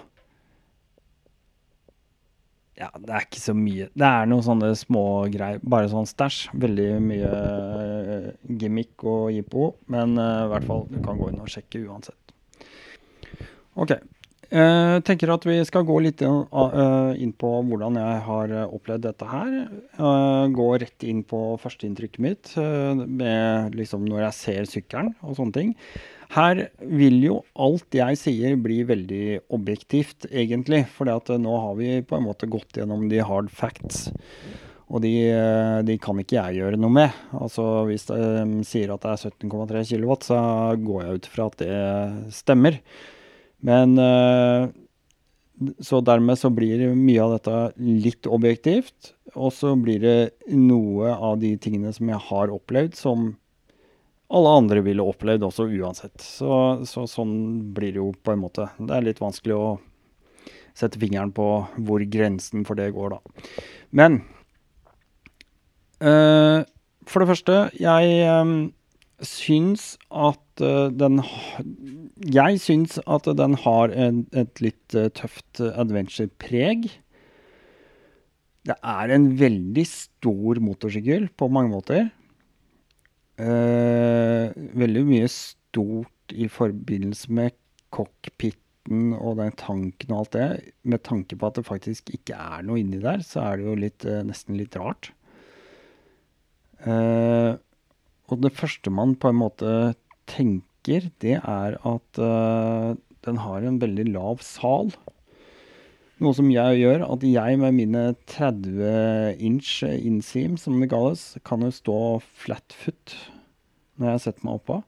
ja, 2.74 2.88
det 2.98 3.12
er 3.12 3.26
ikke 3.26 3.38
så 3.42 3.54
mye. 3.54 3.86
Det 3.94 4.06
er 4.08 4.26
noen 4.26 4.42
sånne 4.42 4.72
små 4.78 5.04
greier. 5.30 5.60
Bare 5.62 5.90
sånn 5.92 6.08
stæsj. 6.10 6.48
Veldig 6.58 6.88
mye 7.04 7.30
uh, 7.30 8.26
gimmick 8.58 9.04
og 9.06 9.28
jippo. 9.34 9.74
Men 9.94 10.16
uh, 10.18 10.46
i 10.46 10.50
hvert 10.50 10.66
fall, 10.66 10.82
du 10.90 10.98
kan 11.04 11.20
gå 11.20 11.30
inn 11.30 11.42
og 11.44 11.52
sjekke 11.52 11.84
uansett. 11.86 12.34
OK. 13.78 13.94
Jeg 14.54 14.98
uh, 14.98 14.98
tenker 15.06 15.30
at 15.34 15.46
vi 15.46 15.56
skal 15.66 15.86
gå 15.86 16.00
litt 16.04 16.20
inn 16.22 17.32
på 17.38 17.52
hvordan 17.70 17.96
jeg 17.98 18.18
har 18.26 18.56
opplevd 18.66 19.06
dette 19.06 19.30
her. 19.30 19.54
gå 20.54 20.66
rett 20.82 21.06
inn 21.06 21.22
på 21.26 21.40
førsteinntrykket 21.62 22.22
mitt 22.22 22.52
med 22.58 23.74
liksom 23.78 24.04
når 24.06 24.28
jeg 24.28 24.38
ser 24.40 24.70
sykkelen 24.70 25.14
og 25.22 25.38
sånne 25.38 25.56
ting. 25.56 25.72
Her 26.34 26.64
vil 26.82 27.20
jo 27.22 27.38
alt 27.62 27.94
jeg 27.94 28.18
sier 28.18 28.56
bli 28.58 28.80
veldig 28.86 29.24
objektivt, 29.54 30.26
egentlig. 30.32 30.82
For 30.90 31.06
nå 31.06 31.56
har 31.62 31.74
vi 31.78 32.00
på 32.02 32.18
en 32.18 32.26
måte 32.26 32.50
gått 32.50 32.80
gjennom 32.80 33.06
de 33.10 33.20
hard 33.22 33.52
facts. 33.54 34.08
Og 34.90 35.00
de, 35.04 35.12
de 35.86 35.96
kan 36.02 36.18
ikke 36.20 36.36
jeg 36.36 36.58
gjøre 36.60 36.78
noe 36.80 36.92
med. 36.92 37.18
Altså 37.38 37.84
Hvis 37.88 38.08
de 38.10 38.62
sier 38.66 38.92
at 38.94 39.04
det 39.04 39.14
er 39.14 39.30
17,3 39.46 39.84
kW, 39.92 40.14
så 40.26 40.38
går 40.82 41.04
jeg 41.04 41.20
ut 41.20 41.28
fra 41.30 41.46
at 41.50 41.62
det 41.62 41.78
stemmer. 42.34 42.80
Men 43.64 43.94
eh, 43.98 44.66
Så 45.86 46.02
dermed 46.04 46.38
så 46.40 46.50
blir 46.52 46.90
mye 46.98 47.22
av 47.22 47.38
dette 47.38 47.56
litt 47.78 48.26
objektivt. 48.26 49.14
Og 49.34 49.54
så 49.54 49.72
blir 49.78 50.02
det 50.02 50.18
noe 50.50 51.14
av 51.14 51.38
de 51.42 51.54
tingene 51.62 51.94
som 51.94 52.10
jeg 52.10 52.20
har 52.28 52.52
opplevd, 52.54 52.98
som 52.98 53.32
alle 54.34 54.52
andre 54.58 54.82
ville 54.84 55.04
opplevd 55.04 55.46
også 55.46 55.68
uansett. 55.70 56.16
Så, 56.22 56.50
så, 56.88 57.06
sånn 57.10 57.34
blir 57.74 57.94
det 57.94 58.02
jo 58.02 58.10
på 58.24 58.34
en 58.34 58.42
måte. 58.42 58.68
Det 58.78 58.96
er 58.96 59.06
litt 59.06 59.22
vanskelig 59.22 59.56
å 59.56 59.66
sette 60.74 60.98
fingeren 60.98 61.32
på 61.34 61.48
hvor 61.86 62.02
grensen 62.10 62.64
for 62.66 62.78
det 62.78 62.90
går, 62.96 63.14
da. 63.14 63.58
Men 63.94 64.22
øh, 66.02 66.64
for 67.06 67.22
det 67.22 67.30
første, 67.30 67.58
jeg 67.78 68.16
øh, 68.26 68.54
syns 69.22 69.94
at 70.10 70.64
øh, 70.64 70.90
den 70.90 71.22
Jeg 72.34 72.60
syns 72.62 72.98
at 73.06 73.26
den 73.38 73.54
har 73.58 73.90
en, 73.90 74.24
et 74.32 74.60
litt 74.62 74.94
tøft 75.18 75.60
adventure-preg. 75.60 76.86
Det 78.64 78.76
er 78.80 79.12
en 79.12 79.26
veldig 79.38 79.84
stor 79.86 80.60
motorsykkel 80.62 81.28
på 81.36 81.50
mange 81.52 81.74
måter. 81.74 82.06
Uh, 83.34 84.52
veldig 84.78 85.02
mye 85.08 85.28
stort 85.32 86.34
i 86.34 86.46
forbindelse 86.46 87.32
med 87.34 87.56
cockpiten 87.94 89.10
og 89.16 89.40
den 89.40 89.56
tanken 89.58 90.12
og 90.14 90.20
alt 90.22 90.36
det. 90.36 90.48
Med 90.86 91.02
tanke 91.06 91.38
på 91.38 91.50
at 91.50 91.58
det 91.58 91.66
faktisk 91.66 92.12
ikke 92.14 92.38
er 92.38 92.62
noe 92.66 92.78
inni 92.82 93.02
der, 93.02 93.24
så 93.26 93.42
er 93.48 93.58
det 93.58 93.66
jo 93.66 93.76
litt, 93.80 94.06
uh, 94.06 94.22
nesten 94.26 94.58
litt 94.60 94.78
rart. 94.78 95.10
Uh, 96.84 97.56
og 98.30 98.44
det 98.44 98.54
første 98.54 98.92
man 98.92 99.16
på 99.18 99.32
en 99.32 99.40
måte 99.40 99.72
tenker, 100.30 101.10
det 101.20 101.38
er 101.40 101.76
at 101.84 102.20
den 103.24 103.38
har 103.40 103.64
en 103.64 103.80
veldig 103.80 104.06
lav 104.14 104.40
sal. 104.44 104.92
Noe 106.22 106.36
som 106.36 106.46
jeg 106.52 106.78
gjør, 106.78 107.02
at 107.10 107.24
jeg 107.26 107.58
med 107.58 107.74
mine 107.74 108.02
30 108.30 109.40
inch 109.42 109.70
inseam, 109.82 110.54
som 110.60 110.78
det 110.78 110.92
kalles, 110.92 111.32
kan 111.46 111.64
jo 111.66 111.72
stå 111.74 111.98
flatfoot 112.44 113.16
når 113.98 114.12
jeg 114.12 114.22
setter 114.24 114.46
meg 114.46 114.60
oppå. 114.60 114.78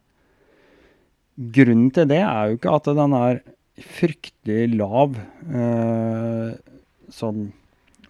Grunnen 1.56 1.90
til 1.94 2.08
det 2.10 2.22
er 2.22 2.50
jo 2.50 2.58
ikke 2.58 2.76
at 2.78 2.90
den 2.96 3.16
er 3.18 3.42
fryktelig 3.76 4.70
lav 4.78 5.18
eh, 5.18 6.54
sånn 7.12 7.50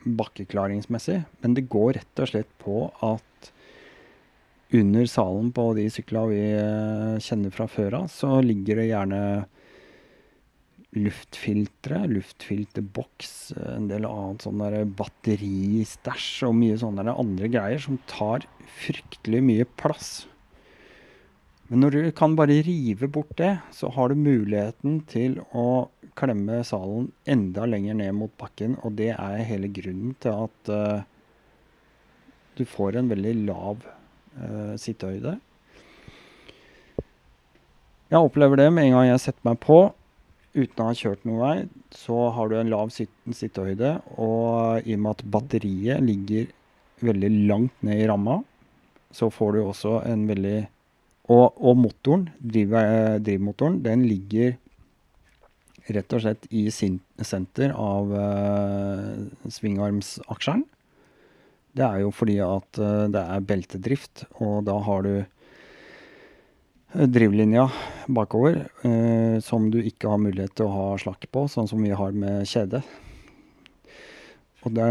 bakkeklaringsmessig, 0.07 1.23
men 1.43 1.57
det 1.57 1.67
går 1.73 1.97
rett 1.99 2.23
og 2.23 2.31
slett 2.31 2.53
på 2.63 2.85
at 3.05 3.51
under 4.77 5.09
salen 5.11 5.51
på 5.55 5.71
de 5.79 5.89
syklene 5.91 6.31
vi 6.31 6.45
eh, 6.53 7.17
kjenner 7.23 7.55
fra 7.55 7.67
før 7.71 8.03
av, 8.03 8.09
så 8.13 8.39
ligger 8.45 8.83
det 8.83 8.91
gjerne 8.93 9.23
luftfiltre, 10.97 12.03
luftfilterboks, 12.11 13.35
en 13.77 13.89
del 13.91 14.07
annet 14.09 14.47
sånn 14.47 14.63
der 14.63 14.87
batteristæsj 14.99 16.47
og 16.49 16.57
mye 16.57 16.79
sånne 16.81 17.13
andre 17.13 17.51
greier 17.53 17.83
som 17.83 17.99
tar 18.11 18.47
fryktelig 18.81 19.43
mye 19.45 19.67
plass. 19.79 20.25
Men 21.69 21.83
når 21.83 21.97
du 21.97 22.13
kan 22.15 22.37
bare 22.39 22.61
rive 22.63 23.09
bort 23.11 23.33
det, 23.41 23.57
så 23.75 23.91
har 23.95 24.13
du 24.13 24.21
muligheten 24.23 25.01
til 25.11 25.41
å 25.51 25.89
klemme 26.17 26.63
salen 26.65 27.11
enda 27.29 27.67
lenger 27.69 27.99
ned 27.99 28.15
mot 28.17 28.33
bakken, 28.41 28.79
og 28.87 28.95
det 29.01 29.13
er 29.17 29.45
hele 29.49 29.69
grunnen 29.75 30.15
til 30.23 30.47
at 30.47 30.71
uh, 30.73 31.03
du 32.57 32.65
får 32.65 32.97
en 32.97 33.11
veldig 33.11 33.35
lav 33.51 33.83
uh, 34.39 34.75
sittehøyde. 34.81 35.37
Jeg 38.07 38.23
opplever 38.23 38.63
det 38.63 38.71
med 38.71 38.87
en 38.87 38.95
gang 38.95 39.09
jeg 39.11 39.25
setter 39.27 39.49
meg 39.51 39.59
på 39.67 39.81
uten 40.57 40.83
å 40.83 40.89
ha 40.89 40.97
kjørt 40.97 41.25
noen 41.29 41.43
vei, 41.43 41.57
så 41.95 42.31
har 42.35 42.51
du 42.51 42.57
en 42.59 42.73
lav 42.73 42.93
sittehøyde, 42.95 43.93
og 44.17 44.87
i 44.89 44.97
og 44.97 45.03
med 45.05 45.13
at 45.13 45.27
batteriet 45.37 46.05
ligger 46.05 46.49
veldig 47.05 47.31
langt 47.51 47.85
ned 47.85 48.01
i 48.01 48.09
ramma, 48.09 48.41
så 49.13 49.29
får 49.33 49.57
du 49.57 49.61
også 49.67 50.01
en 50.09 50.25
veldig 50.29 50.59
og, 51.27 51.57
og 51.59 51.75
motoren, 51.81 52.29
driv, 52.39 52.75
drivmotoren, 53.27 53.81
den 53.83 54.05
ligger 54.07 54.55
rett 55.95 56.15
og 56.15 56.23
slett 56.23 56.47
i 56.55 56.67
senter 56.71 57.75
av 57.75 58.11
uh, 58.15 59.27
svingarmsaksjeren. 59.51 60.65
Det 61.77 61.85
er 61.85 62.03
jo 62.03 62.13
fordi 62.15 62.39
at 62.43 62.81
uh, 62.81 63.07
det 63.13 63.23
er 63.23 63.49
beltedrift, 63.49 64.25
og 64.39 64.65
da 64.67 64.79
har 64.87 65.07
du 65.07 65.13
eh, 65.19 65.27
drivlinja 66.93 67.67
bakover 68.07 68.69
eh, 68.87 69.39
som 69.45 69.71
du 69.71 69.81
ikke 69.83 70.11
har 70.11 70.21
mulighet 70.23 70.55
til 70.57 70.69
å 70.69 70.75
ha 70.75 70.87
slakk 71.01 71.27
på, 71.33 71.47
sånn 71.51 71.69
som 71.69 71.83
vi 71.83 71.93
har 71.97 72.15
med 72.17 72.47
kjede. 72.49 72.83
Og 74.65 74.75
det, 74.77 74.89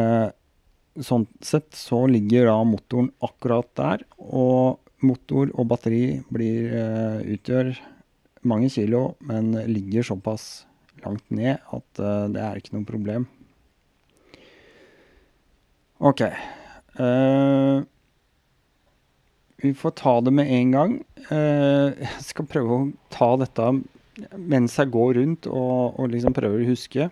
sånn 1.04 1.26
sett 1.44 1.76
så 1.76 2.06
ligger 2.08 2.50
da 2.52 2.60
motoren 2.68 3.12
akkurat 3.26 3.72
der, 3.80 4.06
og 4.20 4.82
motor 5.06 5.52
og 5.54 5.68
batteri 5.72 6.22
blir, 6.34 6.72
eh, 6.76 7.20
utgjør 7.36 7.74
mange 8.46 8.70
kilo, 8.70 9.16
men 9.20 9.54
ligger 9.68 10.06
såpass 10.06 10.66
langt 11.06 11.26
ned 11.30 11.60
at 11.74 12.02
eh, 12.02 12.28
det 12.34 12.44
er 12.44 12.62
ikke 12.62 12.78
noe 12.78 12.88
problem. 12.88 13.28
OK. 16.06 16.22
Uh, 17.00 17.84
vi 19.66 19.74
får 19.78 19.98
ta 20.00 20.16
det 20.22 20.34
med 20.38 20.50
en 20.52 20.72
gang. 20.76 20.96
jeg 21.30 22.24
skal 22.24 22.48
prøve 22.50 22.78
å 22.78 22.88
ta 23.14 23.34
dette 23.42 23.70
mens 24.40 24.78
jeg 24.80 24.92
går 24.94 25.18
rundt 25.18 25.48
og, 25.50 25.98
og 26.00 26.12
liksom 26.14 26.36
prøver 26.36 26.64
å 26.64 26.70
huske. 26.70 27.10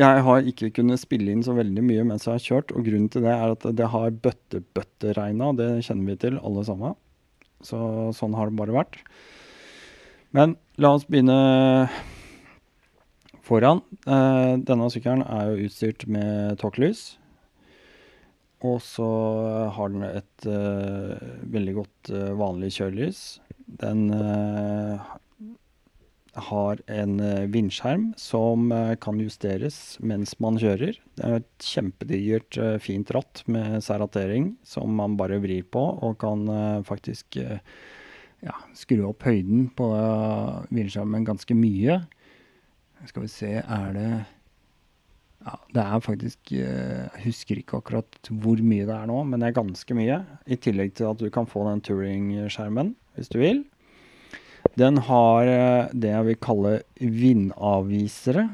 Jeg 0.00 0.22
har 0.24 0.46
ikke 0.48 0.70
kunnet 0.78 1.02
spille 1.02 1.32
inn 1.34 1.42
så 1.44 1.52
veldig 1.56 1.82
mye 1.84 2.06
mens 2.08 2.24
jeg 2.24 2.32
har 2.32 2.44
kjørt, 2.44 2.72
og 2.72 2.86
grunnen 2.86 3.10
til 3.12 3.26
det 3.26 3.34
er 3.34 3.52
at 3.52 3.66
det 3.76 3.88
har 3.92 4.14
bøtte-bøtteregna. 4.24 5.50
Det 5.58 5.68
kjenner 5.84 6.08
vi 6.08 6.16
til, 6.22 6.38
alle 6.40 6.64
sammen. 6.64 6.96
Så 7.60 7.78
sånn 8.16 8.36
har 8.38 8.48
det 8.48 8.56
bare 8.56 8.76
vært. 8.78 8.96
Men 10.32 10.56
la 10.80 10.94
oss 10.96 11.04
begynne 11.04 11.36
foran. 13.44 13.82
Eh, 14.06 14.54
denne 14.64 14.88
sykkelen 14.94 15.26
er 15.26 15.50
jo 15.50 15.68
utstyrt 15.68 16.06
med 16.08 16.56
tåkelys. 16.62 17.19
Og 18.66 18.80
så 18.84 19.08
har 19.72 19.92
den 19.92 20.04
et 20.04 20.46
uh, 20.48 21.16
veldig 21.48 21.74
godt 21.80 22.12
uh, 22.12 22.30
vanlig 22.36 22.74
kjørelys. 22.76 23.22
Den 23.80 24.10
uh, 24.12 25.00
har 26.40 26.82
en 26.92 27.16
vindskjerm 27.50 28.10
som 28.20 28.70
kan 29.02 29.18
justeres 29.18 29.96
mens 29.98 30.36
man 30.40 30.60
kjører. 30.62 30.94
Det 31.18 31.24
er 31.26 31.40
et 31.40 31.66
kjempedigert, 31.66 32.58
fint 32.84 33.10
ratt 33.16 33.42
med 33.50 33.80
serratering 33.82 34.52
som 34.62 34.94
man 34.94 35.16
bare 35.18 35.40
vrir 35.42 35.66
på, 35.66 35.82
og 36.06 36.20
kan 36.22 36.46
faktisk 36.86 37.40
ja, 37.42 38.54
skru 38.78 39.02
opp 39.08 39.26
høyden 39.26 39.66
på 39.74 39.90
vindskjermen 40.70 41.26
ganske 41.26 41.56
mye. 41.58 41.98
Skal 43.10 43.26
vi 43.26 43.32
se, 43.34 43.52
er 43.58 43.90
det 43.98 44.12
ja, 45.40 45.56
det 45.72 45.82
er 45.82 46.02
faktisk 46.04 46.52
Jeg 46.52 47.24
husker 47.24 47.60
ikke 47.60 47.80
akkurat 47.80 48.30
hvor 48.42 48.60
mye 48.60 48.86
det 48.88 48.96
er 48.96 49.08
nå, 49.08 49.22
men 49.24 49.40
det 49.40 49.50
er 49.50 49.60
ganske 49.60 49.96
mye. 49.96 50.20
I 50.44 50.58
tillegg 50.60 50.94
til 50.98 51.10
at 51.10 51.20
du 51.20 51.30
kan 51.32 51.48
få 51.48 51.64
den 51.68 51.84
touring-skjermen 51.86 52.94
hvis 53.16 53.32
du 53.32 53.40
vil. 53.40 53.64
Den 54.78 55.00
har 55.08 55.48
eh, 55.48 55.92
det 55.96 56.12
jeg 56.12 56.26
vil 56.28 56.40
kalle 56.44 56.74
vindavvisere. 57.00 58.48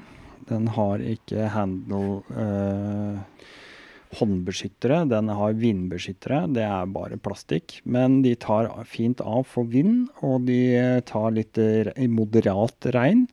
Den 0.46 0.70
har 0.76 1.02
ikke 1.02 1.48
handle 1.50 2.20
eh, 2.30 3.50
håndbeskyttere. 4.20 5.02
Den 5.10 5.30
har 5.34 5.58
vindbeskyttere. 5.58 6.44
Det 6.54 6.64
er 6.64 6.94
bare 6.94 7.18
plastikk. 7.18 7.80
Men 7.84 8.20
de 8.22 8.36
tar 8.38 8.70
fint 8.88 9.20
av 9.20 9.44
for 9.50 9.68
vind, 9.70 10.06
og 10.22 10.46
de 10.46 11.02
tar 11.08 11.34
litt 11.34 11.58
moderat 12.14 12.90
regn. 12.94 13.26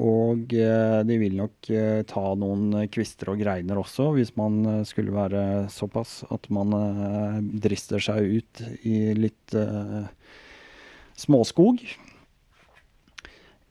Og 0.00 0.54
eh, 0.56 1.00
de 1.04 1.16
vil 1.20 1.34
nok 1.36 1.68
eh, 1.74 2.02
ta 2.08 2.22
noen 2.38 2.86
kvister 2.92 3.32
og 3.32 3.40
greiner 3.42 3.80
også, 3.82 4.10
hvis 4.16 4.32
man 4.38 4.60
eh, 4.64 4.84
skulle 4.88 5.12
være 5.12 5.42
såpass 5.72 6.22
at 6.32 6.48
man 6.52 6.72
eh, 6.76 7.40
drister 7.66 8.00
seg 8.00 8.38
ut 8.38 8.62
i 8.88 9.12
litt 9.18 9.56
småskog. 11.20 11.82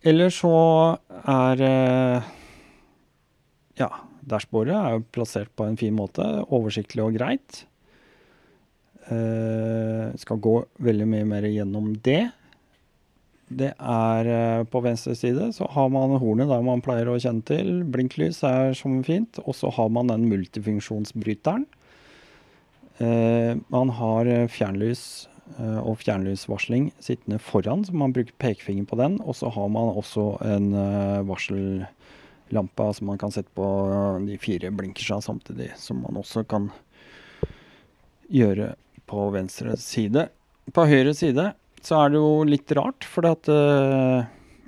Eller 0.06 0.30
så 0.32 0.54
er 1.26 1.64
Ja, 3.80 3.90
dashbordet 4.22 4.76
er 4.78 4.96
jo 4.96 5.08
plassert 5.16 5.50
på 5.58 5.66
en 5.66 5.80
fin 5.80 5.96
måte. 5.98 6.24
Oversiktlig 6.54 7.04
og 7.08 7.18
greit. 7.18 7.64
Uh, 9.10 10.14
skal 10.22 10.38
gå 10.38 10.52
veldig 10.86 11.08
mye 11.10 11.26
mer 11.26 11.48
gjennom 11.50 11.96
det. 12.06 12.28
Det 13.50 13.72
er 13.74 14.30
uh, 14.30 14.68
på 14.70 14.84
venstre 14.86 15.16
side 15.18 15.50
så 15.58 15.66
har 15.74 15.90
man 15.94 16.18
hornet 16.22 16.52
der 16.52 16.62
man 16.66 16.84
pleier 16.86 17.10
å 17.10 17.18
kjenne 17.18 17.46
til. 17.48 17.82
Blinklys 17.90 18.44
er 18.46 18.76
som 18.78 19.00
fint. 19.08 19.42
Og 19.46 19.58
så 19.58 19.72
har 19.74 19.90
man 19.94 20.12
den 20.12 20.28
multifunksjonsbryteren. 20.30 21.66
Eh, 23.00 23.56
man 23.72 23.94
har 23.96 24.28
fjernlys 24.52 25.30
Eh, 25.58 25.80
og 25.82 25.98
fjernlysvarsling 26.04 26.92
sittende 27.02 27.40
foran, 27.42 27.82
så 27.86 27.96
man 27.98 28.14
bruker 28.14 28.36
pekefinger 28.42 28.86
på 28.90 29.00
den. 29.00 29.18
Og 29.26 29.36
så 29.40 29.50
har 29.54 29.70
man 29.74 29.96
også 29.98 30.26
en 30.46 30.74
eh, 30.78 31.22
varsellampe 31.28 32.90
som 32.96 33.10
man 33.10 33.22
kan 33.22 33.34
sette 33.34 33.52
på 33.58 33.70
de 34.28 34.38
fire 34.42 34.72
blinkersa 34.76 35.22
samtidig, 35.26 35.72
som 35.78 36.04
man 36.06 36.20
også 36.22 36.46
kan 36.50 36.70
gjøre 38.30 38.76
på 39.10 39.30
venstre 39.34 39.74
side. 39.82 40.28
På 40.76 40.86
høyre 40.86 41.16
side 41.18 41.50
så 41.86 42.04
er 42.04 42.12
det 42.14 42.20
jo 42.20 42.34
litt 42.48 42.72
rart, 42.78 43.06
fordi 43.08 43.32
at 43.36 43.50
uh, 43.52 44.28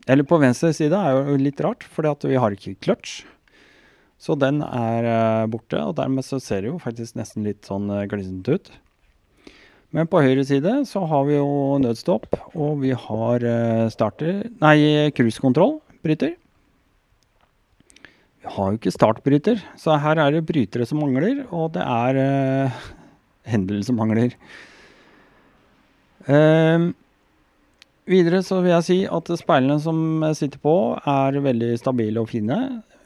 Eller 0.10 0.28
på 0.28 0.40
venstre 0.42 0.72
side 0.76 0.98
er 0.98 1.32
jo 1.32 1.40
litt 1.40 1.60
rart, 1.64 1.84
fordi 1.84 2.12
at 2.12 2.26
vi 2.30 2.40
har 2.40 2.56
ikke 2.56 2.80
clutch. 2.82 3.22
Så 4.22 4.38
den 4.38 4.62
er 4.62 5.08
uh, 5.08 5.50
borte, 5.50 5.80
og 5.82 5.98
dermed 5.98 6.26
så 6.26 6.40
ser 6.42 6.64
det 6.64 6.72
jo 6.72 6.82
faktisk 6.82 7.18
nesten 7.18 7.46
litt 7.48 7.66
sånn 7.70 7.90
uh, 7.90 8.06
glissent 8.10 8.50
ut. 8.50 8.72
Men 9.92 10.08
på 10.08 10.22
høyre 10.24 10.44
side 10.48 10.72
så 10.88 11.04
har 11.10 11.26
vi 11.28 11.36
jo 11.36 11.78
nødstopp, 11.84 12.30
og 12.56 12.80
vi 12.80 12.94
har 12.96 13.44
eh, 13.44 13.90
starter 13.92 14.46
Nei, 14.62 15.12
cruisekontroll. 15.18 15.82
Bryter. 16.02 16.38
Vi 18.42 18.54
har 18.56 18.72
jo 18.72 18.80
ikke 18.80 18.94
startbryter, 18.96 19.60
så 19.78 20.00
her 20.02 20.22
er 20.24 20.32
det 20.34 20.46
brytere 20.48 20.88
som 20.88 21.04
mangler, 21.04 21.44
og 21.52 21.74
det 21.76 21.84
er 21.84 22.22
uh, 22.24 22.80
hendel 23.52 23.84
som 23.86 24.00
mangler. 24.00 24.38
Uh, 26.28 26.92
videre 28.10 28.42
så 28.46 28.60
vil 28.62 28.76
jeg 28.76 28.88
si 28.88 29.00
at 29.10 29.32
speilene 29.40 29.80
som 29.82 30.26
sitter 30.38 30.62
på, 30.62 30.76
er 31.00 31.40
veldig 31.42 31.74
stabile 31.82 32.22
og 32.22 32.30
fine. 32.34 32.60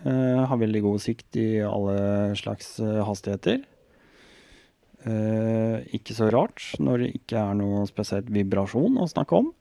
Uh, 0.06 0.44
har 0.50 0.60
veldig 0.62 0.84
god 0.86 1.02
sikt 1.04 1.40
i 1.40 1.50
alle 1.66 2.36
slags 2.40 2.76
hastigheter. 2.82 3.64
Eh, 5.06 5.84
ikke 5.94 6.16
så 6.18 6.32
rart 6.34 6.64
når 6.82 7.04
det 7.04 7.10
ikke 7.20 7.38
er 7.38 7.58
noe 7.60 7.84
spesielt 7.86 8.32
vibrasjon 8.34 8.98
å 8.98 9.06
snakke 9.10 9.38
om. 9.38 9.52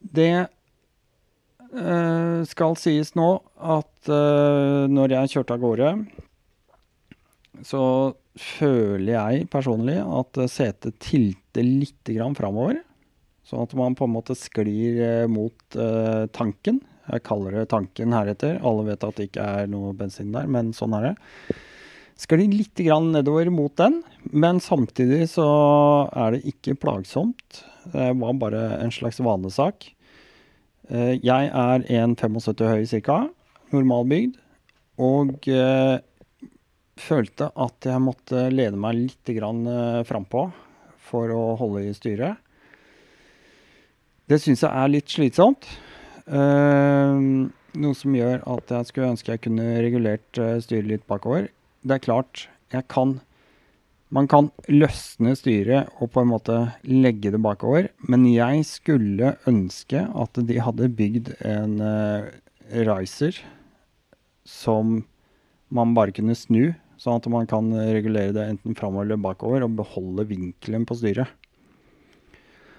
Det 0.00 0.30
eh, 0.46 2.38
skal 2.48 2.78
sies 2.80 3.12
nå 3.18 3.28
at 3.60 4.08
eh, 4.08 4.86
når 4.88 5.16
jeg 5.18 5.32
kjørte 5.34 5.58
av 5.58 5.66
gårde, 5.66 5.90
så 7.66 7.82
føler 8.38 9.14
jeg 9.14 9.48
personlig 9.52 9.98
at 10.02 10.38
setet 10.50 10.98
tilter 11.02 11.66
litt 11.66 12.12
framover. 12.38 12.80
Sånn 13.48 13.64
at 13.64 13.72
man 13.78 13.96
på 13.96 14.04
en 14.04 14.12
måte 14.12 14.36
sklir 14.36 14.98
eh, 15.00 15.26
mot 15.30 15.76
eh, 15.76 16.26
tanken. 16.36 16.82
Jeg 17.08 17.24
kaller 17.24 17.54
det 17.56 17.70
tanken 17.72 18.12
heretter. 18.12 18.58
Alle 18.60 18.84
vet 18.90 19.06
at 19.06 19.16
det 19.16 19.30
ikke 19.30 19.46
er 19.62 19.70
noe 19.72 19.94
bensin 19.96 20.34
der, 20.34 20.48
men 20.50 20.74
sånn 20.76 20.96
er 20.98 21.08
det. 21.08 21.14
sklir 22.20 22.52
litt 22.52 22.82
nedover 22.84 23.48
mot 23.54 23.72
den, 23.80 24.02
men 24.32 24.60
samtidig 24.60 25.30
så 25.32 25.48
er 26.12 26.36
det 26.36 26.44
ikke 26.50 26.76
plagsomt. 26.76 27.62
Det 27.88 28.10
var 28.20 28.36
bare 28.36 28.66
en 28.82 28.92
slags 28.92 29.22
vanesak. 29.24 29.94
Eh, 30.90 31.16
jeg 31.16 31.48
er 31.48 31.88
1,75 31.88 32.68
høy 32.68 33.02
ca., 33.08 33.22
normalbygd, 33.72 34.36
og 34.98 35.48
følte 36.98 37.50
at 37.54 37.86
jeg 37.88 38.02
måtte 38.02 38.48
lede 38.52 38.78
meg 38.80 38.96
litt 38.98 39.30
grann 39.36 39.64
eh, 39.68 40.04
frampå 40.08 40.48
for 41.08 41.32
å 41.32 41.42
holde 41.60 41.86
i 41.88 41.94
styret. 41.96 42.40
Det 44.28 44.40
syns 44.42 44.64
jeg 44.64 44.68
er 44.68 44.90
litt 44.92 45.08
slitsomt. 45.08 45.64
Uh, 46.28 47.48
noe 47.80 47.96
som 47.96 48.12
gjør 48.12 48.42
at 48.52 48.68
jeg 48.74 48.88
skulle 48.90 49.14
ønske 49.14 49.32
jeg 49.32 49.40
kunne 49.46 49.78
regulert 49.80 50.36
uh, 50.36 50.58
styret 50.60 50.90
litt 50.90 51.06
bakover. 51.08 51.46
Det 51.80 51.96
er 51.96 52.04
klart, 52.04 52.44
jeg 52.74 52.84
kan 52.92 53.20
Man 54.08 54.24
kan 54.24 54.46
løsne 54.72 55.34
styret 55.36 55.90
og 56.00 56.14
på 56.14 56.22
en 56.22 56.30
måte 56.30 56.54
legge 56.88 57.28
det 57.28 57.42
bakover, 57.44 57.90
men 58.00 58.22
jeg 58.24 58.62
skulle 58.64 59.34
ønske 59.44 60.00
at 60.00 60.40
de 60.48 60.56
hadde 60.64 60.88
bygd 60.96 61.28
en 61.44 61.74
riser 62.88 63.36
som 64.48 65.02
man 65.68 65.92
bare 65.92 66.14
kunne 66.16 66.32
snu, 66.40 66.72
sånn 66.98 67.20
at 67.20 67.28
man 67.30 67.46
kan 67.50 67.70
regulere 67.72 68.34
det 68.36 68.46
enten 68.52 68.76
framover 68.78 69.06
eller 69.06 69.20
bakover 69.22 69.66
og 69.66 69.76
beholde 69.78 70.26
vinkelen 70.28 70.86
på 70.88 70.98
styret. 70.98 71.30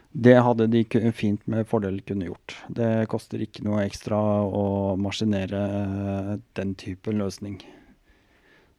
Det 0.10 0.40
hadde 0.42 0.66
de 0.74 0.82
fint 1.14 1.44
med 1.46 1.68
fordel 1.70 2.00
kunne 2.02 2.32
gjort. 2.32 2.56
Det 2.74 3.06
koster 3.12 3.44
ikke 3.46 3.62
noe 3.68 3.84
ekstra 3.86 4.18
å 4.42 4.96
maskinere 4.98 5.60
eh, 5.70 6.32
den 6.58 6.74
typen 6.80 7.22
løsning. 7.22 7.60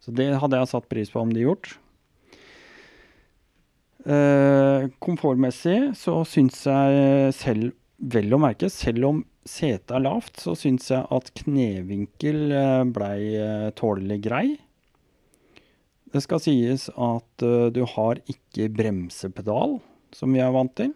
Så 0.02 0.10
det 0.16 0.32
hadde 0.42 0.58
jeg 0.58 0.70
satt 0.72 0.88
pris 0.90 1.12
på 1.12 1.22
om 1.22 1.30
de 1.30 1.44
gjort. 1.44 1.76
Eh, 4.10 4.88
komfortmessig 4.98 5.92
så 6.00 6.22
syns 6.26 6.64
jeg 6.66 7.34
selv, 7.36 7.76
vel 8.00 8.34
å 8.34 8.40
merke, 8.42 8.72
selv 8.72 9.06
om 9.06 9.22
setet 9.46 9.92
er 9.94 10.02
lavt, 10.02 10.40
så 10.40 10.56
syns 10.58 10.90
jeg 10.90 11.06
at 11.14 11.30
knevinkel 11.44 12.50
eh, 12.50 12.82
blei 12.90 13.20
tålelig 13.78 14.18
grei. 14.26 14.46
Det 16.10 16.22
skal 16.24 16.42
sies 16.42 16.88
at 16.90 17.44
uh, 17.46 17.68
du 17.70 17.84
har 17.86 18.18
ikke 18.30 18.66
bremsepedal, 18.74 19.78
som 20.14 20.34
vi 20.34 20.42
er 20.42 20.50
vant 20.54 20.72
til. 20.78 20.90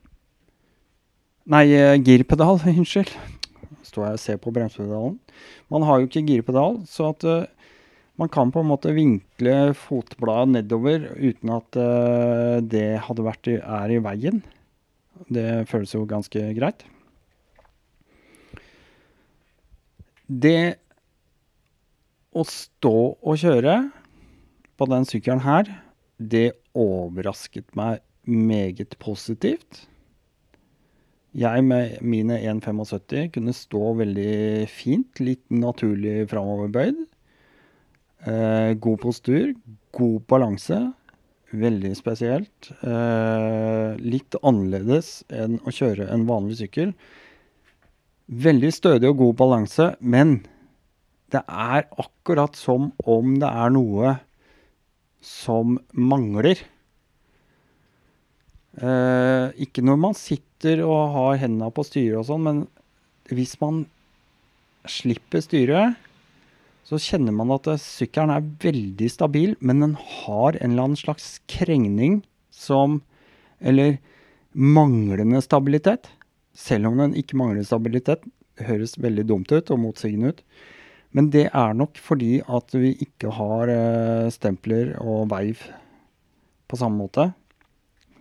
Nei, 1.50 1.68
uh, 1.70 1.94
girpedal, 2.02 2.58
unnskyld. 2.72 3.12
Står 3.86 4.08
jeg 4.08 4.18
og 4.18 4.22
ser 4.22 4.40
på 4.42 4.54
bremsepedalen. 4.54 5.20
Man 5.70 5.86
har 5.86 6.00
jo 6.00 6.08
ikke 6.08 6.24
girpedal, 6.26 6.80
så 6.90 7.12
at 7.12 7.26
uh, 7.30 7.46
man 8.18 8.30
kan 8.30 8.50
på 8.54 8.62
en 8.62 8.70
måte 8.72 8.94
vinkle 8.94 9.74
fotbladet 9.78 10.56
nedover 10.56 11.08
uten 11.18 11.50
at 11.50 11.78
det 12.70 12.84
hadde 13.02 13.24
vært 13.26 13.48
i, 13.50 13.56
er 13.58 13.90
i 13.90 13.98
veien. 13.98 14.38
Det 15.26 15.64
føles 15.66 15.96
jo 15.96 16.04
ganske 16.06 16.44
greit. 16.54 16.84
Det 20.30 20.78
å 22.38 22.46
stå 22.46 22.94
og 23.18 23.42
kjøre 23.42 23.74
på 24.78 24.88
den 24.90 25.06
sykkelen 25.08 25.44
her, 25.44 25.68
det 26.18 26.54
overrasket 26.74 27.74
meg 27.78 28.02
meget 28.24 28.96
positivt. 29.02 29.84
Jeg 31.34 31.64
med 31.66 31.98
mine 32.06 32.38
1,75 32.38 33.32
kunne 33.34 33.54
stå 33.56 33.94
veldig 33.98 34.68
fint, 34.70 35.18
litt 35.18 35.42
naturlig 35.50 36.28
framoverbøyd. 36.30 37.00
Eh, 38.24 38.70
god 38.80 39.00
postur, 39.02 39.50
god 39.92 40.20
balanse. 40.30 40.78
Veldig 41.54 41.90
spesielt. 41.98 42.70
Eh, 42.82 43.98
litt 44.02 44.38
annerledes 44.42 45.22
enn 45.30 45.58
å 45.62 45.74
kjøre 45.74 46.08
en 46.10 46.24
vanlig 46.26 46.60
sykkel. 46.62 46.94
Veldig 48.26 48.70
stødig 48.72 49.10
og 49.10 49.20
god 49.20 49.36
balanse, 49.42 49.90
men 50.00 50.38
det 51.34 51.42
er 51.50 51.84
akkurat 51.98 52.56
som 52.56 52.92
om 53.04 53.34
det 53.42 53.50
er 53.50 53.74
noe 53.74 54.14
som 55.24 55.78
mangler. 55.92 56.60
Eh, 58.74 59.46
ikke 59.64 59.84
når 59.86 60.00
man 60.02 60.16
sitter 60.18 60.82
og 60.84 61.14
har 61.14 61.42
hendene 61.44 61.70
på 61.74 61.84
styret 61.86 62.20
og 62.20 62.28
sånn, 62.28 62.46
men 62.46 62.64
hvis 63.32 63.56
man 63.62 63.84
slipper 64.90 65.40
styret, 65.44 66.00
så 66.84 67.00
kjenner 67.00 67.32
man 67.32 67.54
at 67.54 67.70
sykkelen 67.80 68.34
er 68.34 68.48
veldig 68.60 69.08
stabil, 69.08 69.54
men 69.64 69.80
den 69.80 69.94
har 69.96 70.58
en 70.58 70.74
eller 70.74 70.90
annen 70.90 71.00
slags 71.00 71.38
krengning 71.50 72.22
som 72.52 73.02
Eller 73.64 73.96
manglende 74.52 75.40
stabilitet. 75.40 76.10
Selv 76.52 76.90
om 76.90 76.98
den 76.98 77.14
ikke 77.16 77.38
mangler 77.38 77.64
stabilitet. 77.64 78.26
Det 78.58 78.66
høres 78.66 78.98
veldig 79.00 79.24
dumt 79.24 79.52
ut 79.54 79.70
og 79.72 79.80
motsigende 79.80 80.34
ut. 80.34 80.42
Men 81.14 81.30
det 81.30 81.46
er 81.46 81.76
nok 81.78 81.98
fordi 82.02 82.40
at 82.42 82.74
vi 82.74 82.90
ikke 83.06 83.30
har 83.36 83.70
uh, 83.70 84.32
stempler 84.34 84.96
og 84.98 85.28
veiv 85.30 85.62
på 86.68 86.78
samme 86.80 86.98
måte 87.04 87.30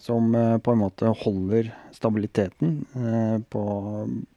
som 0.04 0.36
eh, 0.36 0.58
på 0.60 0.74
en 0.74 0.82
måte 0.82 1.14
holder 1.24 1.72
stabiliteten 1.96 2.82
eh, 2.98 3.38
på, 3.40 3.64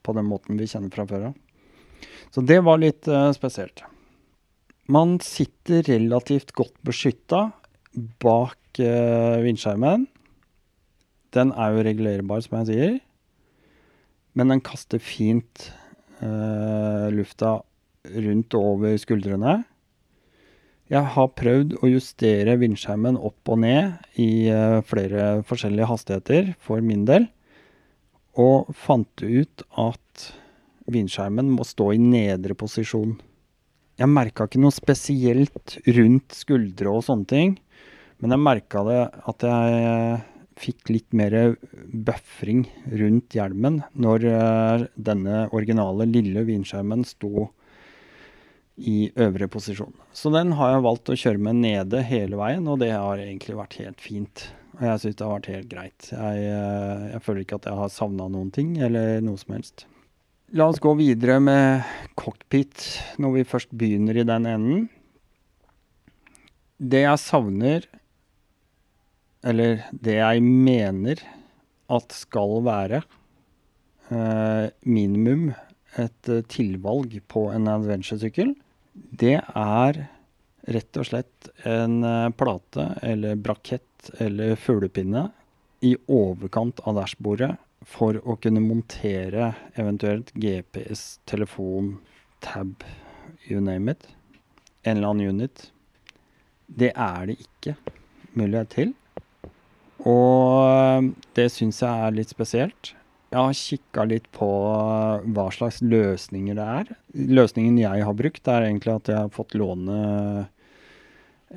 på, 0.03 0.15
den 0.15 0.27
måten 0.29 0.59
vi 0.59 0.67
kjenner 0.69 0.93
fra 0.93 1.07
før 1.09 1.29
av. 1.31 1.37
Så 2.31 2.43
det 2.47 2.61
var 2.63 2.79
litt 2.79 3.07
eh, 3.11 3.31
spesielt. 3.35 3.83
Man 4.87 5.17
sitter 5.23 5.83
relativt 5.89 6.53
godt 6.55 6.77
beskytta 6.87 7.49
bak 8.23 8.79
vindskjermen. 8.79 10.05
Den 11.33 11.51
er 11.57 11.73
jo 11.73 11.83
regulerbar, 11.83 12.43
som 12.45 12.59
jeg 12.59 12.67
sier. 12.69 12.93
Men 14.37 14.53
den 14.53 14.61
kaster 14.63 15.01
fint 15.01 15.71
lufta 16.21 17.57
rundt 18.15 18.55
og 18.57 18.69
over 18.75 18.95
skuldrene. 19.01 19.59
Jeg 20.87 21.03
har 21.17 21.33
prøvd 21.35 21.73
å 21.83 21.89
justere 21.91 22.55
vindskjermen 22.61 23.17
opp 23.19 23.51
og 23.51 23.59
ned 23.59 23.97
i 24.23 24.47
uh, 24.47 24.79
flere 24.87 25.41
forskjellige 25.47 25.89
hastigheter 25.89 26.53
for 26.63 26.83
min 26.83 27.03
del, 27.09 27.27
og 28.39 28.69
fant 28.71 29.23
ut 29.23 29.65
at 29.83 30.27
vindskjermen 30.87 31.49
må 31.51 31.65
stå 31.67 31.89
i 31.95 31.99
nedre 31.99 32.55
posisjon. 32.55 33.17
Jeg 33.99 34.13
merka 34.13 34.45
ikke 34.47 34.61
noe 34.61 34.71
spesielt 34.71 35.75
rundt 35.97 36.35
skuldre 36.37 36.93
og 36.93 37.03
sånne 37.03 37.27
ting, 37.27 37.55
men 38.21 38.33
jeg 38.33 38.45
merka 38.45 38.85
det 38.87 39.01
at 39.27 39.45
jeg 39.49 40.21
fikk 40.57 40.93
litt 40.93 41.11
mer 41.17 41.35
buffring 42.07 42.63
rundt 42.87 43.35
hjelmen 43.35 43.81
når 43.93 44.29
uh, 44.31 44.87
denne 44.95 45.45
originale 45.51 46.07
lille 46.09 46.47
vindskjermen 46.47 47.03
sto 47.05 47.49
i 48.77 49.09
øvre 49.17 49.47
posisjon. 49.49 49.93
Så 50.13 50.29
den 50.33 50.53
har 50.57 50.75
jeg 50.75 50.85
valgt 50.85 51.09
å 51.09 51.17
kjøre 51.17 51.41
med 51.49 51.61
nede 51.63 52.03
hele 52.05 52.37
veien, 52.37 52.67
og 52.69 52.79
det 52.83 52.93
har 52.93 53.17
egentlig 53.21 53.57
vært 53.57 53.77
helt 53.81 54.03
fint. 54.03 54.47
Og 54.77 54.83
jeg 54.85 55.01
syns 55.01 55.17
det 55.17 55.25
har 55.25 55.33
vært 55.33 55.51
helt 55.53 55.69
greit. 55.71 56.09
Jeg, 56.11 56.43
eh, 56.53 57.05
jeg, 57.13 57.21
føler 57.25 57.43
ikke 57.43 57.57
at 57.57 57.69
jeg 57.69 57.79
har 57.79 57.93
savna 57.93 58.27
noen 58.29 58.51
ting, 58.53 58.75
eller 58.85 59.23
noe 59.25 59.41
som 59.41 59.55
helst. 59.57 59.87
La 60.55 60.69
oss 60.69 60.79
gå 60.79 60.93
videre 60.99 61.39
med 61.43 61.87
cockpit 62.15 62.85
når 63.19 63.33
vi 63.39 63.47
først 63.49 63.73
begynner 63.75 64.21
i 64.21 64.27
den 64.27 64.45
enden. 64.47 64.85
Det 66.77 67.01
jeg 67.01 67.23
savner, 67.23 67.87
eller 69.47 69.81
det 69.91 70.19
jeg 70.19 70.43
mener 70.45 71.23
at 71.89 72.13
skal 72.13 72.61
være 72.67 73.01
eh, 74.13 74.69
minimum 74.85 75.49
et 75.97 76.29
eh, 76.29 76.45
tilvalg 76.51 77.17
på 77.31 77.47
en 77.53 77.69
adventure-sykkel, 77.71 78.53
det 78.97 79.39
er 79.41 79.99
rett 80.67 80.99
og 80.99 81.07
slett 81.07 81.49
en 81.67 82.01
eh, 82.03 82.29
plate 82.35 82.89
eller 83.05 83.39
brakett 83.39 84.09
eller 84.19 84.55
fuglepinne 84.59 85.29
i 85.85 85.93
overkant 86.07 86.81
av 86.89 86.97
dashbordet 86.99 87.53
for 87.87 88.17
å 88.25 88.35
kunne 88.41 88.63
montere 88.63 89.53
eventuelt 89.79 90.33
GPS, 90.35 91.19
telefon, 91.29 91.97
tab, 92.43 92.83
you 93.47 93.61
name 93.61 93.91
it. 93.91 94.07
En 94.83 94.97
eller 94.97 95.13
annen 95.13 95.39
unit. 95.39 95.69
Det 96.67 96.91
er 96.91 97.29
det 97.29 97.37
ikke 97.39 97.77
mulighet 98.35 98.73
til. 98.75 98.93
Og 100.03 100.67
eh, 100.67 101.11
det 101.37 101.49
syns 101.53 101.81
jeg 101.83 102.07
er 102.07 102.17
litt 102.17 102.33
spesielt. 102.33 102.93
Jeg 103.27 103.43
har 103.43 103.55
kikka 103.59 104.03
litt 104.07 104.27
på 104.35 104.47
eh, 104.71 105.25
hva 105.35 105.49
slags 105.51 105.81
løsninger 105.83 106.55
det 106.55 106.67
er. 106.79 106.91
Løsningen 107.11 107.79
jeg 107.81 108.05
har 108.07 108.15
brukt, 108.15 108.47
er 108.47 108.67
egentlig 108.69 108.93
at 108.93 109.11
jeg 109.11 109.19
har 109.19 109.33
fått 109.35 109.57
låne 109.59 109.97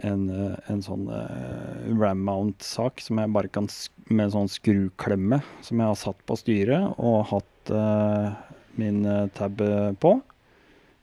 en, 0.02 0.24
eh, 0.34 0.56
en 0.70 0.82
sånn 0.82 1.06
uh, 1.10 1.86
ram 1.98 2.24
mount-sak 2.26 3.02
som 3.02 3.20
jeg 3.22 3.32
bare 3.34 3.50
kan 3.54 3.68
med 4.08 4.26
en 4.26 4.34
sånn 4.34 4.50
skruklemme 4.50 5.40
som 5.66 5.82
jeg 5.82 5.92
har 5.92 5.98
satt 5.98 6.20
på 6.26 6.38
styret 6.38 6.98
og 6.98 7.28
hatt 7.30 7.72
uh, 7.74 8.34
min 8.78 9.02
tab 9.34 9.62
på 10.02 10.12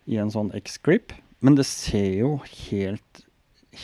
i 0.08 0.20
en 0.20 0.32
sånn 0.34 0.52
X-grip. 0.56 1.14
Men 1.44 1.56
det 1.56 1.68
ser 1.70 2.10
jo 2.24 2.32
helt, 2.72 3.24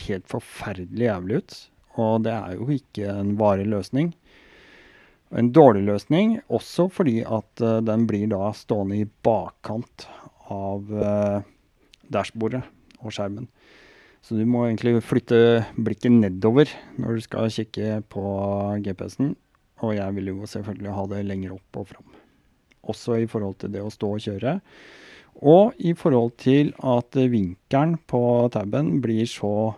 helt 0.04 0.28
forferdelig 0.28 1.08
jævlig 1.08 1.40
ut. 1.40 1.56
Og 2.00 2.24
det 2.26 2.32
er 2.34 2.56
jo 2.58 2.68
ikke 2.74 3.12
en 3.12 3.34
varig 3.38 3.68
løsning. 3.70 4.12
En 5.34 5.50
dårlig 5.54 5.82
løsning 5.88 6.36
også 6.46 6.86
fordi 6.92 7.20
at 7.26 7.62
uh, 7.64 7.80
den 7.82 8.06
blir 8.10 8.28
da 8.30 8.52
stående 8.54 9.00
i 9.02 9.08
bakkant 9.26 10.06
av 10.52 10.90
uh, 10.94 11.40
dashbordet 12.12 12.62
og 13.00 13.14
skjermen. 13.14 13.48
Så 14.24 14.38
du 14.38 14.44
må 14.48 14.64
egentlig 14.64 15.02
flytte 15.04 15.64
blikket 15.76 16.14
nedover 16.14 16.70
når 16.96 17.18
du 17.18 17.24
skal 17.26 17.50
kikke 17.52 17.98
på 18.08 18.22
GPS-en. 18.84 19.34
Og 19.84 19.96
jeg 19.98 20.16
vil 20.16 20.30
jo 20.30 20.48
selvfølgelig 20.48 20.94
ha 20.96 21.06
det 21.10 21.24
lenger 21.28 21.56
opp 21.58 21.80
og 21.82 21.90
fram. 21.90 22.14
Også 22.88 23.18
i 23.20 23.28
forhold 23.28 23.58
til 23.60 23.74
det 23.74 23.82
å 23.84 23.92
stå 23.92 24.14
og 24.14 24.24
kjøre. 24.24 24.54
Og 25.44 25.74
i 25.82 25.92
forhold 25.98 26.36
til 26.40 26.70
at 26.78 27.16
vinkelen 27.18 27.98
på 28.08 28.22
taben 28.54 29.00
blir 29.04 29.26
så 29.28 29.74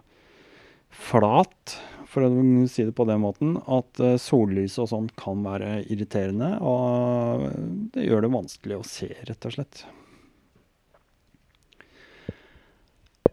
flat, 0.93 1.77
for 2.17 2.25
å 2.25 2.31
si 2.73 2.87
det 2.89 2.95
på 2.97 3.05
den 3.05 3.21
måten, 3.21 3.59
at 3.61 3.99
sollyset 4.01 4.25
sollys 4.25 4.79
og 4.81 4.89
sånn 4.89 5.09
kan 5.21 5.43
være 5.45 5.83
irriterende. 5.93 6.55
Og 6.65 7.45
det 7.93 8.07
gjør 8.07 8.25
det 8.25 8.33
vanskelig 8.33 8.79
å 8.79 8.87
se, 8.89 9.11
rett 9.29 9.45
og 9.45 9.53
slett. 9.53 9.83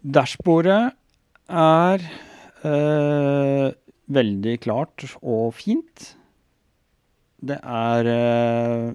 Dashbordet 0.04 0.82
er 1.48 2.04
eh, 2.68 3.70
veldig 4.20 4.58
klart 4.68 5.08
og 5.22 5.56
fint. 5.56 6.10
Det 7.40 7.62
er 7.64 8.12
eh, 8.12 8.92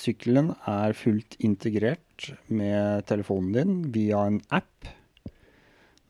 Sykkelen 0.00 0.54
er 0.64 0.96
fullt 0.96 1.36
integrert 1.44 2.30
med 2.48 3.04
telefonen 3.12 3.52
din 3.52 3.78
via 3.92 4.24
en 4.30 4.40
app. 4.48 4.88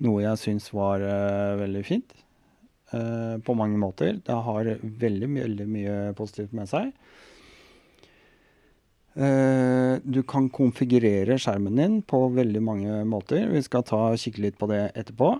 Noe 0.07 0.23
jeg 0.23 0.39
syns 0.39 0.71
var 0.71 1.03
eh, 1.03 1.59
veldig 1.67 1.87
fint 1.91 2.21
på 2.91 3.55
mange 3.55 3.79
måter. 3.79 4.19
Det 4.27 4.37
har 4.47 4.71
veldig, 4.83 5.29
veldig 5.37 5.67
mye 5.71 5.97
positivt 6.19 6.55
med 6.57 6.71
seg. 6.71 6.91
Uh, 9.11 9.99
du 10.07 10.21
kan 10.23 10.47
konfigurere 10.55 11.35
skjermen 11.43 11.79
din 11.79 11.97
på 12.07 12.23
veldig 12.35 12.63
mange 12.63 13.01
måter. 13.11 13.49
Vi 13.51 13.63
skal 13.67 13.87
ta 13.87 14.03
kikke 14.19 14.45
litt 14.47 14.59
på 14.59 14.71
det 14.71 14.91
etterpå. 14.95 15.39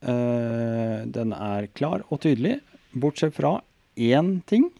den 0.00 1.32
er 1.36 1.66
klar 1.76 2.00
og 2.08 2.22
tydelig, 2.24 2.54
bortsett 2.96 3.34
fra 3.36 3.60
én 4.00 4.40
ting 4.48 4.70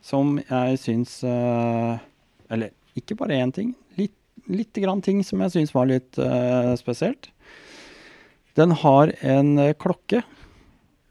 som 0.00 0.38
jeg 0.40 0.78
syns 0.80 1.18
Eller 1.22 2.72
ikke 2.96 3.14
bare 3.14 3.36
én 3.36 3.52
ting. 3.52 3.74
Litt, 3.98 4.16
litt 4.48 4.72
ting 5.04 5.20
som 5.22 5.40
jeg 5.44 5.52
syns 5.52 5.74
var 5.74 5.86
litt 5.86 6.16
spesielt. 6.80 7.28
Den 8.58 8.74
har 8.82 9.12
en 9.24 9.56
eh, 9.58 9.74
klokke 9.80 10.20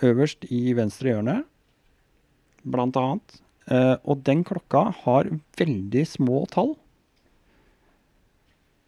øverst 0.06 0.46
i 0.50 0.76
venstre 0.78 1.14
hjørne, 1.14 1.42
blant 2.62 2.98
annet. 3.00 3.42
Eh, 3.72 3.96
og 4.04 4.24
den 4.28 4.44
klokka 4.48 4.90
har 5.04 5.30
veldig 5.60 6.06
små 6.10 6.46
tall. 6.52 6.76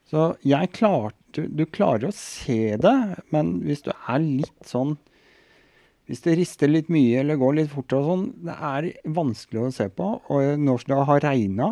Så 0.09 0.33
jeg 0.45 0.73
klarte 0.75 1.17
du, 1.33 1.47
du, 1.49 1.63
klarer 1.65 2.11
å 2.11 2.13
se 2.13 2.75
det, 2.77 2.97
men 3.33 3.55
hvis 3.65 3.81
du 3.81 3.89
er 3.95 4.19
litt 4.21 4.67
sånn 4.69 4.91
Hvis 6.05 6.21
det 6.21 6.35
rister 6.37 6.69
litt 6.69 6.91
mye 6.93 7.21
eller 7.21 7.39
går 7.39 7.55
litt 7.57 7.71
fort 7.71 7.93
og 7.95 8.05
sånn, 8.05 8.23
det 8.43 8.53
er 8.53 8.89
vanskelig 9.15 9.61
å 9.63 9.69
se 9.71 9.85
på. 9.87 10.09
Og 10.35 10.59
når 10.59 10.83
det 10.89 10.97
har 11.07 11.21
regna, 11.23 11.69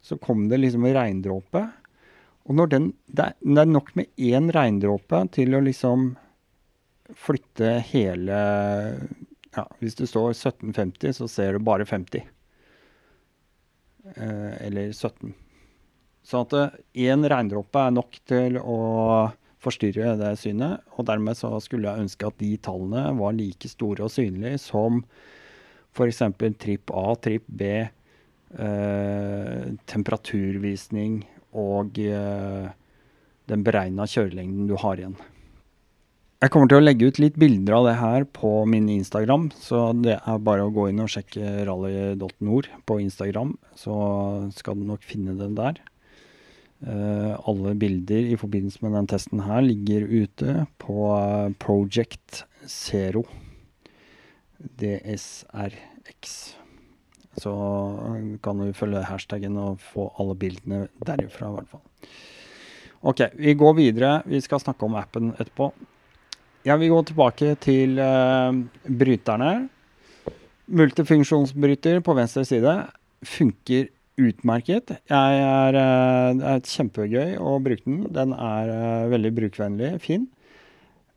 så 0.00 0.16
kom 0.16 0.46
det 0.48 0.56
liksom 0.62 0.86
en 0.88 0.94
regndråpe. 0.96 1.62
Og 2.48 2.56
når 2.56 2.70
den, 2.72 2.86
det, 3.12 3.26
er, 3.26 3.34
det 3.44 3.60
er 3.60 3.68
nok 3.68 3.92
med 4.00 4.08
én 4.16 4.48
regndråpe 4.56 5.20
til 5.36 5.52
å 5.52 5.60
liksom 5.68 6.14
flytte 7.12 7.76
hele 7.90 8.38
ja, 9.54 9.64
Hvis 9.78 9.94
det 9.98 10.08
står 10.10 10.32
1750, 10.32 11.12
så 11.20 11.28
ser 11.30 11.54
du 11.54 11.62
bare 11.62 11.86
50. 11.86 12.24
Eh, 14.16 14.66
eller 14.66 14.92
17. 14.92 15.34
Sånn 16.24 16.46
at 16.48 16.80
én 16.96 17.24
eh, 17.24 17.30
regndråpe 17.30 17.86
er 17.86 17.94
nok 17.94 18.18
til 18.26 18.58
å 18.58 18.78
forstyrre 19.64 20.16
det 20.20 20.34
synet. 20.40 20.82
Og 20.96 21.06
dermed 21.08 21.38
så 21.38 21.52
skulle 21.62 21.90
jeg 21.90 22.06
ønske 22.06 22.28
at 22.28 22.40
de 22.40 22.54
tallene 22.64 23.06
var 23.20 23.36
like 23.36 23.70
store 23.70 24.08
og 24.08 24.12
synlige 24.12 24.60
som 24.64 25.04
f.eks. 25.94 26.24
tripp 26.58 26.90
A, 26.90 27.06
tripp 27.22 27.46
B, 27.46 27.70
eh, 28.58 29.68
temperaturvisning 29.86 31.20
og 31.54 32.00
eh, 32.02 32.66
den 33.46 33.62
beregna 33.62 34.08
kjørelengden 34.10 34.66
du 34.66 34.74
har 34.80 34.98
igjen. 34.98 35.14
Jeg 36.44 36.50
kommer 36.52 36.68
til 36.68 36.76
å 36.76 36.84
legge 36.84 37.06
ut 37.08 37.18
litt 37.22 37.36
bilder 37.40 37.72
av 37.72 37.86
det 37.86 37.92
her 37.96 38.24
på 38.36 38.48
min 38.68 38.84
Instagram, 38.92 39.46
så 39.56 39.94
det 39.96 40.18
er 40.18 40.42
bare 40.44 40.66
å 40.66 40.72
gå 40.76 40.90
inn 40.90 41.00
og 41.00 41.08
sjekke 41.08 41.62
rally.nord 41.64 42.66
på 42.84 42.98
Instagram, 43.00 43.54
så 43.80 43.94
skal 44.52 44.76
du 44.76 44.82
nok 44.84 45.06
finne 45.08 45.38
den 45.38 45.54
der. 45.56 45.78
Uh, 46.84 47.32
alle 47.48 47.72
bilder 47.80 48.28
i 48.28 48.36
forbindelse 48.36 48.84
med 48.84 48.92
den 48.92 49.08
testen 49.08 49.40
her 49.46 49.64
ligger 49.64 50.04
ute 50.04 50.66
på 50.84 51.06
Project 51.64 52.42
Zero. 52.68 53.24
DSRX. 54.84 56.36
Så 57.40 57.54
kan 58.44 58.60
du 58.60 58.76
følge 58.76 59.06
hashtaggen 59.08 59.56
og 59.64 59.80
få 59.80 60.10
alle 60.20 60.36
bildene 60.44 60.84
derifra, 61.08 61.48
i 61.48 61.56
hvert 61.56 61.72
fall. 61.72 62.12
Ok, 63.00 63.26
vi 63.40 63.56
går 63.56 63.80
videre. 63.80 64.14
Vi 64.28 64.44
skal 64.44 64.60
snakke 64.60 64.84
om 64.84 65.00
appen 65.00 65.32
etterpå. 65.38 65.72
Jeg 66.64 66.80
vil 66.80 66.94
gå 66.94 67.00
tilbake 67.04 67.50
til 67.60 67.98
uh, 68.00 68.56
bryterne. 68.88 69.66
Multifunksjonsbryter 70.72 71.98
på 72.00 72.14
venstre 72.16 72.46
side 72.48 72.72
funker 73.28 73.90
utmerket. 74.16 74.94
Jeg 75.10 75.42
er, 75.42 75.76
uh, 75.76 76.30
det 76.38 76.54
er 76.54 76.64
kjempegøy 76.70 77.36
å 77.36 77.58
bruke 77.60 77.84
den. 77.84 78.06
Den 78.16 78.32
er 78.32 78.72
uh, 78.72 79.12
veldig 79.12 79.34
brukervennlig, 79.42 79.92
fin. 80.04 80.24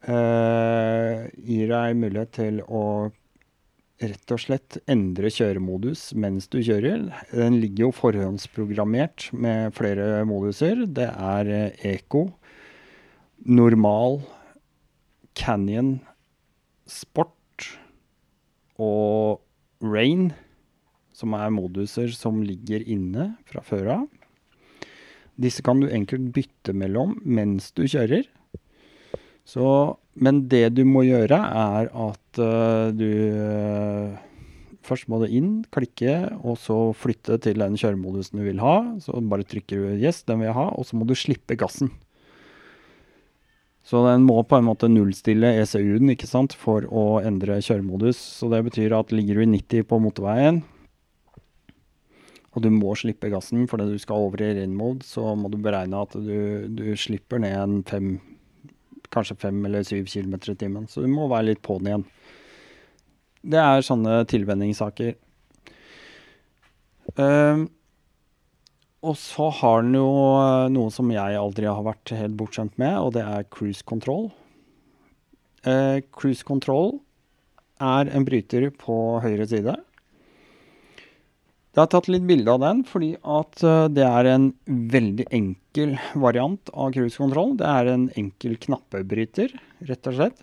Gir 0.07 1.72
deg 1.72 1.95
mulighet 1.99 2.30
til 2.38 2.60
å 2.64 2.84
rett 3.98 4.32
og 4.32 4.40
slett 4.40 4.78
endre 4.88 5.32
kjøremodus 5.34 6.11
mens 6.15 6.48
du 6.53 6.61
kjører. 6.61 7.07
Den 7.34 7.57
ligger 7.64 7.88
jo 7.88 7.95
forhåndsprogrammert 7.98 9.32
med 9.34 9.74
flere 9.76 10.22
moduser. 10.30 10.86
Det 10.86 11.10
er 11.10 11.52
eco, 11.95 12.28
normal, 13.44 14.22
Canyon 15.38 15.99
Sport 16.89 17.68
og 18.81 19.43
Rain, 19.84 20.31
som 21.14 21.34
er 21.38 21.53
moduser 21.53 22.14
som 22.14 22.41
ligger 22.45 22.84
inne 22.85 23.35
fra 23.49 23.64
før 23.65 23.91
av. 23.99 24.07
Disse 25.38 25.61
kan 25.65 25.81
du 25.81 25.89
enkelt 25.93 26.31
bytte 26.34 26.73
mellom 26.73 27.18
mens 27.22 27.69
du 27.77 27.85
kjører. 27.85 28.26
Så, 29.47 29.65
men 30.19 30.45
det 30.51 30.73
du 30.76 30.84
må 30.88 31.05
gjøre, 31.07 31.38
er 31.38 31.91
at 31.93 32.41
uh, 32.41 32.89
du 32.91 33.11
uh, 33.38 34.23
Først 34.88 35.09
må 35.11 35.18
du 35.19 35.26
inn, 35.27 35.65
klikke, 35.76 36.14
og 36.47 36.55
så 36.64 36.93
flytte 36.95 37.35
til 37.43 37.59
den 37.59 37.73
kjøremodusen 37.76 38.39
du 38.39 38.45
vil 38.45 38.61
ha. 38.64 38.77
Så 39.03 39.19
bare 39.19 39.43
trykker 39.43 39.81
du 39.81 39.97
'yes', 39.99 40.23
den 40.23 40.39
vil 40.39 40.47
jeg 40.47 40.55
ha, 40.55 40.69
og 40.72 40.88
så 40.88 40.95
må 40.95 41.03
du 41.03 41.11
slippe 41.11 41.57
gassen. 41.59 41.91
Så 43.88 44.01
den 44.03 44.26
må 44.27 44.41
på 44.43 44.57
en 44.57 44.65
måte 44.68 44.89
nullstille 44.91 45.53
ECU-en 45.61 46.11
ikke 46.11 46.27
sant, 46.27 46.55
for 46.59 46.84
å 46.91 47.22
endre 47.23 47.61
kjøremodus. 47.64 48.19
Så 48.19 48.49
det 48.51 48.65
betyr 48.65 48.95
at 48.97 49.14
ligger 49.15 49.39
du 49.39 49.45
i 49.45 49.51
90 49.53 49.88
på 49.88 49.99
motorveien, 50.03 50.59
og 52.57 52.64
du 52.65 52.72
må 52.73 52.95
slippe 52.97 53.30
gassen 53.30 53.68
fordi 53.69 53.85
du 53.91 53.99
skal 54.01 54.23
over 54.26 54.41
i 54.41 54.49
rain 54.57 54.73
så 55.05 55.35
må 55.38 55.51
du 55.53 55.59
beregne 55.61 55.99
at 56.01 56.15
du, 56.18 56.65
du 56.73 56.88
slipper 56.97 57.38
ned 57.43 57.53
en 57.53 57.76
fem, 57.85 58.15
kanskje 59.14 59.38
fem 59.38 59.59
eller 59.69 59.85
syv 59.85 60.09
kilometer 60.09 60.55
i 60.55 60.57
timen. 60.57 60.88
Så 60.89 61.05
du 61.05 61.07
må 61.11 61.30
være 61.30 61.51
litt 61.51 61.61
på 61.61 61.77
den 61.77 61.91
igjen. 61.91 62.05
Det 63.47 63.61
er 63.61 63.85
sånne 63.85 64.23
tilvenningssaker. 64.27 65.14
Uh, 67.14 67.69
og 69.07 69.15
så 69.19 69.47
har 69.61 69.84
den 69.85 69.95
jo 69.97 70.09
eh, 70.38 70.67
noe 70.73 70.91
som 70.93 71.09
jeg 71.13 71.39
aldri 71.39 71.69
har 71.69 71.84
vært 71.85 72.13
helt 72.17 72.38
bortskjemt 72.39 72.75
med, 72.81 72.95
og 72.99 73.13
det 73.15 73.23
er 73.23 73.47
cruise 73.53 73.85
control. 73.88 74.29
Eh, 75.67 76.03
cruise 76.13 76.45
control 76.47 76.97
er 77.84 78.09
en 78.11 78.25
bryter 78.27 78.69
på 78.75 78.97
høyre 79.23 79.47
side. 79.49 79.77
Jeg 81.77 81.84
har 81.84 81.89
tatt 81.93 82.07
litt 82.09 82.25
bilde 82.25 82.49
av 82.49 82.63
den 82.63 82.79
fordi 82.89 83.11
at 83.21 83.61
uh, 83.61 83.85
det 83.85 84.01
er 84.01 84.25
en 84.31 84.47
veldig 84.65 85.27
enkel 85.29 85.91
variant 86.17 86.71
av 86.73 86.89
cruise 86.95 87.21
control. 87.21 87.51
Det 87.59 87.67
er 87.69 87.91
en 87.91 88.07
enkel 88.17 88.55
knappebryter, 88.63 89.53
rett 89.85 90.09
og 90.09 90.17
slett. 90.17 90.41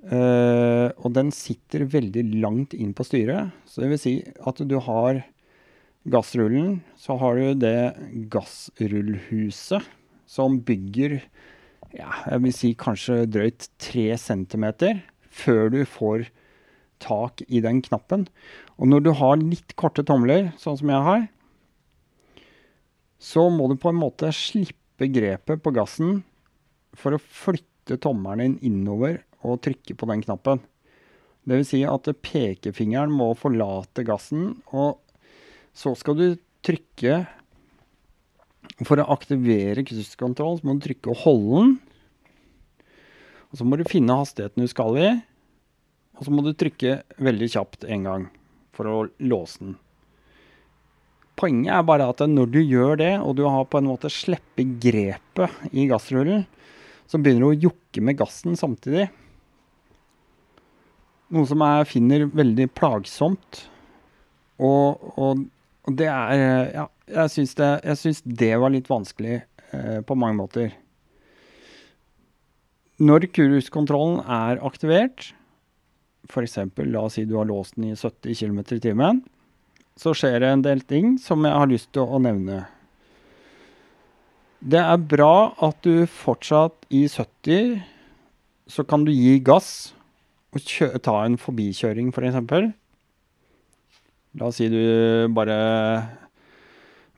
Uh, 0.00 0.88
og 1.04 1.12
den 1.18 1.28
sitter 1.36 1.84
veldig 1.84 2.24
langt 2.40 2.72
inn 2.72 2.96
på 2.96 3.04
styret. 3.04 3.52
Så 3.68 3.84
det 3.84 3.92
vil 3.92 4.00
si 4.00 4.14
at 4.24 4.64
du 4.64 4.78
har 4.88 5.20
gassrullen, 6.10 6.80
så 6.98 7.16
har 7.20 7.38
du 7.38 7.62
det 7.62 7.94
gassrullhuset 8.32 9.86
som 10.26 10.58
bygger 10.64 11.20
ja, 11.92 12.08
jeg 12.30 12.40
vil 12.40 12.54
si 12.56 12.70
kanskje 12.78 13.26
drøyt 13.28 13.68
tre 13.82 14.06
centimeter 14.20 15.02
før 15.32 15.68
du 15.72 15.82
får 15.88 16.26
tak 17.02 17.42
i 17.48 17.60
den 17.64 17.82
knappen. 17.84 18.26
Og 18.80 18.88
når 18.88 19.04
du 19.04 19.10
har 19.18 19.40
litt 19.40 19.74
korte 19.76 20.04
tomler, 20.06 20.52
sånn 20.60 20.78
som 20.80 20.92
jeg 20.92 21.06
har, 21.08 21.26
så 23.22 23.46
må 23.52 23.68
du 23.70 23.76
på 23.78 23.92
en 23.92 24.00
måte 24.00 24.32
slippe 24.34 25.08
grepet 25.12 25.62
på 25.62 25.74
gassen 25.74 26.22
for 26.96 27.14
å 27.14 27.22
flytte 27.22 27.98
tommelen 28.02 28.56
din 28.56 28.72
innover 28.72 29.20
og 29.42 29.60
trykke 29.66 29.96
på 29.98 30.08
den 30.10 30.24
knappen. 30.24 30.62
Vil 31.50 31.64
si 31.66 31.82
at 31.86 32.08
pekefingeren 32.22 33.12
må 33.12 33.32
forlate 33.38 34.04
gassen, 34.06 34.62
og 34.70 35.00
så 35.72 35.94
skal 35.98 36.18
du 36.18 36.26
trykke 36.62 37.22
For 38.86 39.00
å 39.00 39.08
aktivere 39.14 39.84
krysskontroll 39.86 40.60
så 40.60 40.66
må 40.66 40.76
du 40.76 40.86
trykke 40.86 41.12
og 41.12 41.20
holde 41.24 41.62
den. 41.62 41.72
Og 43.50 43.60
så 43.60 43.66
må 43.68 43.76
du 43.76 43.84
finne 43.88 44.16
hastigheten 44.16 44.64
du 44.64 44.70
skal 44.70 44.98
i. 44.98 45.10
Og 46.18 46.26
så 46.26 46.32
må 46.34 46.44
du 46.44 46.52
trykke 46.56 47.00
veldig 47.22 47.48
kjapt 47.52 47.86
en 47.90 48.06
gang 48.08 48.28
for 48.76 48.88
å 48.88 48.98
låse 49.22 49.60
den. 49.60 49.74
Poenget 51.38 51.72
er 51.74 51.86
bare 51.88 52.06
at 52.12 52.20
når 52.28 52.50
du 52.52 52.60
gjør 52.60 52.98
det, 53.00 53.12
og 53.20 53.36
du 53.38 53.44
har 53.48 53.66
på 53.68 53.80
en 53.80 53.88
måte 53.90 54.10
sluppet 54.12 54.76
grepet 54.82 55.72
i 55.72 55.88
gassrullen, 55.90 56.44
så 57.08 57.18
begynner 57.20 57.44
du 57.44 57.50
å 57.50 57.62
jukke 57.68 58.04
med 58.04 58.18
gassen 58.20 58.56
samtidig. 58.58 59.08
Noe 61.32 61.48
som 61.48 61.64
jeg 61.64 61.88
finner 61.88 62.28
veldig 62.28 62.68
plagsomt. 62.76 63.64
Og, 64.62 65.02
og, 65.16 65.42
og 65.88 65.96
det 65.98 66.08
er 66.08 66.72
Ja, 66.74 66.86
jeg 67.12 67.32
syns 67.32 67.54
det, 67.58 67.70
det 68.38 68.52
var 68.60 68.72
litt 68.72 68.88
vanskelig 68.90 69.42
eh, 69.42 70.00
på 70.06 70.16
mange 70.16 70.38
måter. 70.38 70.74
Når 73.02 73.26
cruisekontrollen 73.34 74.20
er 74.22 74.60
aktivert, 74.62 75.32
f.eks. 76.30 76.58
la 76.86 77.02
oss 77.02 77.18
si 77.18 77.24
du 77.26 77.34
har 77.40 77.48
låst 77.50 77.74
den 77.76 77.90
i 77.90 77.96
70 77.96 78.36
km 78.38 78.60
i 78.76 78.82
timen, 78.84 79.22
så 79.98 80.14
skjer 80.16 80.38
det 80.40 80.52
en 80.52 80.62
del 80.64 80.84
ting 80.86 81.16
som 81.20 81.42
jeg 81.44 81.58
har 81.58 81.68
lyst 81.68 81.90
til 81.92 82.06
å 82.06 82.20
nevne. 82.22 82.62
Det 84.62 84.78
er 84.78 85.08
bra 85.10 85.52
at 85.66 85.82
du 85.82 86.06
fortsatt 86.06 86.86
i 86.94 87.08
70 87.10 87.82
så 88.70 88.84
kan 88.86 89.02
du 89.04 89.10
gi 89.10 89.40
gass 89.42 89.92
og 90.52 91.02
ta 91.02 91.16
en 91.24 91.38
forbikjøring, 91.40 92.12
f.eks. 92.12 92.70
La 94.38 94.48
oss 94.48 94.56
si 94.60 94.68
du 94.72 94.80
bare 95.36 95.56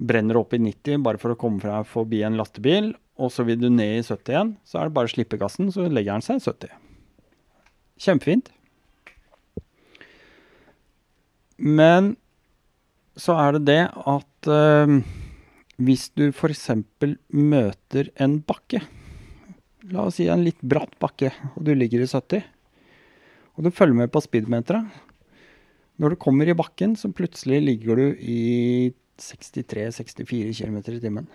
brenner 0.02 0.40
opp 0.40 0.54
i 0.56 0.58
90 0.58 1.02
bare 1.04 1.20
for 1.22 1.34
å 1.34 1.38
komme 1.38 1.62
fra 1.62 1.82
forbi 1.86 2.24
en 2.26 2.38
lastebil, 2.38 2.90
og 3.14 3.30
så 3.30 3.46
vil 3.46 3.60
du 3.60 3.68
ned 3.70 4.00
i 4.00 4.02
70 4.02 4.32
igjen, 4.32 4.52
så 4.66 4.80
er 4.80 4.88
det 4.88 4.96
bare 4.96 5.10
å 5.10 5.14
slippe 5.14 5.38
gassen, 5.38 5.70
så 5.70 5.86
legger 5.86 6.16
den 6.16 6.26
seg 6.26 6.40
i 6.40 6.44
70. 6.44 6.74
Kjempefint. 8.04 8.50
Men 11.62 12.16
så 13.14 13.36
er 13.38 13.54
det 13.54 13.62
det 13.68 13.82
at 14.10 14.50
øh, 14.50 14.96
hvis 15.78 16.08
du 16.18 16.26
f.eks. 16.32 16.66
møter 17.30 18.10
en 18.18 18.40
bakke, 18.42 18.82
la 19.94 20.08
oss 20.08 20.18
si 20.18 20.26
en 20.26 20.42
litt 20.42 20.58
bratt 20.66 20.98
bakke, 20.98 21.30
og 21.54 21.62
du 21.68 21.70
ligger 21.78 22.02
i 22.02 22.10
70, 22.10 22.42
og 23.54 23.62
du 23.62 23.70
følger 23.70 24.02
med 24.02 24.10
på 24.10 24.24
speedometeret 24.24 24.90
Når 26.00 26.14
du 26.14 26.20
kommer 26.20 26.48
i 26.50 26.56
bakken, 26.58 26.96
så 26.98 27.12
plutselig 27.14 27.60
ligger 27.62 28.00
du 28.00 28.06
i 28.18 28.92
63-64 29.20 30.50
km 30.58 30.78
i 30.80 31.00
timen. 31.02 31.28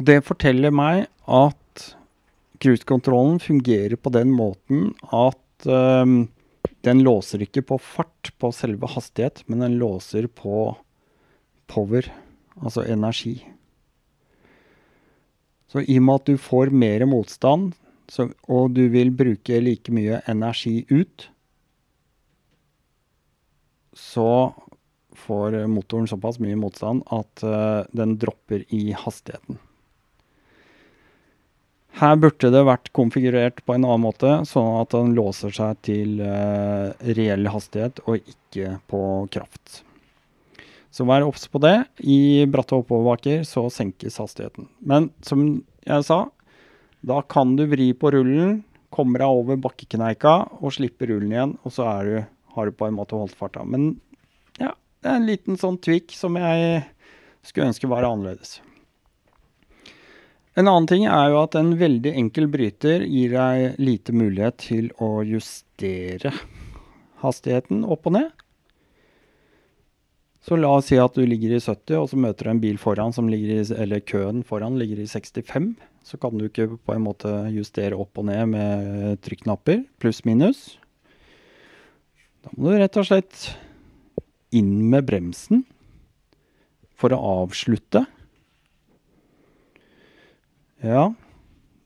Og 0.00 0.06
det 0.08 0.20
forteller 0.24 0.72
meg 0.72 1.06
at 1.28 1.86
cruisekontrollen 2.60 3.40
fungerer 3.40 3.96
på 3.96 4.12
den 4.12 4.32
måten 4.36 4.92
at 5.12 5.68
um, 5.68 6.28
den 6.84 7.02
låser 7.04 7.44
ikke 7.44 7.64
på 7.68 7.78
fart 7.80 8.32
på 8.40 8.52
selve 8.56 8.88
hastighet, 8.88 9.42
men 9.48 9.64
den 9.64 9.78
låser 9.80 10.28
på 10.28 10.74
power, 11.70 12.08
altså 12.60 12.84
energi. 12.88 13.38
Så 15.70 15.84
i 15.84 15.98
og 16.00 16.06
med 16.06 16.20
at 16.20 16.30
du 16.32 16.40
får 16.40 16.72
mer 16.74 17.04
motstand, 17.08 17.74
så, 18.10 18.26
og 18.50 18.72
du 18.74 18.86
vil 18.90 19.12
bruke 19.14 19.60
like 19.62 19.92
mye 19.94 20.18
energi 20.28 20.80
ut, 20.90 21.28
så 24.00 24.30
får 25.20 25.58
motoren 25.68 26.08
såpass 26.08 26.38
mye 26.40 26.56
motstand 26.58 27.04
at 27.12 27.42
uh, 27.44 27.82
den 27.92 28.16
dropper 28.20 28.64
i 28.72 28.94
hastigheten. 28.96 29.58
Her 32.00 32.16
burde 32.22 32.52
det 32.54 32.62
vært 32.64 32.88
konfigurert 32.96 33.60
på 33.66 33.74
en 33.74 33.84
annen 33.84 34.04
måte, 34.06 34.32
sånn 34.48 34.78
at 34.80 34.94
den 34.94 35.12
låser 35.18 35.52
seg 35.52 35.80
til 35.84 36.22
uh, 36.22 36.94
reell 37.18 37.50
hastighet 37.50 38.00
og 38.06 38.22
ikke 38.22 38.78
på 38.88 39.02
kraft. 39.34 39.82
Så 40.90 41.06
vær 41.06 41.26
obs 41.26 41.46
på 41.50 41.60
det. 41.62 41.76
I 42.02 42.46
bratte 42.50 42.78
oppoverbakker 42.78 43.44
så 43.46 43.66
senkes 43.70 44.18
hastigheten. 44.22 44.66
Men 44.80 45.10
som 45.26 45.44
jeg 45.86 46.06
sa, 46.06 46.24
da 47.06 47.20
kan 47.22 47.54
du 47.58 47.66
vri 47.70 47.92
på 47.96 48.10
rullen, 48.14 48.60
komme 48.90 49.20
deg 49.20 49.30
over 49.30 49.60
bakkekneika 49.62 50.34
og 50.58 50.74
slippe 50.74 51.06
rullen 51.10 51.34
igjen, 51.34 51.56
og 51.62 51.74
så 51.74 51.86
er 51.86 52.08
du, 52.08 52.16
har 52.54 52.66
du 52.66 52.76
på 52.76 52.88
en 52.88 52.96
måte 52.96 53.18
holdt 53.18 53.36
farta. 53.38 53.64
Men 53.64 53.92
ja, 54.58 54.74
det 55.02 55.10
er 55.10 55.20
en 55.20 55.28
liten 55.28 55.60
sånn 55.60 55.78
tweak 55.82 56.14
som 56.16 56.38
jeg 56.40 56.82
skulle 57.46 57.70
ønske 57.70 57.90
var 57.90 58.06
annerledes. 58.08 58.58
En 60.58 60.66
annen 60.66 60.88
ting 60.90 61.06
er 61.06 61.30
jo 61.30 61.44
at 61.44 61.54
en 61.56 61.76
veldig 61.78 62.12
enkel 62.18 62.48
bryter 62.50 63.04
gir 63.06 63.36
deg 63.36 63.78
lite 63.80 64.12
mulighet 64.12 64.58
til 64.66 64.90
å 64.98 65.20
justere 65.24 66.32
hastigheten 67.22 67.84
opp 67.86 68.08
og 68.10 68.16
ned. 68.18 68.32
Så 70.40 70.56
la 70.56 70.72
oss 70.72 70.88
si 70.88 70.96
at 70.98 71.14
du 71.14 71.22
ligger 71.28 71.52
i 71.52 71.60
70, 71.60 71.94
og 72.00 72.08
så 72.10 72.18
møter 72.18 72.48
du 72.48 72.52
en 72.54 72.62
bil 72.62 72.80
foran 72.80 73.12
som 73.12 73.28
ligger 73.30 73.60
i, 73.60 73.64
eller 73.76 74.00
køen 74.00 74.40
foran 74.48 74.78
ligger 74.80 75.02
i 75.02 75.08
65. 75.08 75.74
Så 76.02 76.16
kan 76.18 76.34
du 76.40 76.46
ikke 76.48 76.66
på 76.74 76.96
en 76.96 77.04
måte 77.04 77.30
justere 77.52 77.98
opp 78.00 78.18
og 78.18 78.26
ned 78.30 78.48
med 78.56 79.20
trykknapper, 79.22 79.84
pluss-minus. 80.00 80.79
Må 82.56 82.72
du 82.72 82.80
rett 82.80 82.96
og 82.98 83.06
slett 83.06 83.44
inn 84.56 84.88
med 84.90 85.06
bremsen 85.06 85.62
for 86.98 87.14
å 87.14 87.20
avslutte. 87.44 88.02
Ja, 90.82 91.10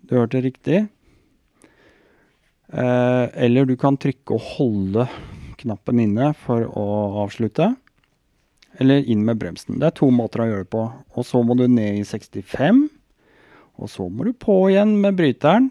du 0.07 0.17
hørte 0.17 0.41
riktig. 0.45 0.85
Eh, 2.73 3.27
eller 3.47 3.69
du 3.69 3.77
kan 3.79 3.99
trykke 4.01 4.37
og 4.37 4.51
holde 4.57 5.07
knappen 5.61 6.01
inne 6.03 6.33
for 6.47 6.65
å 6.67 6.87
avslutte. 7.25 7.75
Eller 8.81 9.05
inn 9.07 9.23
med 9.27 9.39
bremsen. 9.39 9.79
Det 9.79 9.91
er 9.91 9.99
to 10.01 10.09
måter 10.11 10.43
å 10.43 10.49
gjøre 10.49 10.67
det 10.67 10.73
på. 10.73 10.89
Og 11.15 11.27
så 11.29 11.43
må 11.47 11.55
du 11.59 11.67
ned 11.69 12.01
i 12.01 12.07
65. 12.09 12.87
Og 13.79 13.91
så 13.91 14.09
må 14.09 14.27
du 14.27 14.33
på 14.33 14.57
igjen 14.73 14.97
med 15.03 15.19
bryteren. 15.19 15.71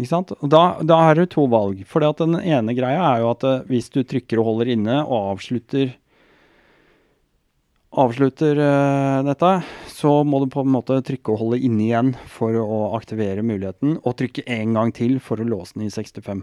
Da, 0.00 0.62
da 0.80 0.98
er 1.10 1.18
det 1.20 1.32
to 1.34 1.44
valg. 1.52 1.82
For 1.86 2.00
den 2.00 2.38
ene 2.40 2.74
greia 2.74 3.02
er 3.12 3.22
jo 3.22 3.32
at 3.34 3.44
eh, 3.44 3.66
hvis 3.68 3.90
du 3.92 4.00
trykker 4.02 4.40
og 4.40 4.48
holder 4.48 4.72
inne 4.72 5.02
og 5.04 5.34
avslutter 5.34 5.92
avslutter 7.92 8.56
uh, 8.56 9.20
dette, 9.26 9.50
så 9.92 10.22
må 10.24 10.40
du 10.40 10.46
på 10.48 10.62
en 10.64 10.72
måte 10.72 10.96
trykke 11.04 11.34
og 11.34 11.42
holde 11.42 11.58
inne 11.60 11.82
igjen 11.84 12.12
for 12.30 12.56
å 12.56 12.78
aktivere 12.96 13.44
muligheten, 13.44 13.98
og 14.00 14.16
trykke 14.16 14.46
en 14.48 14.78
gang 14.78 14.92
til 14.96 15.18
for 15.20 15.42
å 15.42 15.44
låse 15.44 15.76
den 15.76 15.90
i 15.90 15.92
65. 15.92 16.40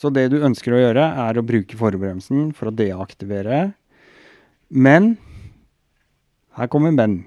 Så 0.00 0.10
det 0.10 0.30
du 0.32 0.40
ønsker 0.40 0.72
å 0.72 0.80
gjøre, 0.80 1.04
er 1.26 1.36
å 1.36 1.44
bruke 1.44 1.76
forbremsen 1.78 2.48
for 2.56 2.70
å 2.70 2.74
deaktivere. 2.74 3.74
Men 4.72 5.14
her 6.56 6.72
kommer 6.72 6.94
men. 6.96 7.20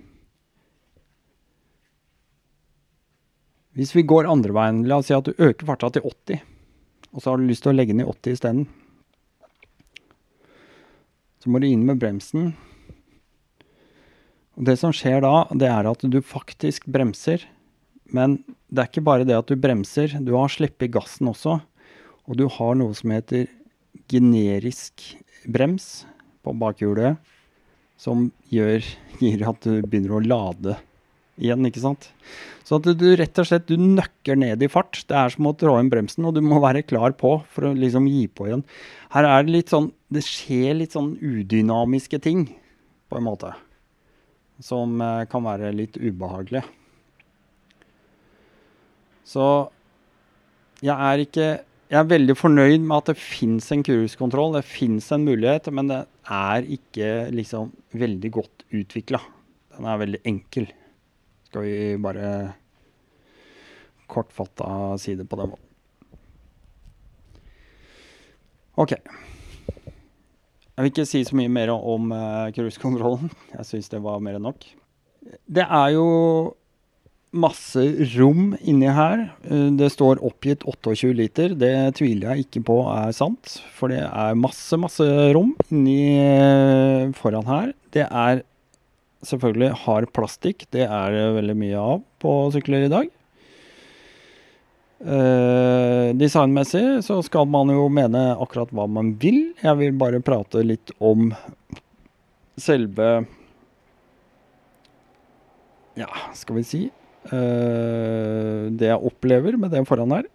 Hvis 3.77 3.93
vi 3.93 4.01
går 4.09 4.25
andre 4.25 4.55
veien, 4.57 4.79
la 4.89 4.97
oss 4.97 5.11
si 5.11 5.13
at 5.13 5.27
du 5.27 5.37
øker 5.37 5.67
farta 5.67 5.91
til 5.93 6.05
80, 6.07 6.39
og 7.13 7.21
så 7.21 7.29
har 7.29 7.37
du 7.37 7.45
lyst 7.45 7.61
til 7.61 7.75
å 7.75 7.77
legge 7.77 7.93
i 7.93 8.05
80 8.05 8.33
isteden. 8.33 8.63
Så 11.37 11.51
må 11.53 11.61
du 11.61 11.67
inn 11.69 11.83
med 11.85 11.99
bremsen. 12.01 12.55
Og 14.57 14.65
det 14.65 14.79
som 14.81 14.95
skjer 14.95 15.21
da, 15.21 15.45
det 15.53 15.69
er 15.69 15.91
at 15.91 16.01
du 16.09 16.17
faktisk 16.25 16.89
bremser. 16.89 17.45
Men 18.09 18.39
det 18.73 18.81
er 18.81 18.89
ikke 18.89 19.05
bare 19.05 19.29
det 19.29 19.37
at 19.37 19.53
du 19.53 19.61
bremser, 19.61 20.17
du 20.25 20.33
har 20.33 20.49
sluppet 20.49 20.95
gassen 20.97 21.29
også. 21.29 21.59
Og 22.25 22.41
du 22.41 22.47
har 22.49 22.73
noe 22.81 22.97
som 22.97 23.13
heter 23.13 23.45
generisk 24.09 25.05
brems 25.45 26.07
på 26.41 26.57
bakhjulet, 26.57 27.21
som 28.01 28.31
gjør, 28.49 28.81
gir 29.21 29.45
at 29.53 29.61
du 29.69 29.85
begynner 29.85 30.17
å 30.17 30.25
lade 30.25 30.79
igjen, 31.37 31.65
ikke 31.69 31.83
sant. 31.83 32.09
Så 32.67 32.79
at 32.81 32.87
du 32.99 33.05
rett 33.15 33.39
og 33.39 33.47
slett 33.47 33.67
du 33.69 33.77
nøkker 33.79 34.39
ned 34.39 34.63
i 34.65 34.69
fart. 34.71 34.99
Det 35.07 35.15
er 35.15 35.31
som 35.31 35.47
å 35.47 35.53
trå 35.55 35.77
inn 35.79 35.91
bremsen, 35.91 36.25
og 36.27 36.35
du 36.35 36.41
må 36.43 36.59
være 36.63 36.83
klar 36.83 37.15
på 37.15 37.37
for 37.53 37.69
å 37.69 37.75
liksom 37.77 38.09
gi 38.11 38.25
på 38.27 38.49
igjen. 38.49 38.65
Her 39.13 39.29
er 39.29 39.45
det 39.45 39.55
litt 39.55 39.71
sånn 39.71 39.93
Det 40.11 40.23
skjer 40.23 40.77
litt 40.79 40.93
sånn 40.95 41.17
udynamiske 41.19 42.19
ting, 42.23 42.45
på 43.11 43.19
en 43.19 43.27
måte. 43.27 43.53
som 44.63 45.01
eh, 45.01 45.25
kan 45.29 45.43
være 45.45 45.69
litt 45.75 45.97
ubehagelige. 46.01 46.63
Så 49.27 49.69
jeg 50.81 50.95
er 50.95 51.23
ikke 51.23 51.47
Jeg 51.87 51.99
er 52.01 52.09
veldig 52.09 52.35
fornøyd 52.35 52.81
med 52.83 52.97
at 52.97 53.09
det 53.13 53.21
fins 53.21 53.69
en 53.71 53.83
cruisekontroll, 53.83 54.57
det 54.57 54.65
fins 54.67 55.05
en 55.15 55.23
mulighet, 55.23 55.69
men 55.71 55.87
det 55.87 56.01
er 56.27 56.65
ikke 56.67 57.31
liksom 57.31 57.69
veldig 57.95 58.31
godt 58.35 58.65
utvikla. 58.75 59.21
Den 59.77 59.87
er 59.87 60.01
veldig 60.01 60.19
enkel. 60.27 60.67
Skal 61.47 61.63
vi 61.63 61.75
bare 62.03 62.29
kortfatta 64.11 64.97
si 64.99 65.15
det 65.15 65.27
på 65.29 65.39
den 65.39 65.53
måten. 65.53 65.63
OK. 68.77 68.93
Jeg 70.77 70.83
vil 70.83 70.91
ikke 70.91 71.07
si 71.09 71.23
så 71.25 71.37
mye 71.39 71.49
mer 71.49 71.71
om 71.73 72.11
uh, 72.13 72.51
cruisekontrollen. 72.53 73.31
Jeg 73.55 73.69
syns 73.71 73.89
det 73.93 74.03
var 74.03 74.21
mer 74.23 74.37
enn 74.37 74.45
nok. 74.45 74.67
Det 75.47 75.63
er 75.65 75.93
jo 75.95 76.07
masse 77.37 77.81
rom 78.13 78.53
inni 78.61 78.91
her. 78.93 79.25
Uh, 79.47 79.71
det 79.79 79.89
står 79.95 80.21
oppgitt 80.27 80.67
28 80.67 81.15
liter. 81.17 81.55
Det 81.57 81.73
tviler 81.97 82.35
jeg 82.35 82.45
ikke 82.45 82.61
på 82.69 82.77
er 82.91 83.15
sant, 83.15 83.57
for 83.73 83.91
det 83.91 84.03
er 84.05 84.37
masse, 84.37 84.77
masse 84.79 85.07
rom 85.35 85.55
inni 85.71 85.97
uh, 86.21 87.09
foran 87.17 87.49
her. 87.49 87.73
Det 87.95 88.05
er 88.05 88.45
selvfølgelig 89.25 89.73
hard 89.85 90.09
plastikk. 90.15 90.65
Det 90.73 90.85
er 90.85 91.13
det 91.13 91.27
veldig 91.39 91.55
mye 91.57 91.85
av 91.95 92.03
på 92.21 92.33
sykler 92.55 92.87
i 92.87 92.91
dag. 92.91 93.13
Eh, 94.97 96.09
designmessig 96.17 97.03
så 97.05 97.19
skal 97.21 97.45
man 97.53 97.69
jo 97.69 97.85
mene 97.93 98.31
akkurat 98.33 98.71
hva 98.73 98.87
man 98.89 99.13
vil. 99.21 99.53
Jeg 99.61 99.77
vil 99.77 99.97
bare 99.97 100.23
prate 100.25 100.63
litt 100.65 100.93
om 100.97 101.31
selve 102.57 103.27
Ja, 105.97 106.09
skal 106.33 106.57
vi 106.57 106.63
si 106.65 106.79
eh, 106.85 108.63
Det 108.73 108.89
jeg 108.89 109.05
opplever 109.05 109.57
med 109.57 109.73
det 109.73 109.85
foran 109.89 110.15
her. 110.17 110.25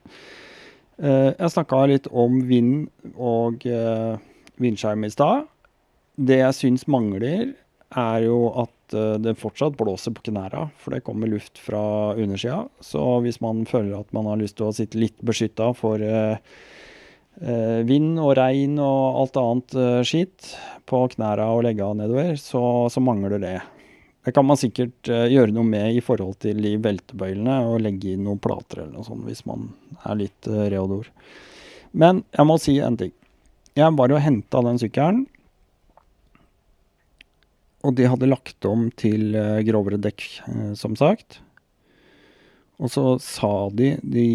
Uh, 1.02 1.32
jeg 1.34 1.50
snakka 1.50 1.80
litt 1.90 2.04
om 2.14 2.36
vind 2.46 2.84
og 3.16 3.64
vindskjerm 4.62 5.02
i 5.02 5.10
stad. 5.10 5.48
Det 6.14 6.36
jeg 6.38 6.54
syns 6.54 6.84
mangler, 6.86 7.54
er 7.98 8.24
jo 8.26 8.38
at 8.62 8.72
Eh, 8.94 9.18
det 9.18 9.38
fortsatt 9.40 9.76
blåser 9.78 10.14
på 10.14 10.24
knærne, 10.28 10.68
for 10.78 10.94
det 10.94 11.02
kommer 11.06 11.30
luft 11.30 11.58
fra 11.58 12.14
undersida. 12.14 12.66
Så 12.80 13.02
hvis 13.24 13.40
man 13.44 13.64
føler 13.68 13.98
at 14.00 14.12
man 14.12 14.28
har 14.30 14.40
lyst 14.40 14.58
til 14.58 14.68
å 14.68 14.76
sitte 14.76 15.00
litt 15.00 15.18
beskytta 15.24 15.72
for 15.78 16.02
eh, 16.02 16.36
eh, 17.40 17.80
vind 17.88 18.20
og 18.22 18.34
regn 18.38 18.78
og 18.82 19.20
alt 19.22 19.38
annet 19.42 19.78
skitt 20.08 20.54
på 20.88 21.04
knærne 21.16 21.48
og 21.54 21.64
legga 21.68 21.92
nedover, 21.96 22.34
så, 22.40 22.64
så, 22.92 23.02
mangler 23.04 23.38
det. 23.42 23.60
Det 24.22 24.34
kan 24.36 24.46
man 24.46 24.58
sikkert 24.58 25.08
gjøre 25.08 25.50
noe 25.50 25.66
med 25.66 25.96
i 25.96 26.02
forhold 26.04 26.36
til 26.44 26.60
de 26.62 26.76
veltebøylene, 26.78 27.56
og 27.66 27.80
legge 27.82 28.12
inn 28.12 28.22
noen 28.22 28.38
plater 28.42 28.84
eller 28.84 29.00
noe 29.00 29.06
sånt 29.06 29.26
hvis 29.26 29.42
man 29.50 29.72
er 30.06 30.20
litt 30.20 30.46
reodor. 30.46 31.08
Men 31.98 32.22
jeg 32.30 32.46
må 32.46 32.54
si 32.62 32.76
en 32.78 32.98
ting. 33.00 33.10
Jeg 33.74 33.96
var 33.98 34.14
og 34.14 34.22
henta 34.22 34.60
den 34.62 34.78
sykkelen 34.78 35.24
og 37.82 37.96
de 37.98 38.06
hadde 38.06 38.30
lagt 38.30 38.66
om 38.68 38.86
til 38.98 39.34
uh, 39.34 39.62
grovere 39.66 39.98
dekk, 40.02 40.26
uh, 40.46 40.70
som 40.78 40.94
sagt. 40.98 41.40
Og 42.82 42.90
så 42.92 43.04
sa 43.22 43.68
de, 43.74 43.94
de 44.02 44.26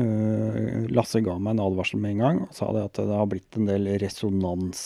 uh, 0.00 0.86
Lasse 0.94 1.22
ga 1.22 1.36
meg 1.38 1.56
en 1.56 1.64
advarsel 1.66 2.00
med 2.02 2.16
en 2.16 2.22
gang 2.22 2.38
og 2.46 2.54
sa 2.56 2.70
det 2.74 2.86
at 2.88 3.02
det 3.02 3.18
har 3.18 3.28
blitt 3.30 3.58
en 3.58 3.68
del 3.70 3.90
resonans. 4.02 4.84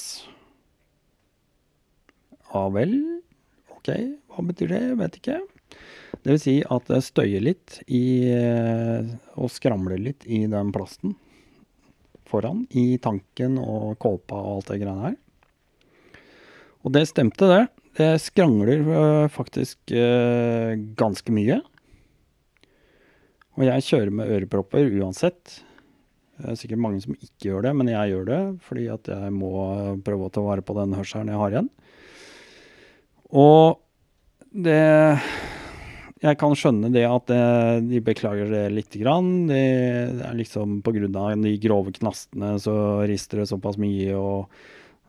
Ja 2.53 2.67
vel? 2.73 2.97
OK, 3.77 3.93
hva 4.33 4.49
betyr 4.49 4.73
det? 4.73 4.83
Jeg 4.91 4.99
vet 5.03 5.21
ikke. 5.21 5.39
Det 6.25 6.33
vil 6.33 6.43
si 6.43 6.57
at 6.65 6.89
det 6.89 7.05
støyer 7.05 7.43
litt 7.45 7.77
i 7.93 8.33
Og 9.37 9.51
skramler 9.53 10.01
litt 10.01 10.25
i 10.27 10.41
den 10.51 10.73
plasten 10.75 11.13
foran. 12.27 12.65
I 12.71 12.97
tanken 13.03 13.61
og 13.63 13.99
kåpa 14.03 14.39
og 14.39 14.57
alt 14.57 14.73
det 14.73 14.81
greiene 14.83 15.11
her. 15.11 15.17
Og 16.87 16.93
det 16.95 17.09
stemte, 17.11 17.49
det. 17.51 17.65
Det 17.99 18.11
skrangler 18.23 18.85
uh, 18.87 19.27
faktisk 19.33 19.91
uh, 19.91 20.77
ganske 20.99 21.33
mye. 21.35 21.59
Og 23.57 23.65
jeg 23.67 23.87
kjører 23.89 24.13
med 24.15 24.31
ørepropper 24.37 24.93
uansett. 25.01 25.57
Det 26.37 26.53
er 26.53 26.61
sikkert 26.61 26.83
mange 26.85 27.01
som 27.03 27.17
ikke 27.17 27.49
gjør 27.49 27.67
det, 27.67 27.73
men 27.79 27.91
jeg 27.91 28.13
gjør 28.13 28.27
det 28.29 28.41
fordi 28.69 28.87
at 28.93 29.09
jeg 29.09 29.33
må 29.33 29.51
prøve 30.05 30.29
å 30.29 30.33
ta 30.33 30.45
vare 30.45 30.63
på 30.63 30.77
den 30.77 30.93
hørselen 30.95 31.33
jeg 31.33 31.41
har 31.41 31.55
igjen. 31.57 31.71
Og 33.33 33.81
det 34.53 34.83
Jeg 36.23 36.39
kan 36.41 36.55
skjønne 36.57 36.93
det 36.93 37.05
at 37.09 37.33
de 37.85 37.99
beklager 38.05 38.49
det 38.53 38.63
lite 38.73 39.01
grann. 39.01 39.49
Det 39.49 39.65
er 40.29 40.37
liksom 40.37 40.79
på 40.85 40.95
grunn 40.97 41.17
av 41.17 41.35
de 41.41 41.57
grove 41.61 41.93
knastene 41.97 42.55
så 42.61 42.77
rister 43.09 43.43
det 43.43 43.51
såpass 43.51 43.81
mye. 43.81 44.13
og 44.17 44.53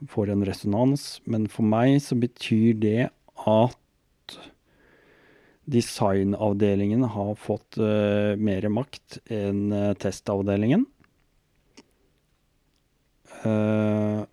får 0.09 0.29
en 0.33 0.45
resonans. 0.45 1.09
Men 1.25 1.47
for 1.51 1.67
meg 1.67 1.97
så 2.03 2.17
betyr 2.19 2.77
det 2.81 3.09
at 3.47 4.37
designavdelingen 5.67 7.03
har 7.11 7.33
fått 7.35 7.77
uh, 7.81 8.35
mer 8.39 8.69
makt 8.71 9.19
enn 9.33 9.67
uh, 9.73 9.91
testavdelingen. 9.99 10.85
Uh, 13.43 14.23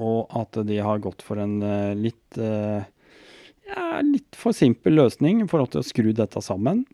og 0.00 0.32
at 0.40 0.56
de 0.66 0.80
har 0.80 1.02
gått 1.04 1.20
for 1.22 1.36
en 1.38 1.58
litt 2.00 2.38
ja, 2.40 3.82
litt 4.00 4.38
for 4.38 4.56
simpel 4.56 4.96
løsning 4.96 5.42
i 5.44 5.48
forhold 5.50 5.74
til 5.74 5.82
å 5.82 5.84
skru 5.84 6.08
dette 6.16 6.40
sammen. 6.40 6.86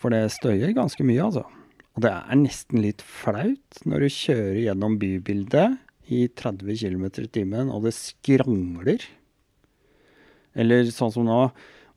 for 0.00 0.14
det 0.14 0.22
støyer 0.30 0.70
ganske 0.74 1.02
mye, 1.06 1.26
altså. 1.26 1.42
Og 2.00 2.06
det 2.06 2.14
er 2.16 2.38
nesten 2.40 2.80
litt 2.80 3.02
flaut 3.04 3.80
når 3.84 4.00
du 4.00 4.14
kjører 4.14 4.54
gjennom 4.62 4.94
bybildet 4.96 5.74
i 6.08 6.22
30 6.32 6.78
km 6.80 7.02
i 7.20 7.26
timen, 7.28 7.68
og 7.68 7.84
det 7.84 7.90
skrangler. 7.92 9.02
Eller 10.56 10.88
sånn 10.88 11.12
som 11.12 11.26
nå, 11.28 11.42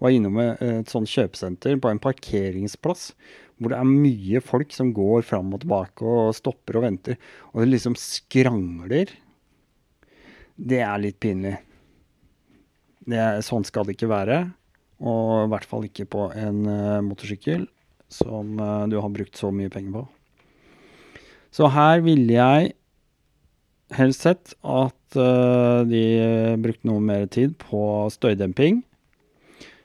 var 0.04 0.12
innom 0.12 0.42
et 0.44 0.92
sånt 0.92 1.08
kjøpesenter 1.08 1.80
på 1.80 1.88
en 1.88 2.02
parkeringsplass 2.04 3.14
hvor 3.56 3.72
det 3.72 3.78
er 3.80 3.88
mye 3.88 4.42
folk 4.44 4.76
som 4.76 4.90
går 4.92 5.24
fram 5.24 5.56
og 5.56 5.64
tilbake 5.64 6.04
og 6.04 6.36
stopper 6.36 6.82
og 6.82 6.84
venter, 6.90 7.16
og 7.54 7.64
det 7.64 7.70
liksom 7.70 7.96
skrangler. 7.96 9.14
Det 10.60 10.82
er 10.84 11.00
litt 11.00 11.22
pinlig. 11.24 11.54
Det 13.08 13.24
sånn 13.48 13.64
skal 13.64 13.88
det 13.88 13.96
ikke 13.96 14.12
være. 14.12 14.42
Og 15.00 15.46
i 15.46 15.54
hvert 15.56 15.70
fall 15.72 15.88
ikke 15.88 16.10
på 16.12 16.28
en 16.36 16.60
uh, 16.68 17.00
motorsykkel 17.08 17.70
som 18.14 18.56
uh, 18.62 18.86
du 18.90 19.00
har 19.02 19.12
brukt 19.14 19.40
så 19.40 19.52
mye 19.54 19.72
penger 19.74 20.00
på. 20.00 20.06
Så 21.54 21.70
her 21.74 22.02
ville 22.06 22.34
jeg 22.34 22.74
helst 23.94 24.26
sett 24.26 24.56
at 24.62 25.18
uh, 25.20 25.84
de 25.86 26.06
brukte 26.62 26.90
noe 26.90 27.04
mer 27.04 27.28
tid 27.34 27.58
på 27.62 27.84
støydemping. 28.14 28.82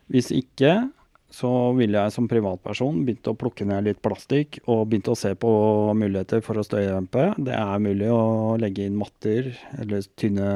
Hvis 0.08 0.30
ikke, 0.32 0.88
så 1.28 1.50
ville 1.76 2.00
jeg 2.00 2.14
som 2.14 2.28
privatperson 2.30 3.02
begynt 3.04 3.28
å 3.28 3.36
plukke 3.36 3.66
ned 3.68 3.84
litt 3.84 4.00
plastikk 4.04 4.62
og 4.64 4.86
begynt 4.88 5.10
å 5.12 5.18
se 5.18 5.34
på 5.36 5.50
muligheter 5.98 6.40
for 6.44 6.56
å 6.56 6.64
støydempe. 6.64 7.30
Det 7.36 7.52
er 7.52 7.84
mulig 7.84 8.08
å 8.12 8.56
legge 8.60 8.88
inn 8.88 8.96
matter 8.98 9.52
eller 9.76 10.08
tynne 10.16 10.48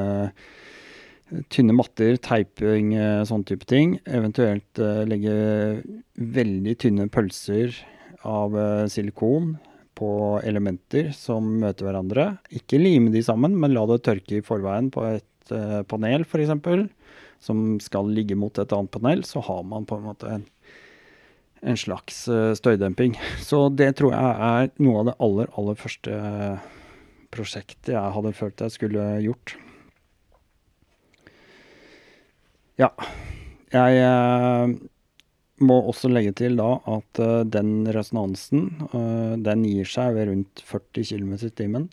tynne 1.53 1.75
matter, 1.75 2.17
teiping, 2.21 2.93
eh, 2.97 3.23
sånn 3.27 3.45
type 3.47 3.65
ting. 3.69 3.97
Eventuelt 4.05 4.81
uh, 4.81 5.03
legge 5.07 5.35
veldig 6.17 6.75
tynne 6.81 7.09
pølser 7.11 7.75
av 8.27 8.55
uh, 8.55 8.85
silikon 8.91 9.55
på 9.97 10.09
elementer 10.45 11.11
som 11.15 11.47
møter 11.61 11.87
hverandre. 11.87 12.27
Ikke 12.53 12.81
lime 12.81 13.13
de 13.13 13.23
sammen, 13.25 13.55
men 13.59 13.75
la 13.75 13.85
det 13.89 14.01
tørke 14.05 14.39
i 14.39 14.45
forveien 14.45 14.89
på 14.93 15.05
et 15.11 15.29
panel, 15.91 16.23
f.eks., 16.23 16.53
som 17.43 17.59
skal 17.83 18.07
ligge 18.15 18.37
mot 18.39 18.57
et 18.57 18.73
annet 18.73 18.93
panel. 18.93 19.25
Så 19.27 19.43
har 19.43 19.61
man 19.67 19.85
på 19.85 19.99
en 19.99 20.05
måte 20.07 20.29
en, 20.31 20.45
en 21.61 21.77
slags 21.77 22.23
støydemping. 22.57 23.17
Så 23.49 23.67
det 23.69 23.91
tror 23.99 24.15
jeg 24.15 24.47
er 24.47 24.71
noe 24.81 25.03
av 25.03 25.11
det 25.11 25.17
aller, 25.27 25.51
aller 25.59 25.77
første 25.77 26.17
prosjektet 27.33 27.93
jeg 27.93 28.15
hadde 28.17 28.33
følt 28.37 28.65
jeg 28.65 28.77
skulle 28.79 29.05
gjort. 29.25 29.57
Ja. 32.81 32.89
Jeg 33.73 33.99
eh, 34.01 34.73
må 35.63 35.79
også 35.87 36.11
legge 36.11 36.33
til 36.37 36.57
da 36.59 36.75
at 36.89 37.21
uh, 37.21 37.41
den 37.47 37.85
resonansen, 37.93 38.67
uh, 38.91 39.33
den 39.39 39.65
gir 39.67 39.89
seg 39.89 40.17
ved 40.17 40.29
rundt 40.29 40.63
40 40.67 41.05
km 41.07 41.35
i 41.37 41.51
timen. 41.53 41.89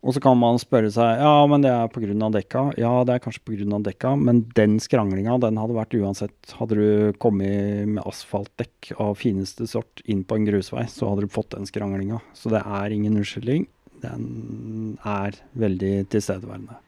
Og 0.00 0.14
så 0.16 0.22
kan 0.24 0.38
man 0.40 0.56
spørre 0.56 0.88
seg 0.94 1.20
ja, 1.20 1.32
men 1.50 1.60
det 1.60 1.72
er 1.74 1.90
pga. 1.92 2.30
dekka. 2.32 2.62
Ja, 2.80 2.92
det 3.04 3.18
er 3.18 3.24
kanskje 3.24 3.42
pga. 3.44 3.80
dekka, 3.84 4.14
men 4.16 4.46
den 4.56 4.78
skranglinga 4.80 5.36
den 5.42 5.60
hadde 5.60 5.76
vært 5.76 5.96
uansett. 5.98 6.54
Hadde 6.56 6.78
du 6.78 7.18
kommet 7.20 7.84
med 7.90 8.02
asfaltdekk 8.08 8.94
av 8.96 9.18
fineste 9.20 9.68
sort 9.68 10.00
inn 10.06 10.24
på 10.24 10.38
en 10.38 10.48
grusvei, 10.48 10.86
så 10.88 11.10
hadde 11.10 11.28
du 11.28 11.34
fått 11.34 11.52
den 11.52 11.68
skranglinga. 11.68 12.22
Så 12.32 12.54
det 12.54 12.64
er 12.64 12.96
ingen 12.96 13.20
unnskyldning. 13.20 13.68
Den 14.00 14.96
er 15.04 15.36
veldig 15.52 16.08
tilstedeværende. 16.08 16.80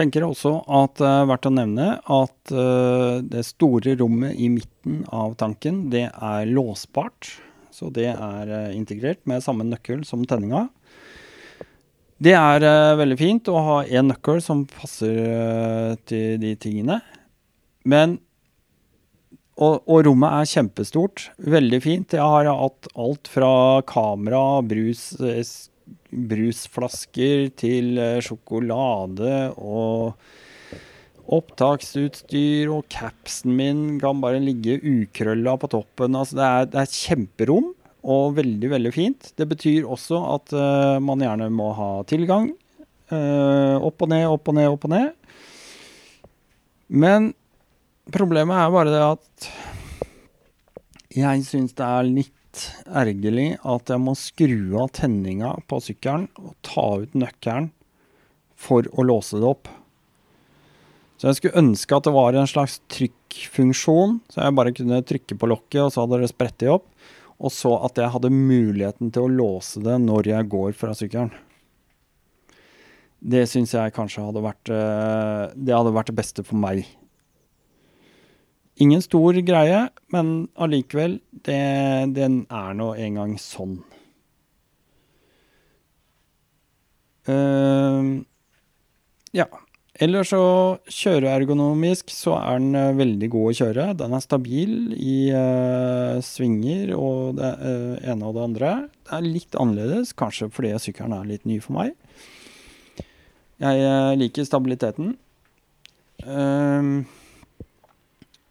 Tenker 0.00 0.24
også 0.24 0.54
at 0.64 0.96
det 0.96 1.08
er 1.10 1.28
verdt 1.28 1.48
å 1.50 1.52
nevne 1.52 1.86
at 2.00 2.52
eh, 2.56 3.20
det 3.20 3.44
store 3.44 3.92
rommet 4.00 4.38
i 4.40 4.48
midten 4.48 5.02
av 5.12 5.34
tanken, 5.40 5.88
det 5.92 6.06
er 6.08 6.48
låsbart. 6.48 7.34
Så 7.74 7.90
det 7.92 8.08
er 8.14 8.48
eh, 8.48 8.70
integrert 8.78 9.20
med 9.28 9.44
samme 9.44 9.66
nøkkel 9.68 10.06
som 10.08 10.24
tenninga. 10.28 10.68
Det 12.20 12.32
er 12.36 12.64
eh, 12.64 12.96
veldig 13.00 13.16
fint 13.20 13.52
å 13.52 13.60
ha 13.64 13.76
én 13.84 14.10
nøkkel 14.10 14.42
som 14.44 14.66
passer 14.68 15.20
eh, 15.20 15.92
til 16.08 16.40
de 16.42 16.56
tingene. 16.60 16.98
Men 17.88 18.18
og, 19.60 19.82
og 19.84 20.06
rommet 20.06 20.32
er 20.40 20.48
kjempestort. 20.48 21.26
Veldig 21.40 21.80
fint. 21.84 22.16
Jeg 22.16 22.24
har 22.24 22.48
hatt 22.48 22.88
alt 22.96 23.28
fra 23.28 23.52
kamera, 23.88 24.60
brus, 24.64 25.10
eh, 25.20 25.40
brusflasker 26.10 27.50
til 27.58 27.98
eh, 28.00 28.20
sjokolade 28.24 29.50
og 29.56 30.16
opptaksutstyr, 31.30 32.70
og 32.74 32.88
capsen 32.90 33.54
min 33.54 33.82
kan 34.02 34.18
bare 34.22 34.40
ligge 34.42 34.80
ukrølla 34.82 35.54
på 35.60 35.70
toppen. 35.70 36.16
Altså 36.18 36.38
det, 36.38 36.46
er, 36.48 36.70
det 36.72 36.80
er 36.80 36.88
et 36.88 36.96
kjemperom, 37.04 37.68
og 38.00 38.34
veldig, 38.38 38.70
veldig 38.72 38.92
fint. 38.94 39.30
Det 39.38 39.46
betyr 39.46 39.86
også 39.86 40.18
at 40.34 40.54
uh, 40.56 40.96
man 41.04 41.22
gjerne 41.22 41.50
må 41.54 41.68
ha 41.76 41.90
tilgang. 42.10 42.48
Uh, 43.12 43.76
opp 43.78 44.02
og 44.02 44.10
ned, 44.10 44.26
opp 44.30 44.50
og 44.50 44.56
ned, 44.56 44.70
opp 44.72 44.86
og 44.88 44.94
ned. 44.94 45.12
Men 46.90 47.30
problemet 48.10 48.56
er 48.56 48.74
bare 48.74 48.94
det 48.94 49.04
at 49.06 49.50
jeg 51.20 51.46
syns 51.46 51.74
det 51.78 51.86
er 51.86 52.06
litt 52.08 52.34
ergerlig 52.86 53.54
at 53.66 53.90
jeg 53.92 54.02
må 54.02 54.14
skru 54.18 54.78
av 54.80 54.90
tenninga 54.96 55.54
på 55.70 55.80
sykkelen 55.84 56.28
og 56.40 56.54
ta 56.66 56.86
ut 57.02 57.16
nøkkelen 57.18 57.70
for 58.60 58.86
å 58.92 59.04
låse 59.06 59.40
det 59.40 59.48
opp. 59.48 59.70
Så 61.20 61.28
jeg 61.28 61.36
skulle 61.36 61.60
ønske 61.60 61.96
at 61.96 62.06
det 62.06 62.14
var 62.16 62.36
en 62.36 62.48
slags 62.48 62.78
trykkfunksjon, 62.92 64.20
så 64.32 64.40
jeg 64.40 64.56
bare 64.56 64.72
kunne 64.76 65.02
trykke 65.04 65.36
på 65.36 65.50
lokket, 65.50 65.82
og 65.84 65.92
så 65.92 66.06
hadde 66.06 66.22
det 66.22 66.30
sprettet 66.32 66.72
opp. 66.72 66.86
Og 67.40 67.52
så 67.52 67.72
at 67.84 67.96
jeg 68.00 68.12
hadde 68.12 68.32
muligheten 68.32 69.12
til 69.12 69.26
å 69.26 69.32
låse 69.32 69.80
det 69.84 69.96
når 70.00 70.28
jeg 70.32 70.48
går 70.52 70.74
fra 70.76 70.94
sykkelen. 70.96 71.32
Det 73.20 73.44
syns 73.48 73.74
jeg 73.76 73.92
kanskje 73.92 74.24
hadde 74.24 74.40
vært 74.40 74.70
eh, 74.72 75.52
Det 75.52 75.74
hadde 75.76 75.92
vært 75.92 76.08
det 76.08 76.16
beste 76.16 76.44
for 76.44 76.56
meg. 76.60 76.86
Ingen 78.80 79.02
stor 79.04 79.36
greie, 79.44 79.80
men 80.14 80.48
allikevel, 80.56 81.18
det, 81.44 81.60
den 82.16 82.44
er 82.48 82.76
nå 82.78 82.92
engang 82.96 83.34
sånn. 83.40 83.80
Uh, 87.28 88.22
ja. 89.36 89.50
Ellers 90.00 90.30
så 90.32 90.44
kjøreergonomisk 90.88 92.08
så 92.14 92.38
er 92.38 92.60
den 92.62 92.76
eh, 92.78 92.92
veldig 92.96 93.28
god 93.34 93.48
å 93.50 93.56
kjøre. 93.58 93.84
Den 94.00 94.14
er 94.16 94.22
stabil 94.24 94.94
i 94.96 95.16
uh, 95.34 96.16
svinger 96.24 96.94
og 96.96 97.36
det 97.36 97.50
uh, 97.60 97.98
ene 98.08 98.30
og 98.30 98.38
det 98.38 98.46
andre. 98.46 98.70
Det 99.04 99.18
er 99.18 99.26
litt 99.26 99.58
annerledes, 99.60 100.14
kanskje 100.16 100.48
fordi 100.54 100.70
sykkelen 100.80 101.18
er 101.18 101.28
litt 101.28 101.44
ny 101.44 101.58
for 101.60 101.76
meg. 101.76 101.92
Jeg 103.60 104.16
liker 104.16 104.46
stabiliteten. 104.48 105.18
Ehm, 106.24 107.04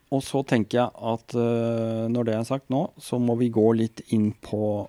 og 0.10 0.24
så 0.26 0.42
tenker 0.48 0.80
jeg 0.80 0.90
at 1.14 1.36
eh, 1.38 2.06
når 2.10 2.26
det 2.26 2.36
er 2.36 2.48
sagt 2.48 2.72
nå, 2.74 2.88
så 2.98 3.20
må 3.22 3.36
vi 3.38 3.52
gå 3.54 3.68
litt 3.78 4.02
inn 4.16 4.32
på 4.42 4.88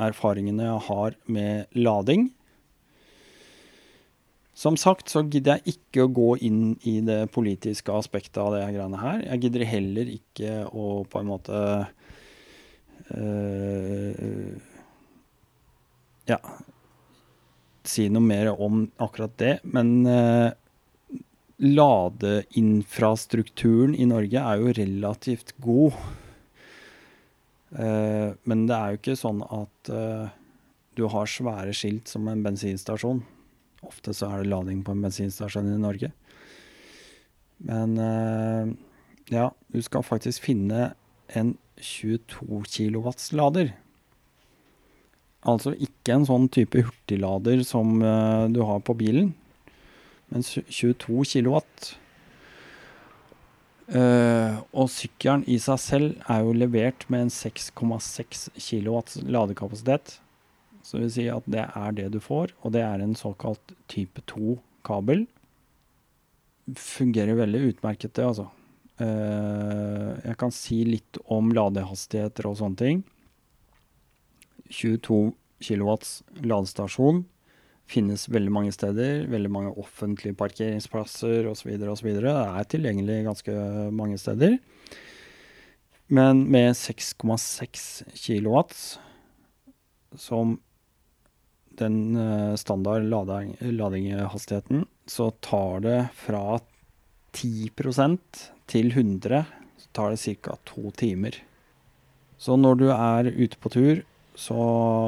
erfaringene 0.00 0.66
jeg 0.66 0.84
har 0.88 1.16
med 1.30 1.78
lading. 1.78 2.30
Som 4.60 4.76
sagt 4.76 5.12
så 5.12 5.22
gidder 5.22 5.60
jeg 5.60 5.76
ikke 5.76 6.04
å 6.04 6.12
gå 6.12 6.30
inn 6.44 6.74
i 6.88 6.98
det 7.04 7.30
politiske 7.32 7.94
aspektet 7.94 8.40
av 8.42 8.52
det 8.56 8.64
greiene 8.74 8.98
her. 9.00 9.22
Jeg 9.28 9.46
gidder 9.46 9.68
heller 9.70 10.10
ikke 10.12 10.56
å 10.66 10.88
på 11.08 11.22
en 11.22 11.30
måte 11.30 11.60
eh, 13.14 14.58
Ja 16.28 16.40
Si 17.90 18.10
noe 18.12 18.22
mer 18.22 18.50
om 18.52 18.82
akkurat 19.00 19.32
det. 19.40 19.54
Men 19.64 20.04
eh, 20.04 20.50
ladeinfrastrukturen 21.60 23.92
i 23.94 24.06
Norge 24.08 24.40
er 24.40 24.56
jo 24.60 24.72
relativt 24.76 25.54
god. 25.60 25.92
Uh, 27.70 28.34
men 28.48 28.66
det 28.68 28.76
er 28.76 28.90
jo 28.90 28.96
ikke 28.98 29.16
sånn 29.20 29.42
at 29.44 29.90
uh, 29.92 30.28
du 30.96 31.06
har 31.12 31.26
svære 31.30 31.72
skilt 31.76 32.08
som 32.10 32.28
en 32.30 32.44
bensinstasjon. 32.44 33.20
Ofte 33.86 34.10
så 34.16 34.24
er 34.28 34.36
det 34.42 34.52
lading 34.52 34.80
på 34.84 34.92
en 34.96 35.04
bensinstasjon 35.04 35.74
i 35.74 35.78
Norge. 35.80 36.10
Men 37.68 37.88
uh, 38.00 38.66
ja, 39.30 39.46
du 39.68 39.80
skal 39.84 40.02
faktisk 40.06 40.38
finne 40.48 40.80
en 41.28 41.56
22 41.80 42.64
kilowatts 42.72 43.32
lader. 43.36 43.68
Altså 45.48 45.70
ikke 45.76 46.12
en 46.16 46.26
sånn 46.28 46.48
type 46.52 46.82
hurtiglader 46.84 47.62
som 47.64 47.86
du 48.52 48.60
har 48.68 48.80
på 48.84 48.92
bilen, 48.98 49.30
men 50.30 50.44
22 50.46 51.24
kW. 51.32 51.58
Uh, 53.90 54.60
og 54.70 54.86
sykkelen 54.94 55.42
i 55.50 55.56
seg 55.58 55.80
selv 55.82 56.28
er 56.30 56.44
jo 56.46 56.54
levert 56.54 57.08
med 57.10 57.26
en 57.26 57.32
6,6 57.34 58.44
kW 58.54 59.00
ladekapasitet. 59.26 60.20
Så 60.86 60.96
det 60.96 61.08
vil 61.08 61.14
si 61.16 61.26
at 61.32 61.48
det 61.50 61.64
er 61.66 61.96
det 61.96 62.06
du 62.14 62.20
får, 62.22 62.54
og 62.62 62.74
det 62.76 62.84
er 62.86 63.02
en 63.02 63.16
såkalt 63.18 63.74
type 63.90 64.22
2-kabel. 64.30 65.26
Fungerer 66.78 67.38
veldig 67.40 67.64
utmerket, 67.72 68.14
det, 68.14 68.28
altså. 68.30 68.46
Uh, 69.00 70.14
jeg 70.22 70.36
kan 70.38 70.54
si 70.54 70.82
litt 70.86 71.18
om 71.32 71.50
ladehastigheter 71.56 72.46
og 72.46 72.60
sånne 72.60 72.78
ting. 72.78 73.02
22 74.70 75.32
kW 75.66 75.94
ladestasjon 76.46 77.24
finnes 77.90 78.28
veldig 78.30 78.52
mange 78.54 78.72
steder. 78.74 79.26
Veldig 79.30 79.50
mange 79.52 79.74
offentlige 79.80 80.36
parkeringsplasser 80.38 81.48
osv. 81.50 81.74
osv. 81.90 82.10
Det 82.16 82.34
er 82.34 82.70
tilgjengelig 82.70 83.20
ganske 83.26 83.54
mange 83.94 84.18
steder. 84.20 84.58
Men 86.10 86.42
med 86.50 86.74
6,6 86.74 87.84
kilowatts, 88.18 88.98
som 90.18 90.56
den 91.78 92.16
eh, 92.18 92.56
standard 92.58 93.06
lading, 93.06 93.54
ladinghastigheten, 93.62 94.84
så 95.06 95.30
tar 95.44 95.84
det 95.86 96.00
fra 96.18 96.58
10% 97.32 98.18
til 98.70 98.90
100 98.90 99.44
så 99.80 99.88
tar 99.92 100.10
det 100.10 100.36
ca. 100.42 100.56
to 100.64 100.90
timer. 100.90 101.34
Så 102.38 102.56
når 102.56 102.74
du 102.80 102.88
er 102.90 103.30
ute 103.30 103.56
på 103.56 103.70
tur, 103.72 104.02
så 104.40 104.56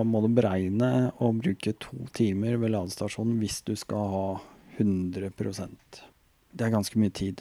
må 0.04 0.20
du 0.20 0.28
beregne 0.36 1.10
å 1.22 1.30
bruke 1.36 1.72
to 1.80 2.06
timer 2.16 2.58
ved 2.60 2.74
ladestasjonen 2.74 3.38
hvis 3.40 3.62
du 3.64 3.72
skal 3.80 4.10
ha 4.12 4.26
100% 4.76 6.00
Det 6.52 6.66
er 6.66 6.72
ganske 6.72 6.98
mye 7.00 7.12
tid. 7.16 7.40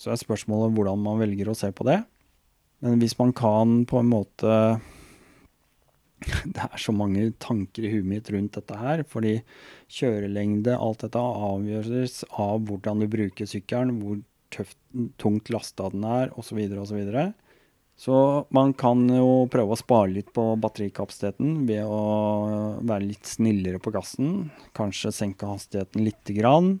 Så 0.00 0.10
er 0.10 0.18
spørsmålet 0.18 0.74
hvordan 0.74 1.02
man 1.04 1.20
velger 1.20 1.50
å 1.50 1.58
se 1.58 1.70
på 1.70 1.86
det. 1.86 2.00
Men 2.82 2.98
hvis 3.02 3.14
man 3.20 3.34
kan 3.36 3.84
på 3.86 4.00
en 4.00 4.10
måte 4.10 4.56
Det 6.54 6.64
er 6.66 6.80
så 6.80 6.92
mange 6.92 7.30
tanker 7.40 7.86
i 7.86 7.92
huet 7.94 8.08
mitt 8.08 8.30
rundt 8.32 8.58
dette 8.58 8.76
her, 8.76 9.04
fordi 9.08 9.38
kjørelengde, 9.88 10.74
alt 10.76 11.06
dette 11.06 11.20
avgjøres 11.20 12.18
av 12.36 12.66
hvordan 12.68 13.00
du 13.00 13.06
bruker 13.08 13.48
sykkelen, 13.48 14.02
hvor 14.02 14.18
tøft, 14.52 14.76
tungt 15.22 15.48
lasta 15.54 15.88
den 15.94 16.04
er, 16.04 16.34
osv., 16.36 16.60
osv. 16.82 17.00
Så 18.00 18.16
man 18.48 18.72
kan 18.80 19.02
jo 19.12 19.44
prøve 19.52 19.74
å 19.76 19.78
spare 19.78 20.08
litt 20.14 20.30
på 20.32 20.54
batterikapasiteten 20.62 21.66
ved 21.68 21.84
å 21.84 22.78
være 22.80 23.10
litt 23.10 23.28
snillere 23.28 23.80
på 23.82 23.92
gassen. 23.92 24.48
Kanskje 24.76 25.12
senke 25.12 25.48
hastigheten 25.50 26.06
lite 26.06 26.36
grann. 26.38 26.78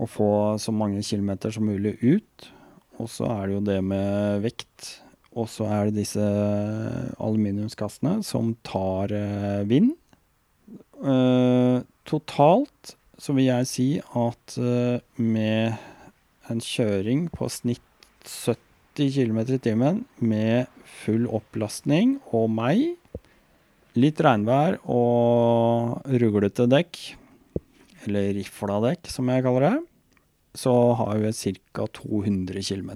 Og 0.00 0.08
få 0.08 0.30
så 0.62 0.72
mange 0.72 1.04
kilometer 1.04 1.52
som 1.52 1.68
mulig 1.68 1.98
ut. 2.00 2.48
Og 2.96 3.12
så 3.12 3.28
er 3.28 3.44
det 3.44 3.58
jo 3.58 3.66
det 3.68 3.78
med 3.84 4.40
vekt. 4.46 4.88
Og 5.36 5.52
så 5.52 5.68
er 5.68 5.90
det 5.90 6.00
disse 6.00 6.24
aluminiumskassene 7.20 8.22
som 8.24 8.54
tar 8.64 9.12
eh, 9.12 9.60
vind. 9.68 9.92
Eh, 11.04 11.84
totalt 12.08 12.96
så 13.20 13.36
vil 13.36 13.50
jeg 13.50 13.68
si 13.68 13.88
at 14.00 14.56
eh, 14.56 14.96
med 15.20 15.76
en 16.48 16.60
kjøring 16.72 17.28
på 17.36 17.52
snitt 17.52 17.84
70 18.24 18.71
km 18.96 19.38
i 19.46 19.58
timen 19.58 20.04
med 20.18 20.66
full 20.84 21.26
opplastning 21.26 22.18
og 22.32 22.50
meg, 22.52 22.96
litt 23.96 24.20
regnvær 24.20 24.78
og 24.88 26.04
ruglete 26.20 26.68
dekk, 26.68 27.00
eller 28.06 28.32
rifla 28.36 28.80
dekk 28.88 29.10
som 29.12 29.28
jeg 29.30 29.44
kaller 29.44 29.66
det, 29.68 29.74
så 30.58 30.72
har 30.98 31.20
vi 31.22 31.32
ca. 31.32 31.86
200 31.86 32.62
km. 32.62 32.90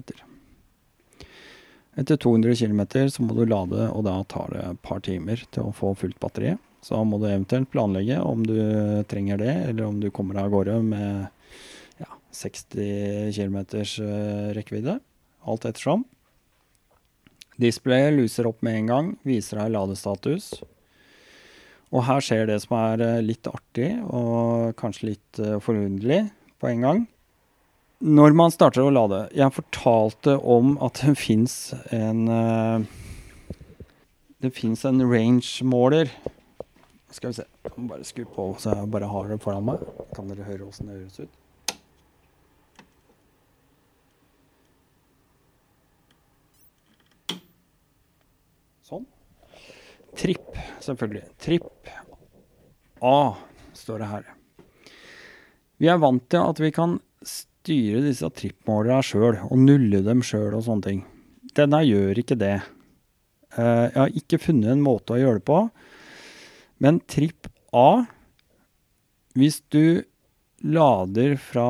Etter 1.97 2.17
200 2.17 2.55
km 2.55 3.09
så 3.09 3.23
må 3.25 3.33
du 3.33 3.45
lade, 3.49 3.89
og 3.89 4.03
da 4.05 4.19
tar 4.29 4.53
det 4.53 4.65
et 4.67 4.81
par 4.85 5.01
timer 5.01 5.41
til 5.49 5.65
å 5.65 5.73
få 5.73 5.95
fullt 5.97 6.19
batteri. 6.21 6.53
Så 6.85 6.99
må 7.03 7.17
du 7.17 7.25
eventuelt 7.25 7.71
planlegge 7.73 8.19
om 8.21 8.45
du 8.45 8.59
trenger 9.09 9.41
det, 9.41 9.55
eller 9.71 9.87
om 9.87 9.97
du 9.99 10.11
kommer 10.13 10.37
deg 10.37 10.45
av 10.45 10.53
gårde 10.53 10.77
med 10.85 11.25
60 12.37 13.33
km 13.33 13.57
rekkevidde, 14.53 14.99
alt 15.47 15.67
ettersom. 15.67 16.05
Displayet 17.57 18.13
luser 18.13 18.47
opp 18.49 18.61
med 18.65 18.81
en 18.81 18.89
gang, 18.91 19.13
viser 19.25 19.61
deg 19.61 19.73
ladestatus. 19.73 20.51
Og 21.95 22.03
her 22.05 22.21
skjer 22.23 22.49
det 22.49 22.59
som 22.65 22.75
er 22.77 23.03
eh, 23.03 23.21
litt 23.23 23.47
artig 23.47 23.93
og 24.11 24.75
kanskje 24.79 25.13
litt 25.13 25.39
uh, 25.39 25.55
forunderlig 25.63 26.25
på 26.59 26.69
en 26.69 26.83
gang. 26.83 27.05
Når 28.03 28.35
man 28.37 28.53
starter 28.53 28.83
å 28.83 28.91
lade 28.93 29.23
Jeg 29.33 29.55
fortalte 29.55 30.35
om 30.37 30.75
at 30.85 30.99
det 31.01 31.15
fins 31.17 31.71
en 31.89 32.27
uh, 32.29 32.83
Det 34.37 34.51
fins 34.53 34.83
en 34.85 35.01
range-måler. 35.01 36.11
Skal 37.09 37.31
vi 37.31 37.39
se. 37.39 37.47
Jeg 37.63 37.73
må 37.79 37.89
bare 37.89 38.05
skru 38.05 38.27
på 38.29 38.51
så 38.61 38.75
jeg 38.75 38.91
bare 38.93 39.09
har 39.09 39.31
det 39.31 39.41
foran 39.41 39.65
meg. 39.71 39.81
Kan 40.13 40.29
dere 40.29 40.45
høre 40.45 40.67
åssen 40.67 40.91
det 40.91 40.99
høres 40.99 41.23
ut? 41.23 41.43
Sånn. 48.87 49.07
Tripp, 50.17 50.55
selvfølgelig. 50.81 51.27
Tripp 51.37 51.91
A 53.05 53.35
står 53.77 54.01
det 54.01 54.09
her. 54.09 54.23
Vi 55.77 55.89
er 55.91 55.99
vant 56.01 56.23
til 56.31 56.41
at 56.41 56.61
vi 56.61 56.71
kan 56.73 56.97
styre 57.21 58.01
disse 58.05 58.29
trippmålerne 58.39 59.05
sjøl 59.05 59.37
og 59.45 59.59
nulle 59.61 60.01
dem 60.05 60.23
sjøl 60.25 60.55
og 60.57 60.65
sånne 60.65 60.87
ting. 60.87 61.03
Denne 61.57 61.83
gjør 61.85 62.17
ikke 62.23 62.37
det. 62.39 62.55
Eh, 63.57 63.85
jeg 63.85 63.99
har 63.99 64.17
ikke 64.21 64.41
funnet 64.41 64.73
en 64.73 64.83
måte 64.85 65.13
å 65.13 65.21
gjøre 65.21 65.41
det 65.41 65.47
på. 65.49 65.61
Men 66.83 67.01
tripp 67.09 67.49
A 67.73 68.05
Hvis 69.37 69.59
du 69.73 70.03
lader 70.65 71.35
fra 71.37 71.69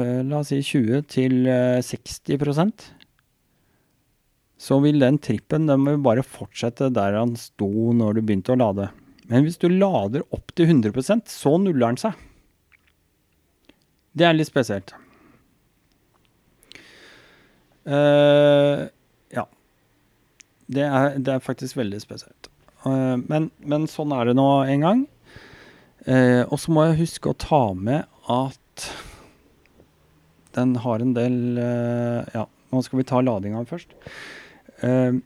eh, 0.00 0.20
la 0.24 0.40
oss 0.40 0.52
si 0.52 0.62
20 0.64 1.04
til 1.12 1.44
60 1.44 2.32
eh, 2.32 2.40
så 4.62 4.78
vil 4.82 5.02
den 5.02 5.18
trippen 5.18 5.66
den 5.66 5.86
vil 5.88 6.02
bare 6.04 6.22
fortsette 6.22 6.92
der 6.94 7.16
han 7.18 7.34
sto 7.40 7.90
når 7.96 8.18
du 8.18 8.20
begynte 8.22 8.54
å 8.54 8.60
lade. 8.60 8.90
Men 9.30 9.46
hvis 9.46 9.58
du 9.58 9.68
lader 9.70 10.22
opp 10.34 10.52
til 10.54 10.70
100% 10.70 11.30
så 11.30 11.56
nuller 11.58 11.88
den 11.88 11.98
seg. 11.98 12.18
Det 14.12 14.26
er 14.28 14.36
litt 14.36 14.50
spesielt. 14.50 14.92
Uh, 17.82 18.86
ja. 19.34 19.46
Det 20.70 20.84
er, 20.86 21.16
det 21.18 21.32
er, 21.32 21.42
faktisk 21.42 21.80
veldig 21.80 21.98
spesielt. 22.02 22.50
Uh, 22.84 23.16
men, 23.18 23.48
men, 23.58 23.88
sånn 23.90 24.12
er 24.14 24.30
det 24.30 24.36
nå 24.38 24.46
en 24.62 24.86
gang. 24.86 25.02
Uh, 26.06 26.44
og 26.44 26.58
så 26.60 26.74
må 26.74 26.84
jeg 26.86 27.00
huske 27.02 27.32
å 27.32 27.38
ta 27.38 27.64
med 27.74 28.06
at 28.30 28.86
den 30.52 30.76
har 30.84 31.00
en 31.00 31.14
del 31.16 31.34
Ja, 31.56 32.42
nå 32.44 32.80
skal 32.84 33.00
vi 33.00 33.06
ta 33.08 33.22
ladinga 33.24 33.62
først. 33.64 33.94
Uh, 34.82 35.20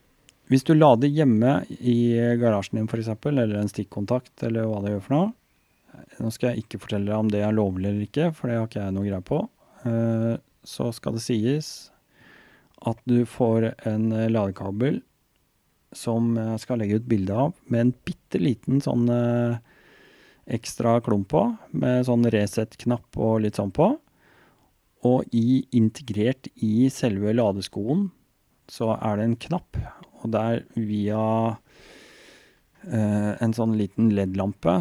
hvis 0.51 0.67
du 0.67 0.77
lader 0.77 1.11
hjemme 1.11 1.59
i 1.81 2.15
garasjen 2.39 2.79
din 2.79 2.87
f.eks., 2.87 3.11
eller 3.27 3.57
en 3.59 3.73
stikkontakt, 3.73 4.35
eller 4.47 4.69
hva 4.69 4.83
det 4.85 4.95
gjør 4.95 5.05
for 5.09 5.17
noe 5.17 5.33
Nå 6.21 6.29
skal 6.31 6.53
jeg 6.53 6.67
ikke 6.67 6.79
fortelle 6.83 7.09
deg 7.09 7.17
om 7.17 7.31
det 7.33 7.41
er 7.41 7.55
lovlig 7.57 7.89
eller 7.89 8.05
ikke, 8.05 8.29
for 8.37 8.51
det 8.51 8.59
har 8.59 8.67
ikke 8.69 8.83
jeg 8.83 8.93
noe 8.93 9.07
greie 9.07 9.25
på. 9.25 9.39
Uh, 9.81 10.35
så 10.61 10.91
skal 10.93 11.17
det 11.17 11.25
sies 11.25 11.71
at 12.87 13.01
du 13.09 13.23
får 13.25 13.71
en 13.89 14.11
ladekabel 14.29 15.01
som 15.97 16.35
jeg 16.37 16.61
skal 16.63 16.83
legge 16.83 17.01
ut 17.01 17.09
bilde 17.09 17.39
av, 17.47 17.55
med 17.73 17.81
en 17.81 17.95
bitte 18.07 18.41
liten 18.43 18.83
sånn 18.85 19.09
uh, 19.09 19.57
ekstra 20.47 20.99
klump 21.05 21.31
på, 21.33 21.43
med 21.75 22.07
sånn 22.07 22.27
Resett-knapp 22.33 23.19
og 23.19 23.41
litt 23.45 23.59
sånn 23.59 23.73
på. 23.75 23.91
Og 25.07 25.37
i, 25.37 25.65
integrert 25.77 26.49
i 26.65 26.89
selve 26.93 27.35
ladeskoen 27.37 28.09
så 28.73 28.95
er 28.97 29.19
det 29.19 29.29
en 29.29 29.39
knapp, 29.47 29.79
og 30.23 30.33
der 30.35 30.65
via 30.75 31.23
eh, 32.87 33.33
en 33.43 33.55
sånn 33.57 33.77
liten 33.79 34.11
LED-lampe 34.17 34.77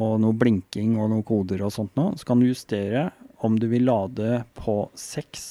og 0.00 0.18
noe 0.22 0.36
blinking 0.38 0.96
og 0.98 1.12
noen 1.12 1.26
koder 1.26 1.64
og 1.66 1.74
sånt 1.74 1.94
noe, 1.98 2.16
så 2.18 2.30
kan 2.30 2.42
du 2.42 2.48
justere 2.48 3.08
om 3.44 3.58
du 3.60 3.68
vil 3.70 3.86
lade 3.86 4.42
på 4.58 4.80
6, 4.98 5.44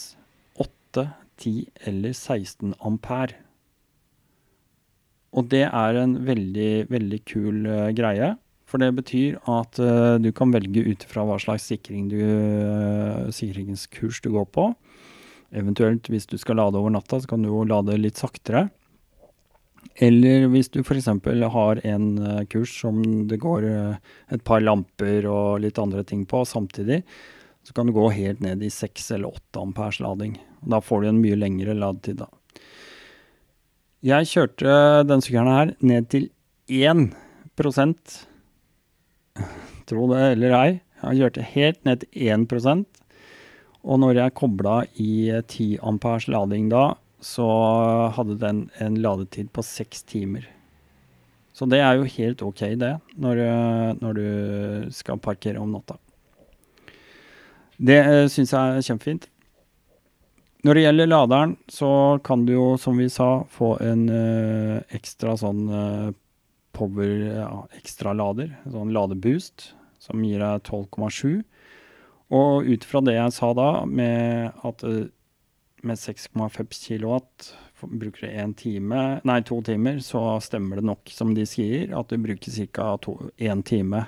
8, 0.60 1.06
10 1.40 1.88
eller 1.92 2.16
16 2.16 2.74
ampere. 2.84 3.38
Og 5.38 5.48
det 5.52 5.68
er 5.68 6.02
en 6.02 6.18
veldig, 6.26 6.88
veldig 6.92 7.22
kul 7.30 7.68
uh, 7.68 7.90
greie. 7.96 8.34
For 8.68 8.82
det 8.82 8.90
betyr 8.98 9.38
at 9.48 9.80
uh, 9.80 10.18
du 10.20 10.32
kan 10.36 10.52
velge 10.52 10.84
ut 10.88 11.06
fra 11.08 11.24
hva 11.28 11.38
slags 11.40 11.68
sikring 11.70 12.10
du, 12.12 12.18
uh, 12.20 13.28
sikringskurs 13.32 14.20
du 14.26 14.32
går 14.34 14.48
på. 14.56 14.72
Eventuelt 15.56 16.10
hvis 16.12 16.28
du 16.28 16.36
skal 16.40 16.60
lade 16.60 16.80
over 16.80 16.92
natta, 16.92 17.22
så 17.22 17.30
kan 17.30 17.44
du 17.44 17.50
jo 17.50 17.64
lade 17.68 17.96
litt 18.00 18.20
saktere. 18.20 18.68
Eller 19.96 20.46
hvis 20.52 20.70
du 20.74 20.82
f.eks. 20.84 21.08
har 21.08 21.82
en 21.88 22.08
uh, 22.20 22.44
kurs 22.52 22.74
som 22.82 23.00
det 23.30 23.40
går 23.42 23.66
uh, 23.66 23.96
et 24.34 24.44
par 24.46 24.62
lamper 24.62 25.26
og 25.26 25.64
litt 25.64 25.80
andre 25.82 26.04
ting 26.06 26.26
på 26.30 26.44
samtidig, 26.46 27.02
så 27.66 27.74
kan 27.74 27.88
du 27.88 27.96
gå 27.96 28.06
helt 28.14 28.44
ned 28.44 28.62
i 28.64 28.70
6 28.72 29.12
eller 29.18 29.40
8 29.40 29.64
ampers 29.64 30.00
lading. 30.04 30.38
Da 30.62 30.80
får 30.84 31.02
du 31.02 31.10
en 31.10 31.22
mye 31.24 31.40
lengre 31.40 31.76
ladetid, 31.76 32.22
da. 32.22 32.30
Jeg 34.06 34.30
kjørte 34.30 34.74
denne 35.10 35.26
sykkelen 35.26 35.50
her 35.52 35.72
ned 35.82 36.12
til 36.14 36.30
1% 36.70 38.18
Tro 39.88 40.08
det 40.12 40.22
eller 40.34 40.54
ei. 40.58 40.70
Jeg 41.02 41.20
kjørte 41.22 41.50
helt 41.54 41.84
ned 41.88 42.02
til 42.04 42.32
1 42.36 42.46
og 43.88 44.02
når 44.04 44.20
jeg 44.20 44.36
kobla 44.36 44.82
i 45.00 45.32
10 45.40 45.78
ampers 45.88 46.28
lading 46.28 46.68
da, 46.74 46.92
så 47.24 47.48
hadde 48.14 48.38
den 48.42 48.66
en 48.84 49.00
ladetid 49.02 49.50
på 49.56 49.64
seks 49.66 50.04
timer. 50.06 50.46
Så 51.56 51.66
det 51.66 51.80
er 51.82 51.98
jo 51.98 52.12
helt 52.18 52.44
ok, 52.46 52.62
det, 52.78 52.92
når, 53.18 53.40
når 54.04 54.20
du 54.20 54.28
skal 54.94 55.18
parkere 55.24 55.64
om 55.64 55.72
natta. 55.74 55.98
Det 57.78 57.98
uh, 58.02 58.14
eh, 58.24 58.28
syns 58.30 58.54
jeg 58.54 58.78
er 58.78 58.86
kjempefint. 58.86 59.28
Når 60.66 60.78
det 60.78 60.84
gjelder 60.84 61.10
laderen, 61.10 61.58
så 61.70 61.90
kan 62.26 62.46
du 62.46 62.56
jo, 62.56 62.70
som 62.82 62.98
vi 62.98 63.08
sa, 63.14 63.46
få 63.54 63.76
en 63.86 64.08
uh, 64.10 64.78
ekstra 64.98 65.36
sånn 65.38 65.68
uh, 65.70 66.10
power 66.78 67.14
ja, 67.26 67.52
ekstra 67.78 68.14
lader, 68.18 68.52
sånn 68.70 68.94
ladeboost, 68.94 69.72
som 70.02 70.26
gir 70.26 70.42
deg 70.42 70.66
12,7. 70.66 71.46
Og 72.34 72.68
ut 72.68 72.84
fra 72.84 73.02
det 73.06 73.16
jeg 73.16 73.36
sa 73.38 73.54
da, 73.56 73.70
med 73.86 74.52
at 74.68 74.84
eh, 74.84 75.08
med 75.88 76.00
6,5 76.02 76.74
kilowatt 76.74 77.54
bruker 77.82 78.26
du 78.26 78.34
én 78.34 78.56
time, 78.58 79.02
nei 79.28 79.42
to 79.46 79.60
timer, 79.62 80.00
så 80.02 80.40
stemmer 80.42 80.80
det 80.80 80.88
nok 80.90 81.12
som 81.14 81.36
de 81.38 81.46
sier, 81.48 81.94
at 81.94 82.10
du 82.10 82.18
bruker 82.18 82.68
ca. 82.74 82.98
én 83.38 83.62
time 83.64 84.08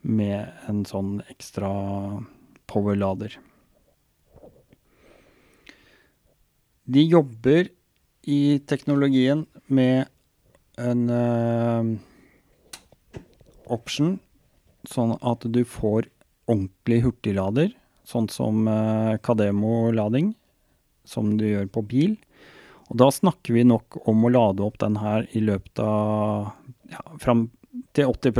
med 0.00 0.48
en 0.66 0.82
sånn 0.88 1.20
ekstra 1.30 1.70
powerlader. 2.66 3.36
De 6.88 7.04
jobber 7.04 7.68
i 8.26 8.58
teknologien 8.66 9.44
med 9.66 10.08
en 10.80 11.04
uh, 11.12 11.84
option, 13.70 14.16
sånn 14.88 15.14
at 15.20 15.44
du 15.52 15.62
får 15.68 16.08
ordentlig 16.50 17.02
hurtiglader, 17.06 17.72
sånn 18.08 18.28
som 18.32 18.66
eh, 18.68 19.16
Kademo-lading, 19.22 20.32
som 21.04 21.36
du 21.38 21.46
gjør 21.48 21.68
på 21.72 21.84
bil. 21.90 22.14
Og 22.90 22.98
da 23.00 23.08
snakker 23.14 23.56
vi 23.56 23.64
nok 23.66 24.02
om 24.10 24.26
å 24.26 24.32
lade 24.32 24.64
opp 24.66 24.78
den 24.82 24.98
her 25.00 25.26
i 25.32 25.42
løpet 25.44 25.82
av 25.82 26.50
ja, 26.92 27.02
fram 27.22 27.48
til 27.96 28.10
80 28.10 28.32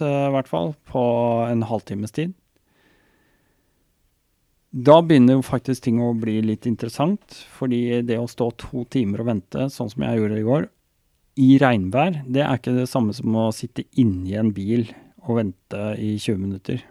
eh, 0.00 0.28
i 0.28 0.34
hvert 0.34 0.50
fall, 0.50 0.74
på 0.88 1.02
en 1.48 1.66
halvtimes 1.68 2.14
tid. 2.16 2.34
Da 4.68 4.98
begynner 5.00 5.38
jo 5.38 5.44
faktisk 5.46 5.86
ting 5.86 6.00
å 6.04 6.12
bli 6.16 6.38
litt 6.44 6.66
interessant, 6.68 7.40
fordi 7.56 8.02
det 8.04 8.18
å 8.20 8.28
stå 8.28 8.50
to 8.60 8.84
timer 8.92 9.24
og 9.24 9.30
vente, 9.30 9.68
sånn 9.72 9.88
som 9.90 10.04
jeg 10.04 10.20
gjorde 10.20 10.40
i 10.40 10.46
går, 10.46 10.68
i 11.38 11.48
regnvær, 11.62 12.22
det 12.26 12.42
er 12.44 12.58
ikke 12.58 12.74
det 12.76 12.88
samme 12.90 13.14
som 13.14 13.36
å 13.38 13.48
sitte 13.54 13.86
inni 14.00 14.34
en 14.36 14.50
bil 14.52 14.88
og 15.24 15.38
vente 15.38 15.82
i 16.02 16.16
20 16.18 16.40
minutter 16.42 16.82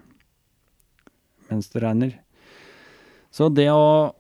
mens 1.52 1.69
det 1.74 1.84
regner. 1.84 2.15
Så 3.34 3.49
det 3.53 3.69
å 3.72 4.14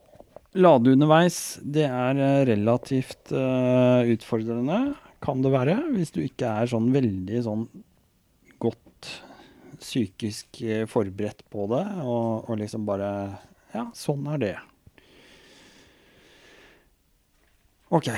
lade 0.57 0.93
underveis, 0.93 1.57
det 1.61 1.85
er 1.87 2.19
eh, 2.21 2.45
relativt 2.49 3.31
uh, 3.35 4.01
utfordrende, 4.09 4.95
kan 5.23 5.41
det 5.43 5.53
være. 5.53 5.77
Hvis 5.95 6.13
du 6.15 6.21
ikke 6.23 6.49
er 6.61 6.69
sånn 6.71 6.91
veldig 6.93 7.41
sånn 7.45 7.65
godt 8.61 9.11
psykisk 9.77 10.61
eh, 10.65 10.85
forberedt 10.89 11.45
på 11.53 11.67
det, 11.73 11.83
og, 12.03 12.47
og 12.49 12.61
liksom 12.61 12.87
bare 12.87 13.11
Ja, 13.75 13.89
sånn 13.97 14.25
er 14.31 14.41
det. 14.41 14.53
OK. 17.93 18.09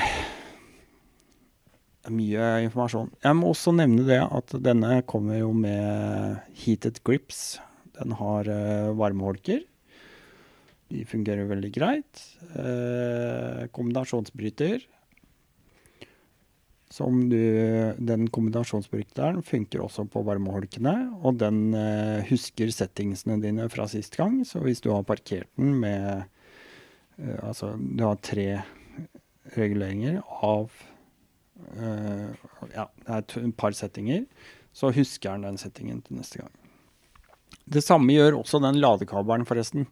Mye 2.09 2.45
informasjon. 2.65 3.09
Jeg 3.21 3.37
må 3.37 3.51
også 3.51 3.73
nevne 3.75 4.05
det 4.07 4.21
at 4.23 4.53
denne 4.65 5.01
kommer 5.09 5.41
jo 5.41 5.51
med 5.53 6.39
heated 6.57 7.01
grips. 7.05 7.59
Den 7.99 8.15
har 8.19 8.47
uh, 8.47 8.95
varmeholker. 8.97 9.61
De 10.89 11.03
fungerer 11.05 11.45
veldig 11.49 11.69
greit. 11.75 12.21
Eh, 12.57 13.67
kombinasjonsbryter. 13.75 14.81
Som 16.89 17.27
du, 17.29 17.37
den 18.01 18.25
kombinasjonsbryteren 18.33 19.43
funker 19.45 19.83
også 19.85 20.07
på 20.09 20.23
varmeholkene, 20.25 20.95
og 21.21 21.37
den 21.43 21.75
eh, 21.77 22.25
husker 22.31 22.73
settingsene 22.73 23.37
dine 23.43 23.69
fra 23.69 23.85
sist 23.91 24.17
gang. 24.17 24.41
Så 24.49 24.63
hvis 24.65 24.81
du 24.81 24.89
har 24.95 25.05
parkert 25.05 25.49
den 25.59 25.77
med 25.83 26.25
eh, 27.19 27.37
Altså, 27.43 27.75
du 27.77 28.01
har 28.07 28.21
tre 28.23 28.63
reguleringer 29.57 30.23
av 30.41 30.73
Uh, 31.59 32.31
Ja, 32.71 32.85
det 33.03 33.11
er 33.11 33.25
et 33.43 33.55
par 33.59 33.75
settinger. 33.75 34.21
Så 34.71 34.93
husker 34.95 35.35
den 35.35 35.43
den 35.43 35.57
settingen 35.59 35.99
til 36.01 36.15
neste 36.15 36.39
gang. 36.39 36.58
Det 37.69 37.83
samme 37.85 38.15
gjør 38.15 38.39
også 38.39 38.61
den 38.63 38.79
ladekabelen, 38.81 39.45
forresten. 39.45 39.87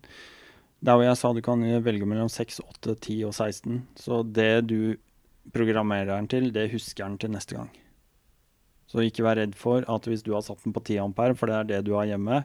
Der 0.82 0.98
hvor 0.98 1.06
jeg 1.06 1.18
sa 1.18 1.34
du 1.34 1.42
kan 1.46 1.64
velge 1.86 2.06
mellom 2.10 2.30
6, 2.30 2.62
8, 2.64 2.96
10 2.96 3.18
og 3.30 3.34
16. 3.34 3.82
Så 3.98 4.22
det 4.24 4.68
du 4.70 4.98
programmerer 5.54 6.12
den 6.12 6.30
til, 6.32 6.50
det 6.54 6.72
husker 6.74 7.06
den 7.06 7.18
til 7.22 7.34
neste 7.34 7.58
gang. 7.58 7.70
Så 8.88 9.04
ikke 9.04 9.26
vær 9.26 9.40
redd 9.40 9.56
for 9.60 9.84
at 9.90 10.08
hvis 10.08 10.24
du 10.24 10.32
har 10.36 10.44
satt 10.46 10.64
den 10.64 10.76
på 10.76 10.84
10 10.84 11.02
ampere, 11.04 11.36
for 11.36 11.52
det 11.52 11.58
er 11.58 11.70
det 11.72 11.82
du 11.88 11.94
har 11.98 12.08
hjemme, 12.08 12.44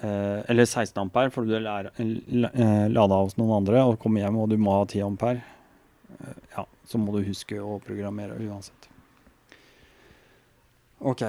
eh, 0.00 0.40
eller 0.50 0.66
16 0.66 0.98
ampere, 1.04 1.30
for 1.34 1.46
du 1.46 1.54
er 1.54 1.90
eh, 1.92 2.88
lada 2.90 3.20
hos 3.20 3.38
noen 3.38 3.60
andre 3.60 3.84
og 3.86 4.00
kommer 4.02 4.24
hjem 4.24 4.40
og 4.42 4.50
du 4.50 4.58
må 4.58 4.74
ha 4.80 4.82
10 4.88 5.04
ampere, 5.06 5.44
eh, 6.18 6.42
ja, 6.56 6.66
så 6.86 6.98
må 6.98 7.14
du 7.14 7.22
huske 7.28 7.60
å 7.62 7.78
programmere 7.84 8.38
uansett. 8.42 8.90
OK. 10.98 11.22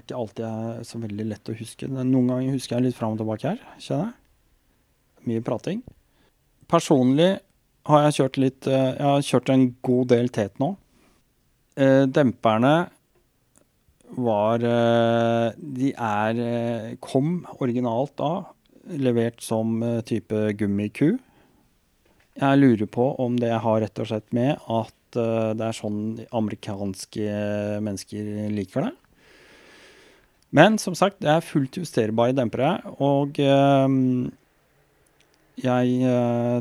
Eh, 0.00 0.06
er 0.06 0.06
ikke 0.06 0.20
alltid 0.20 0.86
så 0.86 0.98
veldig 1.00 1.26
lett 1.28 1.48
å 1.48 1.56
huske. 1.56 1.88
Noen 1.88 2.28
ganger 2.28 2.54
husker 2.54 2.76
jeg 2.76 2.88
litt 2.88 2.96
fram 2.96 3.14
og 3.14 3.20
tilbake 3.20 3.48
her, 3.48 3.60
kjenner 3.78 4.10
jeg. 4.10 4.16
Mye 5.28 5.44
prating. 5.44 5.82
Personlig 6.70 7.40
har 7.84 8.06
jeg 8.06 8.14
kjørt 8.16 8.38
litt 8.38 8.66
Jeg 8.66 9.02
har 9.04 9.20
kjørt 9.20 9.50
en 9.50 9.66
god 9.82 10.08
del 10.08 10.30
tet 10.32 10.58
nå. 10.58 10.76
Demperne 11.76 12.90
var 14.16 14.58
De 14.60 15.90
er 15.92 16.40
Kom 17.00 17.44
originalt 17.60 18.14
da, 18.16 18.46
levert 18.96 19.42
som 19.44 19.82
type 20.08 20.54
gummiku. 20.56 21.18
Jeg 22.40 22.62
lurer 22.62 22.88
på 22.88 23.10
om 23.20 23.36
det 23.36 23.52
har 23.52 23.80
rett 23.82 24.00
og 24.00 24.08
slett 24.08 24.32
med 24.32 24.56
at 24.70 24.96
det 25.12 25.66
er 25.66 25.76
sånn 25.76 26.20
amerikanske 26.32 27.28
mennesker 27.84 28.48
liker 28.56 28.88
det. 28.88 28.94
Men 30.50 30.78
som 30.82 30.96
sagt, 30.98 31.20
det 31.22 31.30
er 31.30 31.46
fullt 31.46 31.76
justerbare 31.78 32.34
dempere, 32.34 32.80
og 32.98 33.38
jeg 35.62 36.14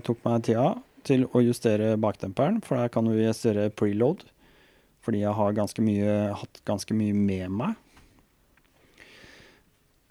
tok 0.05 0.19
meg 0.27 0.43
tida 0.45 0.67
til 1.07 1.25
å 1.33 1.41
justere 1.41 1.95
bakdemperen, 1.97 2.59
for 2.61 2.77
der 2.77 2.91
kan 2.93 3.07
du 3.09 3.15
justere 3.17 3.71
preload. 3.73 4.21
Fordi 5.05 5.23
jeg 5.23 5.35
har 5.35 5.55
ganske 5.57 5.83
mye, 5.83 6.15
hatt 6.37 6.59
ganske 6.67 6.93
mye 6.93 7.15
med 7.15 7.55
meg. 7.61 7.77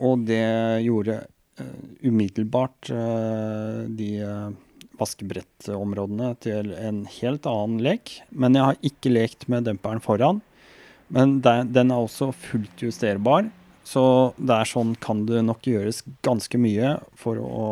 Og 0.02 0.24
det 0.28 0.46
gjorde 0.86 1.20
eh, 1.58 1.78
umiddelbart 2.06 2.90
uh, 2.94 3.84
de 3.98 4.08
uh, 4.22 4.50
vaskebrettområdene 4.98 6.32
til 6.42 6.70
en 6.78 7.02
helt 7.18 7.48
annen 7.50 7.82
lek. 7.84 8.14
Men 8.30 8.58
jeg 8.58 8.66
har 8.68 8.90
ikke 8.90 9.12
lekt 9.12 9.48
med 9.50 9.66
demperen 9.68 10.02
foran. 10.02 10.40
Men 11.14 11.38
den 11.42 11.90
er 11.90 11.96
også 11.96 12.30
fullt 12.36 12.82
justerbar. 12.84 13.48
Så 13.88 14.04
det 14.36 14.52
er 14.52 14.68
sånn 14.68 14.92
kan 15.00 15.24
det 15.28 15.40
nok 15.46 15.64
gjøres 15.64 16.02
ganske 16.26 16.60
mye 16.60 16.98
for 17.16 17.40
å 17.40 17.68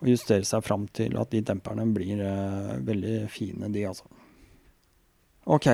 å 0.00 0.08
justere 0.08 0.46
seg 0.48 0.64
fram 0.64 0.86
til 0.96 1.16
at 1.20 1.30
de 1.32 1.42
demperne 1.44 1.84
blir 1.92 2.22
uh, 2.24 2.78
veldig 2.84 3.26
fine, 3.32 3.68
de, 3.72 3.84
altså. 3.90 4.08
OK. 5.50 5.68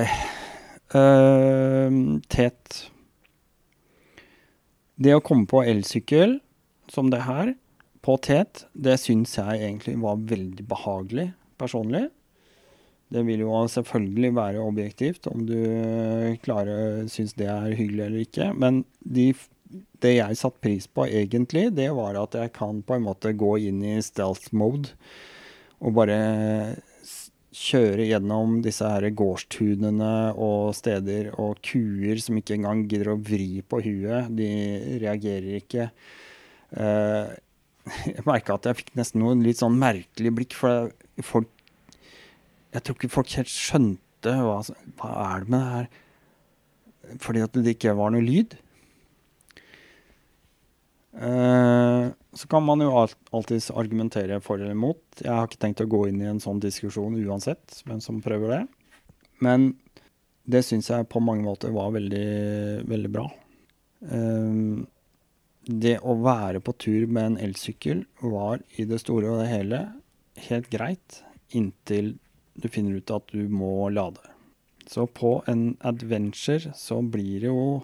Uh, 0.91 2.19
tet. 2.31 2.81
Det 4.97 5.15
å 5.15 5.23
komme 5.23 5.47
på 5.49 5.63
elsykkel 5.63 6.39
som 6.91 7.11
det 7.13 7.23
her, 7.27 7.55
på 8.03 8.15
tet, 8.23 8.65
det 8.71 8.97
syns 9.01 9.35
jeg 9.35 9.61
egentlig 9.61 9.97
var 9.99 10.19
veldig 10.29 10.63
behagelig, 10.67 11.29
personlig. 11.59 12.07
Det 13.13 13.23
vil 13.23 13.45
jo 13.45 13.59
selvfølgelig 13.71 14.33
være 14.35 14.63
objektivt 14.63 15.29
om 15.31 15.45
du 15.47 15.59
klarer 16.43 17.05
syns 17.11 17.37
det 17.39 17.47
er 17.47 17.77
hyggelig 17.77 18.03
eller 18.05 18.25
ikke. 18.25 18.49
Men 18.59 18.81
de 18.99 19.31
det 20.01 20.13
jeg 20.17 20.37
satte 20.39 20.63
pris 20.63 20.87
på 20.87 21.07
egentlig, 21.07 21.69
det 21.75 21.89
var 21.95 22.17
at 22.19 22.35
jeg 22.37 22.53
kan 22.55 22.81
på 22.85 22.97
en 22.97 23.07
måte 23.07 23.33
gå 23.35 23.57
inn 23.69 23.81
i 23.85 23.97
stealth 24.05 24.53
mode 24.55 24.93
og 25.83 25.93
bare 25.97 26.19
kjøre 27.57 28.05
gjennom 28.05 28.59
disse 28.65 28.85
her 28.85 29.07
gårdstunene 29.17 30.13
og 30.33 30.75
steder 30.77 31.31
og 31.41 31.59
kuer 31.65 32.21
som 32.21 32.37
ikke 32.37 32.57
engang 32.57 32.85
gidder 32.89 33.13
å 33.13 33.19
vri 33.21 33.63
på 33.65 33.81
huet. 33.85 34.29
De 34.37 34.49
reagerer 35.01 35.57
ikke. 35.59 35.89
Uh, 36.73 37.33
jeg 38.13 38.25
merka 38.27 38.57
at 38.57 38.69
jeg 38.69 38.81
fikk 38.81 38.93
nesten 38.99 39.23
noe 39.23 39.37
litt 39.41 39.61
sånn 39.61 39.77
merkelig 39.79 40.33
blikk, 40.37 40.57
for 40.57 40.91
folk 41.25 41.49
Jeg 42.77 42.85
tror 42.85 42.97
ikke 42.99 43.09
folk 43.09 43.33
helt 43.39 43.49
skjønte 43.49 44.33
hva, 44.45 44.59
hva 44.99 45.11
er 45.23 45.43
det 45.43 45.51
med 45.53 45.59
det 45.63 45.73
her 45.73 47.19
Fordi 47.23 47.43
at 47.45 47.57
det 47.57 47.73
ikke 47.73 47.95
var 47.97 48.11
noe 48.13 48.25
lyd. 48.25 48.57
Uh, 51.17 52.13
så 52.37 52.49
kan 52.51 52.61
man 52.61 52.83
jo 52.83 52.91
alltids 53.33 53.71
argumentere 53.73 54.37
for 54.43 54.61
eller 54.61 54.75
imot. 54.75 55.01
Jeg 55.23 55.33
har 55.33 55.47
ikke 55.47 55.61
tenkt 55.63 55.81
å 55.81 55.89
gå 55.89 56.03
inn 56.09 56.19
i 56.21 56.29
en 56.29 56.41
sånn 56.43 56.59
diskusjon 56.61 57.17
uansett, 57.23 57.79
hvem 57.87 58.01
som 58.03 58.19
prøver 58.21 58.53
det. 58.53 58.59
Men 59.41 59.71
det 60.45 60.61
syns 60.67 60.91
jeg 60.91 61.09
på 61.09 61.23
mange 61.23 61.47
måter 61.47 61.73
var 61.73 61.95
veldig, 61.95 62.27
veldig 62.91 63.13
bra. 63.15 63.25
Uh, 64.05 64.85
det 65.67 65.97
å 66.05 66.19
være 66.21 66.61
på 66.63 66.75
tur 66.79 67.07
med 67.09 67.31
en 67.31 67.41
elsykkel 67.47 68.05
var 68.21 68.61
i 68.77 68.85
det 68.87 69.01
store 69.01 69.33
og 69.33 69.41
det 69.41 69.49
hele 69.49 69.81
helt 70.47 70.69
greit, 70.69 71.23
inntil 71.55 72.13
du 72.57 72.67
finner 72.73 72.97
ut 72.97 73.13
at 73.13 73.29
du 73.31 73.47
må 73.49 73.89
lade. 73.93 74.21
Så 74.87 75.05
på 75.07 75.43
en 75.47 75.77
adventure 75.85 76.73
så 76.75 77.01
blir 77.01 77.43
det 77.43 77.51
jo 77.51 77.83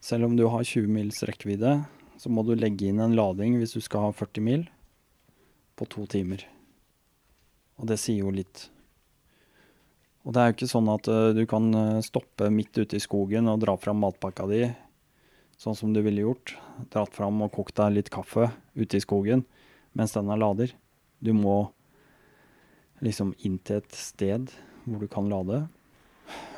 Selv 0.00 0.28
om 0.28 0.36
du 0.38 0.44
har 0.46 0.62
20 0.62 0.86
mils 0.94 1.16
rekkevidde, 1.26 1.72
så 2.22 2.30
må 2.30 2.44
du 2.46 2.52
legge 2.54 2.86
inn 2.86 3.00
en 3.02 3.16
lading 3.18 3.56
hvis 3.58 3.72
du 3.74 3.80
skal 3.82 4.04
ha 4.04 4.12
40 4.14 4.44
mil, 4.46 4.60
på 5.74 5.88
to 5.90 6.04
timer. 6.06 6.44
Og 7.82 7.88
det 7.90 7.96
sier 7.98 8.22
jo 8.22 8.30
litt. 8.30 8.68
Og 10.22 10.36
det 10.36 10.40
er 10.40 10.52
jo 10.52 10.54
ikke 10.54 10.70
sånn 10.70 10.92
at 10.92 11.10
uh, 11.10 11.32
du 11.34 11.42
kan 11.50 11.66
uh, 11.74 12.04
stoppe 12.06 12.46
midt 12.54 12.78
ute 12.78 12.94
i 12.94 13.02
skogen 13.02 13.50
og 13.50 13.58
dra 13.64 13.74
fram 13.74 13.98
matpakka 14.04 14.46
di, 14.52 14.68
sånn 15.58 15.74
som 15.74 15.90
du 15.90 15.98
ville 16.06 16.22
gjort. 16.22 16.54
Dratt 16.94 17.18
fram 17.18 17.42
og 17.42 17.50
kokt 17.58 17.74
deg 17.82 17.96
litt 17.96 18.14
kaffe 18.14 18.52
ute 18.78 19.00
i 19.00 19.02
skogen 19.02 19.42
mens 19.98 20.14
den 20.14 20.30
er 20.30 20.38
lader. 20.38 20.74
Du 21.18 21.34
må 21.34 21.72
liksom 23.04 23.34
inn 23.46 23.58
til 23.64 23.82
et 23.82 23.96
sted 23.96 24.50
hvor 24.84 25.02
du 25.02 25.10
kan 25.10 25.28
lade. 25.30 25.64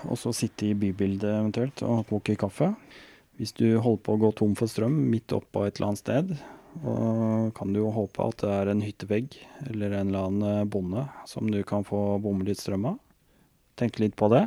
Og 0.08 0.18
så 0.18 0.32
sitte 0.34 0.70
i 0.70 0.76
bybildet 0.78 1.30
eventuelt 1.30 1.82
og 1.86 2.06
koke 2.10 2.36
kaffe. 2.38 2.72
Hvis 3.40 3.54
du 3.56 3.78
holder 3.80 4.02
på 4.04 4.16
å 4.16 4.20
gå 4.20 4.32
tom 4.36 4.56
for 4.58 4.70
strøm 4.70 4.96
midt 5.10 5.32
oppå 5.32 5.64
et 5.64 5.78
eller 5.78 5.92
annet 5.92 6.02
sted, 6.02 6.32
og 6.86 7.50
kan 7.56 7.72
du 7.72 7.80
jo 7.80 7.90
håpe 7.94 8.22
at 8.22 8.42
det 8.44 8.50
er 8.54 8.70
en 8.70 8.82
hyttevegg 8.84 9.34
eller 9.66 9.96
en 9.96 10.10
eller 10.12 10.28
annen 10.28 10.48
eh, 10.60 10.68
bonde 10.70 11.02
som 11.26 11.48
du 11.50 11.58
kan 11.66 11.86
få 11.86 12.20
bomme 12.22 12.46
litt 12.46 12.60
strøm 12.62 12.86
av. 12.92 12.98
Tenk 13.80 13.98
litt 13.98 14.14
på 14.18 14.28
det. 14.30 14.44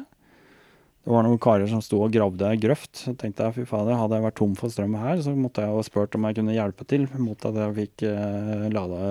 Det 1.03 1.11
var 1.11 1.25
noen 1.25 1.41
karer 1.41 1.67
som 1.67 1.81
sto 1.83 1.99
og 2.05 2.13
gravde 2.15 2.47
ei 2.47 2.59
grøft. 2.61 2.93
Så 3.01 3.11
tenkte 3.19 3.49
jeg 3.49 3.57
fy 3.57 3.65
fader, 3.67 3.97
hadde 3.99 4.15
jeg 4.15 4.23
vært 4.23 4.39
tom 4.39 4.53
for 4.55 4.71
strøm 4.71 4.95
her, 5.01 5.19
så 5.25 5.33
måtte 5.35 5.65
jeg 5.65 5.75
ha 5.75 5.83
spurt 5.83 6.15
om 6.15 6.29
jeg 6.29 6.37
kunne 6.39 6.55
hjelpe 6.55 6.87
til 6.87 7.09
mot 7.19 7.49
at 7.49 7.59
jeg 7.59 7.77
fikk 7.81 8.05
eh, 8.07 8.69
lada 8.71 9.01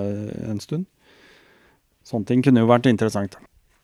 en 0.49 0.63
stund. 0.63 0.89
Sånne 2.07 2.29
ting 2.29 2.43
kunne 2.45 2.63
jo 2.65 2.71
vært 2.71 2.89
interessant. 2.91 3.37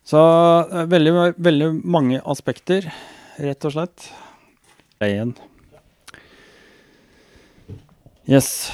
Så 0.09 0.19
eh, 0.19 0.89
veldig, 0.91 1.13
veldig 1.37 1.69
mange 1.85 2.23
aspekter, 2.25 2.89
rett 3.39 3.69
og 3.69 3.75
slett. 3.75 4.09
Igjen. 5.05 5.35
Yes. 8.29 8.71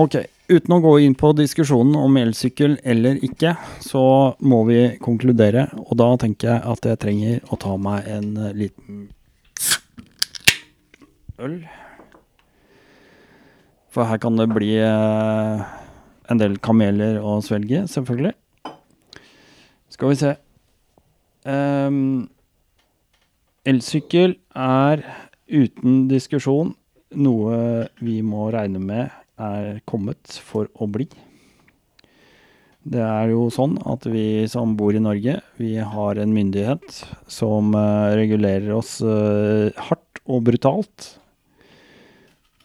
Ok. 0.00 0.18
Uten 0.46 0.76
å 0.76 0.78
gå 0.78 0.92
inn 1.02 1.16
på 1.18 1.32
diskusjonen 1.34 1.96
om 1.98 2.16
elsykkel 2.20 2.76
eller 2.86 3.18
ikke, 3.26 3.56
så 3.82 4.02
må 4.46 4.60
vi 4.68 4.80
konkludere. 5.02 5.66
Og 5.88 5.96
da 5.98 6.12
tenker 6.22 6.52
jeg 6.52 6.62
at 6.70 6.86
jeg 6.86 7.00
trenger 7.02 7.50
å 7.50 7.58
ta 7.60 7.74
meg 7.82 8.06
en 8.10 8.30
liten 8.54 9.08
øl. 11.42 11.58
For 13.90 14.06
her 14.06 14.20
kan 14.22 14.38
det 14.38 14.48
bli 14.52 14.74
eh, 14.78 15.66
en 16.30 16.40
del 16.40 16.58
kameler 16.62 17.18
å 17.18 17.38
svelge, 17.44 17.86
selvfølgelig. 17.90 18.34
Skal 19.96 20.10
vi 20.12 20.16
se. 20.20 20.30
Um, 21.48 22.26
elsykkel 23.64 24.34
er 24.52 25.00
uten 25.48 26.02
diskusjon 26.10 26.74
noe 27.16 27.86
vi 28.04 28.18
må 28.20 28.50
regne 28.52 28.82
med 28.82 29.14
er 29.40 29.78
kommet 29.88 30.36
for 30.44 30.68
å 30.76 30.88
bli. 30.92 31.06
Det 32.86 33.00
er 33.00 33.32
jo 33.32 33.46
sånn 33.50 33.78
at 33.88 34.04
vi 34.12 34.44
som 34.52 34.74
bor 34.76 34.92
i 34.92 35.00
Norge, 35.00 35.38
vi 35.56 35.78
har 35.80 36.20
en 36.20 36.34
myndighet 36.34 37.00
som 37.24 37.72
uh, 37.72 38.12
regulerer 38.12 38.74
oss 38.76 38.98
uh, 39.00 39.72
hardt 39.88 40.20
og 40.28 40.44
brutalt. 40.50 41.08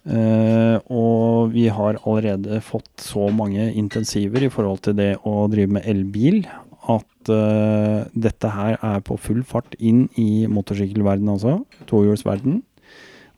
Uh, 0.04 0.84
og 0.92 1.56
vi 1.56 1.70
har 1.72 2.02
allerede 2.02 2.60
fått 2.66 3.08
så 3.08 3.30
mange 3.32 3.70
intensiver 3.72 4.44
i 4.44 4.52
forhold 4.52 4.84
til 4.90 5.00
det 5.00 5.14
å 5.24 5.46
drive 5.48 5.80
med 5.80 5.88
elbil 5.88 6.44
at 7.22 7.32
uh, 7.32 8.10
dette 8.18 8.50
her 8.50 8.78
er 8.82 9.02
på 9.06 9.18
full 9.22 9.44
fart 9.48 9.76
inn 9.80 10.08
i 10.20 10.48
motorsykkelverdenen 10.50 11.36
også, 11.36 11.60
tohjulsverden. 11.90 12.62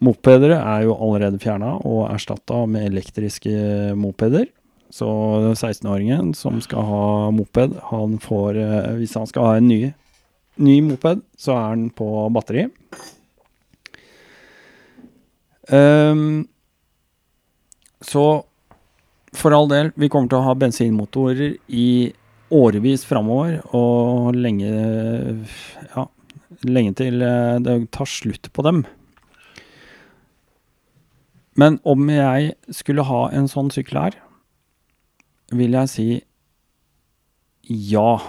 Mopeder 0.03 0.55
er 0.57 0.83
jo 0.87 0.95
allerede 0.95 1.39
fjerna 1.39 1.77
og 1.83 2.07
erstatta 2.11 2.65
med 2.67 2.89
elektriske 2.89 3.93
mopeder. 3.95 4.47
Så 4.93 5.07
16-åringen 5.55 6.33
som 6.37 6.59
skal 6.61 6.85
ha 6.85 7.05
moped, 7.33 7.79
han 7.89 8.19
får 8.21 8.59
uh, 8.59 8.95
Hvis 8.99 9.15
han 9.17 9.27
skal 9.27 9.47
ha 9.47 9.57
en 9.57 9.67
ny, 9.67 9.81
ny 10.61 10.79
moped, 10.85 11.23
så 11.37 11.57
er 11.57 11.75
den 11.75 11.89
på 11.89 12.07
batteri. 12.33 12.67
Um, 15.71 16.43
så 18.03 18.43
for 19.33 19.55
all 19.55 19.69
del, 19.71 19.89
vi 19.97 20.09
kommer 20.11 20.29
til 20.29 20.41
å 20.41 20.45
ha 20.45 20.53
bensinmotorer 20.59 21.55
i 21.73 21.87
årevis 22.51 23.05
framover, 23.07 23.61
og 23.75 24.35
lenge 24.35 24.73
Ja, 25.93 26.07
lenge 26.63 26.93
til 26.97 27.21
eh, 27.21 27.59
det 27.63 27.91
tar 27.91 28.09
slutt 28.09 28.51
på 28.53 28.65
dem. 28.65 28.83
Men 31.55 31.79
om 31.85 32.09
jeg 32.09 32.53
skulle 32.73 33.05
ha 33.05 33.27
en 33.31 33.47
sånn 33.51 33.69
sykkel 33.73 33.99
her, 33.99 34.15
vil 35.53 35.75
jeg 35.77 35.91
si 35.91 36.07
ja. 37.63 38.21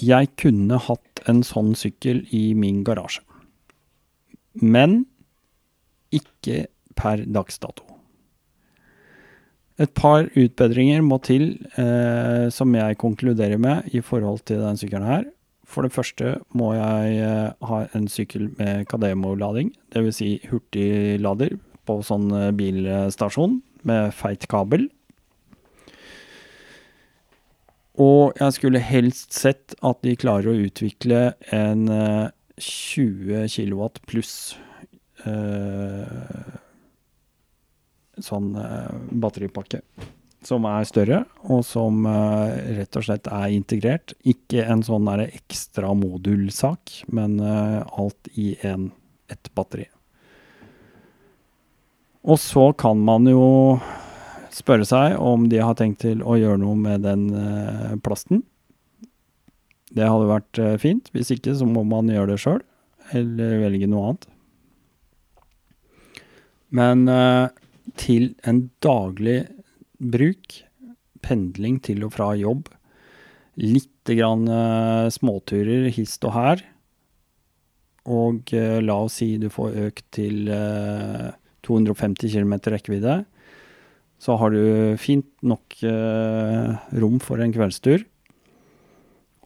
Jeg 0.00 0.30
kunne 0.40 0.78
hatt 0.80 1.24
en 1.30 1.42
sånn 1.46 1.74
sykkel 1.78 2.24
i 2.34 2.46
min 2.58 2.82
garasje. 2.86 3.22
Men 4.62 5.04
ikke 6.14 6.66
per 6.94 7.24
dags 7.26 7.58
dato. 7.58 7.83
Et 9.82 9.90
par 9.90 10.28
utbedringer 10.38 11.02
må 11.02 11.18
til, 11.26 11.56
eh, 11.80 12.46
som 12.54 12.74
jeg 12.76 12.98
konkluderer 13.00 13.58
med 13.58 13.88
i 13.90 14.00
forhold 14.00 14.44
til 14.46 14.62
den 14.62 14.78
sykkelen 14.78 15.08
her. 15.08 15.24
For 15.66 15.82
det 15.82 15.92
første 15.92 16.36
må 16.54 16.74
jeg 16.76 17.16
eh, 17.24 17.66
ha 17.66 17.78
en 17.96 18.06
sykkel 18.06 18.52
med 18.58 18.86
Kademo-lading, 18.86 19.72
dvs. 19.94 20.20
Si 20.20 20.28
hurtiglader 20.50 21.56
på 21.88 21.98
sånn 22.06 22.30
eh, 22.30 22.52
bilstasjon 22.54 23.58
med 23.88 24.14
feit 24.14 24.46
kabel. 24.50 24.86
Og 28.00 28.34
jeg 28.40 28.56
skulle 28.56 28.82
helst 28.82 29.34
sett 29.36 29.76
at 29.86 30.00
de 30.06 30.16
klarer 30.18 30.50
å 30.50 30.66
utvikle 30.66 31.32
en 31.54 31.86
eh, 31.90 32.30
20 32.62 33.50
kW 33.50 33.88
pluss 34.06 34.34
eh, 35.26 36.62
sånn 38.22 38.52
eh, 38.58 38.92
batteripakke. 39.10 39.82
Som 40.44 40.66
er 40.68 40.84
større, 40.84 41.22
og 41.48 41.62
som 41.64 42.02
uh, 42.04 42.52
rett 42.76 42.98
og 43.00 43.06
slett 43.06 43.30
er 43.32 43.52
integrert. 43.54 44.12
Ikke 44.28 44.66
en 44.68 44.82
sånn 44.84 45.08
der 45.08 45.22
ekstra 45.24 45.94
modulsak, 45.96 46.98
men 47.08 47.38
uh, 47.40 47.80
alt 47.96 48.28
i 48.36 48.50
en, 48.60 48.90
ett 49.32 49.48
batteri. 49.56 49.86
Og 52.28 52.36
så 52.40 52.66
kan 52.76 53.00
man 53.00 53.24
jo 53.28 53.46
spørre 54.52 54.84
seg 54.84 55.16
om 55.16 55.48
de 55.48 55.64
har 55.64 55.80
tenkt 55.80 56.02
til 56.04 56.20
å 56.20 56.36
gjøre 56.36 56.60
noe 56.60 56.76
med 56.76 57.08
den 57.08 57.24
uh, 57.32 57.96
plasten. 58.04 58.44
Det 59.96 60.04
hadde 60.04 60.28
vært 60.28 60.64
fint. 60.82 61.08
Hvis 61.16 61.32
ikke, 61.32 61.56
så 61.56 61.64
må 61.64 61.88
man 61.88 62.12
gjøre 62.12 62.34
det 62.34 62.40
sjøl, 62.44 62.60
eller 63.16 63.60
velge 63.64 63.88
noe 63.88 64.10
annet. 64.10 64.30
Men 66.74 67.06
til 67.98 68.32
en 68.46 68.68
daglig 68.84 69.44
bruk, 69.98 70.60
pendling 71.24 71.80
til 71.84 72.04
og 72.06 72.14
fra 72.16 72.32
jobb, 72.36 72.68
lite 73.60 74.16
grann 74.18 74.48
eh, 74.50 75.10
småturer 75.14 75.88
hist 75.94 76.24
og 76.26 76.34
her, 76.34 76.64
og 78.04 78.52
eh, 78.52 78.80
la 78.84 78.98
oss 79.06 79.20
si 79.20 79.34
du 79.40 79.48
får 79.52 79.78
økt 79.88 80.06
til 80.14 80.50
eh, 80.52 81.30
250 81.64 82.34
km 82.34 82.58
rekkevidde, 82.74 83.22
så 84.20 84.36
har 84.40 84.52
du 84.54 84.96
fint 85.00 85.28
nok 85.44 85.78
eh, 85.84 86.74
rom 87.00 87.16
for 87.22 87.40
en 87.42 87.54
kveldstur. 87.54 88.04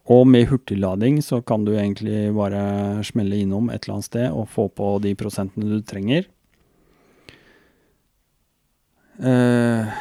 Og 0.09 0.25
med 0.25 0.47
hurtiglading 0.49 1.19
så 1.21 1.41
kan 1.45 1.65
du 1.67 1.75
egentlig 1.75 2.31
bare 2.33 3.03
smelle 3.05 3.43
innom 3.43 3.69
et 3.69 3.83
eller 3.83 3.99
annet 3.99 4.09
sted 4.09 4.27
og 4.33 4.49
få 4.49 4.67
på 4.73 4.95
de 5.03 5.13
prosentene 5.19 5.69
du 5.69 5.83
trenger. 5.85 6.25
Eh, 9.19 9.99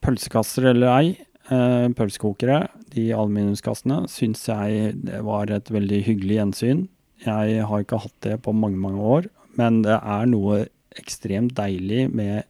pølsekasser 0.00 0.70
eller 0.70 0.88
ei, 0.94 1.08
eh, 1.50 1.88
pølsekokere, 1.92 2.68
de 2.94 3.10
aluminiumskassene, 3.12 4.06
syns 4.08 4.46
jeg 4.48 4.94
det 5.04 5.20
var 5.26 5.50
et 5.52 5.68
veldig 5.68 6.00
hyggelig 6.06 6.38
gjensyn. 6.40 6.88
Jeg 7.26 7.66
har 7.68 7.84
ikke 7.84 8.00
hatt 8.00 8.16
det 8.24 8.40
på 8.42 8.54
mange, 8.56 8.78
mange 8.80 9.00
år, 9.00 9.28
men 9.56 9.82
det 9.82 9.98
er 10.00 10.26
noe 10.30 10.66
ekstremt 10.96 11.54
deilig 11.56 12.06
med 12.14 12.44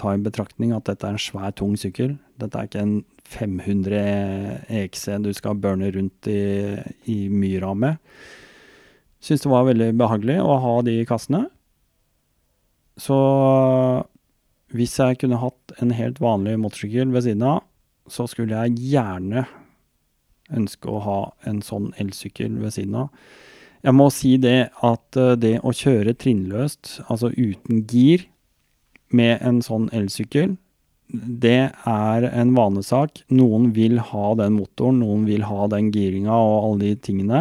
ta 0.00 0.14
i 0.14 0.22
betraktning 0.22 0.72
at 0.74 0.88
dette 0.88 1.06
er 1.06 1.14
en 1.14 1.22
svær, 1.22 1.52
tung 1.54 1.76
sykkel. 1.78 2.16
Dette 2.40 2.58
er 2.58 2.66
ikke 2.66 2.82
en 2.82 3.04
500 3.30 4.66
EXE 4.80 5.18
du 5.22 5.30
skal 5.36 5.58
burne 5.60 5.90
rundt 5.94 6.26
i, 6.26 6.80
i 7.06 7.28
myra 7.28 7.74
med. 7.76 8.00
Syns 9.20 9.44
det 9.44 9.52
var 9.52 9.68
veldig 9.68 9.92
behagelig 10.00 10.38
å 10.40 10.56
ha 10.64 10.74
de 10.86 10.96
kassene. 11.06 11.44
Så 13.00 13.18
hvis 14.74 14.98
jeg 15.00 15.18
kunne 15.20 15.40
hatt 15.42 15.74
en 15.82 15.94
helt 15.96 16.20
vanlig 16.22 16.56
motorsykkel 16.62 17.10
ved 17.14 17.26
siden 17.26 17.46
av, 17.46 17.64
så 18.10 18.26
skulle 18.30 18.58
jeg 18.64 18.78
gjerne 18.92 19.46
ønske 20.50 20.90
å 20.90 21.02
ha 21.04 21.20
en 21.46 21.60
sånn 21.62 21.90
elsykkel 22.00 22.58
ved 22.62 22.74
siden 22.74 22.96
av. 23.04 23.10
Jeg 23.86 23.96
må 23.96 24.10
si 24.12 24.34
det 24.40 24.70
at 24.84 25.18
eh, 25.18 25.36
det 25.40 25.54
å 25.64 25.72
kjøre 25.72 26.16
trinnløst, 26.18 26.98
altså 27.08 27.30
uten 27.36 27.84
gir, 27.88 28.26
med 29.10 29.40
en 29.42 29.56
sånn 29.64 29.88
elsykkel, 29.96 30.52
det 31.10 31.72
er 31.74 32.26
en 32.28 32.52
vanesak. 32.54 33.24
Noen 33.34 33.72
vil 33.74 33.98
ha 34.12 34.26
den 34.38 34.54
motoren, 34.60 35.00
noen 35.02 35.24
vil 35.26 35.42
ha 35.48 35.66
den 35.72 35.88
giringa 35.90 36.36
og 36.36 36.58
alle 36.68 36.92
de 36.92 37.00
tingene. 37.08 37.40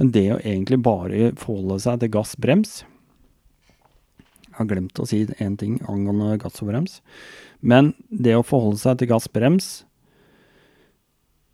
Men 0.00 0.10
det 0.16 0.24
å 0.34 0.40
egentlig 0.40 0.80
bare 0.82 1.30
forholde 1.38 1.78
seg 1.84 2.00
til 2.02 2.10
gass-brems 2.16 2.80
har 4.60 4.68
glemt 4.70 5.00
å 5.00 5.08
si 5.08 5.24
én 5.40 5.56
ting 5.60 5.78
angående 5.88 6.38
gass 6.42 6.60
og 6.62 6.70
brems. 6.70 6.98
Men 7.60 7.94
det 8.08 8.36
å 8.36 8.46
forholde 8.46 8.80
seg 8.82 9.00
til 9.00 9.10
gass-brems 9.10 9.70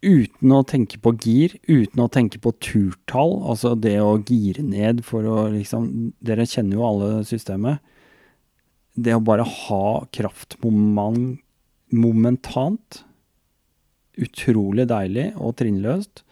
uten 0.06 0.52
å 0.54 0.62
tenke 0.68 1.00
på 1.02 1.14
gir, 1.18 1.56
uten 1.66 2.02
å 2.04 2.10
tenke 2.12 2.38
på 2.42 2.52
turtall, 2.62 3.38
altså 3.48 3.74
det 3.78 3.96
å 4.02 4.18
gire 4.20 4.62
ned 4.62 5.02
for 5.06 5.26
å 5.26 5.46
liksom 5.54 6.12
Dere 6.22 6.46
kjenner 6.46 6.78
jo 6.78 6.86
alle 6.86 7.10
systemet 7.26 7.82
det 8.96 9.12
å 9.12 9.20
bare 9.20 9.44
ha 9.44 10.06
kraftmoment 10.14 11.42
momentant 11.92 13.02
utrolig 14.16 14.86
deilig 14.88 15.26
og 15.36 15.58
trinnløst. 15.60 16.22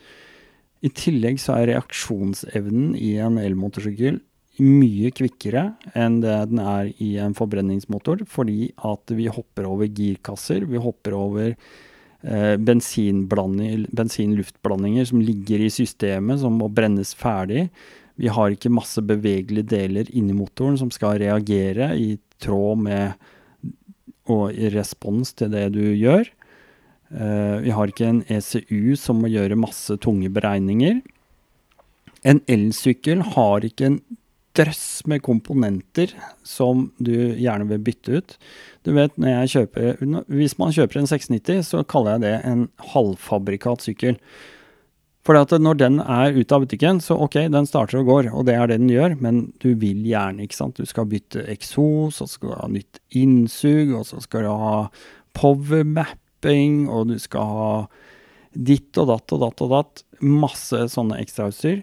I 0.85 0.89
tillegg 0.97 1.37
så 1.41 1.59
er 1.59 1.75
reaksjonsevnen 1.75 2.95
i 2.97 3.15
en 3.21 3.37
elmotorsykkel 3.41 4.23
mye 4.63 5.11
kvikkere 5.15 5.63
enn 5.99 6.21
det 6.23 6.35
den 6.51 6.61
er 6.63 6.91
i 7.03 7.17
en 7.23 7.35
forbrenningsmotor, 7.35 8.19
fordi 8.31 8.73
at 8.87 9.11
vi 9.17 9.27
hopper 9.33 9.65
over 9.67 9.87
girkasser, 9.91 10.65
vi 10.71 10.79
hopper 10.79 11.13
over 11.19 11.55
eh, 11.55 12.57
bensin-luftblandinger 12.59 15.05
som 15.11 15.21
ligger 15.25 15.61
i 15.65 15.71
systemet, 15.75 16.41
som 16.43 16.53
må 16.61 16.69
brennes 16.71 17.15
ferdig. 17.19 17.69
Vi 18.15 18.29
har 18.31 18.51
ikke 18.55 18.71
masse 18.71 19.03
bevegelige 19.03 19.67
deler 19.75 20.07
inni 20.15 20.35
motoren 20.37 20.79
som 20.79 20.91
skal 20.95 21.19
reagere 21.23 21.97
i 21.99 22.19
tråd 22.43 22.79
med 22.87 23.13
og 24.31 24.55
i 24.57 24.71
respons 24.73 25.35
til 25.37 25.51
det 25.53 25.67
du 25.75 25.85
gjør. 25.93 26.25
Uh, 27.15 27.61
vi 27.63 27.71
har 27.75 27.91
ikke 27.91 28.09
en 28.09 28.25
ECU 28.33 28.97
som 28.99 29.21
må 29.21 29.29
gjøre 29.29 29.61
masse 29.61 29.97
tunge 30.03 30.31
beregninger. 30.33 31.03
En 32.25 32.41
elsykkel 32.49 33.21
har 33.35 33.67
ikke 33.69 33.91
en 33.91 33.99
drøss 34.55 35.05
med 35.11 35.23
komponenter 35.27 36.13
som 36.47 36.89
du 37.03 37.15
gjerne 37.35 37.67
vil 37.73 37.83
bytte 37.83 38.19
ut. 38.19 38.35
Du 38.87 38.93
vet, 38.95 39.15
når 39.19 39.33
jeg 39.33 39.53
kjøper 39.55 40.03
Hvis 40.31 40.59
man 40.61 40.75
kjøper 40.75 41.01
en 41.01 41.11
690, 41.11 41.65
så 41.67 41.83
kaller 41.83 42.17
jeg 42.17 42.25
det 42.25 42.35
en 42.51 42.69
halvfabrikat 42.93 43.87
sykkel. 43.87 44.21
For 45.25 45.59
når 45.59 45.79
den 45.81 46.01
er 46.05 46.37
ute 46.37 46.53
av 46.53 46.67
butikken, 46.67 47.01
så 47.01 47.17
ok, 47.25 47.47
den 47.49 47.67
starter 47.67 48.03
og 48.03 48.11
går, 48.11 48.27
og 48.37 48.45
det 48.45 48.59
er 48.59 48.69
det 48.69 48.77
den 48.83 48.93
gjør, 48.93 49.15
men 49.25 49.39
du 49.65 49.71
vil 49.81 50.03
gjerne, 50.05 50.45
ikke 50.45 50.59
sant. 50.59 50.77
Du 50.77 50.85
skal 50.85 51.09
bytte 51.09 51.47
eksos, 51.49 52.21
og 52.21 52.29
så 52.29 52.29
skal 52.29 52.51
du 52.51 52.59
ha 52.59 52.69
nytt 52.69 53.01
innsug, 53.17 53.95
og 53.97 54.05
så 54.05 54.21
skal 54.21 54.45
du 54.45 54.51
ha 54.53 54.77
powermapping, 55.39 56.85
og 56.93 57.09
du 57.09 57.17
skal 57.23 57.57
ha 57.57 57.71
ditt 58.53 59.01
og 59.01 59.09
datt 59.15 59.33
og 59.35 59.41
datt 59.47 59.65
og 59.65 59.73
datt. 59.73 60.05
Masse 60.21 60.85
sånne 60.93 61.17
ekstrautstyr. 61.25 61.81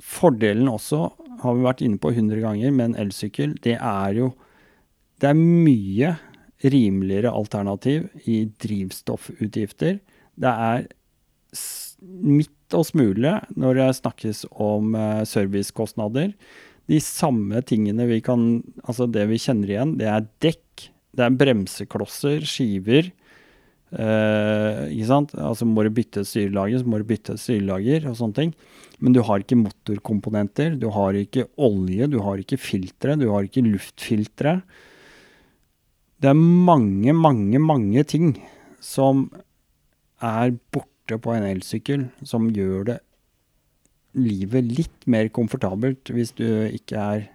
Fordelen 0.00 0.68
også, 0.70 1.08
har 1.42 1.56
vi 1.56 1.66
vært 1.66 1.82
inne 1.84 2.00
på 2.00 2.12
100 2.12 2.40
ganger, 2.42 2.72
med 2.72 2.90
en 2.90 2.98
elsykkel, 3.06 3.56
det 3.64 3.76
er 3.76 4.16
jo 4.16 4.32
Det 5.20 5.28
er 5.28 5.36
mye 5.36 6.14
rimeligere 6.64 7.32
alternativ 7.32 8.06
i 8.24 8.46
drivstoffutgifter. 8.60 9.98
Det 10.40 10.52
er 10.52 10.86
midt 12.00 12.76
og 12.76 12.86
smule 12.88 13.34
når 13.58 13.76
det 13.76 13.88
snakkes 14.00 14.44
om 14.50 14.94
uh, 14.96 15.22
servicekostnader. 15.28 16.32
De 16.90 17.00
samme 17.04 17.60
tingene 17.68 18.06
vi 18.08 18.20
kan 18.24 18.62
Altså 18.82 19.06
det 19.06 19.26
vi 19.30 19.40
kjenner 19.40 19.74
igjen, 19.74 19.96
det 20.00 20.08
er 20.08 20.28
dekk, 20.42 20.88
det 21.16 21.26
er 21.26 21.38
bremseklosser, 21.42 22.44
skiver. 22.48 23.12
Uh, 23.90 24.88
ikke 24.88 25.08
sant? 25.10 25.34
Altså 25.34 25.68
må 25.68 25.84
du 25.84 25.92
bytte 25.94 26.24
styrelager, 26.24 26.80
så 26.80 26.88
må 26.88 27.00
du 27.00 27.08
bytte 27.08 27.36
styrelager 27.40 28.08
og 28.10 28.16
sånne 28.20 28.38
ting. 28.40 28.54
Men 29.00 29.16
du 29.16 29.22
har 29.24 29.40
ikke 29.40 29.58
motorkomponenter, 29.58 30.76
du 30.76 30.90
har 30.92 31.16
ikke 31.16 31.46
olje, 31.56 32.08
du 32.12 32.18
har 32.24 32.40
ikke 32.40 32.60
filtre, 32.60 33.16
du 33.16 33.30
har 33.32 33.46
ikke 33.46 33.64
luftfiltre. 33.64 34.60
Det 36.20 36.28
er 36.28 36.36
mange, 36.36 37.14
mange, 37.16 37.60
mange 37.64 38.04
ting 38.04 38.34
som 38.84 39.30
er 40.20 40.52
borte 40.72 41.16
på 41.16 41.32
en 41.32 41.48
elsykkel, 41.48 42.10
som 42.28 42.50
gjør 42.52 42.90
det 42.92 42.98
livet 44.20 44.66
litt 44.66 45.06
mer 45.10 45.28
komfortabelt 45.32 46.10
hvis 46.12 46.32
du 46.36 46.46
ikke 46.66 46.98
er 46.98 47.28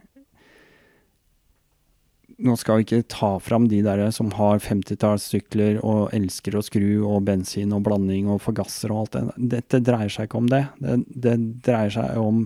Nå 2.35 2.57
skal 2.59 2.81
vi 2.81 2.83
ikke 2.83 3.07
ta 3.13 3.29
fram 3.39 3.69
de 3.71 3.79
der 3.85 4.01
som 4.11 4.33
har 4.35 4.59
50-tallssykler 4.59 5.77
og 5.87 6.11
elsker 6.15 6.57
å 6.57 6.63
skru 6.65 7.05
og 7.07 7.23
bensin 7.29 7.71
og 7.75 7.85
blanding 7.85 8.27
og 8.31 8.41
forgasser 8.43 8.91
og 8.91 9.05
alt 9.05 9.15
det. 9.15 9.23
Dette 9.55 9.79
dreier 9.87 10.11
seg 10.11 10.27
ikke 10.27 10.41
om 10.41 10.49
det. 10.51 10.65
Det, 10.83 10.97
det 11.07 11.35
dreier 11.63 11.95
seg 11.95 12.19
om 12.19 12.43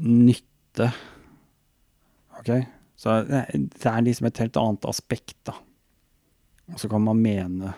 nytte. 0.00 0.88
OK? 2.40 2.54
Så 3.00 3.20
det 3.28 3.88
er 3.88 4.02
liksom 4.04 4.28
et 4.28 4.40
helt 4.40 4.56
annet 4.60 4.88
aspekt, 4.88 5.36
da. 5.48 5.56
Og 6.72 6.80
så 6.80 6.88
kan 6.88 7.04
man 7.04 7.20
mene 7.20 7.74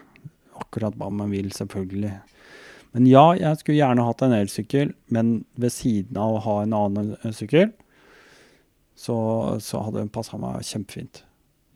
akkurat 0.62 0.94
hva 0.98 1.10
man 1.10 1.30
vil, 1.32 1.51
selvfølgelig. 1.55 2.14
Men 2.93 3.06
ja, 3.09 3.24
jeg 3.39 3.59
skulle 3.60 3.78
gjerne 3.78 4.05
hatt 4.05 4.22
en 4.24 4.34
elsykkel, 4.36 4.93
men 5.14 5.40
ved 5.59 5.72
siden 5.74 6.18
av 6.20 6.36
å 6.36 6.43
ha 6.47 6.56
en 6.62 6.74
annen 6.76 7.14
sykkel, 7.34 7.70
så, 9.03 9.16
så 9.62 9.83
hadde 9.83 10.03
den 10.03 10.12
passa 10.12 10.39
meg 10.41 10.62
kjempefint. 10.66 11.24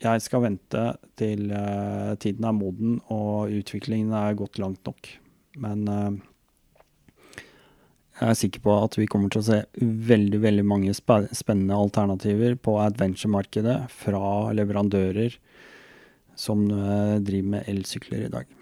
Jeg 0.03 0.23
skal 0.23 0.45
vente 0.45 0.83
til 1.17 1.49
uh, 1.51 2.15
tiden 2.21 2.45
er 2.45 2.55
moden 2.55 2.99
og 3.13 3.53
utviklingen 3.57 4.13
er 4.15 4.37
gått 4.37 4.61
langt 4.61 4.83
nok. 4.87 5.09
Men 5.63 5.87
uh, 5.89 6.11
jeg 8.21 8.29
er 8.29 8.39
sikker 8.39 8.63
på 8.65 8.75
at 8.85 8.99
vi 9.01 9.09
kommer 9.11 9.33
til 9.33 9.41
å 9.41 9.47
se 9.47 9.63
veldig 9.81 10.41
veldig 10.45 10.67
mange 10.69 10.93
spennende 10.97 11.77
alternativer 11.77 12.59
på 12.61 12.77
adventure-markedet 12.85 13.79
fra 13.93 14.53
leverandører 14.57 15.39
som 16.37 16.67
uh, 16.69 17.17
driver 17.25 17.57
med 17.57 17.73
elsykler 17.73 18.27
i 18.29 18.33
dag. 18.37 18.53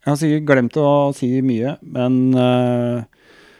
Jeg 0.00 0.08
har 0.08 0.20
sikkert 0.22 0.46
glemt 0.48 0.78
å 0.80 0.90
si 1.12 1.28
mye, 1.44 1.74
men 1.84 2.14
jeg 2.32 3.02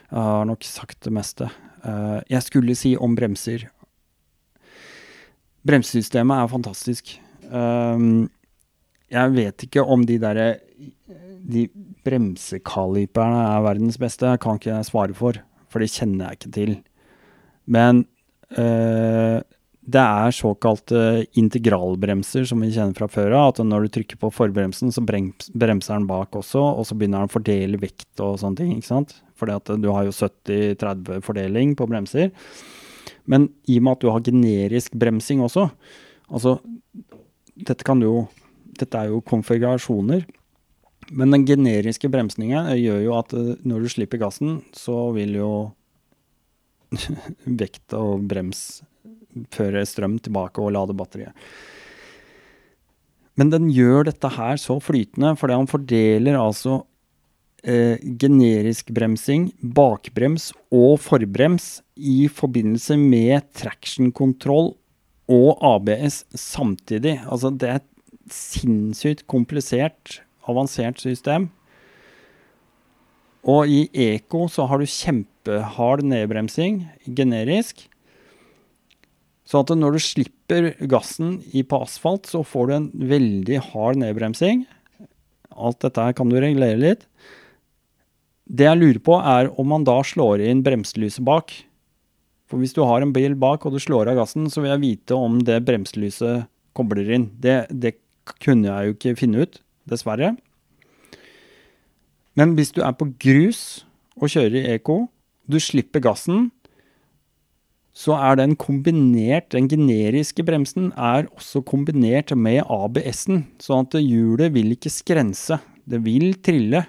har 0.09 0.47
nok 0.49 0.65
sagt 0.65 1.03
det 1.05 1.11
meste. 1.13 1.51
Uh, 1.81 2.19
jeg 2.29 2.45
skulle 2.45 2.77
si 2.77 2.95
om 2.97 3.15
bremser. 3.17 3.67
Bremsesystemet 5.67 6.43
er 6.43 6.51
fantastisk. 6.51 7.15
Um, 7.51 8.29
jeg 9.11 9.33
vet 9.35 9.65
ikke 9.67 9.83
om 9.83 10.05
de 10.07 10.17
derre 10.21 10.53
de 11.41 11.67
bremsekaliperne 12.05 13.39
er 13.55 13.63
verdens 13.65 13.99
beste, 14.01 14.29
kan 14.41 14.59
ikke 14.59 14.71
jeg 14.71 14.89
svare 14.89 15.15
for, 15.17 15.39
for 15.71 15.83
det 15.83 15.91
kjenner 15.93 16.29
jeg 16.29 16.39
ikke 16.39 16.53
til. 16.57 16.75
Men 17.71 18.03
øh, 18.57 19.41
det 19.91 20.01
er 20.01 20.35
såkalte 20.35 21.25
integralbremser 21.39 22.45
som 22.49 22.61
vi 22.63 22.71
kjenner 22.73 22.97
fra 22.97 23.09
før 23.11 23.35
av. 23.37 23.53
At 23.53 23.63
når 23.65 23.87
du 23.87 23.93
trykker 23.97 24.19
på 24.21 24.31
forbremsen, 24.33 24.93
så 24.93 25.03
bremser 25.03 25.97
den 25.97 26.07
bak 26.09 26.37
også, 26.37 26.61
og 26.61 26.87
så 26.87 26.97
begynner 26.97 27.23
den 27.23 27.31
å 27.31 27.35
fordele 27.35 27.81
vekt 27.81 28.21
og 28.23 28.39
sånne 28.41 28.61
ting. 28.61 28.75
ikke 28.77 28.91
sant? 28.91 29.17
At 29.49 29.71
du 29.81 29.89
har 29.89 30.05
jo 30.05 30.13
70-30 30.13 31.23
fordeling 31.25 31.73
på 31.75 31.87
bremser. 31.89 32.29
Men 33.25 33.49
i 33.69 33.79
og 33.79 33.85
med 33.85 33.97
at 33.97 34.03
du 34.03 34.11
har 34.11 34.23
generisk 34.25 34.93
bremsing 34.97 35.41
også, 35.41 35.69
altså 36.29 36.59
dette 37.55 37.85
kan 37.87 38.01
jo 38.01 38.27
Dette 38.81 38.97
er 38.97 39.11
jo 39.11 39.19
konfigurasjoner. 39.21 40.23
Men 41.11 41.33
den 41.35 41.43
generiske 41.45 42.09
bremsningen 42.09 42.69
gjør 42.79 43.01
jo 43.03 43.11
at 43.17 43.33
eh, 43.35 43.59
når 43.67 43.83
du 43.83 43.89
slipper 43.91 44.17
gassen, 44.17 44.61
så 44.73 45.11
vil 45.13 45.35
jo 45.37 45.49
vekt 47.61 47.93
og 47.93 48.23
brems 48.31 48.81
føre 49.53 49.83
strøm 49.85 50.17
tilbake 50.23 50.63
og 50.63 50.73
lade 50.73 50.95
batteriet. 50.97 51.35
Men 53.39 53.51
den 53.51 53.69
gjør 53.71 54.07
dette 54.07 54.31
her 54.33 54.57
så 54.59 54.79
flytende, 54.83 55.35
fordi 55.39 55.59
han 55.59 55.69
fordeler 55.69 56.39
altså 56.39 56.81
eh, 57.63 57.97
generisk 58.21 58.91
bremsing, 58.95 59.51
bakbrems 59.61 60.51
og 60.73 60.99
forbrems 61.03 61.79
i 61.95 62.25
forbindelse 62.31 62.97
med 62.99 63.47
traction-kontroll 63.57 64.73
og 65.31 65.63
ABS 65.63 66.23
samtidig. 66.35 67.19
Altså 67.27 67.53
det 67.53 67.69
er 67.69 67.81
et 67.81 67.89
sinnssykt 68.31 69.25
komplisert 69.31 70.21
avansert 70.49 71.01
system. 71.01 71.49
Og 73.41 73.69
i 73.69 73.85
Eco 73.93 74.45
så 74.51 74.67
har 74.69 74.81
du 74.81 74.89
kjempehard 74.89 76.03
nedbremsing, 76.05 76.83
generisk. 77.17 77.87
Så 79.45 79.63
at 79.63 79.73
når 79.75 79.97
du 79.97 80.03
slipper 80.03 80.71
gassen 80.87 81.39
på 81.41 81.81
asfalt, 81.81 82.29
så 82.29 82.43
får 82.45 82.67
du 82.67 82.75
en 82.75 82.91
veldig 83.09 83.57
hard 83.71 83.99
nedbremsing. 84.03 84.65
Alt 85.51 85.81
dette 85.83 86.05
her 86.05 86.15
kan 86.15 86.29
du 86.29 86.37
regulere 86.37 86.79
litt. 86.79 87.07
Det 88.51 88.67
jeg 88.67 88.79
lurer 88.81 88.99
på, 88.99 89.15
er 89.15 89.49
om 89.59 89.69
man 89.71 89.85
da 89.87 90.01
slår 90.03 90.43
inn 90.43 90.63
bremselyset 90.65 91.23
bak. 91.23 91.53
For 92.51 92.59
hvis 92.59 92.75
du 92.75 92.81
har 92.83 93.03
en 93.03 93.13
bil 93.15 93.37
bak 93.39 93.63
og 93.63 93.77
du 93.77 93.79
slår 93.79 94.11
av 94.11 94.19
gassen, 94.19 94.49
så 94.51 94.59
vil 94.59 94.73
jeg 94.73 94.83
vite 94.83 95.15
om 95.15 95.39
det 95.47 95.61
bremselyset 95.67 96.49
kobler 96.75 97.13
inn. 97.15 97.29
Det, 97.39 97.63
det 97.71 97.95
kunne 98.43 98.67
jeg 98.67 98.89
jo 98.89 98.97
ikke 98.97 99.19
finne 99.23 99.45
ut 99.45 99.61
dessverre. 99.87 100.33
Men 102.35 102.55
hvis 102.57 102.73
du 102.75 102.81
er 102.83 102.95
på 102.95 103.07
grus 103.23 103.85
og 104.19 104.31
kjører 104.31 104.59
i 104.59 104.67
Eco, 104.75 105.05
du 105.47 105.59
slipper 105.59 106.03
gassen, 106.03 106.49
så 107.91 108.15
er 108.19 108.37
den 108.39 108.55
kombinert, 108.59 109.49
den 109.51 109.67
generiske 109.71 110.43
bremsen 110.47 110.91
er 110.95 111.27
også 111.35 111.63
kombinert 111.67 112.31
med 112.35 112.63
ABS-en, 112.71 113.45
sånn 113.59 113.87
at 113.87 113.97
hjulet 113.99 114.53
vil 114.55 114.71
ikke 114.75 114.91
skrense. 114.91 115.59
Det 115.83 115.99
vil 116.05 116.33
trille, 116.43 116.85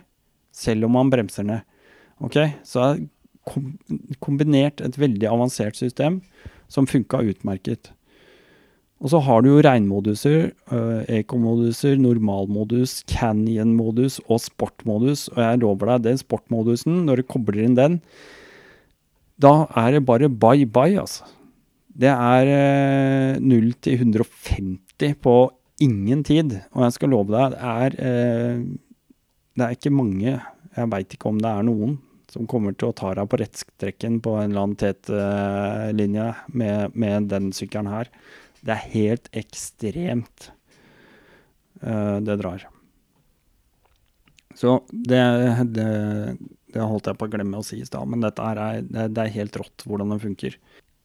selv 0.53 0.87
om 0.89 0.97
man 0.99 1.11
bremser 1.13 1.47
ned. 1.49 1.67
Ok, 2.23 2.39
Så 2.63 2.85
er 2.85 3.03
kombinert 4.23 4.81
et 4.85 4.99
veldig 5.01 5.27
avansert 5.27 5.75
system 5.75 6.21
som 6.71 6.87
funka 6.87 7.25
utmerket. 7.27 7.91
Og 9.03 9.11
så 9.11 9.19
har 9.27 9.43
du 9.43 9.49
jo 9.51 9.63
regnmoduser, 9.67 10.53
uh, 10.71 11.03
ekomoduser, 11.11 11.97
normalmodus, 11.99 13.01
canyon-modus 13.11 14.21
og 14.29 14.39
sportmodus. 14.45 15.27
Og 15.35 15.41
jeg 15.43 15.63
lover 15.65 15.91
deg, 15.91 16.05
den 16.07 16.21
sportmodusen, 16.21 17.01
når 17.09 17.21
du 17.21 17.31
kobler 17.35 17.65
inn 17.65 17.75
den, 17.79 17.99
da 19.43 19.65
er 19.81 19.97
det 19.97 20.05
bare 20.07 20.31
bye 20.31 20.69
bye, 20.71 21.01
altså. 21.03 21.27
Det 21.99 22.13
er 22.13 22.53
uh, 23.35 23.43
0 23.43 23.75
til 23.83 23.99
150 24.07 25.19
på 25.19 25.37
ingen 25.83 26.23
tid. 26.23 26.61
Og 26.71 26.87
jeg 26.87 26.95
skal 26.95 27.13
love 27.13 27.35
deg, 27.35 27.57
det 27.57 27.75
er, 27.75 27.99
uh, 27.99 28.92
det 29.59 29.67
er 29.67 29.77
ikke 29.77 29.93
mange, 29.93 30.39
jeg 30.73 30.91
veit 30.93 31.15
ikke 31.15 31.31
om 31.31 31.41
det 31.43 31.51
er 31.51 31.67
noen, 31.67 31.99
som 32.33 32.49
kommer 32.49 32.73
til 32.73 32.89
å 32.89 32.97
ta 32.97 33.11
deg 33.17 33.29
på 33.29 33.39
rettstrekken 33.43 34.21
på 34.25 34.39
en 34.41 34.53
eller 34.53 34.63
annen 34.63 34.79
tet 34.81 35.11
uh, 35.13 35.91
linje 35.93 36.31
med, 36.57 36.97
med 36.97 37.29
den 37.29 37.51
sykkelen 37.53 37.91
her. 37.93 38.09
Det 38.65 38.73
er 38.73 38.87
helt 38.95 39.29
ekstremt, 39.37 40.49
uh, 41.85 42.17
det 42.25 42.39
drar. 42.41 42.65
Så 44.57 44.79
det, 44.89 45.21
det, 45.77 45.89
det, 46.73 46.81
holdt 46.81 47.09
jeg 47.11 47.21
på 47.21 47.29
å 47.29 47.33
glemme 47.33 47.61
å 47.61 47.67
si 47.67 47.83
i 47.83 47.89
stad, 47.89 48.09
men 48.09 48.25
dette 48.25 48.49
er, 48.49 48.81
det, 48.81 49.11
det, 49.13 49.27
er 49.27 49.37
helt 49.37 49.61
rått 49.61 49.85
hvordan 49.89 50.15
det 50.15 50.23
funker. 50.25 50.57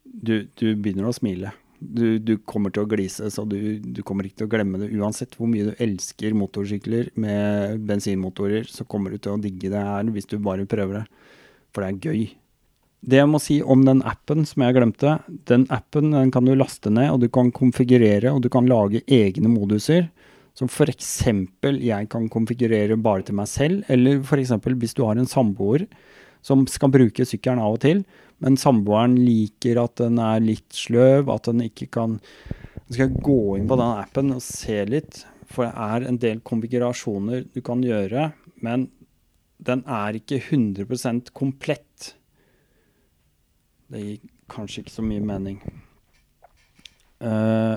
Du, 0.08 0.36
du 0.56 0.70
begynner 0.80 1.10
å 1.10 1.16
smile 1.16 1.52
Du, 1.78 2.18
du 2.18 2.34
kommer 2.42 2.74
til 2.74 2.86
å 2.86 2.90
glise, 2.90 3.30
så 3.30 3.44
du, 3.46 3.78
du 3.78 4.02
kommer 4.06 4.26
ikke 4.26 4.42
til 4.42 4.48
å 4.48 4.54
glemme 4.56 4.80
det. 4.82 4.90
Uansett 4.98 5.36
hvor 5.38 5.50
mye 5.52 5.70
du 5.70 5.84
elsker 5.84 6.34
motorsykler 6.38 7.12
med 7.22 7.84
bensinmotorer, 7.86 8.66
så 8.66 8.86
kommer 8.90 9.14
du 9.14 9.22
til 9.22 9.36
å 9.36 9.42
digge 9.42 9.70
det 9.74 9.84
her 9.86 10.10
hvis 10.14 10.30
du 10.32 10.40
bare 10.42 10.66
prøver 10.70 11.02
det. 11.02 11.06
For 11.76 11.86
det 11.86 11.92
er 11.92 12.10
gøy. 12.10 12.28
Det 13.08 13.20
jeg 13.20 13.30
må 13.30 13.40
si 13.40 13.60
om 13.62 13.84
den 13.86 14.02
appen 14.10 14.42
som 14.50 14.64
jeg 14.66 14.76
glemte, 14.76 15.20
den 15.48 15.68
appen 15.74 16.16
den 16.16 16.34
kan 16.34 16.48
du 16.50 16.56
laste 16.58 16.90
ned, 16.90 17.12
og 17.14 17.22
du 17.22 17.30
kan 17.30 17.54
konfigurere, 17.54 18.34
og 18.34 18.42
du 18.42 18.50
kan 18.54 18.68
lage 18.70 19.04
egne 19.06 19.52
moduser. 19.54 20.10
Som 20.58 20.72
f.eks. 20.74 21.20
jeg 21.62 22.10
kan 22.10 22.24
konfigurere 22.34 22.98
bare 22.98 23.22
til 23.28 23.38
meg 23.38 23.46
selv, 23.52 23.84
eller 23.94 24.24
f.eks. 24.26 24.56
hvis 24.66 24.98
du 24.98 25.04
har 25.06 25.20
en 25.22 25.30
samboer 25.30 25.86
som 26.42 26.66
skal 26.70 26.90
bruke 26.90 27.26
sykkelen 27.28 27.62
av 27.62 27.78
og 27.78 27.84
til, 27.84 28.02
men 28.44 28.58
samboeren 28.60 29.16
liker 29.18 29.80
at 29.82 29.98
den 30.02 30.20
er 30.22 30.44
litt 30.44 30.76
sløv, 30.76 31.32
at 31.34 31.50
den 31.50 31.66
ikke 31.70 31.90
kan 31.98 32.20
Så 32.88 32.94
skal 32.94 33.10
jeg 33.10 33.24
gå 33.26 33.40
inn 33.58 33.66
på 33.68 33.76
den 33.80 34.02
appen 34.04 34.36
og 34.36 34.44
se 34.46 34.78
litt, 34.88 35.26
for 35.52 35.66
det 35.66 35.74
er 35.88 36.06
en 36.08 36.20
del 36.22 36.40
konfigurasjoner 36.46 37.48
du 37.52 37.60
kan 37.66 37.82
gjøre, 37.84 38.30
men 38.64 38.88
den 39.58 39.82
er 39.90 40.16
ikke 40.16 40.40
100% 40.40 41.34
komplett. 41.36 42.14
Det 43.92 44.04
gir 44.04 44.32
kanskje 44.48 44.86
ikke 44.86 44.94
så 44.94 45.04
mye 45.04 45.26
mening. 45.26 45.60
Uh, 47.20 47.76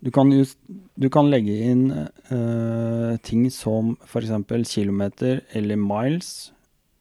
du, 0.00 0.10
kan 0.10 0.32
just, 0.34 0.58
du 0.96 1.06
kan 1.12 1.30
legge 1.30 1.54
inn 1.70 1.84
uh, 1.92 3.14
ting 3.22 3.46
som 3.54 3.94
f.eks. 4.06 4.32
kilometer 4.72 5.44
eller 5.54 5.78
miles 5.78 6.50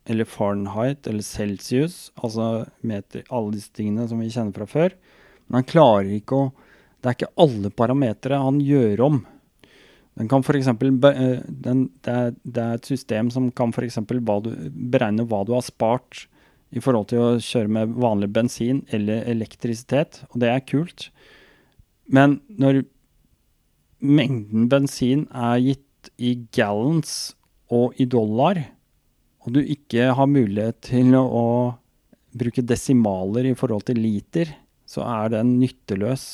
eller 0.10 0.28
Fahrenheit 0.28 1.08
eller 1.08 1.26
Celsius, 1.26 2.10
altså 2.18 2.66
meter, 2.82 3.24
alle 3.30 3.56
disse 3.56 3.74
tingene 3.76 4.08
som 4.10 4.22
vi 4.22 4.32
kjenner 4.34 4.56
fra 4.56 4.68
før. 4.70 4.96
Men 5.48 5.62
han 5.62 5.70
klarer 5.70 6.16
ikke 6.18 6.44
å 6.46 6.50
Det 7.00 7.08
er 7.08 7.16
ikke 7.16 7.36
alle 7.40 7.70
parametere 7.72 8.42
han 8.44 8.58
gjør 8.60 9.02
om. 9.06 9.22
Den 10.20 10.28
kan 10.28 10.44
for 10.44 10.58
eksempel, 10.60 10.90
den, 11.00 11.86
det, 12.04 12.12
er, 12.12 12.34
det, 12.44 12.60
er, 12.60 12.74
et 12.76 12.90
system 12.90 13.30
som 13.32 13.46
kan 13.56 13.72
f.eks. 13.72 14.02
beregne 14.04 15.24
hva 15.24 15.46
du 15.48 15.54
har 15.56 15.64
spart 15.64 16.26
i 16.76 16.84
forhold 16.84 17.08
til 17.08 17.24
å 17.24 17.30
kjøre 17.40 17.72
med 17.72 17.94
vanlig 18.04 18.28
bensin 18.36 18.82
eller 18.92 19.24
elektrisitet, 19.32 20.26
og 20.34 20.42
det 20.44 20.52
er 20.52 20.66
kult. 20.68 21.08
Men 22.12 22.42
når 22.52 22.84
mengden 24.04 24.68
bensin 24.68 25.24
er 25.32 25.64
gitt 25.64 26.12
i 26.20 26.36
gallons 26.52 27.38
og 27.72 27.96
i 27.96 28.04
dollar, 28.10 28.60
og 29.50 29.56
du 29.58 29.64
ikke 29.66 30.12
har 30.14 30.30
mulighet 30.30 30.78
til 30.86 31.16
å 31.18 31.74
bruke 32.38 32.62
desimaler 32.62 33.48
i 33.50 33.56
forhold 33.58 33.88
til 33.88 33.98
liter, 33.98 34.52
så 34.86 35.02
er 35.02 35.32
det 35.34 35.40
en 35.42 35.56
nytteløs 35.58 36.26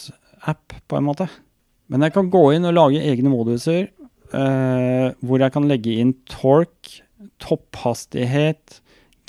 app, 0.52 0.76
på 0.84 0.98
en 1.00 1.08
måte. 1.08 1.30
Men 1.88 2.04
jeg 2.04 2.16
kan 2.18 2.28
gå 2.34 2.42
inn 2.58 2.68
og 2.68 2.76
lage 2.76 3.04
egne 3.08 3.32
moduser 3.32 3.86
eh, 3.88 5.08
hvor 5.24 5.40
jeg 5.40 5.54
kan 5.56 5.70
legge 5.70 5.96
inn 6.02 6.12
torque, 6.28 7.06
topphastighet, 7.40 8.82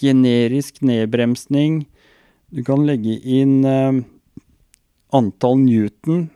generisk 0.02 0.82
nedbremsning. 0.82 1.84
Du 2.50 2.64
kan 2.66 2.82
legge 2.88 3.14
inn 3.22 3.60
eh, 3.70 4.02
antall 5.14 5.62
newton 5.62 6.26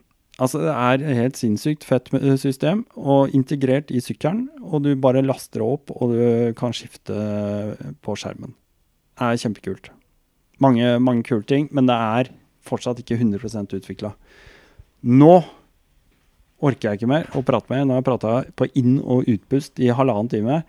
Altså, 0.40 0.62
det 0.64 0.72
er 0.72 1.02
et 1.04 1.18
helt 1.18 1.36
sinnssykt 1.36 1.84
fett 1.84 2.08
system, 2.40 2.86
og 2.96 3.34
integrert 3.36 3.90
i 3.92 4.00
sykkelen. 4.00 4.46
Og 4.64 4.86
du 4.86 4.94
bare 4.96 5.24
laster 5.24 5.60
det 5.60 5.68
opp, 5.68 5.92
og 5.92 6.14
du 6.14 6.54
kan 6.56 6.72
skifte 6.76 7.16
på 8.00 8.16
skjermen. 8.16 8.54
Det 9.20 9.28
er 9.28 9.42
kjempekult. 9.42 9.90
Mange, 10.64 10.94
mange 11.00 11.26
kule 11.28 11.44
ting, 11.44 11.68
men 11.76 11.88
det 11.88 11.96
er 11.96 12.32
fortsatt 12.64 13.02
ikke 13.02 13.18
100 13.20 13.76
utvikla. 13.80 14.14
Nå 15.04 15.34
orker 16.60 16.90
jeg 16.90 17.00
ikke 17.00 17.10
mer 17.10 17.28
å 17.36 17.44
prate 17.44 17.72
med. 17.72 17.86
Nå 17.86 17.96
har 17.96 18.02
jeg 18.02 18.08
prata 18.08 18.32
på 18.56 18.68
inn- 18.76 19.00
og 19.00 19.28
utpust 19.28 19.80
i 19.80 19.92
halvannen 19.92 20.32
time. 20.32 20.62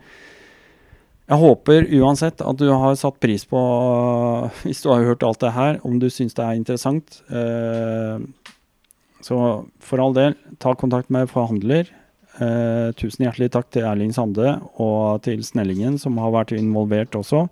Jeg 1.31 1.39
håper 1.39 1.87
uansett 2.01 2.41
at 2.43 2.59
du 2.59 2.67
har 2.71 2.95
satt 2.99 3.19
pris 3.23 3.45
på, 3.47 3.59
hvis 4.65 4.83
du 4.83 4.91
har 4.91 5.07
hørt 5.07 5.23
alt 5.23 5.43
det 5.43 5.53
her, 5.55 5.79
om 5.87 5.99
du 5.99 6.09
syns 6.11 6.35
det 6.35 6.43
er 6.43 6.59
interessant. 6.59 7.21
Eh, 7.31 8.19
så 9.25 9.37
for 9.83 10.01
all 10.03 10.15
del, 10.17 10.35
ta 10.61 10.73
kontakt 10.77 11.11
med 11.13 11.29
forhandler. 11.31 11.89
Eh, 12.39 12.89
tusen 12.95 13.25
hjertelig 13.25 13.51
takk 13.53 13.71
til 13.73 13.85
Erling 13.87 14.13
Sande 14.15 14.55
og 14.79 15.23
til 15.25 15.43
Snellingen, 15.43 15.97
som 15.99 16.19
har 16.21 16.33
vært 16.33 16.53
involvert 16.55 17.15
også. 17.17 17.47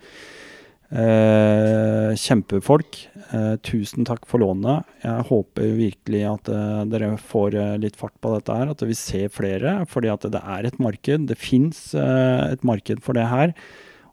Eh, 0.90 2.16
kjempefolk. 2.18 2.98
Eh, 3.30 3.56
tusen 3.62 4.08
takk 4.10 4.26
for 4.26 4.42
lånet. 4.42 4.88
Jeg 5.04 5.28
håper 5.28 5.76
virkelig 5.78 6.24
at 6.32 6.50
eh, 6.50 6.80
dere 6.90 7.12
får 7.22 7.58
eh, 7.60 7.76
litt 7.84 8.00
fart 8.00 8.16
på 8.24 8.34
dette 8.34 8.56
her, 8.58 8.72
at 8.74 8.82
vi 8.82 8.98
ser 8.98 9.30
flere. 9.30 9.84
Fordi 9.90 10.10
at 10.10 10.26
det 10.34 10.42
er 10.42 10.66
et 10.66 10.82
marked. 10.82 11.28
Det 11.30 11.38
fins 11.38 11.92
eh, 11.94 12.50
et 12.56 12.66
marked 12.66 13.04
for 13.06 13.18
det 13.18 13.28
her. 13.30 13.54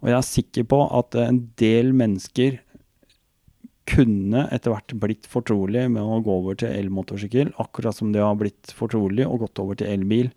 Og 0.02 0.10
jeg 0.12 0.18
er 0.18 0.28
sikker 0.28 0.68
på 0.68 0.82
at 0.98 1.16
en 1.22 1.40
del 1.56 1.94
mennesker 1.96 2.60
kunne 3.86 4.46
etter 4.54 4.72
hvert 4.74 4.96
blitt 5.02 5.28
fortrolig 5.30 5.86
med 5.92 6.02
å 6.02 6.22
gå 6.24 6.38
over 6.40 6.58
til 6.58 6.74
elmotorsykkel, 6.74 7.52
akkurat 7.62 7.96
som 7.96 8.12
det 8.14 8.24
har 8.24 8.36
blitt 8.38 8.74
fortrolig 8.74 9.26
og 9.28 9.44
gått 9.46 9.62
over 9.62 9.78
til 9.78 9.92
elbil. 9.92 10.32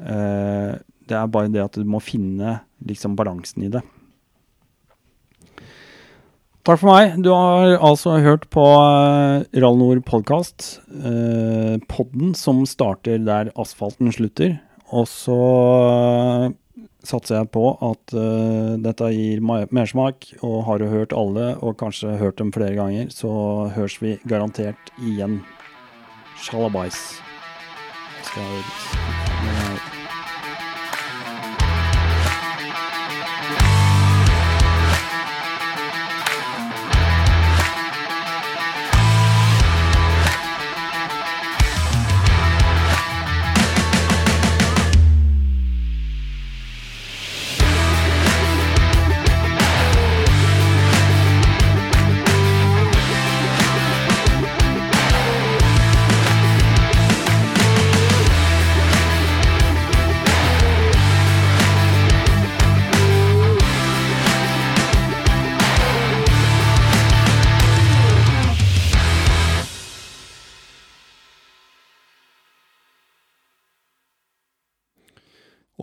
Eh, 0.00 0.74
det 1.10 1.16
er 1.16 1.32
bare 1.32 1.50
det 1.52 1.64
at 1.64 1.78
du 1.80 1.88
må 1.88 2.02
finne 2.04 2.60
liksom 2.86 3.16
balansen 3.18 3.66
i 3.66 3.72
det. 3.72 3.82
Takk 6.60 6.76
for 6.82 6.90
meg. 6.92 7.14
Du 7.24 7.30
har 7.32 7.78
altså 7.80 8.18
hørt 8.20 8.44
på 8.52 8.62
Rallnor 8.62 9.94
Rall 9.96 10.02
podkast. 10.04 10.82
Uh, 10.92 11.80
podden 11.88 12.34
som 12.36 12.60
starter 12.68 13.16
der 13.24 13.48
asfalten 13.56 14.12
slutter. 14.12 14.58
Og 14.92 15.08
så 15.08 15.38
satser 17.06 17.40
jeg 17.40 17.50
på 17.54 17.64
at 17.84 18.14
uh, 18.16 18.76
dette 18.82 19.10
gir 19.14 19.42
mersmak. 19.44 20.28
Og 20.46 20.64
har 20.68 20.82
du 20.82 20.88
hørt 20.90 21.16
alle, 21.16 21.54
og 21.60 21.78
kanskje 21.80 22.18
hørt 22.20 22.38
dem 22.40 22.52
flere 22.54 22.76
ganger, 22.78 23.10
så 23.14 23.30
høres 23.76 24.00
vi 24.02 24.18
garantert 24.28 24.94
igjen. 25.00 25.40
Sjalabais. 26.40 27.00
Skal 28.30 29.69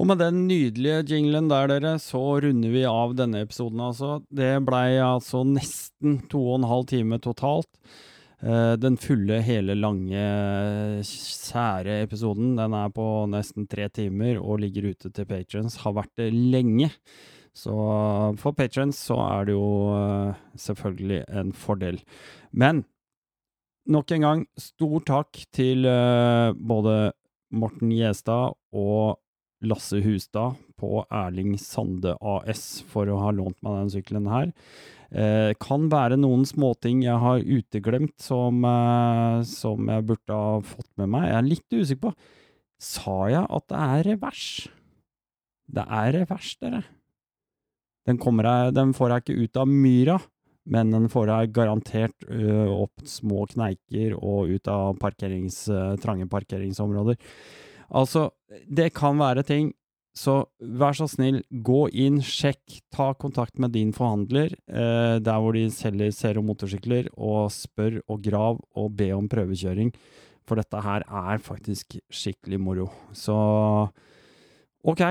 Med 0.07 0.21
den 0.21 0.45
nydelige 0.47 1.01
jinglen 1.09 1.49
der, 1.51 1.67
dere, 1.67 1.97
så 1.99 2.19
runder 2.39 2.71
vi 2.71 2.83
av 2.87 3.15
denne 3.17 3.41
episoden, 3.43 3.81
altså. 3.83 4.21
Det 4.31 4.53
blei 4.63 5.01
altså 5.03 5.41
nesten 5.43 6.21
to 6.31 6.43
og 6.45 6.61
en 6.61 6.67
halv 6.69 6.85
time 6.87 7.17
totalt. 7.19 7.67
Uh, 8.39 8.77
den 8.79 8.95
fulle, 9.01 9.41
hele, 9.43 9.75
lange, 9.75 10.21
sære 11.03 11.97
episoden, 12.05 12.53
den 12.59 12.77
er 12.77 12.93
på 12.93 13.07
nesten 13.33 13.67
tre 13.67 13.89
timer 13.91 14.39
og 14.39 14.61
ligger 14.63 14.93
ute 14.93 15.11
til 15.11 15.27
patrons. 15.27 15.79
Har 15.83 15.97
vært 15.97 16.13
det 16.21 16.29
lenge. 16.31 16.91
Så 17.57 17.75
for 18.39 18.55
patrons 18.55 19.01
så 19.09 19.19
er 19.25 19.49
det 19.49 19.57
jo 19.57 19.69
uh, 19.91 20.39
selvfølgelig 20.55 21.23
en 21.41 21.51
fordel. 21.57 21.99
Men 22.53 22.85
nok 23.91 24.13
en 24.13 24.27
gang, 24.29 24.49
stor 24.55 24.99
takk 25.09 25.43
til 25.51 25.89
uh, 25.89 26.53
både 26.55 26.99
Morten 27.51 27.91
Gjestad 27.91 28.55
og 28.71 29.17
Lasse 29.65 30.01
Hustad 30.03 30.57
på 30.77 31.01
Erling 31.09 31.55
Sande 31.57 32.13
AS 32.21 32.83
for 32.89 33.09
å 33.09 33.17
ha 33.23 33.31
lånt 33.33 33.57
meg 33.65 33.79
den 33.79 33.91
sykkelen 33.95 34.29
her. 34.29 34.51
Eh, 35.07 35.53
kan 35.63 35.87
være 35.89 36.17
noen 36.19 36.43
småting 36.45 37.01
jeg 37.05 37.17
har 37.23 37.39
uteglemt 37.39 38.19
som, 38.21 38.59
eh, 38.65 39.41
som 39.47 39.87
jeg 39.87 40.05
burde 40.05 40.35
ha 40.35 40.59
fått 40.61 40.89
med 40.97 41.09
meg. 41.09 41.29
Jeg 41.29 41.37
er 41.37 41.47
litt 41.47 41.69
usikker 41.71 42.09
på 42.09 42.15
Sa 42.79 43.25
jeg 43.25 43.41
at 43.49 43.67
det 43.71 43.77
er 43.81 44.03
revers? 44.05 44.67
Det 45.65 45.81
er 45.81 46.11
revers, 46.13 46.55
dere. 46.61 46.83
Den, 48.05 48.19
jeg, 48.21 48.73
den 48.75 48.93
får 48.93 49.09
jeg 49.09 49.23
ikke 49.23 49.43
ut 49.43 49.57
av 49.57 49.67
myra, 49.67 50.17
men 50.69 50.91
den 50.91 51.07
får 51.09 51.31
jeg 51.31 51.53
garantert 51.55 52.27
ø, 52.29 52.67
opp 52.85 53.01
små 53.03 53.47
kneiker 53.49 54.13
og 54.13 54.53
ut 54.53 54.69
av 54.69 54.93
parkerings, 55.01 55.57
trange 56.03 56.29
parkeringsområder. 56.29 57.17
Altså, 57.89 58.29
det 58.67 58.91
kan 58.97 59.19
være 59.19 59.45
ting, 59.47 59.71
så 60.17 60.39
vær 60.57 60.95
så 60.97 61.05
snill, 61.09 61.41
gå 61.49 61.83
inn, 61.93 62.19
sjekk, 62.25 62.79
ta 62.93 63.11
kontakt 63.19 63.59
med 63.61 63.75
din 63.75 63.93
forhandler, 63.93 64.55
eh, 64.65 65.17
der 65.21 65.43
hvor 65.43 65.53
de 65.53 65.67
selger 65.73 66.13
Zero 66.15 66.41
motorsykler, 66.45 67.11
og 67.13 67.51
spør 67.53 67.99
og 68.07 68.23
grav 68.25 68.61
og 68.75 68.95
be 68.97 69.11
om 69.13 69.29
prøvekjøring, 69.29 69.93
for 70.47 70.57
dette 70.57 70.81
her 70.81 71.05
er 71.05 71.43
faktisk 71.43 71.99
skikkelig 72.09 72.59
moro. 72.63 72.89
Så 73.13 73.35
ok, 74.87 75.03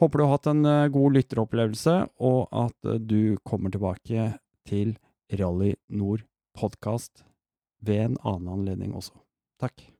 håper 0.00 0.18
du 0.18 0.24
har 0.24 0.34
hatt 0.38 0.50
en 0.54 0.64
eh, 0.64 0.88
god 0.94 1.18
lytteropplevelse, 1.18 1.96
og 2.24 2.48
at 2.64 2.94
eh, 2.94 3.00
du 3.02 3.36
kommer 3.44 3.74
tilbake 3.74 4.32
til 4.70 4.96
Rally 5.36 5.74
Nord 5.92 6.24
podkast 6.56 7.26
ved 7.84 8.06
en 8.08 8.20
annen 8.24 8.54
anledning 8.56 8.96
også. 8.96 9.18
Takk. 9.60 9.99